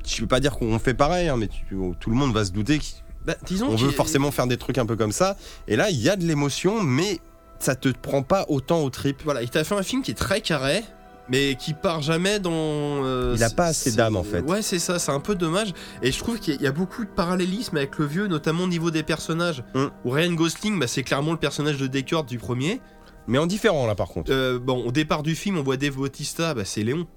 Je 0.06 0.22
veux 0.22 0.28
pas 0.28 0.39
dire 0.39 0.54
qu'on 0.58 0.78
fait 0.80 0.93
pareil, 0.93 1.30
hein, 1.30 1.38
mais 1.38 1.47
tu- 1.47 1.76
tout 1.99 2.10
le 2.10 2.16
monde 2.16 2.34
va 2.34 2.43
se 2.45 2.51
douter 2.51 2.80
Bah, 3.26 3.36
disons 3.45 3.68
qu'on 3.68 3.76
qu'il- 3.76 3.86
veut 3.86 3.91
forcément 3.91 4.32
faire 4.32 4.47
des 4.47 4.58
trucs 4.58 4.78
un 4.78 4.86
peu 4.86 4.95
comme 4.95 5.12
ça. 5.14 5.38
Et 5.68 5.76
là, 5.76 5.89
il 5.89 5.97
y 6.01 6.10
a 6.10 6.16
de 6.16 6.26
l'émotion, 6.26 6.82
mais 6.84 7.20
ça 7.60 7.76
te 7.76 7.88
prend 7.89 8.22
pas 8.24 8.45
autant 8.49 8.82
au 8.84 8.89
trip. 8.89 9.22
Voilà, 9.24 9.41
il 9.41 9.49
t'a 9.49 9.64
fait 9.64 9.76
un 9.76 9.84
film 9.84 10.01
qui 10.01 10.12
est 10.12 10.16
très 10.16 10.41
carré, 10.41 10.84
mais 11.30 11.56
qui 11.56 11.74
part 11.74 12.01
jamais 12.01 12.39
dans. 12.41 12.51
euh, 12.54 13.34
Il 13.38 13.43
a 13.43 13.49
pas 13.49 13.68
assez 13.68 13.93
d'âme, 13.93 14.18
en 14.18 14.24
fait. 14.24 14.41
Ouais, 14.41 14.62
c'est 14.62 14.80
ça, 14.80 14.99
c'est 14.99 15.12
un 15.12 15.22
peu 15.22 15.36
dommage. 15.36 15.74
Et 16.01 16.12
je 16.12 16.20
trouve 16.20 16.38
qu'il 16.39 16.62
y 16.62 16.68
a 16.68 16.74
beaucoup 16.74 17.06
de 17.06 17.10
parallélisme 17.10 17.78
avec 17.78 17.97
le 17.97 18.06
vieux, 18.06 18.28
notamment 18.28 18.66
au 18.66 18.68
niveau 18.68 18.91
des 18.91 19.04
personnages. 19.04 19.64
Mm. 19.74 19.86
Où 20.04 20.10
Ryan 20.10 20.34
Gosling, 20.34 20.78
bah, 20.80 20.88
c'est 20.88 21.04
clairement 21.04 21.32
le 21.32 21.38
personnage 21.39 21.78
de 21.78 21.88
Deckard 21.88 22.26
du 22.26 22.38
premier. 22.39 22.82
Mais 23.28 23.38
en 23.38 23.45
différent, 23.47 23.88
là, 23.88 23.95
par 23.95 24.10
contre. 24.10 24.34
Euh, 24.34 24.60
bon, 24.60 24.84
au 24.86 24.91
départ 24.91 25.24
du 25.24 25.34
film, 25.34 25.58
on 25.58 25.64
voit 25.64 25.78
Dave 25.78 25.95
Bautista, 25.95 26.54
bah, 26.54 26.66
c'est 26.66 26.84
Léon. 26.84 27.08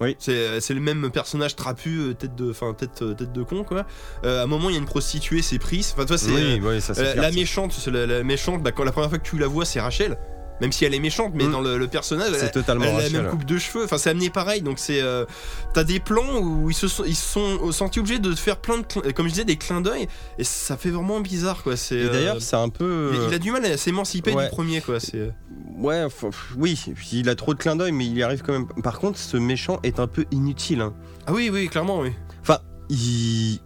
Oui. 0.00 0.16
C'est 0.18 0.60
c'est 0.60 0.74
le 0.74 0.80
même 0.80 1.10
personnage 1.10 1.54
trapu, 1.54 1.98
euh, 1.98 2.14
tête 2.14 2.34
de, 2.34 2.50
enfin 2.50 2.74
tête, 2.74 3.02
euh, 3.02 3.14
tête 3.14 3.32
de 3.32 3.42
con 3.42 3.62
quoi. 3.62 3.86
Euh, 4.24 4.40
à 4.40 4.44
un 4.44 4.46
moment, 4.46 4.68
il 4.68 4.72
y 4.72 4.76
a 4.76 4.78
une 4.80 4.84
prostituée, 4.86 5.42
c'est 5.42 5.58
Pris. 5.58 5.86
Enfin, 5.92 6.06
toi, 6.06 6.18
c'est 6.18 6.30
oui, 6.30 6.60
oui, 6.62 6.78
euh, 6.98 7.14
la 7.14 7.30
méchante, 7.30 7.86
la, 7.86 8.06
la 8.06 8.22
méchante. 8.24 8.62
Bah, 8.62 8.72
quand 8.72 8.84
la 8.84 8.92
première 8.92 9.10
fois 9.10 9.18
que 9.18 9.28
tu 9.28 9.38
la 9.38 9.46
vois, 9.46 9.64
c'est 9.64 9.80
Rachel. 9.80 10.18
Même 10.62 10.72
si 10.72 10.84
elle 10.86 10.94
est 10.94 11.00
méchante, 11.00 11.32
mais 11.34 11.44
Mm. 11.44 11.50
dans 11.52 11.60
le, 11.60 11.76
le 11.76 11.88
personnage, 11.88 12.28
elle, 12.32 12.38
C'est 12.40 12.52
totalement 12.52 12.84
elle 12.84 12.96
a 12.96 13.02
la 13.02 13.10
même 13.22 13.30
coupe 13.30 13.44
de 13.44 13.58
cheveux. 13.58 13.84
Enfin, 13.84 13.98
c'est 13.98 14.10
amené 14.10 14.30
pareil. 14.30 14.62
Donc 14.62 14.78
c'est, 14.78 15.02
euh, 15.02 15.26
t'as 15.74 15.82
des 15.84 15.98
plans 16.00 16.38
où 16.38 16.70
ils 16.70 16.74
se 16.74 16.86
sont, 16.88 17.02
ils 17.04 17.16
sont 17.16 17.70
sentis 17.72 17.98
obligés 17.98 18.20
de 18.20 18.34
faire 18.34 18.56
plein 18.58 18.78
de, 18.78 19.10
comme 19.12 19.26
je 19.26 19.32
disais, 19.32 19.44
des 19.44 19.56
clins 19.56 19.80
d'œil. 19.80 20.06
Et 20.38 20.44
ça 20.44 20.76
fait 20.76 20.90
vraiment 20.90 21.20
bizarre 21.20 21.62
quoi. 21.64 21.76
C'est. 21.76 21.96
Et 21.96 22.02
euh, 22.04 22.12
d'ailleurs, 22.12 22.40
c'est 22.40 22.56
un 22.56 22.68
peu. 22.68 23.10
il, 23.12 23.18
euh, 23.18 23.26
il 23.28 23.34
a 23.34 23.38
du 23.38 23.50
mal 23.50 23.64
à 23.66 23.76
s'émanciper 23.76 24.32
ouais. 24.32 24.44
du 24.44 24.50
premier 24.50 24.80
quoi. 24.80 25.00
C'est. 25.00 25.34
Ouais, 25.76 26.02
enfin, 26.04 26.30
pff, 26.30 26.52
oui, 26.56 26.80
il 27.12 27.28
a 27.28 27.34
trop 27.34 27.54
de 27.54 27.58
clins 27.58 27.74
d'œil, 27.76 27.90
mais 27.92 28.06
il 28.06 28.16
y 28.16 28.22
arrive 28.22 28.42
quand 28.42 28.52
même. 28.52 28.68
Par 28.84 29.00
contre, 29.00 29.18
ce 29.18 29.36
méchant 29.36 29.80
est 29.82 29.98
un 29.98 30.06
peu 30.06 30.24
inutile. 30.30 30.80
hein. 30.80 30.94
Ah 31.26 31.32
oui, 31.32 31.50
oui, 31.52 31.68
clairement, 31.68 32.00
oui. 32.00 32.12
Enfin, 32.40 32.58
il, 32.88 33.58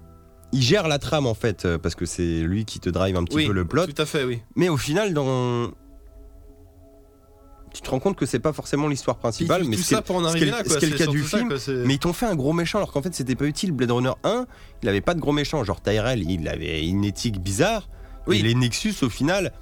il 0.53 0.63
gère 0.63 0.89
la 0.89 0.99
trame 0.99 1.27
en 1.27 1.35
fait, 1.35 1.67
euh, 1.67 1.77
parce 1.77 1.95
que 1.95 2.07
c'est 2.07 2.23
lui 2.41 2.65
qui 2.65 2.81
te 2.81 2.89
drive 2.89 3.17
un 3.17 3.25
petit 3.25 3.37
Oui, 3.37 3.47
peu 3.49 3.53
le 3.53 3.67
plot. 3.67 3.87
Tout 3.87 4.01
à 4.01 4.07
fait, 4.07 4.25
oui. 4.25 4.41
Mais 4.55 4.71
au 4.71 4.79
final, 4.79 5.13
dans. 5.13 5.71
Tu 7.77 7.83
te 7.83 7.91
rends 7.91 7.99
compte 7.99 8.17
que 8.17 8.25
c'est 8.25 8.39
pas 8.39 8.55
forcément 8.55 8.89
l'histoire 8.89 9.19
principale, 9.19 9.65
mais 9.65 9.77
tout 9.77 9.83
ce 9.83 9.89
qui 9.89 9.93
est- 9.95 9.97
ça 9.99 10.03
pour 10.03 10.17
en 10.17 10.21
ce 10.21 10.25
qui 10.25 10.31
arriver 10.31 10.47
est- 10.47 10.51
là, 10.53 10.59
ce 10.65 10.69
quoi. 10.71 10.79
qui 10.79 10.85
est 10.87 10.89
le 10.89 10.97
c'est 10.97 11.05
cas 11.05 11.11
du 11.11 11.23
film. 11.23 11.49
quoi, 11.49 11.59
c'est- 11.59 11.73
Mais 11.85 11.95
ils 11.95 11.99
t'ont 11.99 12.15
fait 12.15 12.25
un 12.25 12.35
gros 12.35 12.55
méchant 12.55 12.79
alors 12.79 12.91
qu'en 12.91 13.03
fait 13.03 13.15
c'était 13.15 13.35
pas 13.35 13.45
utile. 13.45 13.73
Blade 13.73 13.91
Runner 13.91 14.13
1, 14.25 14.47
il 14.83 14.89
avait 14.89 15.03
pas 15.03 15.13
de 15.13 15.21
gros 15.21 15.33
méchant. 15.33 15.63
Genre 15.63 15.83
Tyrell, 15.83 16.23
il 16.29 16.49
avait 16.49 16.87
une 16.87 17.05
éthique 17.05 17.39
bizarre. 17.39 17.89
Oui. 18.27 18.39
Et 18.39 18.43
les 18.43 18.55
Nexus, 18.55 18.95
au 19.03 19.11
final, 19.11 19.53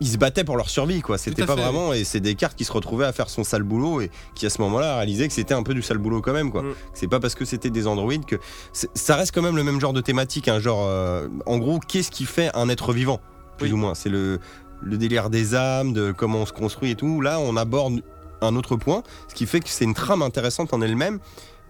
ils 0.00 0.08
se 0.08 0.18
battaient 0.18 0.44
pour 0.44 0.58
leur 0.58 0.68
survie, 0.68 1.00
quoi. 1.00 1.16
C'était 1.16 1.46
pas 1.46 1.56
fait, 1.56 1.62
vraiment. 1.62 1.94
Et 1.94 2.04
c'est 2.04 2.20
Descartes 2.20 2.54
qui 2.58 2.64
se 2.66 2.72
retrouvait 2.72 3.06
à 3.06 3.12
faire 3.14 3.30
son 3.30 3.42
sale 3.42 3.62
boulot 3.62 4.02
et 4.02 4.10
qui 4.34 4.44
à 4.44 4.50
ce 4.50 4.60
moment-là 4.60 4.96
réalisait 4.96 5.26
que 5.26 5.32
c'était 5.32 5.54
un 5.54 5.62
peu 5.62 5.72
du 5.72 5.80
sale 5.80 5.96
boulot 5.96 6.20
quand 6.20 6.34
même, 6.34 6.50
quoi. 6.50 6.62
Mm. 6.62 6.74
C'est 6.92 7.08
pas 7.08 7.20
parce 7.20 7.34
que 7.34 7.46
c'était 7.46 7.70
des 7.70 7.86
androïdes 7.86 8.26
que. 8.26 8.36
c'est- 8.74 8.90
Ça 8.94 9.16
reste 9.16 9.34
quand 9.34 9.40
même 9.40 9.56
le 9.56 9.64
même 9.64 9.80
genre 9.80 9.94
de 9.94 10.02
thématique, 10.02 10.48
hein, 10.48 10.60
genre. 10.60 10.84
euh, 10.86 11.28
en 11.46 11.56
gros, 11.56 11.78
qu'est-ce 11.80 12.10
qui 12.10 12.26
fait 12.26 12.50
un 12.54 12.68
être 12.68 12.92
vivant 12.92 13.20
Plus 13.56 13.68
Oui. 13.68 13.72
ou 13.72 13.76
moins. 13.78 13.94
C'est 13.94 14.10
le, 14.10 14.38
le 14.82 14.96
délire 14.98 15.30
des 15.30 15.54
âmes, 15.54 15.92
de 15.92 16.12
comment 16.12 16.40
on 16.42 16.46
se 16.46 16.52
construit 16.52 16.90
et 16.90 16.94
tout. 16.94 17.20
Là, 17.20 17.38
on 17.40 17.56
aborde 17.56 18.02
un 18.42 18.54
autre 18.56 18.76
point, 18.76 19.02
ce 19.28 19.34
qui 19.34 19.46
fait 19.46 19.60
que 19.60 19.68
c'est 19.68 19.84
une 19.84 19.94
trame 19.94 20.22
intéressante 20.22 20.74
en 20.74 20.80
elle-même, 20.82 21.18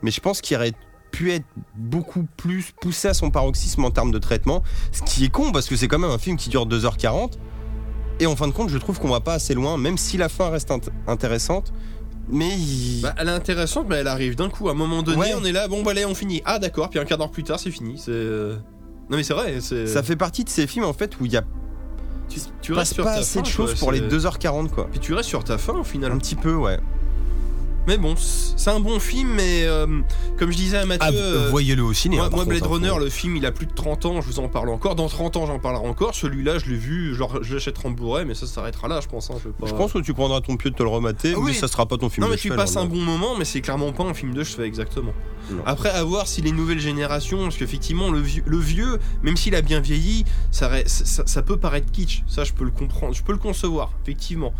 mais 0.03 0.11
je 0.11 0.21
pense 0.21 0.41
qu'il 0.41 0.57
aurait 0.57 0.73
pu 1.13 1.33
être 1.33 1.45
beaucoup 1.77 2.27
plus 2.37 2.73
poussé 2.81 3.09
à 3.09 3.15
son 3.15 3.31
paroxysme 3.31 3.85
en 3.85 3.91
termes 3.91 4.11
de 4.11 4.19
traitement, 4.19 4.63
ce 4.93 5.03
qui 5.03 5.25
est 5.25 5.29
con 5.29 5.53
parce 5.53 5.67
que 5.69 5.77
c'est 5.77 5.89
quand 5.89 5.99
même 6.01 6.11
un 6.11 6.19
film 6.19 6.37
qui 6.37 6.51
dure 6.51 6.67
2h40, 6.67 7.35
et 8.19 8.27
en 8.27 8.35
fin 8.35 8.49
de 8.49 8.53
compte, 8.53 8.71
je 8.71 8.79
trouve 8.79 8.99
qu'on 8.99 9.09
va 9.09 9.21
pas 9.21 9.35
assez 9.35 9.55
loin, 9.55 9.77
même 9.79 9.97
si 9.99 10.17
la 10.17 10.29
fin 10.29 10.51
reste 10.51 10.71
int- 10.71 10.89
intéressante, 11.07 11.73
mais 12.29 12.49
il- 12.59 13.03
Bah, 13.03 13.15
elle 13.19 13.29
est 13.29 13.33
intéressante, 13.33 13.87
mais 13.89 13.97
elle 13.97 14.09
arrive 14.09 14.35
d'un 14.35 14.49
coup. 14.51 14.69
À 14.69 14.73
un 14.73 14.75
moment 14.75 15.03
donné, 15.03 15.19
Ouais. 15.21 15.35
on 15.41 15.45
est 15.45 15.53
là, 15.53 15.69
bon, 15.69 15.83
bah 15.85 15.93
allez, 15.93 16.05
on 16.05 16.15
finit. 16.15 16.43
Ah, 16.45 16.59
d'accord, 16.59 16.91
puis 16.91 16.99
un 16.99 17.05
quart 17.05 17.19
d'heure 17.19 17.31
plus 17.31 17.45
tard, 17.45 17.61
c'est 17.61 17.71
fini. 17.71 17.97
C'est. 17.99 18.11
euh, 18.11 18.57
Non, 19.09 19.17
mais 19.17 19.23
c'est 19.23 19.35
vrai, 19.35 19.61
ça 19.61 20.03
fait 20.03 20.17
partie 20.17 20.43
de 20.43 20.49
ces 20.49 20.67
films 20.67 20.85
en 20.85 20.93
fait 20.93 21.21
où 21.21 21.27
il 21.27 21.33
y 21.33 21.37
a 21.37 21.45
Tu, 22.29 22.41
tu 22.61 22.73
pas, 22.73 22.81
restes 22.81 22.95
sur 22.95 23.05
pas 23.05 23.15
ta 23.15 23.21
assez 23.21 23.41
de 23.41 23.47
choses 23.47 23.75
pour 23.79 23.93
les 23.93 23.99
c'est- 24.01 24.09
2h40 24.09 24.69
quoi. 24.71 24.89
Puis 24.91 25.01
tu 25.01 25.15
restes 25.15 25.29
sur 25.29 25.45
ta 25.45 25.59
fin 25.59 25.75
au 25.75 25.85
final. 25.85 26.13
Un 26.13 26.19
petit 26.19 26.35
peu, 26.35 26.55
ouais. 26.55 26.79
Mais 27.87 27.99
bon, 27.99 28.15
c'est 28.17 28.71
un 28.71 28.81
bon 28.81 28.99
film, 28.99 29.29
mais 29.37 29.63
euh, 29.65 29.87
comme 30.37 30.51
je 30.51 30.57
disais 30.57 30.79
à 30.79 30.87
Mathieu. 30.87 31.07
Ah, 31.09 31.13
euh, 31.15 31.49
voyez-le 31.51 31.83
au 31.85 31.93
ciné. 31.93 32.17
Moi, 32.17 32.27
hein, 32.33 32.45
Blade 32.45 32.63
hein, 32.65 32.69
Runner, 32.69 32.93
le 32.99 33.09
film, 33.09 33.37
il 33.37 33.47
a 33.47 33.53
plus 33.53 33.67
de 33.67 33.73
30 33.75 34.07
ans, 34.07 34.21
je 34.21 34.27
vous 34.27 34.41
en 34.41 34.49
parle 34.49 34.71
encore. 34.71 34.97
Dans 34.97 35.07
30 35.09 35.37
ans, 35.37 35.47
j'en 35.47 35.59
parlerai 35.61 35.87
encore. 35.87 36.15
Celui-là, 36.15 36.59
je 36.59 36.67
l'ai 36.67 36.77
vu, 36.77 37.15
je 37.15 37.55
l'achèterai 37.55 37.89
en 37.89 37.93
Blu-ray, 37.93 38.25
mais 38.25 38.35
ça 38.35 38.47
s'arrêtera 38.47 38.89
là, 38.89 39.01
je 39.01 39.07
pense. 39.07 39.31
hein, 39.31 39.35
je, 39.43 39.49
vais 39.49 39.55
pas- 39.55 39.67
Je 39.67 39.75
pense 39.75 39.93
que 39.93 39.99
tu 40.01 40.15
prendras 40.15 40.41
ton 40.41 40.57
pied 40.57 40.71
de 40.71 40.75
te 40.77 40.83
le 40.83 40.89
remater, 40.89 41.35
Ah 41.37 41.39
oui. 41.39 41.45
mais 41.49 41.53
ça 41.55 41.69
sera 41.69 41.87
pas 41.87 41.97
ton 41.97 42.09
film 42.09 42.23
Non, 42.25 42.29
de 42.29 42.33
mais 42.35 42.39
tu 42.41 42.49
chevet, 42.49 42.57
passes 42.57 42.77
hein, 42.77 42.81
un 42.81 42.85
non. 42.85 42.91
bon 42.91 43.01
moment, 43.03 43.37
mais 43.39 43.45
c'est 43.45 43.61
clairement 43.61 43.93
pas 43.93 44.03
un 44.05 44.15
film 44.15 44.35
de 44.35 44.43
chevet, 44.43 44.67
exactement. 44.67 45.13
Non. 45.53 45.63
Après, 45.65 45.91
à 45.91 46.03
voir 46.03 46.27
si 46.27 46.43
les 46.43 46.51
nouvelles 46.51 46.81
générations, 46.81 47.45
parce 47.45 47.57
qu'effectivement, 47.57 48.11
le 48.11 48.19
vieux, 48.19 48.43
le 48.47 48.59
vieux, 48.59 48.99
même 49.23 49.37
s'il 49.37 49.55
a 49.55 49.63
bien 49.63 49.79
vieilli, 49.79 50.25
ça, 50.51 50.69
re- 50.69 50.89
ça, 50.89 51.23
ça 51.25 51.43
peut 51.43 51.57
paraître 51.57 51.93
kitsch. 51.93 52.25
Ça, 52.27 52.43
je 52.43 52.53
peux 52.53 52.65
le 52.65 52.73
comprendre, 52.73 53.15
je 53.15 53.23
peux 53.23 53.31
le 53.33 53.39
concevoir, 53.39 53.93
effectivement. 54.03 54.53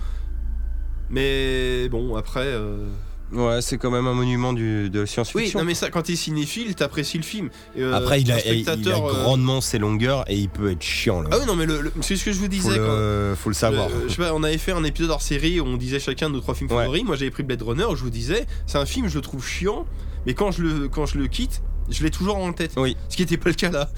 Mais 1.11 1.89
bon, 1.89 2.17
après. 2.17 2.41
euh, 2.45 2.87
Ouais, 3.33 3.61
c'est 3.61 3.77
quand 3.77 3.91
même 3.91 4.07
un 4.07 4.15
monument 4.15 4.53
du, 4.53 4.89
de 4.89 4.99
la 4.99 5.03
Oui, 5.03 5.09
science-fiction. 5.09 5.59
non, 5.59 5.65
mais 5.65 5.75
ça, 5.75 5.91
quand 5.91 6.03
t'es 6.03 6.15
cinéphile, 6.15 6.77
t'apprécies 6.77 7.17
le 7.19 7.25
film. 7.25 7.51
Euh, 7.77 7.93
Après, 7.93 8.21
il 8.21 8.31
a, 8.31 8.39
il 8.47 8.69
a 8.69 8.73
euh, 8.75 8.99
grandement 9.25 9.61
ses 9.61 9.79
longueurs 9.79 10.25
et 10.31 10.37
il 10.37 10.49
peut 10.49 10.71
être 10.71 10.83
chiant. 10.83 11.23
Là. 11.23 11.31
Ah 11.33 11.37
oui, 11.41 11.47
non, 11.47 11.57
mais 11.57 11.67
c'est 12.03 12.15
ce 12.17 12.25
que 12.25 12.31
je 12.33 12.37
vous 12.39 12.45
faut, 12.45 12.49
disais. 12.51 12.77
quand- 12.79 12.85
le, 12.87 13.35
faut 13.37 13.51
le 13.51 13.55
savoir. 13.55 13.89
Je 14.07 14.13
sais 14.13 14.17
pas, 14.23 14.33
on 14.33 14.45
avait 14.45 14.59
fait 14.59 14.71
un 14.73 14.85
épisode 14.85 15.11
hors 15.11 15.23
série 15.23 15.59
où 15.59 15.65
on 15.67 15.77
disait 15.77 15.99
chacun 15.99 16.29
nos 16.29 16.41
trois 16.41 16.55
films 16.55 16.71
Ouais. 16.71 16.79
favoris. 16.85 17.03
Moi 17.05 17.17
j'avais 17.17 17.33
pris 17.33 17.43
Blade 17.43 17.63
Runner 17.63 17.85
où 17.85 17.97
je 17.97 18.03
vous 18.05 18.11
disais, 18.11 18.47
c'est 18.67 18.79
un 18.79 18.87
film, 18.87 19.09
je 19.09 19.17
le 19.17 19.23
trouve 19.23 19.45
chiant, 19.45 19.87
mais 20.25 20.35
quand 20.35 20.53
je 20.53 20.63
le, 20.63 20.89
quand 20.89 21.07
je 21.07 21.19
le 21.19 21.27
quitte, 21.27 21.63
je 21.91 22.05
l'ai 22.05 22.11
toujours 22.13 22.37
en 22.37 22.53
tête. 22.53 22.73
Oui. 22.77 22.97
Ce 23.09 23.17
qui 23.17 23.23
n'était 23.23 23.37
pas 23.39 23.49
le 23.49 23.55
cas 23.57 23.71
là. 23.71 23.89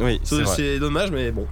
oui, 0.00 0.18
c'est 0.24 0.78
dommage, 0.78 1.10
mais 1.10 1.30
bon. 1.30 1.46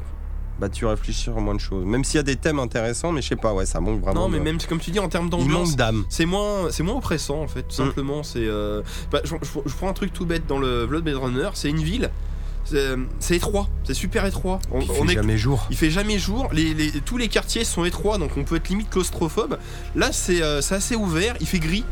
Bah, 0.59 0.69
tu 0.71 0.87
réfléchis 0.87 1.21
sur 1.21 1.39
moins 1.41 1.55
de 1.55 1.61
choses. 1.61 1.85
Même 1.85 2.03
s'il 2.03 2.17
y 2.17 2.21
a 2.21 2.23
des 2.23 2.37
thèmes 2.37 2.59
intéressants, 2.59 3.13
mais 3.13 3.21
je 3.21 3.29
sais 3.29 3.37
pas, 3.37 3.53
ouais, 3.53 3.67
ça 3.67 3.79
manque 3.81 4.01
vraiment. 4.01 4.23
non, 4.23 4.29
mais 4.31 4.39
de- 4.39 4.43
même 4.45 4.59
comme 4.69 4.79
tu 4.81 4.91
dis, 4.91 4.99
en 4.99 5.09
termes 5.09 5.29
d'ambiance, 5.29 5.77
c'est 6.09 6.25
moins, 6.25 6.71
c'est 6.71 6.83
moins 6.83 6.95
oppressant 6.97 7.43
en 7.43 7.47
fait. 7.49 7.63
Tout 7.65 7.83
Mm. 7.83 7.87
simplement, 7.87 8.23
c'est. 8.23 8.39
euh, 8.47 8.83
bah, 9.13 9.21
je, 9.25 9.35
je- 9.43 9.61
je 9.69 9.75
prends 9.75 9.89
un 9.89 9.93
truc 9.93 10.13
tout 10.15 10.25
bête 10.25 10.47
dans 10.47 10.59
le 10.59 10.87
Blood 10.87 11.05
Blade 11.05 11.17
Runner, 11.17 11.49
c'est 11.55 11.69
une 11.69 11.83
ville. 11.83 12.11
C'est 13.21 13.37
étroit, 13.37 13.69
c'est 13.85 13.95
super 13.95 14.25
étroit. 14.27 14.59
On, 14.73 14.81
Il 14.81 14.91
on 14.91 14.95
fait 14.95 15.13
est 15.13 15.15
jamais 15.15 15.37
jour. 15.37 15.67
Il 15.71 15.77
fait 15.77 15.91
jamais 15.91 16.19
jour, 16.19 16.49
les, 16.53 16.75
les- 16.75 16.91
tous 16.91 17.17
les 17.17 17.29
quartiers 17.29 17.63
sont 17.65 17.85
étroits, 17.85 18.19
donc 18.19 18.31
on 18.37 18.43
peut 18.43 18.57
être 18.57 18.69
limite 18.69 18.91
claustrophobe. 18.91 19.59
Là, 19.95 20.11
c'est 20.11 20.43
euh, 20.43 20.61
c'est 20.61 20.75
assez 20.75 20.97
ouvert, 20.97 21.37
il 21.41 21.47
fait 21.47 21.61
gris. 21.61 21.85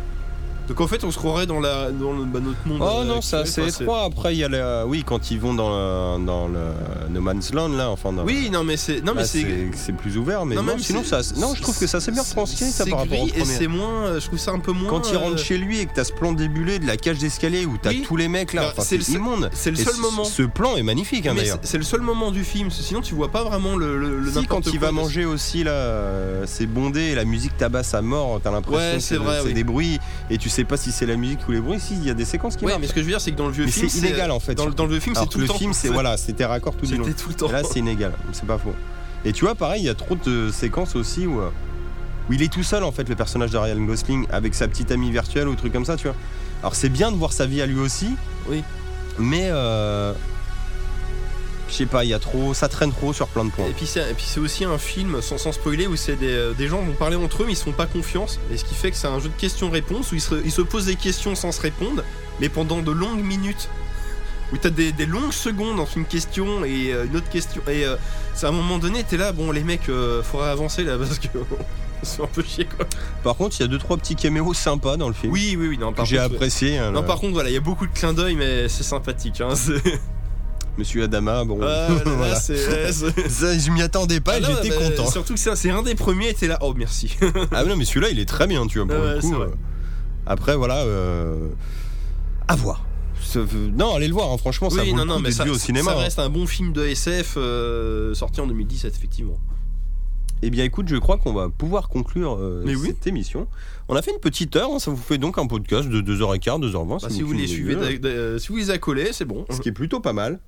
Donc 0.68 0.80
en 0.80 0.86
fait, 0.86 1.04
on 1.04 1.10
se 1.10 1.18
croirait 1.18 1.46
dans, 1.46 1.60
la, 1.60 1.90
dans 1.90 2.12
le- 2.12 2.24
bah, 2.24 2.40
notre 2.42 2.66
monde. 2.66 2.78
Oh 2.80 3.00
euh, 3.00 3.04
non, 3.04 3.20
c'est 3.20 3.36
assez 3.36 3.60
quoi, 3.60 3.68
étroit. 3.70 4.04
Après, 4.04 4.34
il 4.34 4.38
y 4.38 4.44
a 4.44 4.48
la... 4.48 4.86
Oui, 4.86 5.04
quand 5.06 5.30
ils 5.30 5.38
vont 5.38 5.52
dans 5.52 5.68
le, 5.68 6.24
dans 6.24 6.48
le 6.48 7.10
No 7.10 7.20
Man's 7.20 7.52
Land, 7.52 7.68
là, 7.68 7.90
enfin. 7.90 8.12
Dans... 8.14 8.24
Oui, 8.24 8.48
non, 8.50 8.64
mais 8.64 8.76
c'est. 8.78 9.02
Non, 9.04 9.12
mais 9.14 9.20
là, 9.22 9.26
c'est. 9.26 9.42
c'est 9.42 9.70
c'est 9.74 9.92
plus 9.92 10.16
ouvert, 10.16 10.46
mais 10.46 10.54
Non, 10.54 10.62
non, 10.62 10.78
sinon, 10.78 11.02
c'est- 11.04 11.22
ça. 11.22 11.34
Non, 11.40 11.54
je 11.54 11.60
trouve 11.60 11.78
que 11.78 11.86
ça 11.86 12.00
s'est 12.00 12.12
bien 12.12 12.22
transcrit, 12.24 12.64
ça, 12.70 12.84
c'est 12.84 12.90
par 12.90 13.00
rapport 13.00 13.20
au 13.20 13.26
et 13.28 13.44
c'est 13.44 13.66
moins. 13.66 14.04
euh, 14.06 14.20
Je 14.20 14.26
trouve 14.26 14.38
ça 14.38 14.52
un 14.52 14.58
peu 14.58 14.72
moins. 14.72 14.88
Quand 14.88 15.10
il 15.10 15.16
rentre 15.18 15.34
euh, 15.34 15.44
chez 15.44 15.58
lui 15.58 15.80
et 15.80 15.86
que 15.86 15.94
t'as 15.94 16.04
ce 16.04 16.12
plan 16.12 16.32
débulé 16.32 16.78
de 16.78 16.86
la 16.86 16.96
cage 16.96 17.18
d'escalier 17.18 17.66
où 17.66 17.76
t'as 17.80 17.90
Oui. 17.90 18.02
tous 18.06 18.16
les 18.16 18.28
mecs 18.28 18.54
là, 18.54 18.62
Bah, 18.62 18.68
enfin, 18.72 18.82
c'est 18.82 18.88
c'est 18.88 18.96
le 18.96 19.02
seul- 19.04 19.14
immonde. 19.16 19.50
C'est 19.52 19.70
le 19.70 19.76
seul 19.76 19.96
moment. 19.98 20.24
Ce 20.24 20.42
plan 20.42 20.76
est 20.76 20.82
magnifique, 20.82 21.26
hein, 21.26 21.34
d'ailleurs. 21.34 21.58
c'est 21.62 21.72
c'est 21.72 21.78
le 21.78 21.84
seul 21.84 22.00
moment 22.00 22.30
du 22.30 22.42
film, 22.44 22.70
sinon 22.70 23.00
tu 23.02 23.14
vois 23.14 23.28
pas 23.30 23.44
vraiment 23.44 23.76
le, 23.76 23.98
le, 23.98 24.18
le 24.20 24.30
Si, 24.32 24.46
quand 24.46 24.66
il 24.68 24.78
va 24.78 24.92
manger 24.92 25.24
aussi, 25.26 25.62
là, 25.64 25.72
euh, 25.72 26.44
c'est 26.46 26.66
bondé 26.66 27.00
et 27.02 27.14
la 27.14 27.24
musique 27.24 27.56
tabasse 27.58 27.92
à 27.94 28.00
mort, 28.00 28.40
t'as 28.42 28.50
l'impression 28.50 28.96
que 28.96 29.00
c'est 29.00 29.18
c'est 29.44 29.52
des 29.52 29.64
bruits 29.64 29.98
et 30.30 30.38
tu 30.38 30.48
sais 30.54 30.64
pas 30.64 30.76
si 30.76 30.92
c'est 30.92 31.06
la 31.06 31.16
musique 31.16 31.40
ou 31.48 31.52
les 31.52 31.60
bruits. 31.60 31.80
Si, 31.80 31.94
il 31.94 32.04
y 32.04 32.10
a 32.10 32.14
des 32.14 32.24
séquences 32.24 32.56
qui 32.56 32.64
marchent. 32.64 32.78
mais 32.80 32.86
ce 32.86 32.92
que 32.94 33.00
je 33.00 33.04
veux 33.06 33.10
dire, 33.12 33.20
c'est 33.20 33.32
que 33.32 33.36
dans 33.36 33.46
le 33.46 33.52
vieux 33.52 33.64
Mais 33.66 33.70
film. 33.70 33.88
c'est 33.88 33.98
illégal 33.98 34.30
en 34.30 34.40
fait. 34.40 34.54
Dans, 34.54 34.66
le- 34.66 34.72
dans 34.74 34.84
le 34.84 34.90
vieux 34.92 35.00
film, 35.00 35.14
c'est 35.14 35.26
tout 35.28 35.38
le 35.38 35.42
le 35.44 35.48
temps. 35.48 35.58
film, 35.58 35.72
c'est 35.72 35.88
voilà, 35.92 36.16
c'était 36.16 36.44
raccord 36.44 36.76
tout 36.76 36.86
du 36.86 36.96
long. 36.96 37.04
Tout 37.04 37.28
le 37.28 37.34
temps. 37.34 37.48
Et 37.48 37.52
là, 37.52 37.62
c'est 37.64 37.78
inégal, 37.80 38.12
c'est 38.32 38.46
pas 38.46 38.58
faux. 38.58 38.74
Et 39.24 39.32
tu 39.32 39.44
vois, 39.44 39.54
pareil, 39.54 39.82
il 39.82 39.86
y 39.86 39.88
a 39.88 39.94
trop 39.94 40.14
de 40.16 40.50
séquences 40.50 40.96
aussi 40.96 41.26
où, 41.26 41.40
euh, 41.40 41.48
où 42.28 42.32
il 42.34 42.42
est 42.42 42.52
tout 42.52 42.62
seul 42.62 42.84
en 42.84 42.92
fait, 42.92 43.08
le 43.08 43.14
personnage 43.16 43.50
de 43.50 43.58
Ryan 43.58 43.80
Gosling, 43.80 44.26
avec 44.30 44.54
sa 44.54 44.68
petite 44.68 44.90
amie 44.92 45.10
virtuelle 45.10 45.48
ou 45.48 45.54
truc 45.54 45.72
comme 45.72 45.84
ça, 45.84 45.96
tu 45.96 46.06
vois. 46.08 46.16
Alors 46.62 46.74
c'est 46.74 46.88
bien 46.90 47.10
de 47.10 47.16
voir 47.16 47.32
sa 47.32 47.46
vie 47.46 47.60
à 47.62 47.66
lui 47.66 47.78
aussi. 47.80 48.10
Oui. 48.48 48.62
Mais 49.18 49.48
euh, 49.50 50.12
je 51.68 51.74
sais 51.74 51.86
pas, 51.86 52.04
il 52.04 52.10
y 52.10 52.14
a 52.14 52.18
trop, 52.18 52.52
ça 52.54 52.68
traîne 52.68 52.92
trop 52.92 53.12
sur 53.12 53.26
plein 53.28 53.44
de 53.44 53.50
points. 53.50 53.66
Et 53.66 53.72
puis 53.72 53.86
c'est 53.86 54.40
aussi 54.40 54.64
un 54.64 54.78
film, 54.78 55.20
sans, 55.22 55.38
sans 55.38 55.52
spoiler, 55.52 55.86
où 55.86 55.96
c'est 55.96 56.16
des, 56.16 56.52
des 56.56 56.68
gens 56.68 56.82
vont 56.82 56.92
parler 56.92 57.16
entre 57.16 57.42
eux 57.42 57.46
mais 57.46 57.52
ils 57.52 57.56
se 57.56 57.64
font 57.64 57.72
pas 57.72 57.86
confiance. 57.86 58.38
Et 58.52 58.56
ce 58.56 58.64
qui 58.64 58.74
fait 58.74 58.90
que 58.90 58.96
c'est 58.96 59.06
un 59.08 59.18
jeu 59.20 59.28
de 59.28 59.34
questions-réponses 59.40 60.12
où 60.12 60.14
ils 60.14 60.20
se, 60.20 60.34
ils 60.44 60.52
se 60.52 60.62
posent 60.62 60.86
des 60.86 60.96
questions 60.96 61.34
sans 61.34 61.52
se 61.52 61.60
répondre, 61.60 62.02
mais 62.40 62.48
pendant 62.48 62.80
de 62.82 62.90
longues 62.92 63.22
minutes. 63.24 63.68
Où 64.52 64.58
t'as 64.58 64.68
des, 64.70 64.92
des 64.92 65.06
longues 65.06 65.32
secondes 65.32 65.80
entre 65.80 65.96
une 65.96 66.04
question 66.04 66.64
et 66.66 66.92
euh, 66.92 67.06
une 67.06 67.16
autre 67.16 67.30
question. 67.30 67.62
Et 67.66 67.86
euh, 67.86 67.96
c'est 68.34 68.44
à 68.44 68.50
un 68.50 68.52
moment 68.52 68.78
donné, 68.78 69.02
t'es 69.02 69.16
là, 69.16 69.32
bon 69.32 69.50
les 69.50 69.64
mecs, 69.64 69.88
euh, 69.88 70.22
faudrait 70.22 70.50
avancer 70.50 70.84
là 70.84 70.98
parce 70.98 71.18
que 71.18 71.28
c'est 72.02 72.20
un 72.22 72.26
peu 72.26 72.42
chier 72.42 72.66
quoi. 72.66 72.86
Par 73.24 73.36
contre, 73.36 73.56
il 73.58 73.62
y 73.62 73.64
a 73.64 73.68
deux 73.68 73.78
trois 73.78 73.96
petits 73.96 74.14
caméos 74.16 74.52
sympas 74.52 74.98
dans 74.98 75.08
le 75.08 75.14
film. 75.14 75.32
Oui, 75.32 75.56
oui, 75.58 75.68
oui, 75.68 75.78
non, 75.78 75.94
j'ai 76.04 76.18
apprécié. 76.18 76.76
hein, 76.76 76.90
Non, 76.92 77.02
par 77.02 77.18
contre, 77.20 77.32
voilà, 77.32 77.48
il 77.48 77.54
y 77.54 77.56
a 77.56 77.60
beaucoup 77.60 77.86
de 77.86 77.92
clins 77.94 78.12
d'œil, 78.12 78.36
mais 78.36 78.68
c'est 78.68 78.82
sympathique. 78.84 79.40
Hein, 79.40 79.54
c'est- 79.56 79.72
Monsieur 80.76 81.04
Adama, 81.04 81.44
bon, 81.44 81.58
Ah, 81.62 81.64
là, 81.88 81.88
là, 81.88 82.00
voilà. 82.04 82.34
c'est- 82.34 82.54
ouais, 82.54 82.92
c'est- 82.92 83.28
Ça, 83.28 83.56
je 83.58 83.70
m'y 83.70 83.80
attendais 83.82 84.20
pas, 84.20 84.34
Ah 84.36 84.40
non, 84.40 84.48
j'étais 84.62 84.76
content. 84.76 85.06
Surtout 85.10 85.34
que 85.34 85.38
c'est 85.40 85.54
c'est 85.56 85.70
un 85.70 85.82
des 85.82 85.94
premiers, 85.94 86.34
t'es 86.34 86.48
là, 86.48 86.58
oh 86.62 86.74
merci. 86.76 87.16
Ah 87.52 87.64
non, 87.64 87.76
mais 87.76 87.84
celui-là, 87.84 88.10
il 88.10 88.18
est 88.18 88.24
très 88.28 88.46
bien, 88.46 88.66
tu 88.66 88.78
vois, 88.80 88.88
pour 88.94 89.04
le 89.04 89.20
coup. 89.20 89.34
euh. 89.34 89.48
Après, 90.26 90.56
voilà, 90.56 90.78
euh, 90.82 91.48
à 92.48 92.56
voir. 92.56 92.84
Ce- 93.20 93.38
Non, 93.38 93.94
allez 93.94 94.08
le 94.08 94.14
voir, 94.14 94.30
hein, 94.32 94.36
franchement, 94.38 94.68
ça 94.70 94.82
oui, 94.82 94.90
vaut 94.90 94.96
non, 94.96 95.02
le 95.02 95.08
non, 95.08 95.16
coup 95.16 95.22
mais 95.22 95.28
d'être 95.30 95.44
ça, 95.46 95.50
au 95.50 95.54
cinéma. 95.58 95.92
ça 95.92 95.96
hein. 95.98 96.02
reste 96.02 96.18
un 96.18 96.28
bon 96.28 96.46
film 96.46 96.72
de 96.72 96.84
SF 96.84 97.34
euh, 97.36 98.12
sorti 98.14 98.40
en 98.40 98.46
2017, 98.46 98.94
effectivement. 98.96 99.38
Eh 100.42 100.50
bien, 100.50 100.64
écoute, 100.64 100.88
je 100.88 100.96
crois 100.96 101.16
qu'on 101.16 101.32
va 101.32 101.48
pouvoir 101.48 101.88
conclure 101.88 102.36
euh, 102.38 102.62
Mais 102.66 102.74
oui. 102.74 102.88
cette 102.88 103.06
émission. 103.06 103.46
On 103.88 103.96
a 103.96 104.02
fait 104.02 104.10
une 104.10 104.18
petite 104.18 104.54
heure, 104.56 104.70
hein, 104.74 104.78
ça 104.78 104.90
vous 104.90 104.96
fait 104.98 105.16
donc 105.16 105.38
un 105.38 105.46
podcast 105.46 105.88
de 105.88 106.02
2h15, 106.02 106.60
2h20. 106.60 107.00
Bah, 107.02 107.08
si 107.08 107.22
vous 107.22 107.32
les 107.32 107.46
suivez, 107.46 107.76
si 108.38 108.48
vous 108.48 108.56
les 108.56 108.70
accolez, 108.70 109.10
c'est 109.12 109.24
bon. 109.24 109.46
ce 109.50 109.60
qui 109.60 109.68
est 109.70 109.72
plutôt 109.72 110.00
pas 110.00 110.12
mal. 110.12 110.40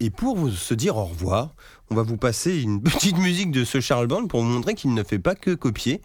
Et 0.00 0.10
pour 0.10 0.36
vous 0.36 0.50
se 0.50 0.74
dire 0.74 0.96
au 0.96 1.04
revoir, 1.04 1.50
on 1.90 1.94
va 1.94 2.02
vous 2.02 2.16
passer 2.16 2.60
une 2.60 2.82
petite 2.82 3.18
musique 3.18 3.50
de 3.50 3.64
ce 3.64 3.80
Charles 3.80 4.06
Band 4.06 4.26
pour 4.26 4.40
vous 4.42 4.48
montrer 4.48 4.74
qu'il 4.74 4.92
ne 4.94 5.02
fait 5.02 5.18
pas 5.18 5.34
que 5.34 5.54
copier. 5.54 6.00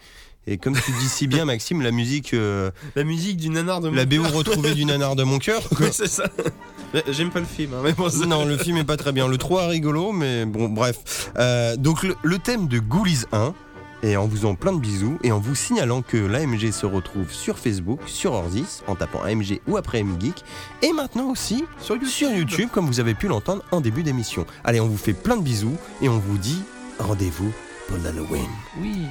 Et 0.47 0.57
comme 0.57 0.73
tu 0.73 0.91
dis 0.99 1.07
si 1.07 1.27
bien, 1.27 1.45
Maxime, 1.45 1.81
la 1.83 1.91
musique, 1.91 2.33
euh, 2.33 2.71
La 2.95 3.03
musique 3.03 3.37
du 3.37 3.49
nanar 3.49 3.79
de 3.79 3.89
la 3.89 4.05
mon 4.05 4.09
BO 4.17 4.23
cœur. 4.23 4.33
retrouvée 4.33 4.73
du 4.73 4.85
nanar 4.85 5.15
de 5.15 5.23
mon 5.23 5.37
cœur. 5.37 5.61
Oui, 5.79 5.87
c'est 5.91 6.07
ça. 6.07 6.23
J'aime 7.09 7.29
pas 7.29 7.39
le 7.41 7.45
film, 7.45 7.73
hein, 7.75 7.81
mais 7.83 7.93
bon, 7.93 8.09
c'est- 8.09 8.25
Non, 8.25 8.43
le 8.45 8.57
film 8.57 8.77
est 8.77 8.83
pas 8.83 8.97
très 8.97 9.11
bien. 9.11 9.27
Le 9.27 9.37
3 9.37 9.63
est 9.65 9.67
rigolo, 9.67 10.11
mais 10.13 10.45
bon, 10.45 10.67
bref. 10.67 11.31
Euh, 11.37 11.75
donc, 11.77 12.01
le, 12.03 12.15
le 12.23 12.39
thème 12.39 12.67
de 12.67 12.79
Ghoulies 12.79 13.25
1, 13.31 13.53
et 14.03 14.17
en 14.17 14.27
vous 14.27 14.45
en 14.45 14.55
plein 14.55 14.73
de 14.73 14.79
bisous, 14.79 15.17
et 15.23 15.31
en 15.31 15.39
vous 15.39 15.55
signalant 15.55 16.01
que 16.01 16.17
l'AMG 16.17 16.71
se 16.71 16.85
retrouve 16.85 17.31
sur 17.31 17.57
Facebook, 17.57 17.99
sur 18.05 18.33
Orzis, 18.33 18.81
en 18.87 18.95
tapant 18.95 19.21
AMG 19.23 19.61
ou 19.67 19.77
après 19.77 20.03
MGeek, 20.03 20.43
et 20.81 20.93
maintenant 20.93 21.29
aussi 21.29 21.65
Sur 21.79 21.95
YouTube. 21.95 22.09
sur 22.09 22.31
YouTube, 22.31 22.69
comme 22.71 22.87
vous 22.87 22.99
avez 22.99 23.13
pu 23.13 23.27
l'entendre 23.27 23.63
en 23.71 23.81
début 23.81 24.03
d'émission. 24.03 24.45
Allez, 24.63 24.79
on 24.79 24.87
vous 24.87 24.97
fait 24.97 25.13
plein 25.13 25.37
de 25.37 25.43
bisous, 25.43 25.77
et 26.01 26.09
on 26.09 26.19
vous 26.19 26.37
dit 26.37 26.61
rendez-vous 26.99 27.51
pour 27.87 27.97
l'Halloween. 27.97 28.49
Oui. 28.79 29.05